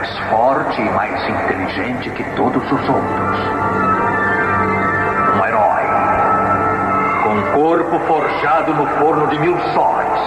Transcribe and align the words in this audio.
mais 0.00 0.18
forte 0.30 0.80
e 0.80 0.90
mais 0.92 1.28
inteligente 1.28 2.08
que 2.12 2.24
todos 2.34 2.64
os 2.64 2.88
outros. 2.88 3.38
Um 5.36 5.44
herói. 5.44 5.82
Com 7.22 7.28
um 7.28 7.42
corpo 7.52 7.98
forjado 8.06 8.72
no 8.72 8.86
forno 8.98 9.26
de 9.26 9.38
mil 9.40 9.58
sóis. 9.74 10.20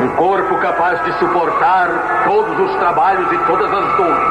Um 0.00 0.08
corpo 0.16 0.56
capaz 0.56 1.04
de 1.04 1.12
suportar 1.18 2.24
todos 2.24 2.58
os 2.58 2.76
trabalhos 2.76 3.30
e 3.30 3.36
todas 3.46 3.70
as 3.70 3.96
dores. 3.98 4.24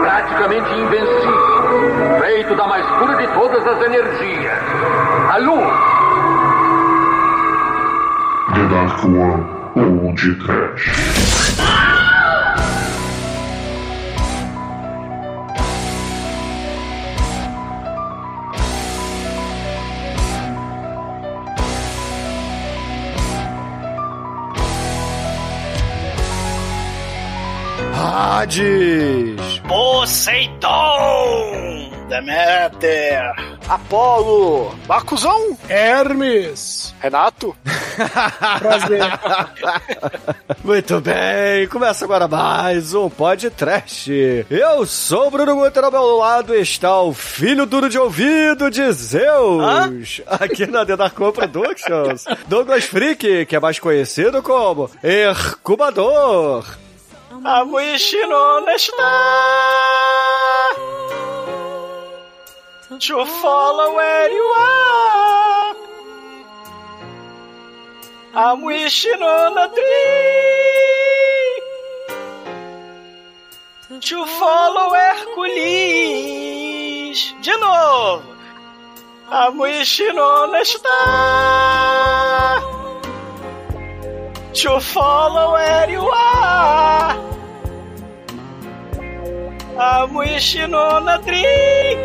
Praticamente 0.00 0.72
invencível. 0.72 2.20
Feito 2.22 2.56
da 2.56 2.66
mais 2.66 2.86
pura 2.96 3.14
de 3.16 3.26
todas 3.28 3.66
as 3.66 3.82
energias. 3.82 4.58
A 5.28 5.36
luz. 5.36 6.00
The 8.54 8.64
Dark 8.68 9.04
One 9.04 9.44
ou 9.76 10.14
de 10.14 10.34
Trash. 10.36 11.69
Hades! 28.50 29.60
Poseidon! 29.68 30.68
Deméter, 32.08 33.32
Apolo! 33.68 34.74
Bacuzão, 34.88 35.56
Hermes. 35.68 36.92
Renato, 37.00 37.56
Prazer. 38.58 39.02
Muito 40.64 41.00
bem, 41.00 41.68
começa 41.68 42.04
agora 42.04 42.26
mais 42.26 42.92
um 42.92 43.08
podcast. 43.08 44.10
Eu 44.50 44.84
sou 44.84 45.28
o 45.28 45.30
Bruno 45.30 45.54
Guter, 45.54 45.84
ao 45.84 45.92
meu 45.92 46.16
lado 46.16 46.52
está 46.52 47.00
o 47.00 47.14
filho 47.14 47.64
duro 47.66 47.88
de 47.88 48.00
ouvido 48.00 48.68
de 48.68 48.90
Zeus, 48.92 50.22
aqui 50.26 50.66
na 50.66 50.84
The 50.84 50.96
Darko 50.96 51.32
Productions, 51.32 52.24
Douglas 52.48 52.82
Freak, 52.82 53.46
que 53.46 53.54
é 53.54 53.60
mais 53.60 53.78
conhecido 53.78 54.42
como 54.42 54.90
Hercubador. 55.04 56.64
A 57.42 57.64
to 62.98 63.24
follow 63.24 63.94
where 63.94 64.30
you 64.30 64.42
are. 64.42 65.74
I'm 68.34 68.60
wishing 68.62 69.22
on 69.22 69.56
a 69.56 69.68
dream 73.88 74.00
to 74.00 74.26
follow 74.26 74.94
Hercules. 74.94 76.04
De 77.42 77.58
novo. 77.58 78.22
I'm 79.28 79.56
wishing 79.56 80.18
on 80.18 80.54
a 80.60 80.64
star 80.64 82.60
to 84.52 84.80
follow 84.80 85.52
where 85.52 85.90
you 85.90 86.00
are. 86.00 87.29
I'm 89.82 90.12
wishing 90.12 90.74
on 90.74 91.08
a 91.08 91.16
dream 91.22 91.98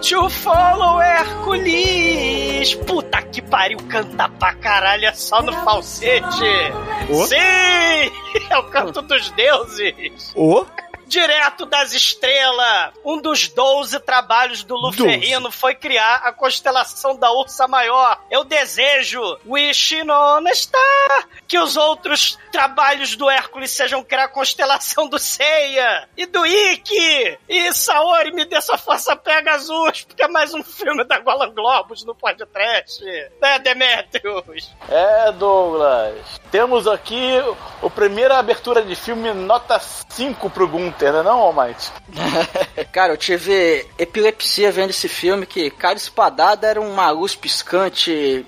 to 0.00 0.30
follow 0.30 0.98
Hercules. 0.98 2.74
Puta 2.74 3.20
que 3.20 3.42
pariu, 3.42 3.76
canta 3.90 4.30
pra 4.30 4.54
caralho, 4.54 5.04
é 5.04 5.12
só 5.12 5.42
no 5.42 5.52
falsete. 5.52 6.24
Ô? 7.10 7.26
Sim, 7.26 7.36
é 8.48 8.56
o 8.56 8.62
canto 8.70 9.02
dos 9.02 9.30
deuses. 9.32 10.32
O 10.34 10.64
Direto 11.08 11.64
das 11.64 11.94
estrelas, 11.94 12.92
um 13.02 13.18
dos 13.20 13.48
12 13.48 13.98
trabalhos 14.00 14.62
do 14.62 14.76
Luferrino 14.76 15.50
foi 15.50 15.74
criar 15.74 16.16
a 16.16 16.32
constelação 16.32 17.16
da 17.16 17.32
Ursa 17.32 17.66
Maior. 17.66 18.20
Eu 18.30 18.44
desejo, 18.44 19.20
wishing 19.46 20.10
on 20.10 20.46
a 20.46 20.54
star, 20.54 21.28
que 21.46 21.58
os 21.58 21.78
outros 21.78 22.38
trabalhos 22.52 23.16
do 23.16 23.30
Hércules 23.30 23.70
sejam 23.70 24.04
criar 24.04 24.24
a 24.24 24.28
constelação 24.28 25.08
do 25.08 25.18
Seiya 25.18 26.06
e 26.14 26.26
do 26.26 26.44
Ikki. 26.44 27.38
E 27.48 27.72
Saori 27.72 28.32
me 28.32 28.44
dê 28.44 28.60
sua 28.60 28.76
força 28.76 29.16
Pegasus, 29.16 30.04
porque 30.04 30.22
é 30.22 30.28
mais 30.28 30.52
um 30.52 30.62
filme 30.62 31.04
da 31.04 31.18
Golan 31.20 31.54
Globus 31.54 32.04
no 32.04 32.14
podcast. 32.14 33.02
Né, 33.40 33.58
Demetrius? 33.60 34.70
É, 34.88 35.32
Douglas. 35.32 36.38
Temos 36.50 36.86
aqui 36.86 37.32
o 37.80 37.88
primeira 37.88 38.38
abertura 38.38 38.82
de 38.82 38.94
filme 38.94 39.32
nota 39.32 39.78
5 39.78 40.50
pro 40.50 40.68
Gunter, 40.68 40.97
né 41.04 41.22
não, 41.22 41.38
Almighty? 41.38 41.90
Cara, 42.92 43.12
eu 43.12 43.16
tive 43.16 43.86
epilepsia 43.98 44.72
vendo 44.72 44.90
esse 44.90 45.08
filme 45.08 45.46
que 45.46 45.70
cada 45.70 45.96
espadada 45.96 46.66
era 46.66 46.80
uma 46.80 47.10
luz 47.10 47.34
piscante, 47.34 48.44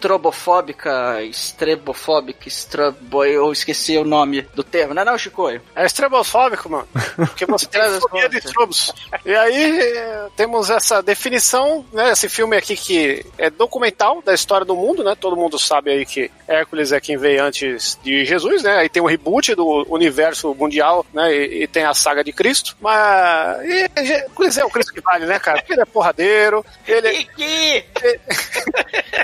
estrobofóbica, 0.00 1.22
estrebofóbica, 1.22 2.48
estrobo... 2.48 3.22
Eu 3.22 3.52
esqueci 3.52 3.98
o 3.98 4.04
nome 4.04 4.42
do 4.54 4.64
termo, 4.64 4.94
não 4.94 5.02
é 5.02 5.04
não, 5.04 5.18
Chicoio? 5.18 5.60
É 5.76 5.84
estrobofóbico, 5.84 6.70
mano. 6.70 6.88
Porque 7.16 7.44
você 7.44 7.66
tem 7.66 7.82
fobia 8.00 8.28
de 8.28 8.38
estrobos. 8.38 8.94
E 9.26 9.34
aí 9.34 9.78
eh, 9.78 10.28
temos 10.34 10.70
essa 10.70 11.02
definição, 11.02 11.84
né? 11.92 12.12
Esse 12.12 12.30
filme 12.30 12.56
aqui 12.56 12.74
que 12.76 13.26
é 13.36 13.50
documental 13.50 14.22
da 14.22 14.32
história 14.32 14.64
do 14.64 14.74
mundo, 14.74 15.04
né? 15.04 15.14
Todo 15.14 15.36
mundo 15.36 15.58
sabe 15.58 15.90
aí 15.90 16.06
que 16.06 16.30
Hércules 16.48 16.92
é 16.92 17.00
quem 17.00 17.18
veio 17.18 17.44
antes 17.44 17.98
de 18.02 18.24
Jesus, 18.24 18.62
né? 18.62 18.78
Aí 18.78 18.88
tem 18.88 19.02
o 19.02 19.06
reboot 19.06 19.54
do 19.54 19.86
universo 19.90 20.54
mundial, 20.54 21.04
né? 21.12 21.30
E, 21.34 21.64
e 21.64 21.66
tem 21.66 21.84
a 21.84 21.92
saga 21.92 22.24
de 22.24 22.32
Cristo. 22.32 22.74
Mas 22.80 23.62
e, 23.64 24.12
Hércules 24.12 24.56
é 24.56 24.64
o 24.64 24.70
Cristo 24.70 24.94
que 24.94 25.02
vale, 25.02 25.26
né, 25.26 25.38
cara? 25.38 25.58
Porque 25.58 25.74
ele 25.74 25.82
é 25.82 25.86
porradeiro, 25.86 26.64
ele, 26.88 27.28
é! 27.38 27.84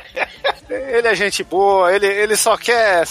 ele 0.68 1.08
é 1.08 1.14
gente 1.14 1.44
boa, 1.44 1.94
ele, 1.94 2.06
ele 2.06 2.36
só 2.36 2.56
quer 2.56 3.04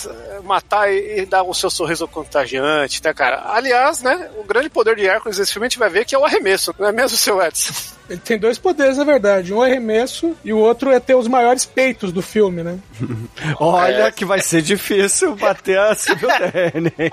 matar 0.43 0.91
e, 0.91 1.21
e 1.21 1.25
dar 1.25 1.43
o 1.43 1.53
seu 1.53 1.69
sorriso 1.69 2.07
contagiante, 2.07 3.01
né, 3.03 3.13
cara? 3.13 3.43
Aliás, 3.47 4.01
né, 4.01 4.29
o 4.37 4.43
grande 4.43 4.69
poder 4.69 4.95
de 4.95 5.07
Hércules 5.07 5.39
nesse 5.39 5.53
filme 5.53 5.67
a 5.67 5.69
gente 5.69 5.79
vai 5.79 5.89
ver 5.89 6.05
que 6.05 6.15
é 6.15 6.17
o 6.17 6.25
arremesso, 6.25 6.73
não 6.77 6.87
é 6.87 6.91
mesmo, 6.91 7.17
seu 7.17 7.41
Edson? 7.41 7.73
Ele 8.09 8.19
tem 8.19 8.37
dois 8.37 8.57
poderes, 8.57 8.97
na 8.97 9.03
verdade. 9.03 9.53
Um 9.53 9.63
é 9.63 9.69
arremesso 9.69 10.35
e 10.43 10.51
o 10.53 10.57
outro 10.57 10.91
é 10.91 10.99
ter 10.99 11.15
os 11.15 11.27
maiores 11.27 11.65
peitos 11.65 12.11
do 12.11 12.21
filme, 12.21 12.61
né? 12.63 12.77
Olha 13.59 14.11
que 14.11 14.23
vai 14.23 14.39
ser 14.41 14.61
difícil 14.61 15.35
bater 15.35 15.79
a 15.79 15.95
Sibyl 15.95 16.29
Dane. 16.29 16.93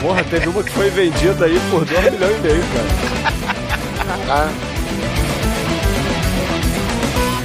Porra, 0.00 0.24
teve 0.24 0.48
uma 0.48 0.64
que 0.64 0.72
foi 0.72 0.90
vendida 0.90 1.44
aí 1.44 1.60
por 1.70 1.84
2 1.84 2.10
milhões 2.10 2.36
e 2.36 2.40
meio, 2.40 2.64
cara. 4.26 4.50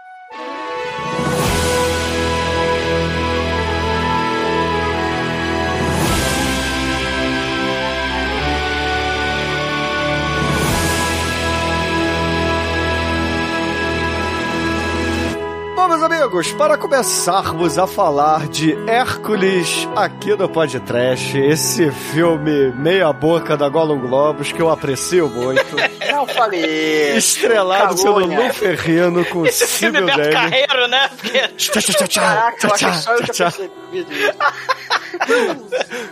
Bom, 15.79 15.87
meus 15.87 16.03
amigos, 16.03 16.51
para 16.51 16.77
começarmos 16.77 17.77
a 17.77 17.87
falar 17.87 18.49
de 18.49 18.73
Hércules 18.85 19.87
aqui 19.95 20.35
no 20.35 20.49
Podcast, 20.49 21.37
esse 21.37 21.89
filme 21.89 22.73
meia 22.73 23.13
boca 23.13 23.55
da 23.55 23.69
Gollum 23.69 23.97
Globos 23.97 24.51
que 24.51 24.61
eu 24.61 24.69
aprecio 24.69 25.29
muito. 25.29 25.77
Não 26.11 26.27
falei. 26.27 27.15
Estrelado 27.15 27.95
pelo. 27.95 28.19
Lu 28.19 28.53
Ferrino 28.53 29.23
com 29.23 29.45
Esse 29.45 29.65
filme 29.65 29.99
é 29.99 30.01
Beto. 30.01 30.31
Carreiro, 30.31 30.87
né? 30.89 31.09
Porque 31.15 31.47
Tchá, 31.47 31.79
tchá, 31.79 31.93
tchá, 31.93 32.07
tchá, 32.07 32.21
Caraca, 32.21 32.67
eu 32.67 32.75
tchá, 32.75 32.89
acho 32.89 32.97
que 32.97 33.03
só 33.05 33.13
eu 33.13 33.19
tchá, 33.19 33.25
já 33.25 33.33
tchá. 33.33 33.51
percebi 33.51 33.71
isso. 34.01 34.09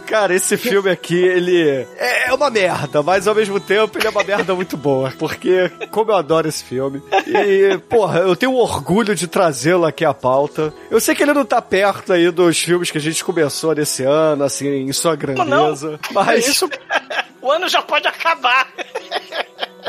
Cara, 0.08 0.34
esse 0.34 0.58
filme 0.58 0.90
aqui, 0.90 1.16
ele 1.16 1.88
é 1.98 2.34
uma 2.34 2.50
merda, 2.50 3.04
mas 3.04 3.28
ao 3.28 3.36
mesmo 3.36 3.60
tempo 3.60 3.98
ele 3.98 4.08
é 4.08 4.10
uma 4.10 4.24
merda 4.24 4.56
muito 4.56 4.78
boa, 4.78 5.12
porque 5.18 5.70
como 5.92 6.12
eu 6.12 6.16
adoro 6.16 6.48
esse 6.48 6.64
filme. 6.64 7.02
E, 7.26 7.78
porra, 7.90 8.20
eu 8.20 8.36
tenho 8.36 8.54
orgulho 8.56 9.14
de 9.14 9.28
trazê-lo 9.68 9.86
aqui 9.86 10.06
à 10.06 10.14
pauta. 10.14 10.74
Eu 10.90 11.00
sei 11.00 11.14
que 11.14 11.22
ele 11.22 11.34
não 11.34 11.46
tá 11.46 11.62
perto 11.62 12.14
aí 12.14 12.32
dos 12.32 12.58
filmes 12.58 12.90
que 12.90 12.98
a 12.98 13.02
gente 13.02 13.24
começou 13.24 13.76
nesse 13.76 14.04
ano, 14.04 14.44
assim, 14.44 14.68
em 14.68 14.94
sua 14.94 15.16
grandeza. 15.16 16.00
Mas, 16.12 16.48
Isso, 16.48 16.70
o 17.42 17.52
ano 17.52 17.68
já 17.68 17.82
pode 17.82 18.08
acabar. 18.08 18.68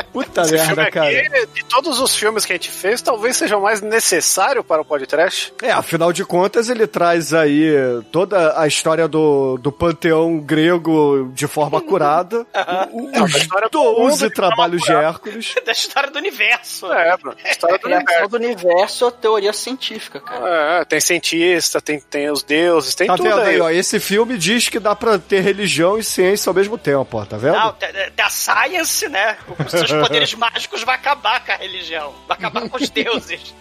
Puta 0.03 0.41
esse 0.41 0.57
filme 0.57 0.75
merda, 0.75 0.91
cara. 0.91 1.07
aqui, 1.09 1.47
de 1.53 1.63
todos 1.65 1.99
os 1.99 2.15
filmes 2.15 2.45
que 2.45 2.53
a 2.53 2.55
gente 2.55 2.69
fez, 2.71 3.01
talvez 3.01 3.37
seja 3.37 3.57
o 3.57 3.61
mais 3.61 3.81
necessário 3.81 4.63
para 4.63 4.81
o 4.81 4.85
podcast. 4.85 5.53
É, 5.61 5.71
afinal 5.71 6.11
de 6.13 6.23
contas, 6.25 6.69
ele 6.69 6.87
traz 6.87 7.33
aí 7.33 7.73
toda 8.11 8.59
a 8.59 8.67
história 8.67 9.07
do, 9.07 9.57
do 9.57 9.71
panteão 9.71 10.39
grego 10.39 11.31
de 11.33 11.47
forma 11.47 11.81
curada. 11.81 12.45
a 12.53 12.87
Os 12.91 13.35
história 13.35 13.69
do 13.69 13.79
mundo 13.83 13.95
12 14.09 14.13
de 14.15 14.19
forma 14.19 14.31
trabalhos 14.35 14.81
de. 14.83 14.91
Hércules. 14.91 15.55
da 15.65 15.71
história 15.71 16.09
do 16.11 16.17
universo. 16.19 16.91
É, 16.91 17.17
bro. 17.17 17.35
História 17.49 17.77
do 17.79 17.85
universo. 17.87 18.27
do 18.29 18.35
universo 18.37 19.07
é 19.07 19.11
teoria 19.11 19.53
científica, 19.53 20.19
cara. 20.19 20.81
É, 20.81 20.85
tem 20.85 20.99
cientista, 20.99 21.79
tem, 21.81 21.99
tem 21.99 22.29
os 22.29 22.43
deuses, 22.43 22.95
tem 22.95 23.07
Tá 23.07 23.15
tudo 23.15 23.29
vendo 23.29 23.41
aí, 23.41 23.55
aí. 23.55 23.61
ó? 23.61 23.69
Esse 23.69 23.99
filme 23.99 24.37
diz 24.37 24.67
que 24.69 24.79
dá 24.79 24.95
pra 24.95 25.17
ter 25.19 25.39
religião 25.41 25.97
e 25.97 26.03
ciência 26.03 26.49
ao 26.49 26.53
mesmo 26.53 26.77
tempo, 26.77 27.17
ó. 27.17 27.25
Tá 27.25 27.37
vendo? 27.37 27.53
Não, 27.55 27.75
da- 27.79 27.91
da- 27.91 28.09
da 28.15 28.29
science, 28.29 29.07
né? 29.09 29.37
seus 29.89 30.07
poderes 30.07 30.33
mágicos 30.35 30.83
vai 30.83 30.95
acabar 30.95 31.45
com 31.45 31.51
a 31.51 31.55
religião. 31.55 32.13
Vai 32.27 32.37
acabar 32.37 32.69
com 32.69 32.77
os 32.77 32.89
deuses. 32.91 33.53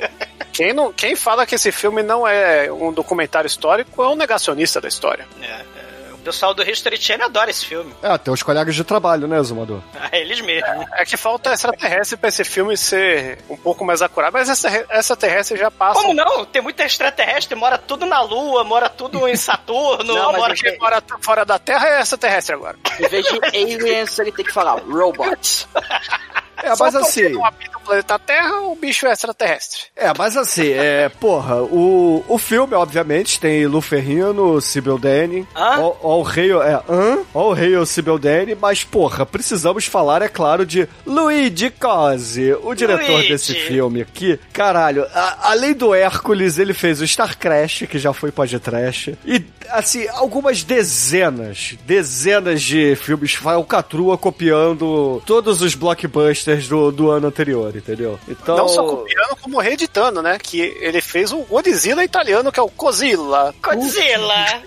Quem, 0.53 0.73
não, 0.73 0.93
quem 0.93 1.15
fala 1.15 1.47
que 1.47 1.55
esse 1.55 1.71
filme 1.71 2.03
não 2.03 2.27
é 2.27 2.71
um 2.73 2.93
documentário 2.93 3.47
histórico 3.47 4.03
é 4.03 4.09
um 4.09 4.17
negacionista 4.17 4.81
da 4.81 4.89
história. 4.89 5.27
É, 5.41 5.47
é, 5.47 5.65
o 6.21 6.25
pessoal 6.25 6.55
do 6.55 6.69
History 6.69 6.97
Channel 6.97 7.27
adora 7.27 7.51
esse 7.51 7.65
filme. 7.65 7.95
É, 8.03 8.17
tem 8.19 8.33
os 8.33 8.43
colegas 8.43 8.75
de 8.75 8.85
trabalho, 8.85 9.27
né, 9.27 9.43
Zumador? 9.43 9.81
É 10.13 10.21
eles 10.21 10.41
mesmos. 10.41 10.87
É 10.93 11.05
que 11.05 11.17
falta 11.17 11.53
extraterrestre 11.53 12.17
pra 12.17 12.29
esse 12.29 12.45
filme 12.45 12.77
ser 12.77 13.39
um 13.49 13.57
pouco 13.57 13.85
mais 13.85 14.03
acurado, 14.03 14.33
mas 14.33 14.49
essa 14.49 14.69
extraterrestre 14.91 15.59
já 15.59 15.71
passa. 15.71 16.01
Como 16.01 16.15
não? 16.15 16.45
Tem 16.45 16.63
muita 16.63 16.85
extraterrestre, 16.85 17.55
mora 17.55 17.79
tudo 17.79 18.07
na 18.07 18.21
Lua, 18.21 18.65
mora 18.65 18.89
tudo 18.89 19.27
em 19.29 19.37
Saturno, 19.49 20.15
Não, 20.15 20.33
mora 20.33 20.49
mas 20.49 20.61
quem 20.61 20.79
mora 20.79 21.03
fora 21.21 21.45
da 21.45 21.59
Terra 21.59 21.89
é 21.89 22.01
extraterrestre 22.01 22.55
agora. 22.55 22.77
Em 22.99 23.09
vez 23.09 23.25
de 23.27 23.41
aliens, 23.45 24.19
ele 24.19 24.33
tem 24.33 24.45
que 24.45 24.53
falar 24.53 24.81
robots. 24.81 25.69
É, 26.63 26.75
Só 26.75 26.85
mas 26.85 26.97
assim. 26.97 27.33
Planeta 27.89 28.19
Terra, 28.19 28.61
o 28.63 28.77
bicho 28.77 29.07
é 29.07 29.13
extraterrestre. 29.13 29.81
É, 29.97 30.13
mas 30.17 30.37
assim, 30.37 30.69
é. 30.69 31.09
Porra, 31.09 31.63
o, 31.63 32.23
o 32.29 32.39
filme, 32.39 32.75
obviamente, 32.75 33.41
tem 33.41 33.67
Lu 33.67 33.81
Ferrino, 33.81 34.61
Sibyl 34.61 34.99
o 36.19 36.23
rei. 36.23 36.53
É, 36.53 36.83
hã? 36.89 37.19
Ó 37.33 37.49
o 37.49 37.53
rei 37.53 37.75
o 37.77 37.87
Sibyl 37.87 38.19
Dane, 38.19 38.55
mas, 38.55 38.85
porra, 38.85 39.25
precisamos 39.25 39.87
falar, 39.87 40.23
é 40.23 40.29
claro, 40.29 40.67
de 40.67 40.89
Luigi 41.07 41.71
Cosi, 41.71 42.53
o 42.63 42.75
diretor 42.75 43.11
Luigi. 43.13 43.29
desse 43.29 43.55
filme 43.55 44.03
aqui. 44.03 44.39
Caralho, 44.53 45.05
a- 45.15 45.51
além 45.51 45.73
do 45.73 45.95
Hércules, 45.95 46.59
ele 46.59 46.75
fez 46.75 47.01
o 47.01 47.07
Star 47.09 47.37
Crash, 47.39 47.85
que 47.89 47.99
já 47.99 48.13
foi 48.13 48.31
podcast. 48.31 49.17
E, 49.25 49.43
assim, 49.71 50.07
algumas 50.09 50.63
dezenas, 50.63 51.77
dezenas 51.87 52.61
de 52.63 52.97
filmes 52.97 53.35
falcatrua 53.35 54.19
copiando 54.19 55.23
todos 55.25 55.63
os 55.63 55.75
blockbusters 55.75 56.69
do, 56.69 56.91
do 56.91 57.11
ano 57.11 57.29
anterior, 57.29 57.73
entendeu? 57.79 58.19
Então. 58.29 58.57
Não 58.57 58.69
só 58.69 58.83
copiando, 58.83 59.37
como 59.37 59.61
reeditando, 59.61 60.23
né? 60.23 60.39
Que 60.39 60.61
ele 60.81 61.01
fez 61.01 61.33
o 61.33 61.39
Godzilla 61.39 62.05
italiano, 62.05 62.53
que 62.53 62.61
é 62.61 62.63
o 62.63 62.69
Cozilla. 62.69 63.55
Godzilla. 63.63 64.63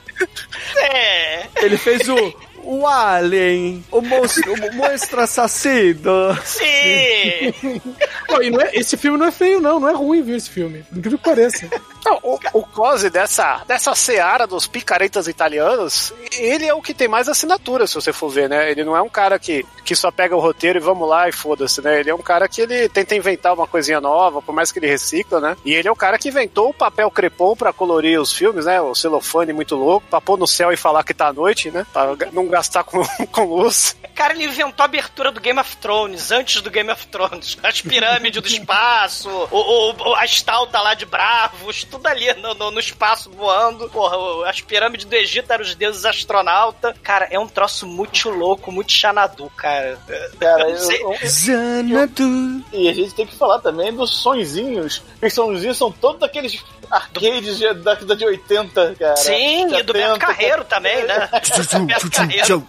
é. 0.77 1.47
Ele 1.61 1.77
fez 1.77 2.07
o. 2.07 2.50
O 2.63 2.85
Alien, 2.87 3.83
o 3.91 4.01
monstro, 4.01 4.53
o 4.53 4.75
monstro 4.75 5.21
assassino. 5.21 6.35
Sim. 6.43 7.81
Pô, 8.27 8.41
e 8.41 8.49
não 8.49 8.61
é- 8.61 8.71
esse 8.75 8.95
filme 8.97 9.17
não 9.17 9.25
é 9.27 9.31
feio, 9.31 9.59
não. 9.59 9.79
Não 9.79 9.89
é 9.89 9.93
ruim, 9.93 10.21
viu, 10.21 10.35
esse 10.35 10.49
filme. 10.49 10.83
Incrível 10.91 11.17
que 11.17 11.23
pareça. 11.23 11.67
Não, 12.05 12.19
o, 12.23 12.39
o 12.53 12.63
Cosi 12.63 13.09
dessa, 13.09 13.61
dessa 13.67 13.93
seara 13.93 14.47
dos 14.47 14.65
picaretas 14.67 15.27
italianos, 15.27 16.13
ele 16.37 16.65
é 16.65 16.73
o 16.73 16.81
que 16.81 16.93
tem 16.93 17.07
mais 17.07 17.29
assinatura, 17.29 17.85
se 17.85 17.93
você 17.95 18.11
for 18.11 18.29
ver, 18.29 18.49
né? 18.49 18.71
Ele 18.71 18.83
não 18.83 18.97
é 18.97 19.01
um 19.01 19.09
cara 19.09 19.37
que, 19.37 19.63
que 19.85 19.95
só 19.95 20.09
pega 20.11 20.35
o 20.35 20.39
roteiro 20.39 20.79
e 20.79 20.81
vamos 20.81 21.07
lá 21.07 21.29
e 21.29 21.31
foda-se, 21.31 21.79
né? 21.81 21.99
Ele 21.99 22.09
é 22.09 22.15
um 22.15 22.21
cara 22.21 22.47
que 22.47 22.61
ele 22.61 22.89
tenta 22.89 23.15
inventar 23.15 23.53
uma 23.53 23.67
coisinha 23.67 24.01
nova, 24.01 24.41
por 24.41 24.53
mais 24.53 24.71
que 24.71 24.79
ele 24.79 24.87
recicla, 24.87 25.39
né? 25.39 25.55
E 25.63 25.73
ele 25.75 25.87
é 25.87 25.91
o 25.91 25.95
cara 25.95 26.17
que 26.17 26.29
inventou 26.29 26.69
o 26.69 26.73
papel 26.73 27.11
crepom 27.11 27.55
pra 27.55 27.71
colorir 27.73 28.19
os 28.19 28.33
filmes, 28.33 28.65
né? 28.65 28.81
O 28.81 28.95
celofane 28.95 29.53
muito 29.53 29.75
louco, 29.75 30.07
pra 30.09 30.19
pôr 30.21 30.37
no 30.39 30.47
céu 30.47 30.71
e 30.71 30.77
falar 30.77 31.03
que 31.03 31.13
tá 31.13 31.27
à 31.27 31.33
noite, 31.33 31.69
né? 31.69 31.85
Pra 31.93 32.15
não 32.31 32.47
gastar 32.51 32.83
com, 32.83 33.01
com 33.31 33.43
luz. 33.45 33.95
Cara, 34.13 34.33
ele 34.33 34.43
inventou 34.45 34.83
a 34.83 34.85
abertura 34.85 35.31
do 35.31 35.39
Game 35.41 35.59
of 35.59 35.77
Thrones, 35.77 36.31
antes 36.31 36.61
do 36.61 36.69
Game 36.69 36.91
of 36.91 37.07
Thrones. 37.07 37.57
As 37.63 37.81
pirâmides 37.81 38.41
do 38.41 38.47
espaço, 38.47 39.29
o, 39.49 39.93
o- 40.11 40.15
a 40.15 40.25
estalta 40.25 40.79
lá 40.79 40.93
de 40.93 41.05
Bravos, 41.05 41.83
tudo 41.85 42.05
ali 42.07 42.31
no, 42.35 42.53
no- 42.53 42.71
no 42.71 42.79
espaço 42.79 43.31
voando. 43.31 43.89
Porra, 43.89 44.17
o- 44.17 44.43
as 44.43 44.61
pirâmides 44.61 45.05
do 45.05 45.13
Egito 45.15 45.51
eram 45.51 45.63
os 45.63 45.73
deuses 45.73 46.05
astronautas. 46.05 46.93
Cara, 47.01 47.27
é 47.31 47.39
um 47.39 47.47
troço 47.47 47.87
muito 47.87 48.29
louco, 48.29 48.71
muito 48.71 48.91
xanadu, 48.91 49.49
cara. 49.55 49.97
Cara, 50.39 50.63
Eu 50.63 50.69
não 50.71 50.77
sei. 50.77 51.01
eu- 51.01 51.13
eu- 51.13 51.29
Xanadu. 51.29 52.63
e 52.73 52.89
a 52.89 52.93
gente 52.93 53.13
tem 53.15 53.25
que 53.25 53.35
falar 53.35 53.59
também 53.59 53.93
dos 53.93 54.17
sonzinhos. 54.17 55.01
Os 55.21 55.33
sonzinhos 55.33 55.77
são 55.77 55.91
todos 55.91 56.19
daqueles 56.19 56.63
arcades 56.89 57.57
de, 57.57 57.73
da 57.75 57.93
década 57.93 58.15
de 58.15 58.25
80, 58.25 58.95
cara. 58.99 59.15
Sim, 59.15 59.73
e 59.75 59.83
do 59.83 59.93
Beto 59.93 60.07
70. 60.13 60.19
Carreiro 60.19 60.65
também, 60.65 61.03
né? 61.05 61.29
Beto 61.87 62.11
Carreiro. 62.11 62.40
Tiru, 62.45 62.65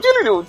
tiru. 0.00 0.44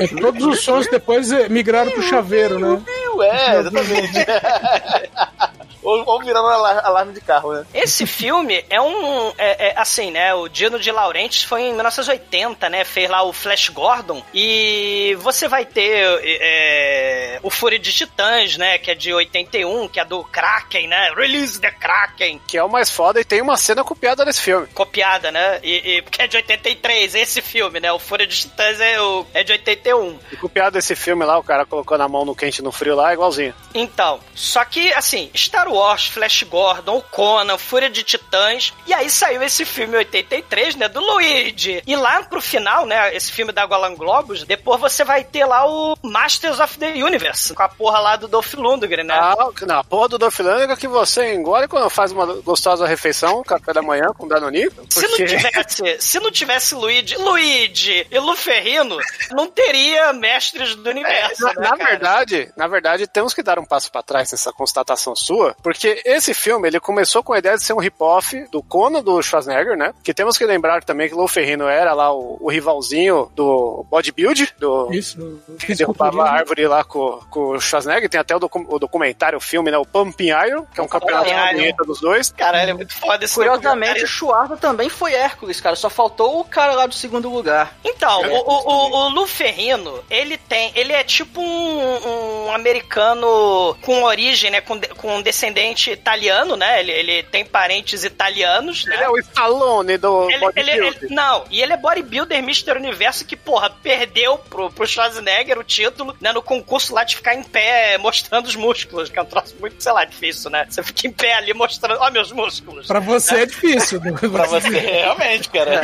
É, 0.00 0.06
todos 0.20 0.44
os 0.44 0.60
sons 0.60 0.86
depois 0.88 1.32
eh, 1.32 1.48
migraram 1.48 1.90
pro 1.90 2.02
chaveiro, 2.02 2.58
né? 2.58 2.80
É, 3.22 3.58
exatamente. 3.58 4.12
ou, 5.84 6.02
ou 6.06 6.18
virando 6.20 6.48
alar- 6.48 6.84
alarme 6.84 7.12
de 7.12 7.20
carro, 7.20 7.52
né? 7.52 7.66
Esse 7.74 8.06
filme 8.06 8.64
é 8.70 8.80
um. 8.80 9.28
É, 9.38 9.68
é, 9.68 9.74
assim, 9.76 10.10
né? 10.10 10.34
O 10.34 10.48
Dino 10.48 10.78
de 10.78 10.90
Laurentiis 10.90 11.44
foi 11.44 11.62
em 11.62 11.72
1980, 11.74 12.68
né? 12.68 12.84
Fez 12.84 13.08
lá 13.10 13.22
o 13.22 13.32
Flash 13.32 13.68
Gordon. 13.68 14.22
E 14.32 15.16
você 15.20 15.46
vai 15.48 15.64
ter 15.64 16.20
é, 16.24 17.38
o 17.42 17.50
Fúria 17.50 17.78
de 17.78 17.92
Titãs, 17.92 18.56
né? 18.56 18.78
Que 18.78 18.90
é 18.90 18.94
de 18.94 19.12
81, 19.12 19.88
que 19.88 20.00
é 20.00 20.04
do 20.04 20.24
Kraken, 20.24 20.88
né? 20.88 21.12
Release 21.16 21.60
the 21.60 21.70
Kraken. 21.70 22.40
Que 22.46 22.56
é 22.58 22.62
o 22.64 22.68
mais 22.68 22.90
foda 22.90 23.20
e 23.20 23.24
tem 23.24 23.40
uma 23.42 23.56
cena 23.56 23.84
copiada 23.84 24.24
desse 24.24 24.40
filme. 24.40 24.66
Copiada, 24.68 25.30
né? 25.30 25.60
E, 25.62 25.96
e- 25.98 26.02
porque 26.02 26.22
é 26.22 26.26
de 26.26 26.36
83, 26.36 27.14
esse 27.14 27.40
filme, 27.42 27.80
né? 27.80 27.92
O 27.92 27.98
Fúria 27.98 28.26
de 28.26 28.36
Titãs 28.36 28.80
é, 28.80 29.00
o, 29.00 29.26
é 29.34 29.42
de 29.42 29.52
81. 29.52 30.18
E 30.32 30.36
copiado 30.36 30.78
esse 30.78 30.94
filme 30.94 31.24
lá, 31.24 31.38
o 31.38 31.42
cara 31.44 31.64
colocando 31.66 32.02
a 32.02 32.08
mão 32.08 32.24
no 32.24 32.34
quente 32.34 32.58
e 32.58 32.62
no 32.62 32.72
frio 32.72 32.94
lá, 32.96 33.12
igualzinho. 33.12 33.54
Então, 33.74 34.20
só 34.34 34.64
que, 34.64 34.92
assim, 34.92 35.30
Star 35.36 35.68
Wars, 35.68 35.73
Flash 36.08 36.42
Gordon, 36.44 37.00
Conan, 37.10 37.58
Fúria 37.58 37.90
de 37.90 38.02
Titãs, 38.02 38.72
e 38.86 38.94
aí 38.94 39.10
saiu 39.10 39.42
esse 39.42 39.64
filme 39.64 39.94
em 39.94 39.98
83, 39.98 40.76
né, 40.76 40.88
do 40.88 41.00
Luigi. 41.00 41.82
E 41.86 41.96
lá 41.96 42.22
pro 42.22 42.40
final, 42.40 42.86
né, 42.86 43.14
esse 43.14 43.30
filme 43.32 43.52
da 43.52 43.66
Golan 43.66 43.94
Globus, 43.94 44.44
depois 44.44 44.80
você 44.80 45.04
vai 45.04 45.24
ter 45.24 45.44
lá 45.44 45.66
o 45.66 45.96
Masters 46.02 46.60
of 46.60 46.78
the 46.78 46.92
Universe, 46.92 47.54
com 47.54 47.62
a 47.62 47.68
porra 47.68 47.98
lá 47.98 48.16
do 48.16 48.28
Dolph 48.28 48.54
Lundgren, 48.54 49.04
né? 49.04 49.14
Ah, 49.14 49.34
não, 49.66 49.78
a 49.78 49.84
porra 49.84 50.08
do 50.08 50.18
Dolph 50.18 50.38
Lundgren 50.38 50.76
que 50.76 50.88
você 50.88 51.34
engole 51.34 51.68
quando 51.68 51.88
faz 51.90 52.12
uma 52.12 52.26
gostosa 52.26 52.86
refeição, 52.86 53.42
café 53.42 53.72
da 53.72 53.82
manhã 53.82 54.06
com 54.16 54.28
Danonito. 54.28 54.84
Se 54.90 55.06
não 55.06 55.16
tivesse, 55.16 55.96
se 56.00 56.20
não 56.20 56.30
tivesse 56.30 56.74
Luigi, 56.74 57.16
Luigi 57.16 58.06
e 58.10 58.18
Luferrino, 58.18 58.98
não 59.30 59.50
teria 59.50 60.12
mestres 60.12 60.74
do 60.74 60.90
universo, 60.90 61.44
na, 61.44 61.52
né, 61.54 61.68
na 61.70 61.76
verdade, 61.76 62.52
na 62.56 62.66
verdade, 62.66 63.06
temos 63.06 63.34
que 63.34 63.42
dar 63.42 63.58
um 63.58 63.64
passo 63.64 63.90
pra 63.90 64.02
trás 64.02 64.32
nessa 64.32 64.52
constatação 64.52 65.14
sua, 65.14 65.54
porque 65.64 66.00
esse 66.04 66.32
filme 66.32 66.68
ele 66.68 66.78
começou 66.78 67.22
com 67.24 67.32
a 67.32 67.38
ideia 67.38 67.56
de 67.56 67.64
ser 67.64 67.72
um 67.72 67.80
rip-off 67.80 68.38
do 68.52 68.62
Conan 68.62 69.02
do 69.02 69.20
Schwarzenegger, 69.20 69.76
né? 69.76 69.92
Que 70.04 70.14
temos 70.14 70.38
que 70.38 70.44
lembrar 70.46 70.84
também 70.84 71.08
que 71.08 71.14
Lou 71.14 71.26
Ferrino 71.26 71.66
era 71.66 71.92
lá 71.94 72.12
o, 72.12 72.36
o 72.40 72.48
rivalzinho 72.50 73.30
do 73.34 73.84
bodybuild, 73.90 74.54
do 74.58 74.92
Isso. 74.92 75.18
no 75.18 75.56
que 75.56 75.74
derrubava 75.74 76.10
a 76.10 76.12
fisiculturismo. 76.12 76.22
árvore 76.22 76.66
lá 76.68 76.84
com, 76.84 77.18
com 77.30 77.40
o 77.48 77.60
Schwarzenegger. 77.60 78.08
Tem 78.08 78.20
até 78.20 78.36
o, 78.36 78.38
docu- 78.38 78.66
o 78.68 78.78
documentário, 78.78 79.38
o 79.38 79.40
filme, 79.40 79.70
né? 79.70 79.78
O 79.78 79.86
Pumping 79.86 80.28
Iron, 80.46 80.64
que 80.72 80.78
é 80.78 80.82
um 80.82 80.86
campeonato 80.88 81.30
bonito 81.54 81.84
dos 81.84 82.00
dois. 82.00 82.30
Caralho, 82.30 82.70
é 82.70 82.74
muito 82.74 82.94
foda 82.94 83.24
esse 83.24 83.34
Curiosamente, 83.34 84.04
o. 84.04 84.06
Schwarza 84.06 84.56
também 84.58 84.88
foi 84.90 85.14
Hércules, 85.14 85.60
cara. 85.60 85.74
Só 85.74 85.88
faltou 85.88 86.38
o 86.40 86.44
cara 86.44 86.74
lá 86.74 86.86
do 86.86 86.94
segundo 86.94 87.30
lugar. 87.30 87.74
Então, 87.82 88.20
o, 88.20 88.36
o, 88.36 88.68
o, 88.68 89.06
o 89.06 89.08
Lu 89.08 89.26
Ferrino, 89.26 89.98
ele 90.10 90.36
tem. 90.36 90.70
Ele 90.74 90.92
é 90.92 91.02
tipo 91.02 91.40
um, 91.40 92.46
um 92.46 92.52
americano 92.52 93.76
com 93.82 94.02
origem, 94.02 94.50
né? 94.50 94.60
Com, 94.60 94.76
de- 94.76 94.88
com 94.88 95.22
descendente 95.54 95.90
italiano, 95.90 96.56
né? 96.56 96.80
Ele, 96.80 96.92
ele 96.92 97.22
tem 97.22 97.44
parentes 97.44 98.02
italianos, 98.04 98.84
né? 98.84 98.96
Ele 98.96 99.04
é 99.04 99.08
o 99.08 99.18
Stallone 99.18 99.96
do 99.96 100.24
Ele- 100.24 100.34
ele- 100.34 100.40
bodybuilder. 100.40 101.02
ele- 101.04 101.14
não, 101.14 101.44
e 101.50 101.62
ele 101.62 101.72
é 101.72 101.76
bodybuilder 101.76 102.38
Mr. 102.38 102.72
Universo 102.76 103.24
que, 103.24 103.36
porra, 103.36 103.70
perdeu 103.70 104.36
pro, 104.38 104.70
pro 104.70 104.86
Schwarzenegger 104.86 105.58
o 105.58 105.64
título, 105.64 106.16
né, 106.20 106.32
no 106.32 106.42
concurso 106.42 106.92
lá 106.94 107.04
de 107.04 107.16
ficar 107.16 107.34
em 107.34 107.42
pé 107.42 107.96
mostrando 107.98 108.46
os 108.46 108.56
músculos, 108.56 109.08
que 109.08 109.18
é 109.18 109.22
um 109.22 109.26
troço 109.26 109.54
muito, 109.60 109.82
sei 109.82 109.92
lá, 109.92 110.04
difícil, 110.04 110.50
né? 110.50 110.66
Você 110.68 110.82
fica 110.82 111.06
em 111.06 111.12
pé 111.12 111.34
ali 111.34 111.54
mostrando, 111.54 112.00
ó, 112.00 112.10
meus 112.10 112.32
músculos. 112.32 112.86
Pra 112.86 113.00
você 113.00 113.42
é 113.42 113.46
difícil. 113.46 114.00
né? 114.00 114.12
Pra 114.34 114.46
você, 114.46 114.68
realmente, 114.78 115.48
cara. 115.50 115.80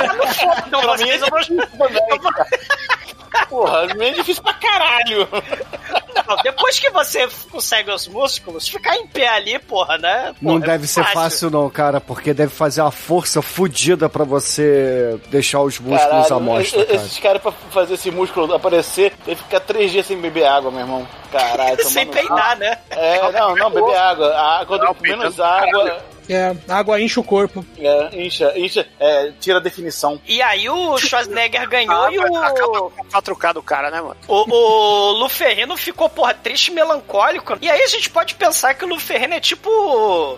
Não, 0.71 0.81
pra 0.81 0.97
mim 0.97 1.03
é 1.11 1.19
vocês, 1.19 1.23
eu 1.23 1.29
vou- 1.29 1.41
difícil 1.41 1.79
também, 1.79 2.19
cara. 2.21 2.47
Porra, 3.49 3.87
pra 3.87 3.95
mim 3.95 4.07
é 4.07 4.11
difícil 4.13 4.43
pra 4.43 4.55
caralho. 4.55 5.29
Não, 6.37 6.43
depois 6.43 6.79
que 6.79 6.89
você 6.91 7.29
consegue 7.51 7.91
os 7.91 8.07
músculos, 8.09 8.69
ficar 8.69 8.97
em 8.97 9.07
pé 9.07 9.29
ali, 9.29 9.59
porra, 9.59 9.99
né? 9.99 10.35
Não 10.41 10.55
Porra, 10.55 10.65
é 10.65 10.69
deve 10.73 10.87
ser 10.87 11.05
fácil 11.05 11.51
não, 11.51 11.69
cara, 11.71 12.01
porque 12.01 12.33
deve 12.33 12.53
fazer 12.53 12.81
uma 12.83 12.91
força 12.91 13.43
fodida 13.43 14.09
pra 14.09 14.25
você 14.25 15.19
deixar 15.29 15.61
os 15.61 15.79
músculos 15.79 16.01
Caralho, 16.27 16.35
à 16.35 16.41
mostra, 16.41 16.85
cara. 16.85 16.97
esses 16.97 17.19
caras 17.19 17.43
pra 17.43 17.53
fazer 17.71 17.95
esse 17.95 18.11
músculo 18.11 18.55
aparecer, 18.55 19.13
tem 19.25 19.35
que 19.35 19.43
ficar 19.43 19.61
três 19.61 19.91
dias 19.91 20.07
sem 20.07 20.17
beber 20.19 20.45
água, 20.47 20.71
meu 20.71 20.81
irmão. 20.81 21.07
Caralho, 21.31 21.77
Sem 21.87 22.07
tomando- 22.07 22.29
peidar, 22.29 22.57
né? 22.59 22.79
É, 22.91 23.33
não, 23.33 23.55
não, 23.55 23.71
beber 23.71 23.97
água. 23.97 24.29
A- 24.61 24.65
Quando 24.67 24.85
Não, 24.85 24.97
menos 25.01 25.39
água, 25.39 25.99
É, 26.33 26.55
a 26.69 26.77
água 26.77 27.01
enche 27.01 27.19
o 27.19 27.25
corpo. 27.25 27.65
é, 27.79 28.23
incha, 28.25 28.53
incha, 28.59 28.87
é, 28.99 29.33
tira 29.41 29.59
a 29.59 29.61
definição. 29.61 30.21
E 30.27 30.41
aí 30.41 30.69
o 30.69 30.97
Schwarzenegger 30.99 31.69
ganhou 31.69 32.13
e 32.13 32.19
o, 32.19 32.37
Acaba 32.37 32.79
com 32.81 32.87
o 32.87 33.05
4K 33.13 33.53
do 33.55 33.63
cara, 33.63 33.91
né, 33.91 34.01
mano? 34.01 34.17
o, 34.29 34.51
o 34.51 35.11
Luferrino 35.19 35.77
ficou, 35.77 36.09
porra, 36.09 36.33
triste 36.35 36.69
e 36.69 36.75
melancólico. 36.75 37.59
E 37.61 37.69
aí 37.69 37.83
a 37.83 37.87
gente 37.89 38.09
pode 38.11 38.35
pensar 38.35 38.75
que 38.75 38.85
o 38.85 38.89
Luferrino 38.89 39.35
é 39.35 39.41
tipo 39.41 39.69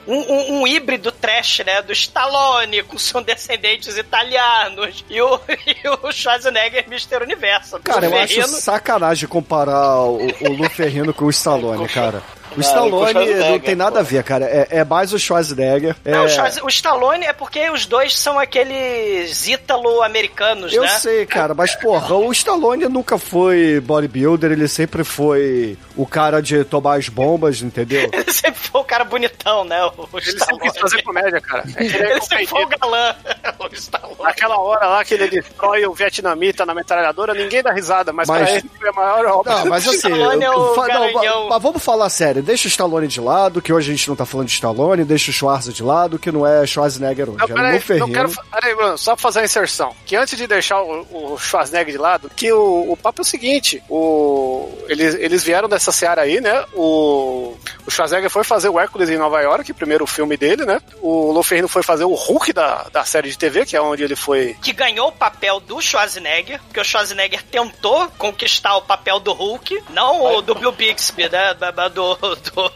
um, 0.07 0.15
um- 0.15 0.61
um 0.63 0.67
híbrido 0.67 1.13
trash, 1.13 1.61
né? 1.67 1.83
Do 1.83 1.93
Stallone, 1.93 2.83
com 2.85 2.97
seus 2.99 3.25
descendentes 3.25 3.97
italianos. 3.97 5.05
E 5.11 5.21
o, 5.21 5.41
e 5.67 5.89
o 5.89 6.13
Schwarzenegger 6.13 6.85
Mr. 6.87 7.23
Universo. 7.23 7.79
Cara, 7.81 8.07
eu 8.07 8.17
acho 8.17 8.35
Luferrino- 8.37 8.59
sacanagem 8.61 9.29
comparar 9.29 9.99
o, 10.01 10.17
o 10.41 10.53
Lu 10.53 10.69
Ferrino 10.71 11.13
com 11.13 11.27
o 11.27 11.31
Stallone, 11.31 11.87
cara. 11.89 12.23
O 12.57 12.59
Não, 12.59 12.59
o 12.59 12.61
Stallone 12.61 13.13
Schwarzenegger, 13.13 13.51
não 13.51 13.59
tem 13.61 13.75
nada 13.75 14.01
a 14.01 14.03
ver, 14.03 14.23
cara. 14.25 14.45
É, 14.47 14.67
é 14.71 14.85
mais 14.85 15.13
o 15.13 15.19
Schwarzenegger. 15.19 15.97
É, 16.05 16.11
Não, 16.13 16.25
o, 16.25 16.29
Schwarze- 16.29 16.61
o 16.63 16.69
Stallone 16.69 17.25
é 17.25 17.33
porque 17.33 17.69
os 17.71 17.87
dois 17.87 18.17
são 18.19 18.39
aqueles 18.39 19.47
ítalo-americanos, 19.47 20.73
eu 20.73 20.83
né? 20.83 20.89
sei, 20.89 21.27
cara, 21.27 21.55
mas 21.55 21.75
porra, 21.75 22.15
o 22.17 22.31
Stallone 22.33 22.85
nunca 22.89 23.19
foi 23.19 23.81
bodybuilder, 23.81 24.53
ele 24.53 24.69
sempre 24.69 25.05
foi 25.05 25.77
o 25.97 26.07
cara 26.07 26.41
de 26.41 26.65
tomar 26.65 26.99
as 26.99 27.09
bombas, 27.09 27.61
entendeu? 27.63 28.09
Ele 28.13 28.33
sempre 28.33 28.59
foi 28.61 28.81
o 28.81 28.85
cara 28.85 29.05
bonitão, 29.05 29.63
né? 29.65 29.85
O 29.85 30.09
Ele 30.19 30.39
sempre 30.39 30.59
quis 30.71 30.79
fazer 30.79 31.03
comédia, 31.03 31.41
cara. 31.41 31.63
É 31.77 31.85
que 31.85 31.97
ele 31.97 32.05
é 32.07 32.11
Ele 32.13 32.21
sempre 32.23 32.47
foi 32.47 32.65
o 32.65 32.69
galã. 32.69 33.15
O 33.59 33.75
Stallone. 33.75 34.17
Naquela 34.23 34.59
hora 34.59 34.87
lá 34.87 35.05
que 35.05 35.15
ele 35.15 35.29
destrói 35.29 35.85
o 35.87 35.93
vietnamita 35.95 36.67
na 36.67 36.75
metralhadora, 36.75 37.33
ninguém 37.33 37.63
dá 37.63 37.73
risada, 37.73 38.13
mas, 38.13 38.27
Mas- 38.29 38.43
pra 38.43 38.59
ele 38.59 38.71
foi 38.79 38.89
a 38.89 38.93
maior 38.93 39.27
obra. 39.27 39.53
Não, 39.59 39.67
mas 39.67 39.87
assim, 39.87 39.97
Stallone 39.97 40.45
é 40.45 40.51
o 40.51 40.75
não, 41.23 41.49
mas 41.49 41.63
vamos 41.63 41.83
falar 41.83 42.09
sério, 42.11 42.42
deixa 42.43 42.67
o 42.67 42.71
Stallone 42.71 43.07
de 43.09 43.21
lado, 43.21 43.63
que 43.63 43.73
hoje 43.73 43.91
a 43.91 43.95
gente 43.95 44.09
não 44.09 44.17
tá 44.17 44.27
falando 44.27 44.49
de 44.49 44.55
Stallone, 44.55 45.05
deixa 45.05 45.31
o 45.31 45.35
Schwarza 45.35 45.73
de 45.73 45.83
lado, 45.83 46.19
que 46.19 46.31
não 46.33 46.47
é 46.47 46.67
Schwarzenegger 46.67 47.29
hoje, 47.31 47.39
Não, 47.39 47.47
é 47.47 47.51
o 47.51 47.55
peraí, 47.55 47.75
Lu 47.75 47.81
Ferrino. 47.81 48.07
não 48.07 48.13
quero. 48.13 48.33
Peraí, 48.51 48.75
Bruno, 48.75 48.99
só 48.99 49.15
pra 49.15 49.23
fazer 49.23 49.41
a 49.41 49.45
inserção. 49.45 49.95
Que 50.05 50.17
antes 50.17 50.37
de 50.37 50.47
deixar 50.47 50.81
o, 50.83 51.33
o 51.35 51.39
Schwarzenegger 51.39 51.93
de 51.93 51.99
lado, 51.99 52.31
que 52.35 52.53
o, 52.53 52.93
o 52.93 52.97
papo 52.97 53.21
é 53.21 53.23
o 53.23 53.25
seguinte: 53.25 53.83
o, 53.89 54.71
eles, 54.89 55.15
eles 55.15 55.43
vieram 55.45 55.69
dessa 55.69 55.93
seara 55.93 56.23
aí, 56.23 56.41
né? 56.41 56.65
O, 56.75 57.55
o 57.87 57.91
Schwarzenegger 57.91 58.31
foi 58.31 58.45
fazer 58.45 58.69
o 58.69 58.79
Hércules 58.79 59.09
em 59.11 59.17
Nova 59.19 59.41
York, 59.41 59.71
o 59.71 59.75
primeiro 59.75 60.07
filme 60.07 60.37
dele, 60.37 60.65
né? 60.65 60.81
O 61.01 61.33
Loferrino 61.33 61.69
foi 61.69 61.83
fazer 61.83 62.05
o 62.05 62.15
Hulk 62.15 62.53
da, 62.53 62.85
da 62.93 63.05
série 63.05 63.31
de 63.31 63.39
TV, 63.39 63.65
que 63.65 63.77
é 63.77 63.81
onde 63.81 64.03
ele 64.03 64.17
foi. 64.17 64.57
que 64.63 64.73
ganhou 64.73 65.09
o 65.09 65.13
papel 65.13 65.61
do 65.61 65.81
Schwarzenegger, 65.81 66.61
porque 66.65 66.81
o 66.81 66.85
Schwarzenegger 66.85 67.43
tentou 67.45 68.09
conquistar 68.19 68.77
o 68.77 68.83
papel 68.83 69.21
do 69.21 69.33
Hulk, 69.33 69.83
não 69.91 70.37
o 70.37 70.43
do 70.43 70.55
Bill 70.55 70.73
Bixby, 70.73 71.29
né? 71.29 71.55
Do, 71.93 72.32
do, 72.37 72.69
do, 72.69 72.73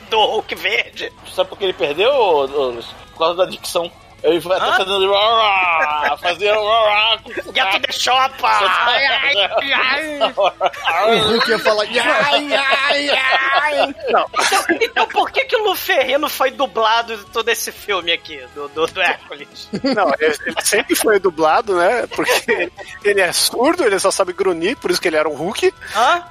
do 0.10 0.18
Hulk 0.18 0.54
verde. 0.54 1.12
Sabe 1.34 1.48
por 1.48 1.58
que 1.58 1.64
ele 1.64 1.72
perdeu, 1.72 2.12
Luiz? 2.46 2.86
Por 3.12 3.18
causa 3.18 3.36
da 3.36 3.44
dicção. 3.46 3.90
Ele 4.22 4.40
foi 4.40 4.54
até 4.56 4.66
Hã? 4.66 4.72
fazendo. 6.18 6.62
rá, 6.62 7.18
com 7.22 7.32
Get 7.32 7.70
to 7.72 7.80
the 7.80 7.92
shop! 7.92 8.34
Ai, 8.42 9.06
ai, 9.06 9.72
ai. 9.72 10.32
O 11.14 11.28
Hulk 11.28 11.50
ia 11.50 11.58
falar, 11.58 11.84
ai, 11.84 12.52
ai, 12.52 13.10
ai. 13.10 13.94
Então, 14.06 14.26
então 14.80 15.06
por 15.06 15.30
que 15.30 15.44
que 15.46 15.56
o 15.56 15.64
Luferrino 15.64 16.28
foi 16.28 16.50
dublado 16.50 17.16
de 17.16 17.24
todo 17.26 17.48
esse 17.48 17.72
filme 17.72 18.12
aqui, 18.12 18.42
do, 18.54 18.68
do, 18.68 18.86
do 18.86 19.00
Hércules? 19.00 19.68
Não, 19.72 20.12
ele, 20.18 20.36
ele 20.46 20.62
sempre 20.62 20.94
foi 20.94 21.18
dublado, 21.18 21.76
né? 21.76 22.06
Porque 22.08 22.52
ele, 22.52 22.72
ele 23.02 23.20
é 23.22 23.32
surdo, 23.32 23.84
ele 23.84 23.98
só 23.98 24.10
sabe 24.10 24.32
grunir, 24.34 24.76
por 24.76 24.90
isso 24.90 25.00
que 25.00 25.08
ele 25.08 25.16
era 25.16 25.28
um 25.28 25.34
Hulk. 25.34 25.72
Hã? 25.96 26.22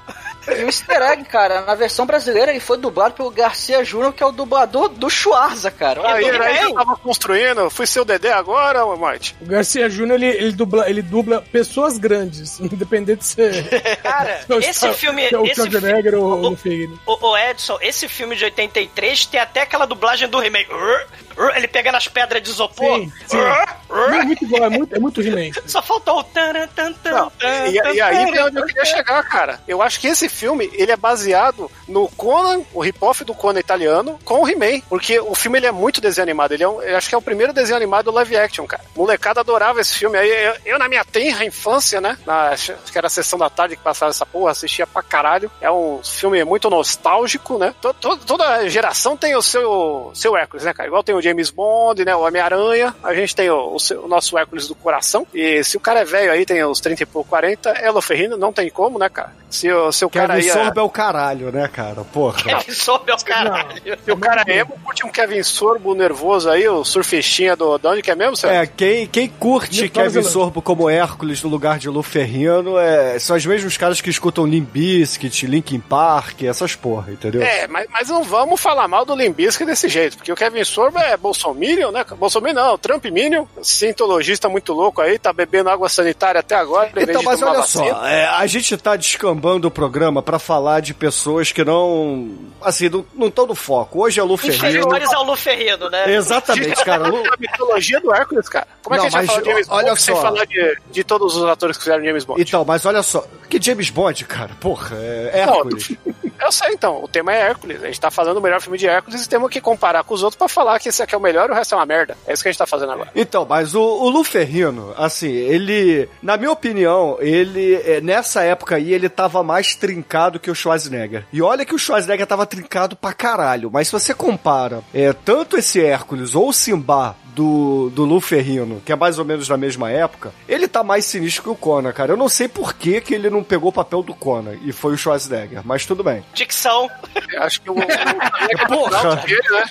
E 0.58 0.64
o 0.64 0.68
easter 0.68 1.02
egg, 1.02 1.24
cara, 1.26 1.62
na 1.62 1.76
versão 1.76 2.06
brasileira 2.06 2.52
ele 2.52 2.60
foi 2.60 2.78
dublado 2.78 3.14
pelo 3.14 3.30
Garcia 3.32 3.84
Júnior, 3.84 4.14
que 4.14 4.24
é 4.24 4.26
o 4.26 4.32
dublador 4.32 4.90
do 4.90 5.10
Schwarza, 5.10 5.70
cara. 5.72 6.02
Aí 6.14 6.26
era 6.26 6.46
aí 6.46 6.62
eu 6.64 6.74
tava 6.74 6.96
construindo. 6.98 7.70
Fui 7.70 7.86
seu 7.86 8.04
Dedé 8.06 8.32
agora, 8.32 8.86
Mate. 8.96 9.36
O 9.42 9.46
Garcia 9.46 9.90
Júnior, 9.90 10.16
ele, 10.22 10.28
ele, 10.28 10.52
dubla, 10.52 10.90
ele 10.90 11.02
dubla 11.02 11.42
pessoas 11.52 11.98
grandes, 11.98 12.60
independente 12.62 13.20
de 13.20 13.26
ser... 13.26 13.98
Cara, 14.02 14.42
se 14.46 14.52
é 14.52 14.56
o 14.56 14.60
esse 14.60 14.94
filme. 14.94 15.28
se 15.28 15.36
é 15.36 15.38
o 15.38 15.46
Esse 15.46 15.56
Schwarzenegger 15.56 16.16
ou 16.16 16.24
o- 16.26 16.54
o 16.54 16.56
Ferreiro. 16.56 17.00
Ô, 17.06 17.18
ô, 17.28 17.38
Edson, 17.38 17.78
esse 17.82 18.08
filme 18.08 18.36
de 18.36 18.46
83 18.46 19.26
tem 19.26 19.40
até 19.40 19.62
aquela 19.62 19.86
dublagem 19.86 20.28
do 20.28 20.40
ur, 20.40 21.54
Ele 21.56 21.68
pegando 21.68 21.96
as 21.96 22.08
pedras 22.08 22.42
de 22.42 22.50
isopor. 22.50 23.00
Sim, 23.00 23.12
sim. 23.28 23.38
É 23.38 24.24
muito 24.24 24.44
igual, 24.44 24.64
é 24.66 24.70
muito, 24.70 24.96
é 24.96 25.00
muito 25.00 25.22
He-Man. 25.26 25.52
Só 25.66 25.82
faltou 25.82 26.20
o 26.20 26.24
tan, 26.24 26.68
tan, 26.76 26.94
tan, 26.94 27.12
Não, 27.12 27.30
tan, 27.32 27.68
e, 27.68 27.74
e 27.96 28.02
aí 28.02 28.36
é 28.38 28.46
onde 28.46 28.60
eu 28.60 28.66
queria 28.66 28.86
chegar, 28.86 29.24
cara. 29.24 29.60
Eu 29.68 29.82
acho 29.82 30.00
que 30.00 30.08
esse 30.08 30.28
filme, 30.28 30.39
ele 30.74 30.92
é 30.92 30.98
baseado 30.98 31.70
no 31.88 32.08
Conan, 32.10 32.62
o 32.74 32.82
rip-off 32.82 33.24
do 33.24 33.34
Conan 33.34 33.60
italiano, 33.60 34.20
com 34.24 34.42
o 34.44 34.48
He-Man. 34.50 34.82
Porque 34.90 35.20
o 35.20 35.36
filme, 35.36 35.58
ele 35.60 35.68
é 35.68 35.72
muito 35.72 36.02
desenho 36.02 36.24
animado. 36.24 36.52
Ele 36.54 36.64
é 36.64 36.68
um, 36.70 36.80
acho 36.96 37.10
que 37.10 37.16
é 37.16 37.18
o 37.18 37.22
primeiro 37.22 37.54
desenho 37.54 37.78
animado 37.78 38.12
live 38.12 38.38
action, 38.38 38.66
cara. 38.66 38.84
Molecada 38.96 39.40
adorava 39.42 39.80
esse 39.82 39.94
filme. 39.96 40.18
Aí 40.18 40.30
eu, 40.30 40.54
eu, 40.66 40.80
na 40.80 40.88
minha 40.88 41.04
tenra 41.06 41.46
infância, 41.46 42.00
né? 42.02 42.18
Na, 42.26 42.50
acho 42.50 42.74
que 42.92 42.98
era 42.98 43.08
a 43.08 43.10
sessão 43.10 43.38
da 43.40 43.50
tarde 43.50 43.76
que 43.76 43.84
passava 43.84 44.10
essa 44.12 44.26
porra, 44.26 44.52
assistia 44.52 44.88
pra 44.88 45.02
caralho. 45.04 45.52
É 45.62 45.70
um 45.72 46.02
filme 46.04 46.44
muito 46.44 46.70
nostálgico, 46.70 47.58
né? 47.58 47.74
To- 47.82 47.94
to- 47.94 48.18
toda 48.18 48.68
geração 48.70 49.16
tem 49.18 49.36
o 49.36 49.42
seu, 49.42 50.12
seu 50.14 50.36
Hércules, 50.36 50.64
né, 50.66 50.74
cara? 50.74 50.88
Igual 50.88 51.04
tem 51.04 51.16
o 51.16 51.22
James 51.22 51.50
Bond, 51.50 52.04
né? 52.06 52.16
O 52.16 52.22
Homem-Aranha. 52.22 52.96
A 53.04 53.14
gente 53.14 53.36
tem 53.36 53.50
o, 53.50 53.74
o 53.76 53.80
seu- 53.80 54.06
o 54.06 54.08
nosso 54.08 54.38
Hércules 54.38 54.68
do 54.68 54.76
coração. 54.76 55.26
E 55.34 55.64
se 55.64 55.78
o 55.78 55.80
cara 55.80 56.02
é 56.02 56.06
velho 56.06 56.32
aí, 56.32 56.46
tem 56.46 56.64
uns 56.66 56.80
30 56.80 57.04
e 57.04 57.06
pouco, 57.06 57.30
40, 57.30 57.70
é 57.72 57.90
não 58.38 58.52
tem 58.54 58.70
como, 58.70 58.98
né, 58.98 59.10
cara? 59.10 59.34
Se 59.50 59.70
o 59.72 59.92
seu 59.92 60.10
cara 60.22 60.36
Kevin 60.36 60.46
aí. 60.46 60.50
é- 60.50 60.54
Sorbo 60.64 60.80
é 60.80 60.84
o 60.84 60.90
caralho, 60.90 61.52
né, 61.52 61.68
cara? 61.68 62.04
Porra. 62.04 62.42
Kevin 62.64 62.72
Sorbo 62.72 63.06
é 63.10 63.14
o 63.14 63.18
caralho. 63.26 63.98
Se 64.04 64.12
o 64.12 64.18
cara 64.18 64.44
é 64.48 64.58
emo, 64.60 64.80
curte 64.84 65.06
um 65.06 65.10
Kevin 65.10 65.44
Sorbo 65.44 65.94
nervoso 65.94 66.50
aí, 66.50 66.68
o 66.68 66.84
surfistinha 66.84 67.56
do. 67.56 67.78
De 67.78 67.88
onde 67.88 68.02
que 68.02 68.12
é 68.12 68.16
mesmo, 68.16 68.36
Sérgio? 68.36 68.62
É, 68.62 68.68
quem, 68.68 69.08
quem 69.08 69.28
curte 69.28 69.76
De 69.76 69.90
Kevin. 69.90 70.24
Sorbo 70.24 70.62
como 70.62 70.90
Hércules 70.90 71.44
no 71.44 71.50
lugar 71.50 71.78
de 71.80 71.90
Lu 71.90 72.02
Ferrino 72.04 72.78
é, 72.78 73.18
são 73.20 73.36
os 73.36 73.46
mesmos 73.46 73.78
caras 73.78 74.00
que 74.02 74.10
escutam 74.10 74.46
Limp 74.46 74.70
Bizkit, 74.70 75.46
Linkin 75.48 75.80
Park, 75.80 76.44
essas 76.44 76.76
porra, 76.76 77.12
entendeu? 77.12 77.42
É, 77.42 77.68
mas, 77.68 77.88
mas 77.92 78.08
não 78.10 78.24
vamos 78.24 78.60
falar 78.62 78.88
mal 78.88 79.04
do 79.06 79.16
Limbisca 79.16 79.66
desse 79.66 79.90
jeito, 79.90 80.16
porque 80.18 80.32
o 80.32 80.36
Kevin 80.36 80.64
Sorbo 80.64 81.00
é 81.00 81.18
Bolsominion, 81.18 81.92
né? 81.92 82.06
Bolsominion 82.18 82.54
não, 82.56 82.78
Trump 82.78 83.04
Minion, 83.06 83.46
cientologista 83.62 84.48
muito 84.48 84.74
louco 84.74 85.02
aí, 85.02 85.18
tá 85.18 85.34
bebendo 85.34 85.70
água 85.70 85.90
sanitária 85.90 86.40
até 86.40 86.56
agora. 86.56 86.92
Então, 86.96 87.24
mas 87.24 87.42
olha 87.42 87.60
vacina. 87.60 87.86
só, 87.86 88.06
é, 88.08 88.26
a 88.26 88.46
gente 88.48 88.76
tá 88.78 88.96
descambando 88.96 89.68
o 89.68 89.72
programa 89.72 90.09
pra 90.22 90.40
falar 90.40 90.80
de 90.80 90.94
pessoas 90.94 91.52
que 91.52 91.64
não. 91.64 92.30
Assim, 92.62 92.90
não 93.16 93.28
estão 93.28 93.46
no 93.46 93.56
foco. 93.56 94.04
Hoje 94.04 94.20
é 94.20 94.24
Lu 94.24 94.36
Ferrino. 94.38 94.58
Inferiores 94.58 95.14
ao 95.14 95.24
Luferrino, 95.24 95.90
né? 95.90 96.14
Exatamente, 96.14 96.84
cara. 96.84 97.08
Lu- 97.08 97.24
A 97.32 97.38
mitologia 97.38 98.00
do 98.02 98.14
Hércules, 98.14 98.50
cara. 98.50 98.68
Como 98.84 98.96
é 98.96 98.98
Não, 98.98 99.10
que 99.10 99.16
a 99.16 99.22
gente 99.22 99.28
vai 99.28 99.36
falar 99.36 99.42
de 99.42 99.50
James 99.52 99.68
olha 99.70 99.88
Bond 99.90 100.02
sem 100.02 100.16
só. 100.16 100.22
falar 100.22 100.46
de, 100.46 100.78
de 100.92 101.04
todos 101.04 101.36
os 101.36 101.44
atores 101.46 101.78
que 101.78 101.84
fizeram 101.84 102.04
James 102.04 102.24
Bond? 102.26 102.42
Então, 102.42 102.66
mas 102.66 102.86
olha 102.86 103.04
só, 103.04 103.26
que 103.50 103.62
James 103.62 103.90
Bond, 103.90 104.26
cara, 104.26 104.52
porra, 104.60 104.96
é 104.98 105.46
Não, 105.46 105.56
Hércules. 105.56 105.92
Eu 106.42 106.54
sei, 106.54 106.70
então. 106.74 107.04
O 107.04 107.08
tema 107.08 107.34
é 107.36 107.42
Hércules. 107.50 107.84
A 107.84 107.88
gente 107.88 108.00
tá 108.00 108.10
falando 108.10 108.38
o 108.38 108.42
melhor 108.42 108.62
filme 108.62 108.78
de 108.78 108.88
Hércules 108.88 109.26
e 109.26 109.28
temos 109.28 109.50
que 109.52 109.60
comparar 109.60 110.06
com 110.06 110.14
os 110.14 110.24
outros 110.24 110.38
pra 110.38 110.48
falar 110.48 110.80
que 110.80 110.88
esse 110.88 111.04
aqui 111.04 111.14
é 111.14 111.18
o 111.18 111.22
melhor 111.22 111.50
e 111.50 111.52
o 111.52 111.56
resto 111.56 111.76
é 111.76 111.78
uma 111.78 111.86
merda. 111.86 112.18
É 112.26 112.32
isso 112.32 112.42
que 112.42 112.48
a 112.48 112.52
gente 112.52 112.58
tá 112.60 112.66
fazendo 112.66 112.94
agora. 112.94 113.10
Então, 113.14 113.46
mas 113.48 113.76
o, 113.76 113.82
o 113.82 114.10
Lu 114.10 114.24
Ferrino, 114.24 114.94
assim, 114.98 115.30
ele, 115.30 116.08
na 116.24 116.38
minha 116.38 116.50
opinião, 116.52 117.18
ele, 117.20 117.76
é, 117.84 118.00
nessa 118.00 118.42
época 118.42 118.76
aí, 118.78 118.94
ele 118.94 119.10
tava 119.10 119.44
mais 119.44 119.76
trincado 119.76 119.99
que 120.40 120.52
o 120.52 120.56
Schwarzenegger. 120.56 121.26
E 121.32 121.42
olha 121.42 121.66
que 121.66 121.74
o 121.74 121.80
Schwarzenegger 121.80 122.26
tava 122.28 122.46
trincado 122.46 122.96
pra 122.96 123.14
caralho, 123.14 123.70
mas 123.72 123.88
se 123.88 123.94
você 123.94 124.14
compara 124.14 124.82
é, 124.94 125.14
tanto 125.14 125.58
esse 125.58 125.82
Hércules 125.82 126.36
ou 126.36 126.50
o 126.50 126.54
Simba 126.54 127.16
do, 127.36 127.90
do 127.92 128.04
Lu 128.04 128.20
Ferrino, 128.20 128.82
que 128.86 128.92
é 128.92 128.96
mais 128.96 129.18
ou 129.18 129.26
menos 129.26 129.48
da 129.48 129.56
mesma 129.58 129.90
época, 129.90 130.34
ele 130.48 130.68
tá 130.68 130.84
mais 130.84 131.06
sinistro 131.06 131.44
que 131.44 131.50
o 131.50 131.56
Conan, 131.56 131.92
cara. 131.94 132.14
Eu 132.14 132.18
não 132.18 132.28
sei 132.28 132.48
por 132.48 132.74
que, 132.74 133.00
que 133.00 133.14
ele 133.14 133.30
não 133.30 133.44
pegou 133.44 133.70
o 133.70 133.74
papel 133.74 134.04
do 134.04 134.14
Conan 134.14 134.56
e 134.64 134.72
foi 134.72 134.94
o 134.94 134.98
Schwarzenegger, 134.98 135.62
mas 135.64 135.86
tudo 135.86 136.04
bem. 136.04 136.24
dicção. 136.34 136.90
Eu 137.32 137.44
acho 137.44 137.62
que 137.62 137.70
o. 137.70 137.76
Porra! 138.68 139.16
né? 139.16 139.66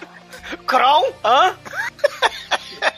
Kron? 0.67 1.13
Hã? 1.25 1.55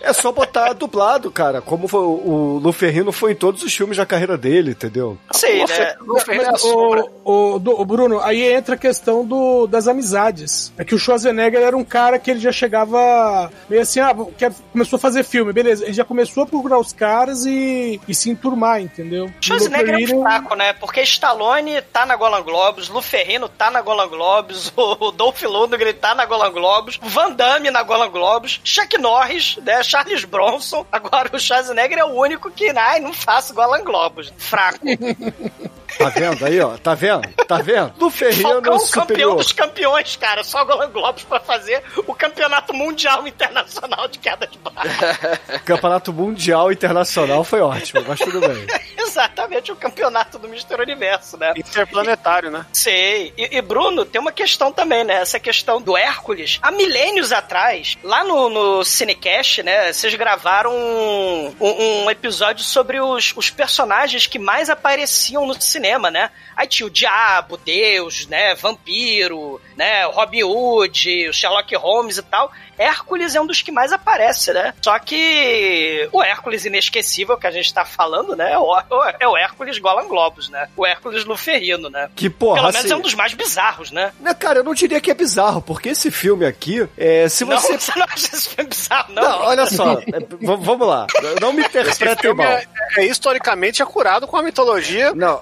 É 0.00 0.12
só 0.12 0.32
botar 0.32 0.72
dublado, 0.72 1.30
cara. 1.30 1.60
Como 1.60 1.86
foi, 1.86 2.00
o 2.00 2.58
Luferrino 2.62 3.12
foi 3.12 3.32
em 3.32 3.34
todos 3.34 3.62
os 3.62 3.72
filmes 3.74 3.96
da 3.96 4.06
carreira 4.06 4.36
dele, 4.36 4.70
entendeu? 4.72 5.16
Sim, 5.32 5.64
né? 5.66 5.94
Mas, 6.26 6.64
o, 6.64 7.10
o, 7.24 7.58
do- 7.58 7.80
o 7.80 7.84
Bruno, 7.84 8.20
aí 8.20 8.42
entra 8.52 8.74
a 8.74 8.78
questão 8.78 9.24
do, 9.24 9.66
das 9.66 9.86
amizades. 9.88 10.72
É 10.78 10.84
que 10.84 10.94
o 10.94 10.98
Schwarzenegger 10.98 11.60
era 11.60 11.76
um 11.76 11.84
cara 11.84 12.18
que 12.18 12.30
ele 12.30 12.40
já 12.40 12.50
chegava 12.52 13.50
meio 13.68 13.82
assim, 13.82 14.00
ah, 14.00 14.14
quer, 14.36 14.52
começou 14.72 14.96
a 14.96 15.00
fazer 15.00 15.22
filme, 15.24 15.52
beleza. 15.52 15.84
Ele 15.84 15.92
já 15.92 16.04
começou 16.04 16.42
a 16.42 16.46
procurar 16.46 16.78
os 16.78 16.92
caras 16.92 17.44
e, 17.46 18.00
e 18.08 18.14
se 18.14 18.30
enturmar, 18.30 18.80
entendeu? 18.80 19.30
Schwarzenegger 19.40 19.94
é 19.94 20.14
um 20.16 20.22
fraco, 20.22 20.54
né? 20.56 20.72
Porque 20.72 21.00
Stallone 21.02 21.80
tá 21.92 22.04
na 22.06 22.16
Golan 22.16 22.42
Globus, 22.42 22.88
Lu 22.88 23.02
Ferrino 23.02 23.48
tá 23.48 23.70
na 23.70 23.80
Golan 23.80 24.08
Globus, 24.08 24.72
o 24.76 25.10
Dolph 25.12 25.42
Lundgren 25.42 25.92
tá 25.94 26.14
na 26.14 26.24
Golan 26.24 26.50
Globus, 26.52 26.98
Van 27.02 27.30
Damme 27.32 27.70
na 27.70 27.82
Golan 27.82 28.10
Globus, 28.10 28.60
Chuck 28.64 28.96
Norris, 28.98 29.56
né? 29.64 29.69
Charles 29.82 30.24
Bronson. 30.24 30.84
Agora 30.90 31.30
o 31.32 31.38
Schwarzenegger 31.38 31.98
é 31.98 32.04
o 32.04 32.14
único 32.14 32.50
que, 32.50 32.70
ai, 32.70 33.00
não 33.00 33.12
faço 33.12 33.54
Golan 33.54 33.84
Globus. 33.84 34.32
Fraco. 34.36 34.80
Tá 35.98 36.08
vendo 36.08 36.44
aí, 36.44 36.60
ó? 36.60 36.76
Tá 36.78 36.94
vendo? 36.94 37.28
Tá 37.46 37.58
vendo? 37.58 37.92
Luferrino 37.98 38.42
Falcão, 38.42 38.62
campeão 38.62 38.78
superior. 39.02 39.36
dos 39.36 39.52
campeões, 39.52 40.16
cara. 40.16 40.44
Só 40.44 40.64
Golan 40.64 40.90
Globus 40.90 41.24
pra 41.24 41.40
fazer 41.40 41.82
o 42.06 42.14
campeonato 42.14 42.72
mundial 42.74 43.26
internacional 43.26 44.08
de 44.08 44.18
queda 44.18 44.46
de 44.46 44.58
barra. 44.58 44.80
Campeonato 45.64 46.12
Mundial 46.12 46.72
Internacional 46.72 47.44
foi 47.44 47.60
ótimo, 47.60 48.04
mas 48.06 48.18
tudo 48.18 48.40
bem. 48.40 48.66
Exatamente, 48.98 49.72
o 49.72 49.76
campeonato 49.76 50.38
do 50.38 50.46
Mr. 50.46 50.80
Universo, 50.80 51.36
né? 51.36 51.52
Interplanetário, 51.56 52.50
né? 52.50 52.64
Sei. 52.72 53.32
E, 53.36 53.56
e, 53.56 53.62
Bruno, 53.62 54.04
tem 54.04 54.20
uma 54.20 54.30
questão 54.32 54.70
também, 54.72 55.02
né? 55.04 55.14
Essa 55.16 55.40
questão 55.40 55.80
do 55.82 55.96
Hércules. 55.96 56.58
Há 56.62 56.70
milênios 56.70 57.32
atrás, 57.32 57.96
lá 58.04 58.22
no, 58.24 58.48
no 58.48 58.84
Cinecast, 58.84 59.62
né? 59.62 59.92
Vocês 59.92 60.14
gravaram 60.14 60.72
um, 60.74 61.54
um- 61.60 62.04
um 62.04 62.10
episódio 62.10 62.64
sobre 62.64 63.00
os, 63.00 63.32
os 63.36 63.50
personagens 63.50 64.26
que 64.26 64.38
mais 64.38 64.70
apareciam 64.70 65.44
no 65.46 65.60
cinema, 65.60 65.79
né? 66.10 66.30
Aí 66.56 66.66
tinha 66.66 66.86
o 66.86 66.90
Diabo, 66.90 67.56
Deus, 67.56 68.26
né? 68.26 68.54
Vampiro, 68.54 69.60
né? 69.76 70.04
Robin 70.04 70.44
Hood, 70.44 71.32
Sherlock 71.32 71.74
Holmes 71.76 72.18
e 72.18 72.22
tal. 72.22 72.52
Hércules 72.80 73.34
é 73.34 73.40
um 73.40 73.46
dos 73.46 73.60
que 73.62 73.70
mais 73.70 73.92
aparece, 73.92 74.52
né? 74.52 74.72
Só 74.80 74.98
que 74.98 76.08
o 76.12 76.22
Hércules 76.22 76.64
inesquecível 76.64 77.36
que 77.36 77.46
a 77.46 77.50
gente 77.50 77.72
tá 77.72 77.84
falando, 77.84 78.34
né? 78.34 78.52
É 78.52 78.58
o, 78.58 78.74
é 79.20 79.28
o 79.28 79.36
Hércules 79.36 79.78
Golan 79.78 80.08
Globus, 80.08 80.48
né? 80.48 80.68
O 80.76 80.86
Hércules 80.86 81.24
Luferrino, 81.24 81.90
né? 81.90 82.08
Que 82.16 82.30
porra, 82.30 82.54
Pelo 82.56 82.66
menos 82.68 82.80
assim- 82.84 82.92
é 82.92 82.96
um 82.96 83.00
dos 83.00 83.14
mais 83.14 83.34
bizarros, 83.34 83.90
né? 83.90 84.12
Né, 84.20 84.32
Cara, 84.34 84.60
eu 84.60 84.64
não 84.64 84.72
diria 84.74 85.00
que 85.00 85.10
é 85.10 85.14
bizarro, 85.14 85.60
porque 85.60 85.90
esse 85.90 86.10
filme 86.10 86.46
aqui, 86.46 86.88
é, 86.96 87.28
se 87.28 87.44
Não, 87.44 87.58
você... 87.60 87.76
você 87.78 87.92
não 87.98 88.06
acha 88.06 88.34
esse 88.34 88.48
filme 88.48 88.70
bizarro, 88.70 89.12
não? 89.12 89.22
Não, 89.22 89.38
olha 89.46 89.66
só, 89.66 89.98
é, 90.12 90.20
vamos 90.40 90.86
lá, 90.88 91.06
não 91.40 91.52
me 91.52 91.62
interpretem 91.62 92.32
mal. 92.32 92.46
é, 92.46 92.64
é 92.96 93.04
historicamente 93.04 93.82
acurado 93.82 94.26
com 94.26 94.36
a 94.36 94.42
mitologia. 94.42 95.12
Não, 95.14 95.40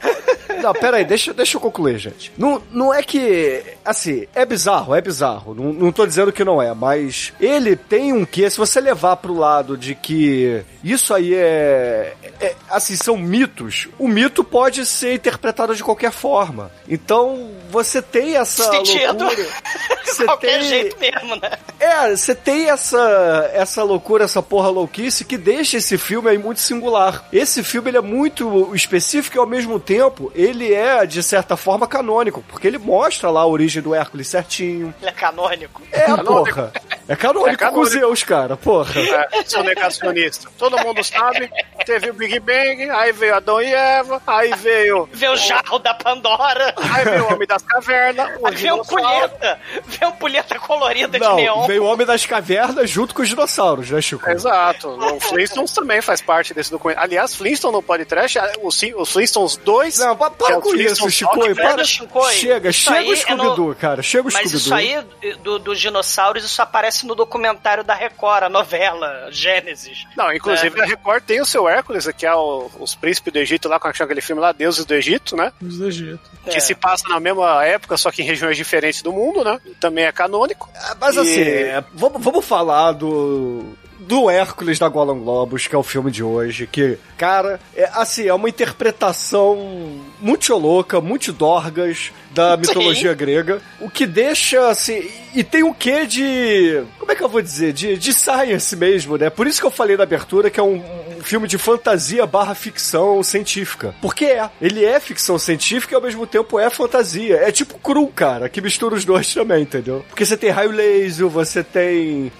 não, 0.60 0.72
peraí, 0.72 1.04
deixa, 1.04 1.32
deixa 1.32 1.56
eu 1.56 1.60
concluir, 1.60 1.98
gente. 1.98 2.32
Não, 2.36 2.60
não 2.72 2.92
é 2.92 3.02
que, 3.02 3.62
assim, 3.90 4.26
é 4.34 4.44
bizarro, 4.44 4.94
é 4.94 5.00
bizarro. 5.00 5.54
Não, 5.54 5.72
não 5.72 5.92
tô 5.92 6.06
dizendo 6.06 6.32
que 6.32 6.44
não 6.44 6.60
é, 6.60 6.74
mas 6.74 7.32
ele 7.40 7.74
tem 7.76 8.12
um 8.12 8.24
quê, 8.24 8.48
se 8.50 8.58
você 8.58 8.80
levar 8.80 9.16
pro 9.16 9.34
lado 9.34 9.76
de 9.76 9.94
que 9.94 10.62
isso 10.84 11.12
aí 11.14 11.34
é, 11.34 12.14
é- 12.40 12.54
assim, 12.70 12.94
são 12.96 13.16
mitos, 13.16 13.88
o 13.98 14.06
mito 14.08 14.44
pode 14.44 14.84
ser 14.86 15.14
interpretado 15.14 15.74
de 15.74 15.82
qualquer 15.82 16.12
forma. 16.12 16.70
Então, 16.88 17.50
você 17.70 18.00
tem 18.02 18.36
essa 18.36 18.64
Sentido. 18.70 19.24
loucura. 19.24 19.46
De 20.08 20.14
Você 20.14 20.24
qualquer 20.24 20.58
tem- 20.60 20.68
jeito 20.68 20.96
mesmo, 20.98 21.36
né? 21.36 21.50
É, 21.78 22.16
você 22.16 22.34
tem 22.34 22.70
essa, 22.70 23.50
essa 23.52 23.82
loucura, 23.82 24.24
essa 24.24 24.42
porra 24.42 24.68
louquice 24.70 25.22
que 25.24 25.36
deixa 25.36 25.76
esse 25.76 25.98
filme 25.98 26.30
aí 26.30 26.38
muito 26.38 26.60
singular. 26.60 27.28
Esse 27.30 27.62
filme 27.62 27.90
ele 27.90 27.98
é 27.98 28.00
muito 28.00 28.74
específico 28.74 29.36
e 29.36 29.38
ao 29.38 29.46
mesmo 29.46 29.78
tempo 29.78 30.32
ele 30.34 30.72
é, 30.72 31.04
de 31.04 31.22
certa 31.22 31.56
forma, 31.58 31.86
canônico, 31.86 32.42
porque 32.48 32.66
ele 32.66 32.78
mostra 32.78 33.30
lá 33.30 33.42
a 33.42 33.46
origem 33.46 33.77
do 33.80 33.94
Hércules 33.94 34.28
certinho. 34.28 34.94
Ele 35.00 35.10
é 35.10 35.12
canônico. 35.12 35.82
É, 35.92 36.06
porra. 36.16 36.72
É 37.08 37.16
canônico, 37.16 37.48
É 37.50 37.56
canônico. 37.56 37.80
com 37.80 37.84
Zeus, 37.86 38.22
cara, 38.22 38.56
porra. 38.56 38.92
É, 39.00 39.42
sou 39.44 39.62
negacionista. 39.62 40.48
Todo 40.58 40.78
mundo 40.78 41.02
sabe. 41.02 41.50
Teve 41.86 42.10
o 42.10 42.14
Big 42.14 42.38
Bang, 42.40 42.90
aí 42.90 43.12
veio 43.12 43.34
Adão 43.34 43.62
e 43.62 43.72
Eva, 43.72 44.20
aí 44.26 44.52
veio. 44.56 45.08
Vê 45.12 45.28
o 45.28 45.36
jarro 45.36 45.78
da 45.78 45.94
Pandora. 45.94 46.74
Aí 46.92 47.04
veio 47.04 47.24
o 47.24 47.32
Homem 47.34 47.46
das 47.48 47.62
Cavernas, 47.62 48.30
o 48.40 48.48
um 48.48 48.50
dinossauro. 48.50 48.86
pulheta. 49.02 49.60
Vê 49.86 50.06
um 50.06 50.12
pulheta 50.12 50.58
colorida 50.58 51.18
de 51.18 51.34
neon. 51.34 51.66
veio 51.66 51.84
o 51.84 51.86
Homem 51.86 52.06
das 52.06 52.26
Cavernas 52.26 52.90
junto 52.90 53.14
com 53.14 53.22
os 53.22 53.28
dinossauros, 53.28 53.90
né, 53.90 54.00
Chico? 54.02 54.28
Exato. 54.30 54.88
O 54.88 55.20
Flintstones 55.20 55.72
também 55.72 56.02
faz 56.02 56.20
parte 56.20 56.52
desse 56.52 56.70
documento. 56.70 56.98
Aliás, 56.98 57.34
Flintstone 57.34 57.72
no 57.72 57.82
podcast, 57.82 58.38
os 58.62 58.78
Sim- 58.78 58.94
os 58.94 59.10
Flintstones 59.12 59.56
2. 59.56 59.98
Não, 59.98 60.12
é 60.12 60.14
para 60.16 60.58
o 60.58 60.60
com 60.60 60.74
isso, 60.74 60.96
Flintstones 60.96 61.14
Chico. 61.14 61.54
Para. 61.54 61.84
Chega, 62.32 62.70
chega 62.72 62.98
aí 62.98 63.10
o 63.10 63.14
é 63.14 63.34
no- 63.34 63.67
Cara. 63.74 64.02
Chega 64.02 64.28
o 64.28 64.32
Mas 64.32 64.52
isso 64.52 64.74
aí, 64.74 65.02
do- 65.42 65.58
dos 65.58 65.78
dinossauros, 65.80 66.44
isso 66.44 66.60
aparece 66.62 67.06
no 67.06 67.14
documentário 67.14 67.82
da 67.84 67.94
Record, 67.94 68.44
a 68.44 68.48
novela 68.48 69.28
Gênesis. 69.30 70.06
Não, 70.16 70.32
inclusive 70.32 70.80
a 70.80 70.84
Record 70.84 71.22
tem 71.24 71.40
o 71.40 71.46
seu 71.46 71.68
Hércules, 71.68 72.08
que 72.16 72.26
é 72.26 72.34
o- 72.34 72.70
os 72.78 72.94
príncipes 72.94 73.32
do 73.32 73.38
Egito 73.38 73.68
lá, 73.68 73.78
com 73.80 73.88
aquele 73.88 74.20
filme 74.20 74.40
lá, 74.40 74.52
Deuses 74.52 74.84
do 74.84 74.94
Egito, 74.94 75.36
né? 75.36 75.52
Os 75.62 75.78
do 75.78 75.86
Egito. 75.88 76.20
Que 76.44 76.56
É. 76.56 76.60
se 76.60 76.74
passa 76.74 77.08
na 77.08 77.20
mesma 77.20 77.64
época, 77.64 77.96
só 77.96 78.10
que 78.10 78.22
em 78.22 78.24
regiões 78.24 78.56
diferentes 78.56 79.02
do 79.02 79.12
mundo, 79.12 79.44
né? 79.44 79.58
Também 79.80 80.04
é 80.04 80.12
canônico. 80.12 80.70
Mas 81.00 81.16
E- 81.16 81.20
assim, 81.20 81.40
é, 81.42 81.84
vamos, 81.92 82.22
vamos 82.22 82.44
falar 82.44 82.92
do. 82.92 83.76
Do 84.08 84.30
Hércules 84.30 84.78
da 84.78 84.88
Golan 84.88 85.18
Globus, 85.18 85.66
que 85.66 85.74
é 85.74 85.78
o 85.78 85.82
filme 85.82 86.10
de 86.10 86.24
hoje, 86.24 86.66
que, 86.66 86.96
cara, 87.18 87.60
é 87.76 87.90
assim, 87.92 88.26
é 88.26 88.32
uma 88.32 88.48
interpretação 88.48 90.00
muito 90.18 90.56
louca, 90.56 90.98
muito 90.98 91.30
dorgas 91.30 92.10
da 92.30 92.56
mitologia 92.56 93.12
grega, 93.12 93.60
o 93.78 93.90
que 93.90 94.06
deixa, 94.06 94.68
assim, 94.70 95.06
e 95.34 95.44
tem 95.44 95.62
um 95.62 95.72
quê 95.72 96.06
de, 96.06 96.82
como 96.98 97.12
é 97.12 97.14
que 97.14 97.22
eu 97.22 97.28
vou 97.28 97.42
dizer, 97.42 97.72
de, 97.72 97.96
de 97.96 98.12
science 98.12 98.74
mesmo, 98.76 99.16
né? 99.16 99.30
Por 99.30 99.46
isso 99.46 99.60
que 99.60 99.66
eu 99.66 99.70
falei 99.70 99.96
na 99.96 100.02
abertura 100.02 100.50
que 100.50 100.60
é 100.60 100.62
um, 100.62 100.82
um 101.16 101.22
filme 101.22 101.46
de 101.46 101.58
fantasia 101.58 102.26
barra 102.26 102.54
ficção 102.54 103.22
científica, 103.22 103.94
porque 104.00 104.26
é, 104.26 104.50
ele 104.60 104.84
é 104.84 104.98
ficção 105.00 105.38
científica 105.38 105.94
e 105.94 105.96
ao 105.96 106.02
mesmo 106.02 106.26
tempo 106.26 106.58
é 106.58 106.68
fantasia, 106.70 107.36
é 107.36 107.50
tipo 107.52 107.78
cru, 107.78 108.06
cara, 108.08 108.48
que 108.48 108.60
mistura 108.60 108.94
os 108.94 109.04
dois 109.04 109.32
também, 109.32 109.62
entendeu? 109.62 110.04
Porque 110.08 110.24
você 110.24 110.36
tem 110.36 110.50
raio 110.50 110.70
laser, 110.70 111.28
você 111.28 111.64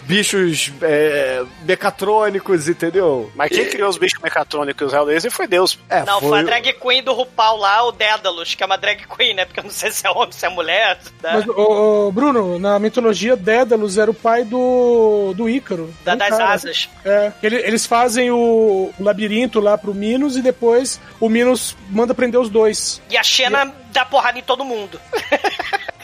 bichos 0.02 0.72
é, 0.82 1.44
mecatrônicos, 1.64 2.68
entendeu? 2.68 3.30
Mas 3.34 3.50
quem 3.50 3.68
criou 3.68 3.88
os 3.88 3.98
bichos 3.98 4.20
mecatrônicos 4.22 4.80
e 4.80 4.84
os 4.84 4.92
Hellraiser 4.92 5.30
foi 5.30 5.46
Deus. 5.46 5.78
É, 5.88 6.02
Não, 6.04 6.20
foi... 6.20 6.40
a 6.40 6.42
drag 6.42 6.72
queen 6.74 7.02
do 7.02 7.12
RuPaul 7.12 7.58
lá, 7.58 7.84
o 7.84 7.92
Dédalus, 7.92 8.54
que 8.54 8.62
é 8.62 8.66
uma 8.66 8.76
drag 8.76 9.06
queen, 9.06 9.34
né? 9.34 9.44
Porque 9.44 9.60
eu 9.60 9.64
não 9.64 9.70
sei 9.70 9.90
se 9.90 10.06
é 10.06 10.10
homem, 10.10 10.32
se 10.32 10.44
é 10.44 10.48
mulher. 10.48 10.98
Né? 11.22 11.30
Mas, 11.34 11.48
ô, 11.48 12.08
ô, 12.08 12.12
Bruno, 12.12 12.58
na 12.58 12.78
mitologia, 12.88 13.36
Dédalus 13.36 13.96
era 13.98 14.10
o 14.10 14.14
pai 14.14 14.44
do, 14.44 15.32
do 15.36 15.48
Ícaro. 15.48 15.92
Da- 16.04 16.14
Um 16.14 16.16
das 16.16 16.28
cara. 16.30 16.52
asas. 16.52 16.88
É, 17.04 17.32
ele- 17.42 17.56
eles 17.56 17.86
fazem 17.86 18.30
o, 18.30 18.90
o 18.98 19.02
labirinto 19.02 19.60
lá 19.60 19.76
pro 19.78 19.94
Minos 19.94 20.36
e 20.36 20.42
depois 20.42 21.00
o 21.20 21.28
Minos 21.28 21.76
manda 21.90 22.14
prender 22.14 22.40
os 22.40 22.48
dois. 22.48 23.00
E 23.10 23.16
a 23.16 23.22
Xena 23.22 23.72
dá 23.92 24.04
porrada 24.04 24.38
em 24.38 24.42
todo 24.42 24.64
mundo. 24.64 25.00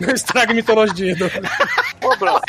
Não 0.00 0.10
estraga 0.14 0.52
a 0.52 0.54
mitologia. 0.54 1.14
do- 1.16 1.26
Ô, 2.06 2.16
Bruno, 2.16 2.40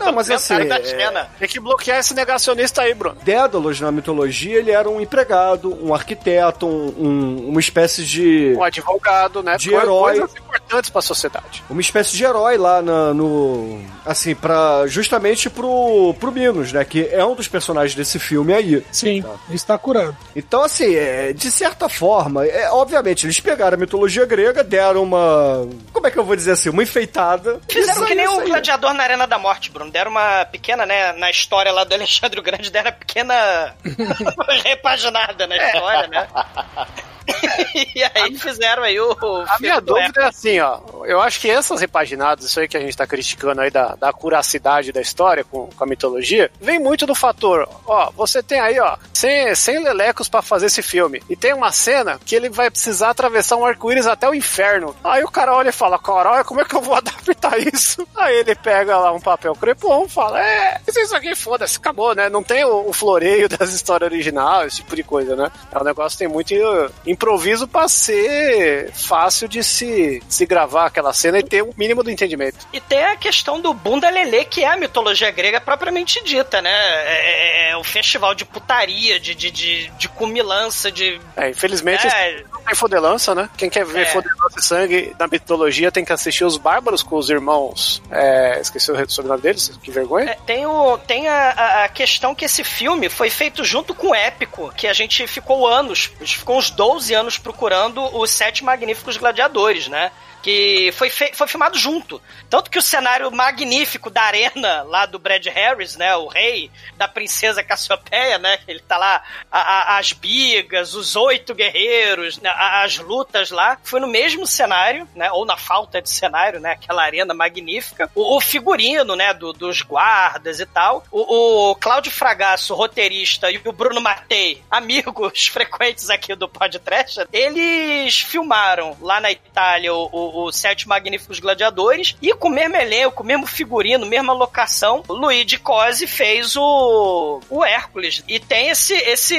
Não, 0.00 0.12
mas 0.12 0.30
assim, 0.30 0.66
da 0.66 0.76
é- 0.78 1.26
tem 1.38 1.48
que 1.48 1.58
bloquear 1.60 1.98
esse 1.98 2.14
negacionista 2.14 2.82
aí, 2.82 2.94
Bruno. 2.94 3.16
Dédalus, 3.22 3.80
na 3.80 3.90
mitologia, 3.90 4.58
ele 4.58 4.70
era 4.70 4.88
um 4.88 5.00
empregado, 5.00 5.76
um 5.84 5.94
arquiteto, 5.94 6.66
um- 6.66 6.94
um- 6.98 7.48
uma 7.50 7.60
espécie 7.60 8.04
de... 8.04 8.54
Um 8.56 8.62
advogado, 8.62 9.42
né? 9.42 9.56
De 9.56 9.72
herói. 9.72 10.18
Coisas 10.18 10.36
importantes 10.36 10.90
pra 10.90 11.00
sociedade. 11.02 11.64
uma 11.70 11.80
espécie 11.80 12.16
de 12.16 12.24
herói 12.24 12.56
lá 12.58 12.82
na- 12.82 13.14
no. 13.14 13.80
Assim, 14.04 14.34
para 14.34 14.86
justamente 14.86 15.48
pro, 15.50 16.14
pro 16.18 16.32
Minos, 16.32 16.72
né? 16.72 16.84
Que 16.84 17.06
é 17.10 17.24
um 17.24 17.34
dos 17.34 17.48
personagens 17.48 17.94
desse 17.94 18.18
filme 18.18 18.52
aí. 18.52 18.84
Sim, 18.92 19.24
ele 19.48 19.56
está 19.56 19.76
curado. 19.78 20.16
Então, 20.36 20.62
assim, 20.62 20.94
é, 20.94 21.32
de 21.32 21.50
certa 21.50 21.88
forma, 21.88 22.44
é, 22.46 22.70
obviamente, 22.70 23.26
eles 23.26 23.40
pegaram 23.40 23.74
a 23.76 23.80
mitologia 23.80 24.24
grega, 24.26 24.62
deram 24.64 25.02
uma. 25.02 25.57
Como 25.92 26.06
é 26.06 26.10
que 26.10 26.18
eu 26.18 26.24
vou 26.24 26.36
dizer 26.36 26.52
assim? 26.52 26.68
Uma 26.68 26.82
enfeitada. 26.82 27.60
Fizeram 27.68 27.92
Isso 27.98 28.06
que 28.06 28.14
nem 28.14 28.24
isso 28.24 28.40
o. 28.40 28.44
Gladiador 28.44 28.94
na 28.94 29.02
Arena 29.02 29.26
da 29.26 29.38
Morte, 29.38 29.70
Bruno. 29.70 29.90
Deram 29.90 30.10
uma 30.10 30.44
pequena, 30.44 30.84
né, 30.86 31.12
na 31.12 31.30
história 31.30 31.72
lá 31.72 31.84
do 31.84 31.94
Alexandre 31.94 32.40
o 32.40 32.42
Grande, 32.42 32.70
deram 32.70 32.90
uma 32.90 32.96
pequena 32.96 33.74
repaginada 34.64 35.46
na 35.46 35.56
história, 35.56 36.08
né? 36.08 36.28
e 37.94 38.02
aí 38.14 38.36
fizeram 38.38 38.82
aí 38.82 38.98
o. 39.00 39.12
o 39.12 39.42
A 39.48 39.58
minha 39.60 39.80
dúvida 39.80 40.22
é 40.22 40.24
assim, 40.26 40.58
ó. 40.60 40.80
Eu 41.04 41.20
acho 41.20 41.40
que 41.40 41.50
essas 41.50 41.80
repaginadas, 41.80 42.44
isso 42.44 42.60
aí 42.60 42.68
que 42.68 42.76
a 42.76 42.80
gente 42.80 42.96
tá 42.96 43.06
criticando 43.06 43.60
aí 43.60 43.70
da, 43.70 43.94
da 43.94 44.12
curacidade 44.12 44.92
da 44.92 45.00
história 45.00 45.44
com, 45.44 45.68
com 45.68 45.84
a 45.84 45.86
mitologia, 45.86 46.50
vem 46.60 46.78
muito 46.78 47.06
do 47.06 47.14
fator, 47.14 47.68
ó, 47.86 48.10
você 48.10 48.42
tem 48.42 48.60
aí, 48.60 48.78
ó, 48.80 48.96
100, 49.12 49.54
100 49.54 49.84
lelecos 49.84 50.28
pra 50.28 50.42
fazer 50.42 50.66
esse 50.66 50.82
filme. 50.82 51.22
E 51.28 51.36
tem 51.36 51.52
uma 51.52 51.72
cena 51.72 52.18
que 52.24 52.34
ele 52.34 52.48
vai 52.48 52.70
precisar 52.70 53.10
atravessar 53.10 53.56
um 53.56 53.64
arco-íris 53.64 54.06
até 54.06 54.28
o 54.28 54.34
inferno. 54.34 54.94
Aí 55.02 55.22
o 55.22 55.30
cara 55.30 55.54
olha 55.54 55.70
e 55.70 55.72
fala, 55.72 55.98
caralho, 55.98 56.44
como 56.44 56.60
é 56.60 56.64
que 56.64 56.74
eu 56.74 56.80
vou 56.80 56.94
adaptar 56.96 57.58
isso? 57.58 58.06
Aí 58.16 58.36
ele 58.36 58.54
pega 58.54 58.98
lá 58.98 59.12
um 59.12 59.20
papel 59.20 59.54
crepom 59.54 60.04
e 60.04 60.08
fala, 60.08 60.40
é, 60.40 60.80
isso 60.86 61.14
aqui 61.14 61.34
foda-se, 61.34 61.78
acabou, 61.78 62.14
né? 62.14 62.28
Não 62.28 62.42
tem 62.42 62.64
o, 62.64 62.88
o 62.88 62.92
floreio 62.92 63.48
das 63.50 63.72
histórias 63.72 64.10
originais, 64.10 64.68
esse 64.68 64.76
tipo 64.82 64.96
de 64.96 65.02
coisa, 65.02 65.36
né? 65.36 65.50
É 65.72 65.78
um 65.78 65.84
negócio 65.84 66.18
que 66.18 66.24
tem 66.24 66.32
muito 66.32 66.54
uh, 66.54 66.90
improviso 67.22 67.66
pra 67.66 67.88
ser 67.88 68.92
fácil 68.92 69.48
de 69.48 69.62
se, 69.64 70.22
se 70.28 70.46
gravar 70.46 70.86
aquela 70.86 71.12
cena 71.12 71.40
e 71.40 71.42
ter 71.42 71.64
um 71.64 71.72
mínimo 71.76 72.04
do 72.04 72.10
entendimento. 72.12 72.56
E 72.72 72.80
tem 72.80 73.02
a 73.04 73.16
questão 73.16 73.60
do 73.60 73.74
bunda 73.74 74.08
lelê, 74.08 74.44
que 74.44 74.62
é 74.62 74.68
a 74.68 74.76
mitologia 74.76 75.28
grega 75.32 75.60
propriamente 75.60 76.22
dita, 76.22 76.62
né? 76.62 76.70
É, 76.72 77.70
é 77.70 77.76
o 77.76 77.82
festival 77.82 78.34
de 78.36 78.44
putaria, 78.44 79.18
de, 79.18 79.34
de, 79.34 79.50
de, 79.50 79.88
de 79.98 80.08
cumilança, 80.08 80.92
de. 80.92 81.20
É, 81.36 81.50
infelizmente 81.50 82.06
É. 82.06 82.44
não 82.52 82.62
tem 82.62 82.74
fodelança, 82.76 83.34
né? 83.34 83.50
Quem 83.56 83.68
quer 83.68 83.84
ver 83.84 84.02
É. 84.02 84.06
fodelança 84.06 84.58
e 84.58 84.62
sangue 84.62 85.12
na 85.18 85.26
mitologia 85.26 85.90
tem 85.90 86.04
que 86.04 86.12
assistir 86.12 86.44
os 86.44 86.56
Bárbaros 86.56 87.02
com 87.02 87.16
os 87.16 87.28
irmãos. 87.28 88.00
É, 88.12 88.60
esqueci 88.60 88.92
o 88.92 89.10
sobrenome 89.10 89.42
deles, 89.42 89.72
que 89.82 89.90
vergonha. 89.90 90.30
É, 90.30 90.34
tem 90.46 90.64
o, 90.66 90.96
tem 90.98 91.26
a, 91.26 91.50
a- 91.50 91.84
a 91.84 91.88
questão 91.88 92.32
que 92.34 92.44
esse 92.44 92.62
filme 92.62 93.08
foi 93.08 93.28
feito 93.28 93.64
junto 93.64 93.92
com 93.92 94.08
o 94.10 94.14
Épico, 94.14 94.72
que 94.76 94.86
a 94.86 94.92
gente 94.92 95.26
ficou 95.26 95.66
anos, 95.66 96.10
a 96.20 96.24
gente 96.24 96.38
ficou 96.38 96.58
uns 96.58 96.70
12 96.70 97.07
anos 97.14 97.38
procurando 97.38 98.02
os 98.16 98.30
Sete 98.30 98.64
Magníficos 98.64 99.16
Gladiadores, 99.16 99.88
né? 99.88 100.10
Que 100.48 100.90
foi, 100.92 101.10
foi 101.10 101.46
filmado 101.46 101.76
junto. 101.76 102.22
Tanto 102.48 102.70
que 102.70 102.78
o 102.78 102.82
cenário 102.82 103.30
magnífico 103.30 104.08
da 104.08 104.22
arena 104.22 104.82
lá 104.84 105.04
do 105.04 105.18
Brad 105.18 105.44
Harris, 105.46 105.94
né? 105.94 106.16
O 106.16 106.26
rei 106.26 106.70
da 106.96 107.06
princesa 107.06 107.62
Cassiopeia, 107.62 108.38
né? 108.38 108.58
Ele 108.66 108.80
tá 108.80 108.96
lá, 108.96 109.22
a- 109.52 109.60
a- 109.60 109.98
as 109.98 110.14
bigas, 110.14 110.94
os 110.94 111.16
oito 111.16 111.54
guerreiros, 111.54 112.38
né, 112.38 112.48
as 112.56 112.96
lutas 112.96 113.50
lá. 113.50 113.76
Foi 113.84 114.00
no 114.00 114.06
mesmo 114.06 114.46
cenário, 114.46 115.06
né? 115.14 115.30
Ou 115.32 115.44
na 115.44 115.58
falta 115.58 116.00
de 116.00 116.08
cenário, 116.08 116.58
né? 116.60 116.72
Aquela 116.72 117.02
arena 117.02 117.34
magnífica. 117.34 118.10
O, 118.14 118.38
o 118.38 118.40
figurino, 118.40 119.14
né? 119.14 119.34
do- 119.34 119.52
dos 119.52 119.82
guardas 119.82 120.60
e 120.60 120.64
tal. 120.66 121.04
O, 121.10 121.72
o 121.72 121.74
Cláudio 121.74 122.10
Fragasso, 122.10 122.74
roteirista, 122.74 123.50
e 123.50 123.60
o 123.62 123.70
Bruno 123.72 124.00
Matei, 124.00 124.62
amigos 124.70 125.46
frequentes 125.52 126.08
aqui 126.08 126.34
do 126.34 126.48
podcast, 126.48 127.26
eles 127.30 128.20
filmaram 128.20 128.96
lá 129.02 129.20
na 129.20 129.30
Itália 129.30 129.92
o, 129.92 130.08
o, 130.10 130.37
o 130.46 130.52
Sete 130.52 130.88
Magníficos 130.88 131.38
Gladiadores 131.40 132.16
e 132.20 132.34
com 132.34 132.48
o 132.48 132.52
mesmo 132.52 132.76
elenco, 132.76 133.24
mesmo 133.24 133.46
figurino, 133.46 134.06
mesma 134.06 134.32
locação, 134.32 135.02
Luigi 135.08 135.58
Cosi 135.58 136.06
fez 136.06 136.56
o, 136.56 137.40
o 137.48 137.64
Hércules. 137.64 138.22
E 138.28 138.38
tem 138.38 138.68
esse, 138.68 138.94
esse, 138.94 139.36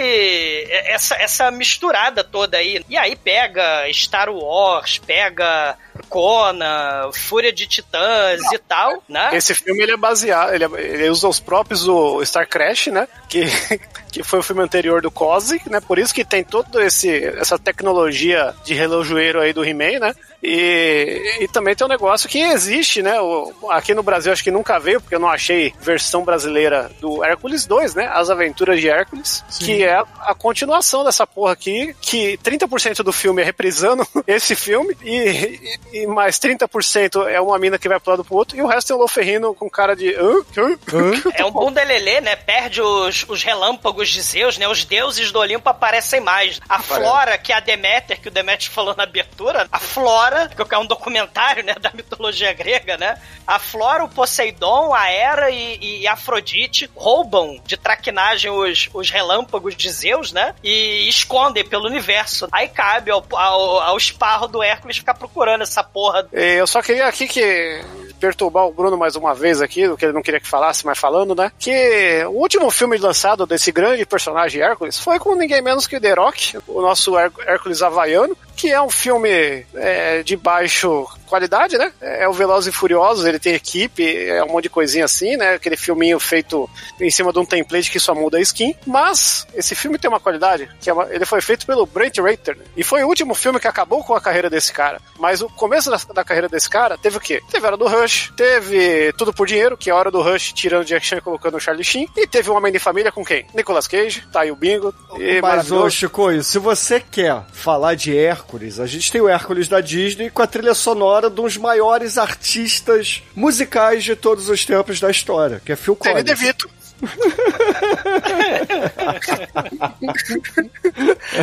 essa, 0.86 1.16
essa 1.16 1.52
misturada 1.52 2.24
toda 2.24 2.58
aí. 2.58 2.84
E 2.90 2.98
aí 2.98 3.16
pega 3.16 3.86
Star 3.94 4.30
Wars, 4.30 4.98
pega 4.98 5.78
Conan, 6.08 7.12
Fúria 7.14 7.52
de 7.52 7.68
Titãs 7.68 8.42
e 8.52 8.58
tal, 8.58 9.04
né? 9.08 9.30
Esse 9.34 9.54
filme 9.54 9.82
ele 9.82 9.92
é 9.92 9.98
baseado, 9.98 10.54
ele, 10.54 10.64
é- 10.66 10.82
ele 10.82 11.10
usa 11.10 11.28
os 11.28 11.40
próprios 11.40 11.88
o 11.88 12.24
Star 12.26 12.48
Crash, 12.48 12.88
né? 12.88 13.08
Que, 13.28 13.44
que 14.12 14.24
foi 14.24 14.40
o 14.40 14.44
filme 14.44 14.62
anterior 14.64 15.02
do 15.02 15.12
Cosi, 15.12 15.62
né? 15.68 15.80
Por 15.80 16.00
isso 16.00 16.14
que 16.14 16.26
tem 16.26 16.44
toda 16.44 16.84
essa 16.84 17.60
tecnologia 17.60 18.54
de 18.64 18.74
relojoeiro 18.74 19.40
aí 19.40 19.54
do 19.54 19.64
He-Man, 19.64 20.00
né? 20.00 20.16
E, 20.42 21.38
e 21.42 21.48
também 21.48 21.76
tem 21.76 21.86
um 21.86 21.90
negócio 21.90 22.30
que 22.30 22.40
existe, 22.40 23.02
né? 23.02 23.20
O, 23.20 23.54
aqui 23.70 23.94
no 23.94 24.04
Brasil 24.04 24.32
acho 24.32 24.44
que 24.44 24.52
nunca 24.52 24.80
veio, 24.80 25.02
porque 25.02 25.16
eu 25.16 25.20
não 25.20 25.30
achei 25.30 25.74
versão 25.80 26.24
brasileira 26.24 26.90
do 27.00 27.24
Hércules 27.24 27.66
2, 27.66 27.96
né? 27.96 28.10
As 28.14 28.30
Aventuras 28.30 28.80
de 28.80 28.90
Hércules, 28.90 29.44
que 29.60 29.84
é 29.84 29.96
a, 29.96 30.06
a 30.22 30.34
continuação 30.34 31.04
dessa 31.04 31.28
porra 31.28 31.54
aqui, 31.54 31.96
que 32.02 32.38
30% 32.38 33.04
do 33.04 33.12
filme 33.12 33.42
é 33.42 33.46
reprisando 33.46 34.08
esse 34.26 34.56
filme 34.56 34.96
e, 35.04 35.70
e, 35.94 36.02
e 36.04 36.08
mais 36.08 36.40
30% 36.40 37.28
é 37.28 37.40
uma 37.42 37.58
mina 37.60 37.78
que 37.78 37.90
vai 37.90 38.00
pro 38.00 38.12
lado 38.12 38.24
pro 38.24 38.36
outro, 38.36 38.58
e 38.58 38.62
o 38.62 38.68
resto 38.68 38.94
é 38.94 38.96
o 38.96 39.00
Loferrino 39.00 39.54
com 39.54 39.70
cara 39.70 39.96
de. 39.96 40.14
"Hã? 40.16 40.42
Hã? 40.58 41.30
É 41.40 41.46
um 41.46 41.52
bundelelê, 41.52 42.20
né? 42.22 42.36
Perde 42.36 42.82
os, 42.82 43.26
os 43.28 43.44
relâmpagos 43.44 44.10
de 44.10 44.22
Zeus, 44.22 44.58
né? 44.58 44.68
Os 44.68 44.84
deuses 44.84 45.32
do 45.32 45.40
Olimpo 45.40 45.70
aparecem 45.70 46.20
mais. 46.20 46.60
A 46.68 46.82
Flora, 46.82 47.38
que 47.38 47.52
é 47.54 47.56
a 47.56 47.60
Deméter, 47.60 48.20
que 48.20 48.28
o 48.28 48.32
Deméter 48.32 48.70
falou 48.70 48.96
na 48.96 49.04
abertura, 49.04 49.68
a 49.72 49.80
Flora, 49.80 50.29
que 50.68 50.76
é 50.76 50.78
um 50.78 50.86
documentário, 50.86 51.64
né? 51.64 51.76
Da 51.80 51.92
mitologia 51.94 52.54
grega, 52.54 52.98
né? 52.98 53.18
A 53.46 53.60
Flora, 53.60 54.04
o 54.04 54.10
Poseidon, 54.10 54.94
a 54.94 55.12
Hera 55.12 55.50
e, 55.50 56.02
e 56.02 56.08
Afrodite 56.08 56.90
roubam 56.96 57.60
de 57.66 57.78
traquinagem 57.78 58.52
os, 58.52 58.90
os 58.94 59.10
relâmpagos 59.10 59.76
de 59.76 59.90
Zeus, 59.90 60.32
né? 60.32 60.54
E 60.64 61.08
escondem 61.08 61.66
pelo 61.66 61.88
universo. 61.88 62.48
Aí 62.52 62.68
cabe 62.68 63.12
ao, 63.12 63.26
ao, 63.32 63.80
ao 63.82 63.98
esparro 63.98 64.48
do 64.48 64.62
Hércules 64.62 64.98
ficar 64.98 65.14
procurando 65.14 65.62
essa 65.62 65.84
porra. 65.84 66.28
Eu 66.32 66.68
só 66.68 66.82
queria 66.82 67.08
aqui 67.08 67.28
que 67.28 67.82
perturbar 68.20 68.66
o 68.68 68.74
Bruno 68.74 68.98
mais 68.98 69.16
uma 69.16 69.34
vez 69.34 69.62
aqui, 69.62 69.88
o 69.88 69.96
que 69.98 70.06
ele 70.06 70.14
não 70.14 70.22
queria 70.22 70.40
que 70.40 70.48
falasse, 70.48 70.86
mas 70.86 70.98
falando, 70.98 71.34
né? 71.36 71.52
Que 71.58 72.24
o 72.26 72.32
último 72.42 72.70
filme 72.70 72.98
lançado 72.98 73.46
desse 73.46 73.72
grande 73.72 74.06
personagem 74.06 74.62
Hércules 74.62 75.00
foi 75.00 75.18
com 75.20 75.36
ninguém 75.36 75.62
menos 75.62 75.88
que 75.88 75.98
o 75.98 76.02
The 76.02 76.14
Rock, 76.14 76.58
o 76.68 76.82
nosso 76.82 77.18
Her- 77.18 77.32
Hércules 77.48 77.82
havaiano, 77.82 78.36
que 78.56 78.72
é 78.72 78.82
um 78.82 78.90
filme 78.90 79.66
é, 79.74 80.22
de 80.24 80.36
baixo 80.36 81.08
qualidade, 81.30 81.78
né? 81.78 81.92
É 82.02 82.28
o 82.28 82.34
Velozes 82.34 82.74
e 82.74 82.78
Furiosos, 82.78 83.26
ele 83.26 83.40
tem 83.40 83.54
equipe, 83.54 84.04
é 84.28 84.44
um 84.44 84.48
monte 84.50 84.64
de 84.64 84.70
coisinha 84.70 85.06
assim, 85.06 85.38
né? 85.38 85.54
Aquele 85.54 85.78
filminho 85.78 86.20
feito 86.20 86.70
em 87.00 87.10
cima 87.12 87.32
de 87.32 87.40
um 87.40 87.46
template 87.46 87.90
que 87.92 88.00
só 88.00 88.14
muda 88.16 88.38
a 88.38 88.42
skin. 88.42 88.76
Mas 88.86 89.48
esse 89.54 89.76
filme 89.76 89.98
tem 89.98 90.10
uma 90.10 90.20
qualidade, 90.20 90.70
que 90.82 90.90
é 90.90 90.94
uma- 90.94 91.08
ele 91.14 91.26
foi 91.26 91.42
feito 91.42 91.66
pelo 91.66 91.86
Brent 91.86 92.18
Rater, 92.18 92.58
né? 92.58 92.64
e 92.76 92.84
foi 92.84 93.04
o 93.04 93.08
último 93.08 93.34
filme 93.36 93.60
que 93.60 93.68
acabou 93.68 94.04
com 94.04 94.16
a 94.16 94.22
carreira 94.22 94.50
desse 94.50 94.72
cara. 94.74 95.00
Mas 95.20 95.42
o 95.42 95.50
começo 95.50 95.90
da, 95.92 95.98
da 96.14 96.24
carreira 96.24 96.50
desse 96.50 96.70
cara 96.70 96.98
teve 96.98 97.18
o 97.18 97.22
quê? 97.22 97.42
Teve 97.52 97.66
a 97.66 97.70
Hora 97.70 97.78
do 97.78 97.88
Rush, 97.88 98.32
teve 98.36 99.14
Tudo 99.18 99.34
por 99.34 99.46
Dinheiro, 99.48 99.78
que 99.78 99.90
é 99.90 99.94
a 99.94 99.96
Hora 99.96 100.10
do 100.12 100.22
Rush 100.22 100.54
tirando 100.54 100.86
Jack 100.86 101.06
Chan 101.06 101.18
e 101.18 101.22
colocando 101.22 101.58
o 101.58 101.60
Charlie 101.60 101.84
Sheen, 101.84 102.08
e 102.18 102.26
teve 102.28 102.50
o 102.50 102.54
Homem 102.56 102.72
de 102.72 102.80
Família 102.80 103.12
com 103.12 103.24
quem? 103.24 103.46
Nicolas 103.54 103.88
Cage, 103.88 104.24
tá 104.32 104.42
aí 104.42 104.52
o 104.52 104.56
bingo. 104.56 104.94
E 105.18 105.42
Mas, 105.42 105.72
ô. 105.72 105.90
Chicoio, 105.90 106.44
se 106.44 106.58
você 106.60 107.00
quer 107.00 107.44
falar 107.52 107.96
de 107.96 108.18
Hércules, 108.18 108.80
a 108.80 108.86
gente 108.88 109.12
tem 109.12 109.20
o 109.22 109.28
Hércules 109.28 109.68
da 109.68 109.82
Disney 109.82 110.30
com 110.30 110.42
a 110.42 110.48
trilha 110.48 110.74
sonora 110.74 111.19
de 111.28 111.42
um 111.42 111.46
dos 111.46 111.58
maiores 111.58 112.18
artistas 112.18 113.24
musicais 113.36 114.04
de 114.04 114.16
todos 114.16 114.50
os 114.50 114.64
tempos 114.64 115.00
da 115.00 115.10
história, 115.10 115.60
que 115.66 115.72
é 115.72 115.76
Phil 115.76 115.98
Danny 116.00 116.24
Collins. 116.24 116.40
DeVito. 116.40 116.70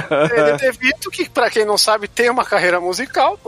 Danny 0.09 0.59
DeVito, 0.59 1.11
que 1.11 1.29
pra 1.29 1.51
quem 1.51 1.65
não 1.65 1.79
sabe 1.79 2.07
tem 2.07 2.31
uma 2.31 2.45
carreira 2.45 2.81
musical, 2.81 3.39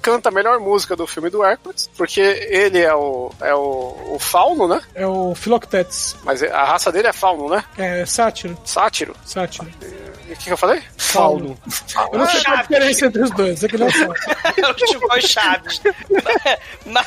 canta 0.00 0.28
a 0.28 0.32
melhor 0.32 0.60
música 0.60 0.94
do 0.94 1.06
filme 1.06 1.30
do 1.30 1.42
Hércules, 1.42 1.90
porque 1.96 2.20
ele 2.20 2.80
é 2.80 2.94
o, 2.94 3.32
é 3.40 3.54
o, 3.54 4.14
o 4.14 4.18
fauno, 4.18 4.68
né? 4.68 4.80
É 4.94 5.06
o 5.06 5.34
Philoctetes. 5.34 6.14
Mas 6.22 6.42
a 6.42 6.64
raça 6.64 6.92
dele 6.92 7.08
é 7.08 7.12
fauno, 7.12 7.48
né? 7.48 7.64
É 7.76 8.04
sátiro. 8.04 8.56
Sátiro. 8.64 9.16
Sátiro. 9.24 9.66
O 10.32 10.36
que, 10.36 10.44
que 10.44 10.52
eu 10.52 10.56
falei? 10.56 10.82
Fauno. 10.96 11.58
Eu 12.12 12.18
não 12.18 12.26
sei 12.26 12.42
qual 12.42 12.54
a 12.54 12.56
Chaves. 12.58 12.68
diferença 12.68 13.06
entre 13.06 13.22
os 13.22 13.30
dois, 13.30 13.64
é 13.64 13.68
que 13.68 13.76
não 13.78 13.90
sabe. 13.90 14.12
o 14.12 14.78
Chico 14.86 15.20
Chaves. 15.28 15.80
Mas 16.86 17.06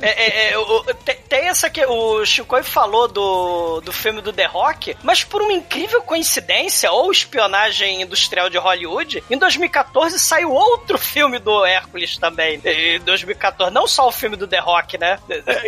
é, 0.00 0.08
é, 0.08 0.52
é, 0.52 0.58
o- 0.58 0.82
tem, 1.04 1.16
tem 1.28 1.48
essa 1.48 1.68
que 1.70 1.84
o 1.84 2.24
Chico 2.24 2.62
falou 2.62 3.08
do, 3.08 3.80
do 3.80 3.92
filme 3.92 4.20
do 4.20 4.32
The 4.32 4.46
Rock, 4.46 4.96
mas 5.02 5.24
por 5.24 5.42
uma 5.42 5.52
incrível 5.52 6.02
coincidência 6.02 6.90
ou 6.92 7.10
espionagem 7.10 8.02
industrial 8.02 8.48
de 8.48 8.56
Hollywood, 8.58 9.22
em 9.30 9.36
2014 9.38 10.18
saiu 10.20 10.52
outro 10.52 10.96
filme 10.98 11.38
do 11.38 11.64
Hércules 11.64 12.16
também. 12.18 12.60
Em 12.64 13.00
2014, 13.00 13.72
não 13.72 13.86
só 13.86 14.06
o 14.08 14.12
filme 14.12 14.36
do 14.36 14.46
The 14.46 14.58
Rock, 14.60 14.98
né? 14.98 15.18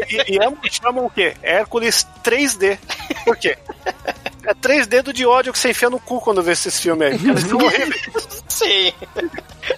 E, 0.08 0.34
e 0.36 0.44
ambos 0.44 0.74
chamam 0.74 1.06
o 1.06 1.10
quê? 1.10 1.34
Hércules 1.42 2.06
3D. 2.24 2.78
Por 3.24 3.36
quê? 3.36 3.56
É 4.46 4.54
3D 4.54 5.12
de 5.12 5.26
ódio 5.26 5.52
que 5.52 5.58
você 5.58 5.70
enfia 5.70 5.90
no 5.90 5.98
cu 5.98 6.20
quando 6.20 6.42
vê 6.42 6.52
esses 6.52 6.80
filmes 6.80 7.08
aí. 7.08 7.14
Eles 7.14 7.42
são 7.48 7.58
horríveis. 7.58 8.02
Sim. 8.48 8.92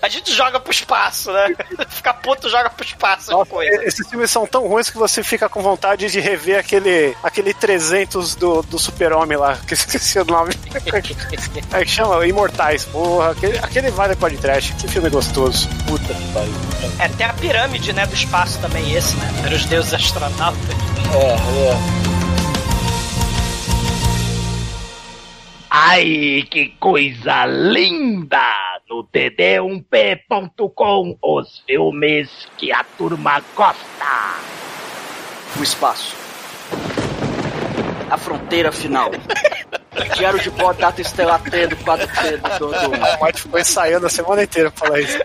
A 0.02 0.08
gente 0.08 0.32
joga 0.32 0.60
pro 0.60 0.70
espaço, 0.70 1.32
né? 1.32 1.48
Fica 1.88 2.12
puto, 2.12 2.48
joga 2.50 2.68
pro 2.68 2.84
espaço. 2.84 3.30
Nossa, 3.30 3.50
coisa. 3.50 3.84
esses 3.84 4.06
filmes 4.06 4.30
são 4.30 4.46
tão 4.46 4.68
ruins 4.68 4.90
que 4.90 4.98
você 4.98 5.24
fica 5.24 5.48
com 5.48 5.62
vontade 5.62 6.10
de 6.10 6.20
rever 6.20 6.58
aquele, 6.58 7.16
aquele 7.22 7.54
300 7.54 8.34
do, 8.34 8.62
do 8.62 8.78
Super-Homem 8.78 9.38
lá, 9.38 9.56
que 9.56 9.72
eu 9.72 9.76
esqueci 9.76 10.18
o 10.18 10.24
nome. 10.24 10.52
É 11.72 11.84
que 11.84 11.90
chama 11.90 12.26
Imortais, 12.26 12.84
porra. 12.84 13.30
Aquele, 13.32 13.58
aquele 13.58 13.90
vale 13.90 14.16
para 14.16 14.30
de 14.30 14.38
trash. 14.38 14.72
Que 14.78 14.88
filme 14.88 15.08
gostoso. 15.08 15.68
Puta 15.86 16.12
que 16.14 16.32
pariu. 16.32 16.52
É 16.98 17.04
até 17.04 17.24
a 17.24 17.32
pirâmide, 17.32 17.92
né, 17.92 18.06
do 18.06 18.14
espaço 18.14 18.58
também 18.60 18.94
esse, 18.94 19.16
né? 19.16 19.42
Era 19.44 19.54
os 19.54 19.64
deuses 19.64 19.94
astronautas. 19.94 20.58
É, 21.14 22.04
é. 22.04 22.07
Ai, 25.90 26.46
que 26.50 26.74
coisa 26.78 27.46
linda! 27.46 28.68
no 28.88 29.04
td1p.com 29.04 31.18
os 31.22 31.62
filmes 31.66 32.48
que 32.56 32.72
a 32.72 32.82
turma 32.82 33.42
gosta. 33.54 34.38
O 35.58 35.62
espaço. 35.62 36.16
A 38.10 38.16
fronteira 38.16 38.72
final. 38.72 39.10
Diário 40.16 40.38
de 40.40 40.50
bordo, 40.50 40.78
data 40.80 41.00
estelar 41.00 41.40
T 41.42 41.66
do 41.66 41.76
4T 41.76 42.36
do, 42.36 42.58
do, 42.58 42.66
do... 42.72 42.96
O 42.96 43.24
Mike 43.24 43.40
ficou 43.40 43.60
ensaiando 43.60 44.06
a 44.06 44.10
semana 44.10 44.42
inteira 44.42 44.70
pra 44.70 44.86
falar 44.86 45.00
isso. 45.00 45.18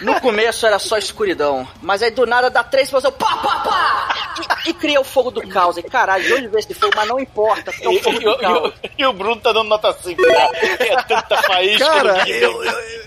No 0.00 0.20
começo 0.20 0.66
era 0.66 0.78
só 0.78 0.98
escuridão, 0.98 1.66
mas 1.80 2.02
aí 2.02 2.10
do 2.10 2.26
nada 2.26 2.50
dá 2.50 2.62
três 2.64 2.88
explosão, 2.88 3.12
pá, 3.12 3.36
pá, 3.36 3.60
pá! 3.60 4.34
E, 4.66 4.70
e 4.70 4.74
cria 4.74 5.00
o 5.00 5.04
fogo 5.04 5.30
do 5.30 5.46
caos. 5.48 5.76
E 5.76 5.82
caralho, 5.82 6.24
de 6.24 6.32
onde 6.34 6.48
veio 6.48 6.58
esse 6.58 6.74
fogo? 6.74 6.92
Mas 6.96 7.08
não 7.08 7.18
importa, 7.20 7.70
porque 7.72 7.86
é 7.86 7.88
o 7.90 8.02
fogo 8.02 8.20
E, 8.20 8.24
do 8.24 8.38
caos. 8.38 8.72
e 8.82 8.86
o- 8.88 8.90
e 8.98 9.06
o 9.06 9.12
Bruno 9.12 9.36
tá 9.40 9.52
dando 9.52 9.68
nota 9.68 9.92
5, 9.92 10.20
né? 10.20 10.48
É 10.80 11.02
tanta 11.02 11.40
faísca. 11.42 11.86
Cara, 11.86 12.18
no 12.18 12.24
dia. 12.24 12.48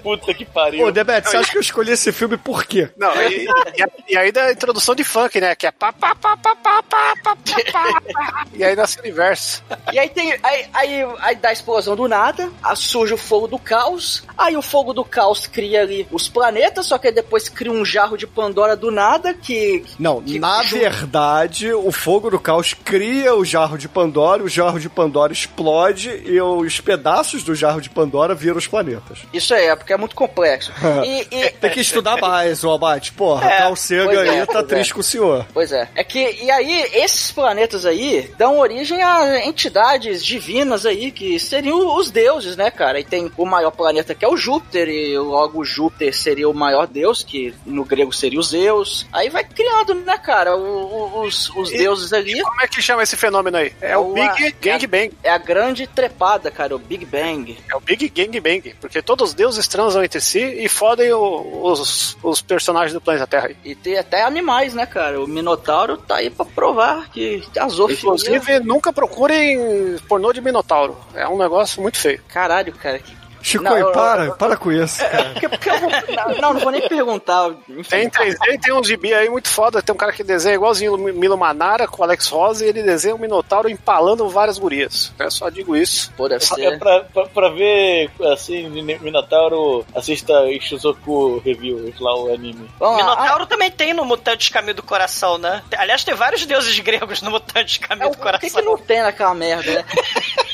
Puta 0.02 0.34
que 0.34 0.46
pariu. 0.46 0.86
Ô, 0.88 0.92
Debete, 0.92 1.30
você 1.30 1.38
acha 1.38 1.52
que 1.52 1.58
eu 1.58 1.62
escolhi 1.62 1.92
esse 1.92 2.12
filme 2.12 2.38
por 2.38 2.66
quê? 2.66 2.90
Não, 2.98 3.14
e, 3.24 3.46
e, 3.46 4.14
e 4.14 4.18
aí 4.18 4.32
da 4.32 4.52
introdução 4.52 4.96
de 4.96 5.04
funk, 5.04 5.40
né? 5.42 5.54
Que 5.56 5.68
é 5.68 5.72
pá, 5.72 5.92
pá, 5.92 6.16
pá, 6.16 6.38
pá, 6.38 6.56
pá, 6.56 6.84
pá, 6.84 7.16
pá, 7.24 7.36
pá, 7.36 7.38
pá. 7.74 8.46
E 8.54 8.64
aí 8.64 8.76
nasce 8.76 8.98
o 8.98 9.02
universo. 9.02 9.64
E 9.92 10.00
aí 10.00 10.10
tem. 10.10 10.40
Aí, 10.42 10.68
aí, 10.74 10.99
aí 11.20 11.36
dá 11.36 11.50
a 11.50 11.54
explosão 11.54 11.96
do 11.96 12.08
nada, 12.08 12.50
surge 12.76 13.14
o 13.14 13.18
fogo 13.18 13.48
do 13.48 13.60
caos. 13.60 14.24
Aí 14.38 14.56
o 14.56 14.62
fogo 14.62 14.94
do 14.94 15.04
caos 15.04 15.48
cria 15.48 15.82
ali 15.82 16.08
os 16.12 16.28
planetas, 16.30 16.86
só 16.86 16.98
que 16.98 17.08
aí 17.08 17.14
depois 17.14 17.50
cria 17.50 17.72
um 17.72 17.84
jarro 17.86 18.18
de 18.18 18.26
Pandora 18.28 18.76
do 18.76 18.92
nada 18.92 19.34
que. 19.34 19.84
Não, 19.98 20.22
que 20.22 20.40
na 20.40 20.62
verdade, 20.64 21.72
o 21.74 21.92
fogo 21.92 22.30
do 22.30 22.40
caos 22.40 22.74
cria 22.74 23.36
o 23.36 23.44
jarro 23.44 23.78
de 23.78 23.88
Pandora, 23.88 24.44
o 24.44 24.50
jarro 24.50 24.80
de 24.80 24.90
Pandora 24.90 25.34
explode 25.34 26.10
e 26.26 26.40
os 26.42 26.80
pedaços 26.80 27.44
do 27.44 27.54
jarro 27.56 27.82
de 27.82 27.90
Pandora 27.90 28.34
viram 28.36 28.58
os 28.58 28.68
planetas. 28.68 29.20
Isso 29.34 29.54
aí, 29.54 29.66
é 29.66 29.76
porque 29.76 29.94
é 29.94 29.98
muito 29.98 30.16
complexo. 30.16 30.72
E, 31.06 31.22
e- 31.32 31.50
Tem 31.62 31.72
que 31.72 31.80
estudar 31.80 32.18
mais, 32.18 32.64
o 32.64 32.72
Abate. 32.72 33.12
Porra, 33.14 33.48
É, 33.50 33.58
Carl 33.60 33.76
Sagan 33.76 34.06
pois 34.06 34.20
é, 34.20 34.30
aí 34.30 34.46
tá 34.46 34.54
pois 34.54 34.68
triste 34.68 34.92
é. 34.92 34.94
com 34.94 35.00
o 35.00 35.04
senhor. 35.04 35.46
Pois 35.54 35.72
é. 35.72 35.88
É 35.96 36.04
que, 36.04 36.38
e 36.44 36.52
aí, 36.52 36.90
esses 36.94 37.32
planetas 37.32 37.86
aí 37.86 38.32
dão 38.38 38.60
origem 38.60 39.02
a 39.02 39.46
entidades 39.46 40.24
divinas 40.24 40.79
aí, 40.86 41.12
que 41.12 41.40
seriam 41.40 41.96
os 41.98 42.10
deuses, 42.12 42.56
né, 42.56 42.70
cara? 42.72 43.00
E 43.00 43.04
tem 43.04 43.32
o 43.38 43.46
maior 43.46 43.72
planeta 43.72 44.14
que 44.16 44.24
é 44.26 44.28
o 44.28 44.38
Júpiter, 44.38 44.88
e 44.90 45.18
logo 45.18 45.64
Júpiter 45.64 46.14
seria 46.16 46.50
o 46.50 46.54
maior 46.54 46.88
deus, 46.88 47.24
que 47.24 47.54
no 47.66 47.84
grego 47.84 48.12
seria 48.14 48.40
o 48.40 48.44
Zeus. 48.44 49.06
Aí 49.12 49.30
vai 49.30 49.44
criando, 49.44 49.94
né, 49.96 50.18
cara, 50.18 50.56
o- 50.56 50.62
o- 50.62 51.22
os, 51.26 51.50
os 51.56 51.72
E- 51.72 51.78
deuses 51.78 52.14
ali. 52.14 52.42
Como 52.42 52.62
é 52.62 52.68
que 52.68 52.82
chama 52.82 53.04
esse 53.04 53.16
fenômeno 53.18 53.58
aí? 53.58 53.74
É 53.82 53.98
o 53.98 54.10
O- 54.12 54.14
Big 54.14 54.28
a- 54.48 54.52
Gang 54.62 54.88
Bang. 54.88 55.12
É 55.24 55.30
a 55.30 55.38
grande 55.38 55.88
trepada, 55.88 56.50
cara, 56.52 56.76
o 56.76 56.80
Big 56.80 57.06
Bang. 57.06 57.58
É 57.72 57.76
o 57.76 57.80
Big 57.80 58.10
Gang 58.10 58.40
Bang. 58.40 58.76
Porque 58.80 59.02
todos 59.02 59.30
os 59.30 59.34
deuses 59.36 59.68
transam 59.68 60.04
entre 60.04 60.20
si 60.22 60.40
e 60.40 60.68
fodem 60.70 61.12
o- 61.14 61.62
os, 61.64 62.18
os 62.24 62.42
personagens 62.42 62.94
do 62.94 63.02
planeta 63.02 63.28
Terra 63.28 63.48
aí. 63.48 63.58
E 63.64 63.76
tem 63.76 63.98
até 63.98 64.24
animais, 64.24 64.74
né, 64.74 64.86
cara? 64.86 65.22
O 65.22 65.28
Minotauro 65.28 65.98
tá 65.98 66.16
aí 66.18 66.30
pra 66.30 66.46
provar 66.46 67.10
que 67.12 67.44
a 67.58 67.68
zoofilia... 67.68 68.00
Inclusive, 68.02 68.60
nunca 68.60 68.92
procurem 68.94 69.98
pornô 70.08 70.32
de 70.34 70.42
Minotauro. 70.42 70.69
É 71.16 71.28
um 71.28 71.38
negócio 71.38 71.82
muito 71.82 71.98
feio. 71.98 72.22
Caralho, 72.28 72.74
cara, 72.74 73.00
que 73.00 73.18
Chico, 73.42 73.64
Não, 73.64 73.78
eu- 73.78 73.94
para, 73.94 74.32
para 74.34 74.58
com 74.58 74.70
isso, 74.70 75.00
cara. 75.00 75.30
Porque, 75.30 75.48
porque 75.48 75.70
eu 75.70 75.80
vou, 75.80 75.90
não, 75.90 76.36
não, 76.54 76.60
vou 76.60 76.72
nem 76.74 76.86
perguntar. 76.90 77.50
Enfim. 77.70 77.90
Tem 77.90 78.10
3D 78.10 78.36
e 78.50 78.60
tem 78.60 78.74
uns 78.74 78.86
gibi 78.86 79.14
aí 79.14 79.30
muito 79.30 79.48
foda. 79.48 79.82
Tem 79.82 79.96
um 79.96 79.98
cara 79.98 80.12
que 80.12 80.26
desenha 80.26 80.56
igualzinho 80.56 80.94
o 80.96 80.98
Milo 80.98 81.38
Manara 81.38 81.88
com 81.88 82.02
o 82.02 82.04
Alex 82.04 82.28
Rosa 82.28 82.66
e 82.66 82.68
ele 82.68 82.84
desenha 82.84 83.16
um 83.16 83.18
Minotauro 83.18 83.70
empalando 83.70 84.28
várias 84.28 84.58
gurias. 84.58 85.14
Eu 85.18 85.32
só 85.32 85.50
digo 85.50 85.74
isso. 85.74 86.12
Pô, 86.18 86.28
deve 86.28 86.44
É 86.44 86.48
ser. 86.48 86.78
pra, 86.80 87.00
pra, 87.06 87.28
pra 87.28 87.50
ver, 87.50 88.12
assim, 88.34 88.68
Minotauro, 88.68 89.86
assista 89.96 90.34
Ishizoku 90.52 91.40
Review, 91.40 91.94
lá 92.02 92.16
o 92.20 92.34
anime. 92.34 92.70
Lá. 92.78 92.98
Minotauro 92.98 93.46
também 93.48 93.72
tem 93.72 93.94
no 93.94 94.04
Mutantes 94.04 94.50
Caminho 94.50 94.76
do 94.76 94.84
Coração, 94.84 95.38
né? 95.38 95.64
Aliás, 95.78 96.04
tem 96.04 96.14
vários 96.14 96.46
deuses 96.46 96.78
gregos 96.80 97.22
no 97.22 97.32
Mutantes 97.32 97.80
Ah, 97.84 97.88
Caminho 97.88 98.08
o 98.10 98.12
do 98.12 98.18
que, 98.18 98.22
Coração. 98.24 98.50
que 98.50 98.62
não 98.62 98.78
tem 98.78 99.02
naquela 99.02 99.34
merda, 99.34 99.72
né? 99.72 99.86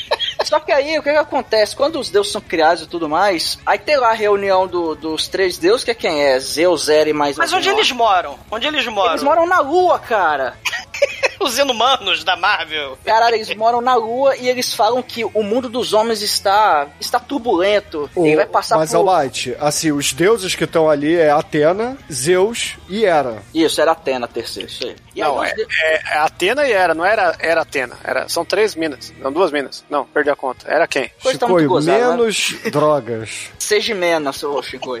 Só 0.48 0.60
que 0.60 0.70
aí, 0.72 0.98
o 0.98 1.02
que 1.02 1.10
que 1.10 1.16
acontece? 1.16 1.74
Quando 1.74 1.98
os 1.98 2.08
deuses 2.10 2.32
são 2.32 2.40
criados 2.40 2.84
e 2.84 2.86
tudo 2.86 3.08
mais, 3.08 3.58
aí 3.66 3.78
tem 3.78 3.96
lá 3.96 4.10
a 4.10 4.14
reunião 4.14 4.66
do- 4.66 4.94
dos 4.94 5.26
três 5.28 5.58
deuses, 5.58 5.84
que 5.84 5.90
é 5.90 5.94
quem 5.94 6.22
é? 6.22 6.38
Zeus, 6.38 6.88
Hera 6.88 7.10
e 7.10 7.12
mais 7.12 7.36
Mas 7.36 7.52
onde 7.52 7.68
eles 7.68 7.90
moram? 7.92 8.38
Onde 8.50 8.66
eles 8.66 8.86
moram? 8.86 9.10
Eles 9.12 9.22
moram 9.22 9.46
na 9.46 9.60
lua, 9.60 9.98
cara. 9.98 10.54
Os 11.40 11.58
inumanos 11.58 12.24
da 12.24 12.34
Marvel. 12.36 12.96
Caralho, 13.04 13.34
eles 13.36 13.54
moram 13.54 13.80
na 13.82 13.94
lua 13.94 14.36
e 14.36 14.48
eles 14.48 14.72
falam 14.74 15.02
que 15.02 15.22
o 15.24 15.42
mundo 15.42 15.68
dos 15.68 15.92
homens 15.92 16.22
está 16.22 16.86
está 16.98 17.20
turbulento. 17.20 18.08
O- 18.14 18.24
Ele 18.26 18.36
vai 18.36 18.46
passar 18.46 18.76
Mas, 18.78 18.90
por... 18.92 19.06
Almighty, 19.06 19.54
assim, 19.60 19.92
os 19.92 20.12
deuses 20.14 20.54
que 20.54 20.64
estão 20.64 20.88
ali 20.88 21.14
é 21.16 21.30
Atena, 21.30 21.96
Zeus 22.10 22.76
e 22.88 23.04
Hera. 23.04 23.42
Isso, 23.54 23.80
era 23.80 23.92
Atena 23.92 24.24
a 24.24 24.28
terceira, 24.28 24.68
isso 24.68 24.86
aí. 24.86 24.96
E 25.16 25.20
Não, 25.22 25.42
é, 25.42 25.54
de- 25.54 25.66
é, 25.82 26.02
é 26.12 26.18
Atena 26.18 26.66
e 26.66 26.72
Era, 26.72 26.94
não 26.94 27.02
era, 27.04 27.34
era 27.38 27.62
Atena. 27.62 27.96
Era, 28.04 28.28
são 28.28 28.44
três 28.44 28.74
minas. 28.74 29.14
Não, 29.18 29.32
duas 29.32 29.50
minas. 29.50 29.82
Não, 29.88 30.04
perdi 30.04 30.28
a 30.28 30.36
conta. 30.36 30.70
Era 30.70 30.86
quem? 30.86 31.10
Coisa 31.22 31.38
tá 31.38 31.46
Chico, 31.46 31.58
muito 31.58 31.68
gozada, 31.70 31.98
né? 31.98 32.10
menos 32.16 32.54
drogas. 32.70 33.30
Seja 33.58 33.94
menos, 33.94 34.42
ô 34.44 34.62
Chico. 34.62 34.98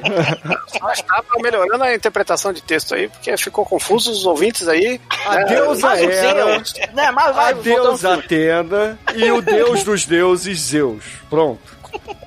Mas 0.80 1.02
tava 1.02 1.26
melhorando 1.42 1.84
a 1.84 1.94
interpretação 1.94 2.50
de 2.50 2.62
texto 2.62 2.94
aí, 2.94 3.08
porque 3.08 3.36
ficou 3.36 3.66
confuso 3.66 4.10
os 4.10 4.24
ouvintes 4.24 4.66
aí. 4.68 4.98
A 5.26 5.34
né? 5.36 5.44
deusa 5.44 5.86
Mas 5.86 6.00
Zeus, 6.00 6.74
né? 6.94 7.10
Mas 7.10 7.36
vai, 7.36 7.52
a 7.52 7.56
deusa 7.56 8.14
Atena 8.14 8.98
e 9.14 9.30
o 9.30 9.42
deus 9.42 9.84
dos 9.84 10.06
deuses, 10.06 10.58
Zeus. 10.60 11.04
Pronto. 11.28 11.76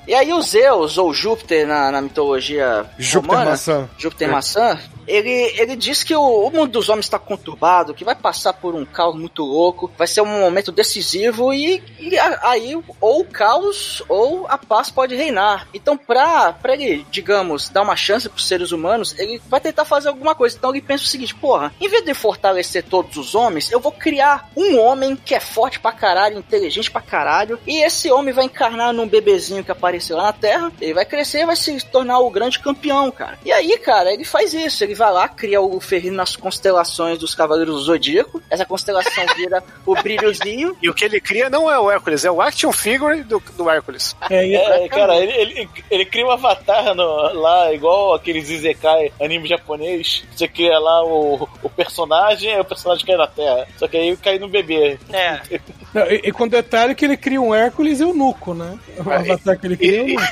E 0.06 0.14
aí 0.14 0.32
o 0.32 0.40
Zeus, 0.42 0.96
ou 0.98 1.12
Júpiter 1.12 1.66
na, 1.66 1.90
na 1.90 2.00
mitologia 2.00 2.86
Júpiter 2.98 3.30
romana, 3.34 3.50
maçã. 3.52 3.88
Júpiter 3.98 4.28
maçã, 4.30 4.78
ele, 5.10 5.30
ele 5.60 5.76
diz 5.76 6.02
que 6.02 6.14
o, 6.14 6.20
o 6.46 6.50
mundo 6.50 6.72
dos 6.72 6.88
homens 6.88 7.06
está 7.06 7.18
conturbado, 7.18 7.94
que 7.94 8.04
vai 8.04 8.14
passar 8.14 8.52
por 8.52 8.74
um 8.74 8.84
caos 8.84 9.16
muito 9.16 9.42
louco, 9.44 9.90
vai 9.98 10.06
ser 10.06 10.20
um 10.20 10.26
momento 10.40 10.70
decisivo 10.72 11.52
e, 11.52 11.82
e 11.98 12.18
a- 12.18 12.40
aí 12.50 12.74
ou 13.00 13.20
o 13.20 13.24
caos 13.24 14.02
ou 14.08 14.46
a 14.48 14.56
paz 14.58 14.90
pode 14.90 15.14
reinar. 15.14 15.66
Então 15.74 15.96
pra, 15.96 16.52
pra 16.52 16.74
ele, 16.74 17.06
digamos, 17.10 17.68
dar 17.68 17.82
uma 17.82 17.96
chance 17.96 18.28
pros 18.28 18.46
seres 18.46 18.72
humanos, 18.72 19.18
ele 19.18 19.40
vai 19.48 19.60
tentar 19.60 19.84
fazer 19.84 20.08
alguma 20.08 20.34
coisa. 20.34 20.56
Então 20.56 20.70
ele 20.70 20.80
pensa 20.82 21.04
o 21.04 21.06
seguinte, 21.06 21.34
porra, 21.34 21.72
em 21.80 21.88
vez 21.88 22.04
de 22.04 22.14
fortalecer 22.14 22.84
todos 22.84 23.16
os 23.16 23.34
homens, 23.34 23.70
eu 23.70 23.80
vou 23.80 23.92
criar 23.92 24.50
um 24.56 24.78
homem 24.78 25.16
que 25.16 25.34
é 25.34 25.40
forte 25.40 25.80
pra 25.80 25.92
caralho, 25.92 26.38
inteligente 26.38 26.90
pra 26.90 27.00
caralho, 27.00 27.58
e 27.66 27.82
esse 27.82 28.10
homem 28.10 28.32
vai 28.32 28.44
encarnar 28.44 28.92
num 28.92 29.08
bebezinho 29.08 29.64
que 29.64 29.70
apareceu 29.70 30.16
lá 30.16 30.24
na 30.24 30.32
Terra, 30.32 30.72
ele 30.80 30.94
vai 30.94 31.04
crescer 31.04 31.40
e 31.40 31.46
vai 31.46 31.56
se 31.56 31.78
tornar 31.86 32.18
o 32.20 32.30
grande 32.30 32.58
campeão, 32.58 33.10
cara. 33.10 33.38
E 33.44 33.52
aí, 33.52 33.76
cara, 33.78 34.12
ele 34.12 34.24
faz 34.24 34.52
isso, 34.54 34.84
ele 34.84 34.94
vai 35.00 35.12
lá, 35.12 35.28
cria 35.28 35.60
o 35.60 35.80
ferrinho 35.80 36.14
nas 36.14 36.36
constelações 36.36 37.18
dos 37.18 37.34
Cavaleiros 37.34 37.74
do 37.74 37.80
Zodíaco, 37.80 38.42
essa 38.50 38.64
constelação 38.66 39.24
vira 39.34 39.62
o 39.86 39.94
brilhozinho, 39.94 40.76
E 40.82 40.88
o 40.88 40.94
que 40.94 41.04
ele 41.04 41.20
cria 41.20 41.48
não 41.48 41.70
é 41.70 41.78
o 41.78 41.90
Hércules, 41.90 42.24
é 42.24 42.30
o 42.30 42.40
action 42.40 42.70
figure 42.70 43.22
do, 43.22 43.42
do 43.56 43.68
Hércules. 43.70 44.14
É, 44.28 44.46
e- 44.46 44.54
É, 44.54 44.88
cara, 44.88 45.16
ele, 45.16 45.32
ele, 45.32 45.68
ele 45.90 46.04
cria 46.04 46.26
um 46.26 46.30
avatar 46.30 46.94
no- 46.94 47.32
lá, 47.32 47.72
igual 47.72 48.14
aqueles 48.14 48.48
Izekai 48.50 49.12
anime 49.20 49.48
japonês. 49.48 50.22
Você 50.36 50.46
cria 50.46 50.78
lá 50.78 51.04
o, 51.04 51.48
o 51.62 51.70
personagem, 51.70 52.52
aí 52.52 52.60
o 52.60 52.64
personagem 52.64 53.06
cai 53.06 53.16
na 53.16 53.26
terra. 53.26 53.66
Só 53.78 53.88
que 53.88 53.96
aí 53.96 54.16
cai 54.18 54.38
no 54.38 54.48
bebê. 54.48 54.98
É. 55.12 55.40
não, 55.94 56.02
e, 56.10 56.20
e 56.24 56.32
com 56.32 56.46
detalhe 56.46 56.94
que 56.94 57.04
ele 57.04 57.16
cria 57.16 57.40
um 57.40 57.54
Hércules 57.54 58.00
e 58.00 58.04
o 58.04 58.12
Nuco, 58.12 58.52
né? 58.54 58.78
O 58.98 59.10
avatar 59.10 59.58
que 59.58 59.66
ele 59.66 59.76
cria 59.76 60.00
é 60.00 60.02
o 60.02 60.08
E, 60.08 60.14
Nuco. 60.14 60.26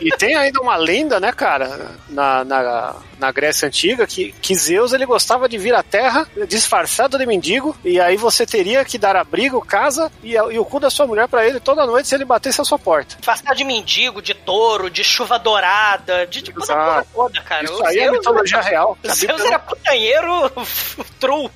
e 0.00 0.10
tem 0.16 0.36
ainda 0.36 0.60
uma 0.60 0.76
lenda, 0.76 1.18
né, 1.18 1.32
cara, 1.32 1.90
na, 2.08 2.44
na, 2.44 2.94
na 3.22 3.30
Grécia 3.32 3.68
Antiga, 3.68 4.06
que, 4.06 4.32
que 4.42 4.54
Zeus 4.54 4.92
ele 4.92 5.06
gostava 5.06 5.48
de 5.48 5.56
vir 5.56 5.74
à 5.74 5.82
Terra 5.82 6.26
disfarçado 6.48 7.16
de 7.16 7.24
mendigo, 7.24 7.74
e 7.84 7.98
aí 8.00 8.16
você 8.16 8.44
teria 8.44 8.84
que 8.84 8.98
dar 8.98 9.16
abrigo, 9.16 9.64
casa 9.64 10.10
e, 10.22 10.32
e 10.32 10.58
o 10.58 10.64
cu 10.64 10.80
da 10.80 10.90
sua 10.90 11.06
mulher 11.06 11.28
pra 11.28 11.46
ele 11.46 11.60
toda 11.60 11.86
noite 11.86 12.08
se 12.08 12.14
ele 12.14 12.24
batesse 12.24 12.60
a 12.60 12.64
sua 12.64 12.78
porta. 12.78 13.16
Disfarçado 13.16 13.56
de 13.56 13.64
mendigo, 13.64 14.20
de 14.20 14.34
touro, 14.34 14.90
de 14.90 15.04
chuva 15.04 15.38
dourada, 15.38 16.26
de 16.26 16.42
tipo 16.42 16.60
da 16.66 16.74
porra 16.74 17.06
toda, 17.14 17.40
cara. 17.42 17.64
Isso 17.64 17.74
O 17.80 17.86
aí 17.86 17.98
é 17.98 18.04
Zeus- 18.04 18.18
mitologia 18.18 18.60
real. 18.60 18.98
o 19.02 19.08
A 19.10 19.14
Zeus 19.14 19.40
era 19.40 19.58
putanheiro 19.58 20.50
true. 21.20 21.48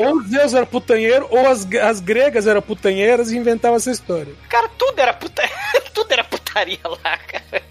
Ou, 0.00 0.06
ou 0.16 0.22
Zeus 0.24 0.52
era 0.54 0.66
putanheiro, 0.66 1.26
ou 1.30 1.46
as, 1.48 1.66
as 1.82 2.00
gregas 2.00 2.46
eram 2.46 2.60
putanheiras 2.60 3.30
e 3.30 3.36
inventavam 3.36 3.76
essa 3.76 3.90
história. 3.90 4.34
Cara, 4.48 4.68
tudo 4.76 4.98
era 4.98 5.14
puta... 5.14 5.42
tudo 5.94 6.10
era 6.12 6.24
putaria 6.24 6.78
lá, 6.84 7.16
cara. 7.18 7.62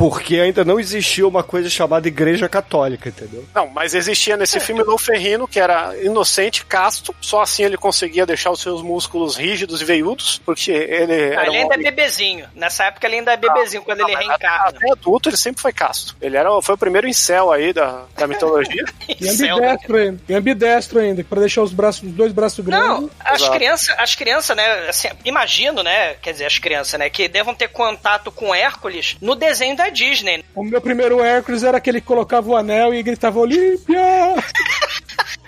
Porque 0.00 0.36
ainda 0.40 0.64
não 0.64 0.80
existia 0.80 1.28
uma 1.28 1.42
coisa 1.42 1.68
chamada 1.68 2.08
Igreja 2.08 2.48
Católica, 2.48 3.10
entendeu? 3.10 3.44
Não, 3.54 3.66
mas 3.68 3.92
existia 3.94 4.34
nesse 4.34 4.58
filme 4.58 4.82
Lou 4.82 4.96
Ferrino, 4.96 5.46
que 5.46 5.60
era 5.60 5.94
inocente, 6.02 6.64
casto, 6.64 7.14
só 7.20 7.42
assim 7.42 7.64
ele 7.64 7.76
conseguia 7.76 8.24
deixar 8.24 8.50
os 8.50 8.62
seus 8.62 8.80
músculos 8.80 9.36
rígidos 9.36 9.82
e 9.82 9.84
veiudos, 9.84 10.40
porque 10.42 10.70
ele 10.70 11.12
era 11.12 11.42
ele 11.42 11.50
um 11.50 11.52
ainda 11.52 11.74
é 11.74 11.76
homem- 11.76 11.82
bebezinho. 11.82 12.46
Nessa 12.54 12.84
época 12.84 13.06
ele 13.06 13.16
ainda 13.16 13.32
é 13.32 13.36
bebezinho, 13.36 13.82
quando 13.82 14.00
ele 14.00 14.12
Não, 14.12 14.14
mas 14.14 14.26
reencarna. 14.26 14.68
Até 14.78 14.90
adulto 14.90 15.28
ele 15.28 15.36
sempre 15.36 15.60
foi 15.60 15.72
casto. 15.74 16.16
Ele 16.18 16.34
era, 16.34 16.48
foi 16.62 16.76
o 16.76 16.78
primeiro 16.78 17.06
incel 17.06 17.52
aí 17.52 17.74
da, 17.74 18.04
da 18.16 18.26
mitologia. 18.26 18.82
E 19.20 19.28
Céu, 19.32 19.56
ambidestro 19.56 19.96
ainda. 19.98 20.20
E 20.26 20.34
ambidestro 20.34 20.98
ainda, 20.98 21.24
pra 21.24 21.40
deixar 21.40 21.62
os 21.62 21.72
braços, 21.74 22.04
os 22.04 22.12
dois 22.12 22.32
braços 22.32 22.64
grandes. 22.64 22.88
Não, 22.88 23.10
as 23.22 23.46
crianças, 23.50 23.94
as 23.98 24.14
crianças, 24.14 24.56
né, 24.56 24.88
assim, 24.88 25.08
imagino, 25.26 25.82
né, 25.82 26.14
quer 26.14 26.32
dizer, 26.32 26.46
as 26.46 26.58
crianças, 26.58 26.98
né, 26.98 27.10
que 27.10 27.28
devam 27.28 27.54
ter 27.54 27.68
contato 27.68 28.32
com 28.32 28.54
Hércules 28.54 29.18
no 29.20 29.34
desenho 29.34 29.76
da 29.76 29.89
Disney. 29.90 30.44
O 30.54 30.62
meu 30.62 30.80
primeiro 30.80 31.20
Hércules 31.20 31.62
era 31.62 31.78
aquele 31.78 32.00
que 32.00 32.06
colocava 32.06 32.50
o 32.50 32.56
anel 32.56 32.94
e 32.94 33.02
gritava 33.02 33.38
Olímpia! 33.38 34.00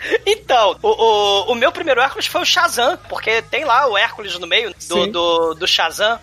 Então, 0.26 0.78
o, 0.82 0.88
o, 0.88 1.52
o, 1.52 1.54
meu 1.54 1.70
primeiro 1.70 2.00
Hércules 2.00 2.26
foi 2.26 2.42
o 2.42 2.44
Shazam, 2.44 2.98
porque 3.08 3.42
tem 3.42 3.64
lá 3.64 3.86
o 3.88 3.96
Hércules 3.96 4.38
no 4.38 4.46
meio 4.46 4.74
do, 4.88 5.06
do, 5.06 5.54
do, 5.54 5.66
Shazam, 5.66 6.18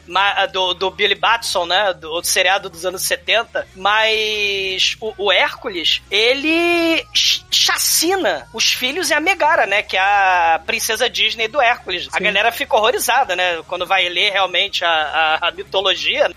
do, 0.52 0.74
do 0.74 0.92
Billy 0.92 1.16
Batson, 1.16 1.66
né? 1.66 1.94
Do, 1.94 2.22
do 2.22 2.28
seriado 2.28 2.70
dos 2.70 2.86
anos 2.86 3.04
70. 3.04 3.68
Mas 3.76 4.98
o, 5.00 5.14
o 5.26 5.32
Hércules, 5.32 6.02
ele 6.10 7.06
chacina 7.14 8.48
os 8.54 8.72
filhos 8.74 9.10
e 9.10 9.14
a 9.14 9.20
Megara, 9.20 9.66
né? 9.66 9.82
Que 9.82 9.98
é 9.98 10.00
a 10.00 10.62
princesa 10.66 11.10
Disney 11.10 11.48
do 11.48 11.62
Hércules. 11.62 12.04
Sim. 12.04 12.10
A 12.14 12.20
galera 12.20 12.52
fica 12.52 12.76
horrorizada, 12.76 13.36
né? 13.36 13.62
Quando 13.68 13.86
vai 13.86 14.08
ler 14.10 14.32
realmente 14.32 14.84
a, 14.84 14.90
a, 14.90 15.48
a 15.48 15.52
mitologia. 15.52 16.30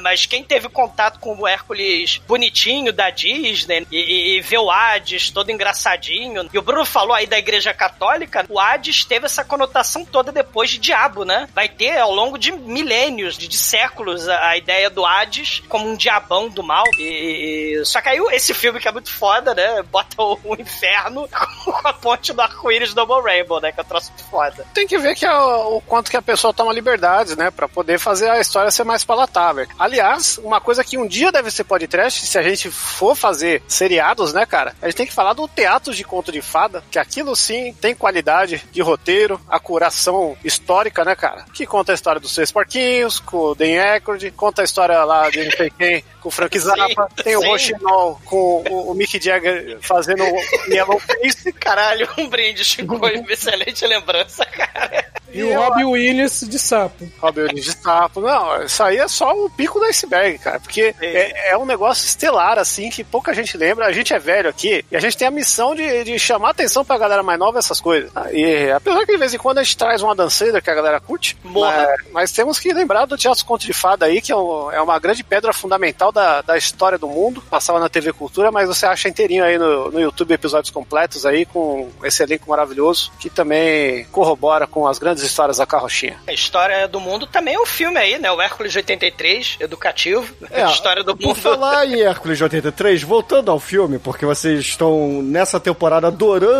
Mas 0.00 0.26
quem 0.26 0.44
teve 0.44 0.68
contato 0.68 1.18
com 1.18 1.36
o 1.36 1.46
Hércules 1.46 2.20
bonitinho 2.26 2.92
da 2.92 3.10
Disney 3.10 3.86
e, 3.90 3.96
e, 3.96 4.36
e 4.36 4.40
vê 4.40 4.58
o 4.58 4.70
Hades 4.70 5.30
todo 5.30 5.50
engraçadinho. 5.50 6.48
E 6.52 6.58
o 6.58 6.62
Bruno 6.62 6.81
falou 6.84 7.14
aí 7.14 7.26
da 7.26 7.38
Igreja 7.38 7.72
Católica, 7.72 8.44
o 8.48 8.58
Hades 8.58 9.04
teve 9.04 9.26
essa 9.26 9.44
conotação 9.44 10.04
toda 10.04 10.32
depois 10.32 10.70
de 10.70 10.78
diabo, 10.78 11.24
né? 11.24 11.48
Vai 11.54 11.68
ter 11.68 11.98
ao 11.98 12.12
longo 12.12 12.38
de 12.38 12.52
milênios, 12.52 13.36
de, 13.36 13.56
séculos, 13.56 14.28
a, 14.28 14.56
ideia 14.56 14.90
do 14.90 15.04
Hades 15.04 15.62
como 15.68 15.88
um 15.88 15.96
diabão 15.96 16.48
do 16.48 16.62
mal. 16.62 16.84
E, 16.98 17.82
só 17.84 18.00
que 18.00 18.08
aí 18.08 18.18
esse 18.32 18.54
filme 18.54 18.80
que 18.80 18.88
é 18.88 18.92
muito 18.92 19.12
foda, 19.12 19.54
né? 19.54 19.82
Bota 19.82 20.20
o, 20.22 20.38
o 20.44 20.54
inferno 20.54 21.28
com 21.64 21.88
a 21.88 21.92
ponte 21.92 22.32
do 22.32 22.40
arco-íris 22.40 22.94
Double 22.94 23.22
Rainbow, 23.22 23.60
né? 23.60 23.72
Que 23.72 23.80
é 23.80 23.82
um 23.82 23.86
troço 23.86 24.12
foda. 24.30 24.66
Tem 24.74 24.86
que 24.86 24.98
ver 24.98 25.14
que 25.14 25.26
é 25.26 25.32
o, 25.32 25.76
o 25.76 25.80
quanto 25.82 26.10
que 26.10 26.16
a 26.16 26.22
pessoa 26.22 26.52
toma 26.52 26.72
liberdades, 26.72 27.36
né? 27.36 27.50
Pra 27.50 27.68
poder 27.68 27.98
fazer 27.98 28.30
a 28.30 28.40
história 28.40 28.70
ser 28.70 28.84
mais 28.84 29.04
palatável. 29.04 29.66
Aliás, 29.78 30.38
uma 30.38 30.60
coisa 30.60 30.84
que 30.84 30.98
um 30.98 31.06
dia 31.06 31.30
deve 31.32 31.50
ser 31.50 31.64
podcast, 31.64 32.26
se 32.26 32.38
a 32.38 32.42
gente 32.42 32.70
for 32.70 33.14
fazer 33.14 33.62
seriados, 33.68 34.32
né, 34.32 34.46
cara? 34.46 34.74
A 34.80 34.86
gente 34.86 34.96
tem 34.96 35.06
que 35.06 35.12
falar 35.12 35.32
do 35.32 35.48
teatro 35.48 35.94
de 35.94 36.04
conto 36.04 36.32
de 36.32 36.42
fada, 36.42 36.71
que 36.90 36.98
aquilo 36.98 37.34
sim 37.34 37.74
tem 37.80 37.94
qualidade 37.94 38.62
de 38.70 38.80
roteiro, 38.80 39.40
a 39.48 39.58
curação 39.58 40.36
histórica, 40.44 41.04
né, 41.04 41.14
cara? 41.14 41.44
Que 41.52 41.66
conta 41.66 41.92
a 41.92 41.94
história 41.94 42.20
dos 42.20 42.34
Seis 42.34 42.52
Porquinhos, 42.52 43.20
com 43.20 43.38
o 43.38 43.54
Dan 43.54 43.82
Aykroyd, 43.82 44.30
conta 44.32 44.62
a 44.62 44.64
história 44.64 45.02
lá 45.04 45.28
de 45.28 45.44
não 45.44 45.50
sei 45.52 45.70
quem, 45.70 46.04
com 46.20 46.28
o 46.28 46.32
Frank 46.32 46.56
Zappa, 46.58 47.08
sim, 47.16 47.22
tem 47.24 47.38
sim. 47.38 47.44
o 47.44 47.50
Rochinol 47.50 48.20
com 48.24 48.64
o, 48.70 48.90
o, 48.90 48.94
Mick 48.94 49.20
Jagger 49.20 49.78
fazendo 49.80 50.22
Yellow 50.68 50.98
Face. 51.00 51.52
Caralho, 51.58 52.08
um 52.16 52.28
brinde, 52.28 52.64
Chico, 52.64 53.00
excelente 53.28 53.86
lembrança, 53.86 54.46
cara. 54.46 55.12
E, 55.32 55.38
e 55.38 55.44
o 55.44 55.58
Robbie 55.58 55.84
Williams 55.84 56.40
de 56.48 56.58
sapo. 56.58 57.10
Robbie 57.18 57.42
Williams 57.42 57.64
de 57.64 57.72
sapo. 57.72 58.20
Não, 58.20 58.62
isso 58.62 58.82
aí 58.82 58.98
é 58.98 59.08
só 59.08 59.32
o 59.32 59.50
pico 59.50 59.78
do 59.78 59.86
iceberg, 59.86 60.38
cara. 60.38 60.60
Porque 60.60 60.94
é, 61.00 61.50
é, 61.50 61.56
um 61.56 61.64
negócio 61.64 62.06
estelar, 62.06 62.58
assim, 62.58 62.90
que 62.90 63.02
pouca 63.02 63.32
gente 63.32 63.56
lembra. 63.56 63.86
A 63.86 63.92
gente 63.92 64.12
é 64.12 64.18
velho 64.18 64.48
aqui 64.48 64.84
e 64.90 64.96
a 64.96 65.00
gente 65.00 65.16
tem 65.16 65.26
a 65.26 65.30
missão 65.30 65.74
de, 65.74 66.04
de 66.04 66.18
chamar 66.18 66.54
atenção 66.62 66.84
pra 66.84 66.96
galera 66.96 67.22
mais 67.22 67.38
nova 67.38 67.58
essas 67.58 67.80
coisas. 67.80 68.10
E 68.32 68.70
apesar 68.70 69.04
que 69.04 69.12
de 69.12 69.18
vez 69.18 69.34
em 69.34 69.38
quando 69.38 69.58
a 69.58 69.62
gente 69.62 69.76
traz 69.76 70.02
uma 70.02 70.14
danceira 70.14 70.60
que 70.60 70.70
a 70.70 70.74
galera 70.74 71.00
curte, 71.00 71.36
mas, 71.42 72.00
mas, 72.12 72.32
temos 72.32 72.58
que 72.58 72.72
lembrar 72.72 73.04
do 73.04 73.16
Teatro 73.16 73.44
Conto 73.44 73.66
de 73.66 73.72
Fada 73.72 74.06
aí, 74.06 74.20
que 74.20 74.30
é, 74.30 74.36
um, 74.36 74.70
é, 74.70 74.80
uma 74.80 74.98
grande 74.98 75.24
pedra 75.24 75.52
fundamental 75.52 76.12
da, 76.12 76.40
da 76.40 76.56
história 76.56 76.96
do 76.96 77.08
mundo. 77.08 77.42
Passava 77.50 77.80
na 77.80 77.88
TV 77.88 78.12
Cultura, 78.12 78.52
mas 78.52 78.68
você 78.68 78.86
acha 78.86 79.08
inteirinho 79.08 79.44
aí 79.44 79.58
no, 79.58 79.90
no 79.90 80.00
YouTube 80.00 80.32
episódios 80.32 80.70
completos 80.70 81.26
aí, 81.26 81.44
com 81.44 81.90
esse 82.04 82.22
elenco 82.22 82.48
maravilhoso, 82.48 83.10
que 83.18 83.28
também 83.28 84.04
corrobora 84.06 84.66
com 84.66 84.86
as 84.86 84.98
grandes 84.98 85.24
histórias 85.24 85.58
da 85.58 85.66
carrochinha. 85.66 86.16
A 86.26 86.32
história 86.32 86.86
do 86.86 87.00
mundo 87.00 87.26
também 87.26 87.54
é 87.54 87.60
um 87.60 87.66
filme 87.66 87.98
aí, 87.98 88.18
né? 88.18 88.30
O 88.30 88.40
Hércules 88.40 88.72
de 88.72 88.78
83, 88.78 89.56
educativo. 89.60 90.32
É, 90.50 90.62
a 90.62 90.70
história 90.70 91.02
do 91.02 91.12
mundo. 91.12 91.22
Por 91.22 91.36
falar 91.36 91.86
em 91.86 92.00
Hércules 92.02 92.38
de 92.38 92.44
83, 92.44 93.02
voltando 93.02 93.50
ao 93.50 93.58
filme, 93.58 93.98
porque 93.98 94.24
vocês 94.24 94.60
estão 94.60 95.22
nessa 95.22 95.58
temporada 95.58 96.06
adorando 96.06 96.51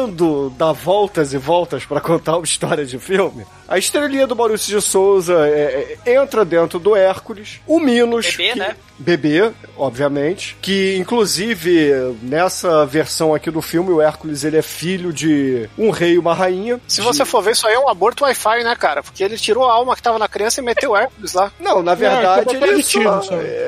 dar 0.56 0.72
voltas 0.72 1.32
e 1.32 1.38
voltas 1.38 1.84
para 1.84 2.00
contar 2.00 2.36
uma 2.36 2.44
história 2.44 2.84
de 2.84 2.98
filme. 2.98 3.44
A 3.68 3.78
estrelinha 3.78 4.26
do 4.26 4.36
Maurício 4.36 4.74
de 4.78 4.84
Souza 4.84 5.46
é, 5.46 5.98
é, 6.04 6.14
entra 6.14 6.44
dentro 6.44 6.78
do 6.78 6.94
Hércules. 6.94 7.60
O 7.66 7.80
Minos. 7.80 8.36
Bebê, 8.36 8.52
que, 8.52 8.58
né? 8.58 8.76
Bebê, 8.98 9.50
obviamente. 9.76 10.56
Que, 10.60 10.96
inclusive, 10.96 12.16
nessa 12.22 12.84
versão 12.84 13.34
aqui 13.34 13.50
do 13.50 13.62
filme, 13.62 13.90
o 13.90 14.00
Hércules 14.00 14.44
ele 14.44 14.56
é 14.56 14.62
filho 14.62 15.12
de 15.12 15.68
um 15.78 15.90
rei 15.90 16.14
e 16.14 16.18
uma 16.18 16.34
rainha. 16.34 16.80
Se 16.86 17.00
de... 17.00 17.06
você 17.06 17.24
for 17.24 17.42
ver, 17.42 17.52
isso 17.52 17.66
aí 17.66 17.74
é 17.74 17.78
um 17.78 17.88
aborto 17.88 18.24
Wi-Fi, 18.24 18.62
né, 18.64 18.76
cara? 18.76 19.02
Porque 19.02 19.22
ele 19.24 19.38
tirou 19.38 19.68
a 19.68 19.72
alma 19.72 19.96
que 19.96 20.02
tava 20.02 20.18
na 20.18 20.28
criança 20.28 20.60
e 20.60 20.64
meteu 20.64 20.90
o 20.90 20.96
Hércules 20.96 21.32
lá. 21.32 21.50
Não, 21.58 21.82
na 21.82 21.94
verdade, 21.94 22.56
é, 22.56 22.68
ele 22.68 22.82
só, 22.82 23.20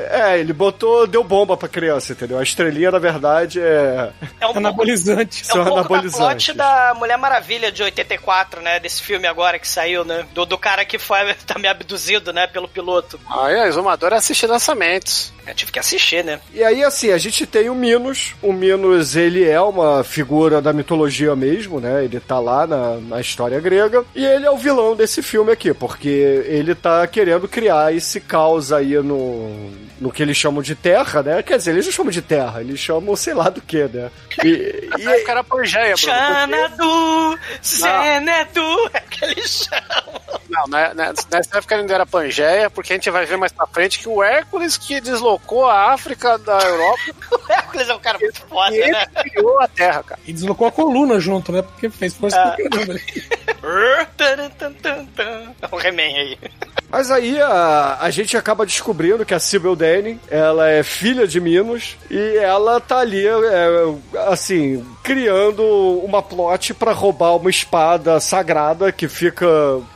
é, 0.09 0.39
ele 0.39 0.53
botou, 0.53 1.07
deu 1.07 1.23
bomba 1.23 1.57
pra 1.57 1.67
criança, 1.67 2.13
entendeu? 2.13 2.37
A 2.37 2.43
estrelinha, 2.43 2.91
na 2.91 2.99
verdade, 2.99 3.59
é. 3.59 4.11
É 4.39 4.47
um 4.47 4.57
anabolizante. 4.57 5.43
É 5.49 5.53
um 5.53 5.63
pouco 5.63 5.79
anabolizante. 5.79 6.53
da 6.53 6.65
da 6.65 6.93
Mulher 6.95 7.17
Maravilha 7.17 7.71
de 7.71 7.83
84, 7.83 8.61
né? 8.61 8.79
Desse 8.79 9.01
filme 9.01 9.27
agora 9.27 9.59
que 9.59 9.67
saiu 9.67 10.03
né? 10.03 10.25
Do, 10.33 10.45
do 10.45 10.57
cara 10.57 10.83
que 10.83 10.97
foi 10.97 11.33
também 11.45 11.69
abduzido, 11.69 12.33
né? 12.33 12.47
Pelo 12.47 12.67
piloto. 12.67 13.19
Ah, 13.29 13.51
é, 13.51 13.67
Exumador 13.67 14.13
assiste 14.13 14.45
lançamentos. 14.47 15.24
Eu 15.45 15.53
tive 15.53 15.71
que 15.71 15.79
assistir, 15.79 16.23
né? 16.23 16.39
E 16.53 16.63
aí, 16.63 16.83
assim, 16.83 17.11
a 17.11 17.17
gente 17.17 17.45
tem 17.45 17.69
o 17.69 17.75
Minos. 17.75 18.35
O 18.41 18.51
Minos, 18.51 19.15
ele 19.15 19.47
é 19.47 19.61
uma 19.61 20.03
figura 20.03 20.61
da 20.61 20.73
mitologia 20.73 21.35
mesmo, 21.35 21.79
né? 21.79 22.03
Ele 22.03 22.19
tá 22.19 22.39
lá 22.39 22.65
na, 22.65 22.97
na 22.97 23.21
história 23.21 23.59
grega. 23.59 24.03
E 24.15 24.25
ele 24.25 24.45
é 24.45 24.51
o 24.51 24.57
vilão 24.57 24.95
desse 24.95 25.21
filme 25.21 25.51
aqui, 25.51 25.73
porque 25.73 26.09
ele 26.47 26.73
tá 26.73 27.05
querendo 27.07 27.47
criar 27.47 27.93
esse 27.93 28.19
caos 28.19 28.71
aí 28.71 28.95
no, 28.95 29.71
no 29.99 30.11
que 30.11 30.21
eles 30.21 30.37
chamam 30.37 30.61
de 30.61 30.75
terra, 30.75 31.21
né? 31.21 31.43
Quer 31.43 31.57
dizer, 31.57 31.71
eles 31.71 31.85
não 31.85 31.93
chamam 31.93 32.11
de 32.11 32.21
terra, 32.21 32.61
eles 32.61 32.79
chamam 32.79 33.15
sei 33.15 33.33
lá 33.33 33.49
do 33.49 33.61
que, 33.61 33.83
né? 33.83 34.11
E, 34.43 34.89
e... 34.97 35.07
Aí 35.07 35.21
o 35.21 35.25
cara 35.25 35.43
Pangeia, 35.43 35.95
Bruno. 35.95 35.97
Xanadu, 35.97 37.39
Zenedu, 37.63 38.89
é 38.93 38.99
que 39.01 39.25
eles 39.25 39.67
chamam. 39.69 40.21
Não, 40.49 40.67
né, 40.67 40.93
né, 40.93 41.13
nessa 41.31 41.57
época 41.57 41.73
ele 41.73 41.81
ainda 41.81 41.95
era 41.95 42.05
Pangeia, 42.05 42.69
porque 42.69 42.93
a 42.93 42.95
gente 42.95 43.09
vai 43.09 43.25
ver 43.25 43.37
mais 43.37 43.51
pra 43.51 43.67
frente 43.67 43.99
que 43.99 44.07
o 44.07 44.23
Hércules 44.23 44.77
que 44.77 45.01
deslocou 45.05 45.65
a 45.65 45.93
África 45.93 46.37
da 46.37 46.59
Europa. 46.59 46.99
o 47.31 47.51
Hércules 47.51 47.89
é 47.89 47.95
um 47.95 47.99
cara 47.99 48.19
muito 48.19 48.41
foda, 48.41 48.75
e 48.75 48.91
né? 48.91 49.05
Ele 49.15 49.29
criou 49.29 49.61
a 49.61 49.67
Terra, 49.67 50.03
cara. 50.03 50.19
E 50.25 50.33
deslocou 50.33 50.67
a 50.67 50.71
coluna 50.71 51.19
junto, 51.19 51.51
né? 51.51 51.61
Porque 51.61 51.89
fez 51.89 52.15
força 52.15 52.41
ah. 52.41 52.51
pra 52.51 52.69
caramba. 52.69 52.99
o 55.71 55.79
He-Man 55.79 56.03
aí. 56.03 56.37
Mas 56.95 57.11
aí 57.11 57.41
a, 57.41 57.97
a 57.99 58.09
gente 58.09 58.37
acaba 58.37 58.65
descobrindo 58.65 59.25
que 59.25 59.33
a 59.33 59.39
Sybil 59.39 59.75
Danning, 59.75 60.17
ela 60.29 60.69
é 60.69 60.81
filha 60.81 61.27
de 61.27 61.41
Minos 61.41 61.97
e 62.09 62.37
ela 62.37 62.79
tá 62.79 62.99
ali, 62.99 63.27
é, 63.27 64.29
assim, 64.29 64.81
criando 65.03 65.61
uma 66.05 66.23
plot 66.23 66.73
para 66.73 66.93
roubar 66.93 67.35
uma 67.35 67.49
espada 67.49 68.17
sagrada 68.21 68.93
que 68.93 69.09
fica 69.09 69.45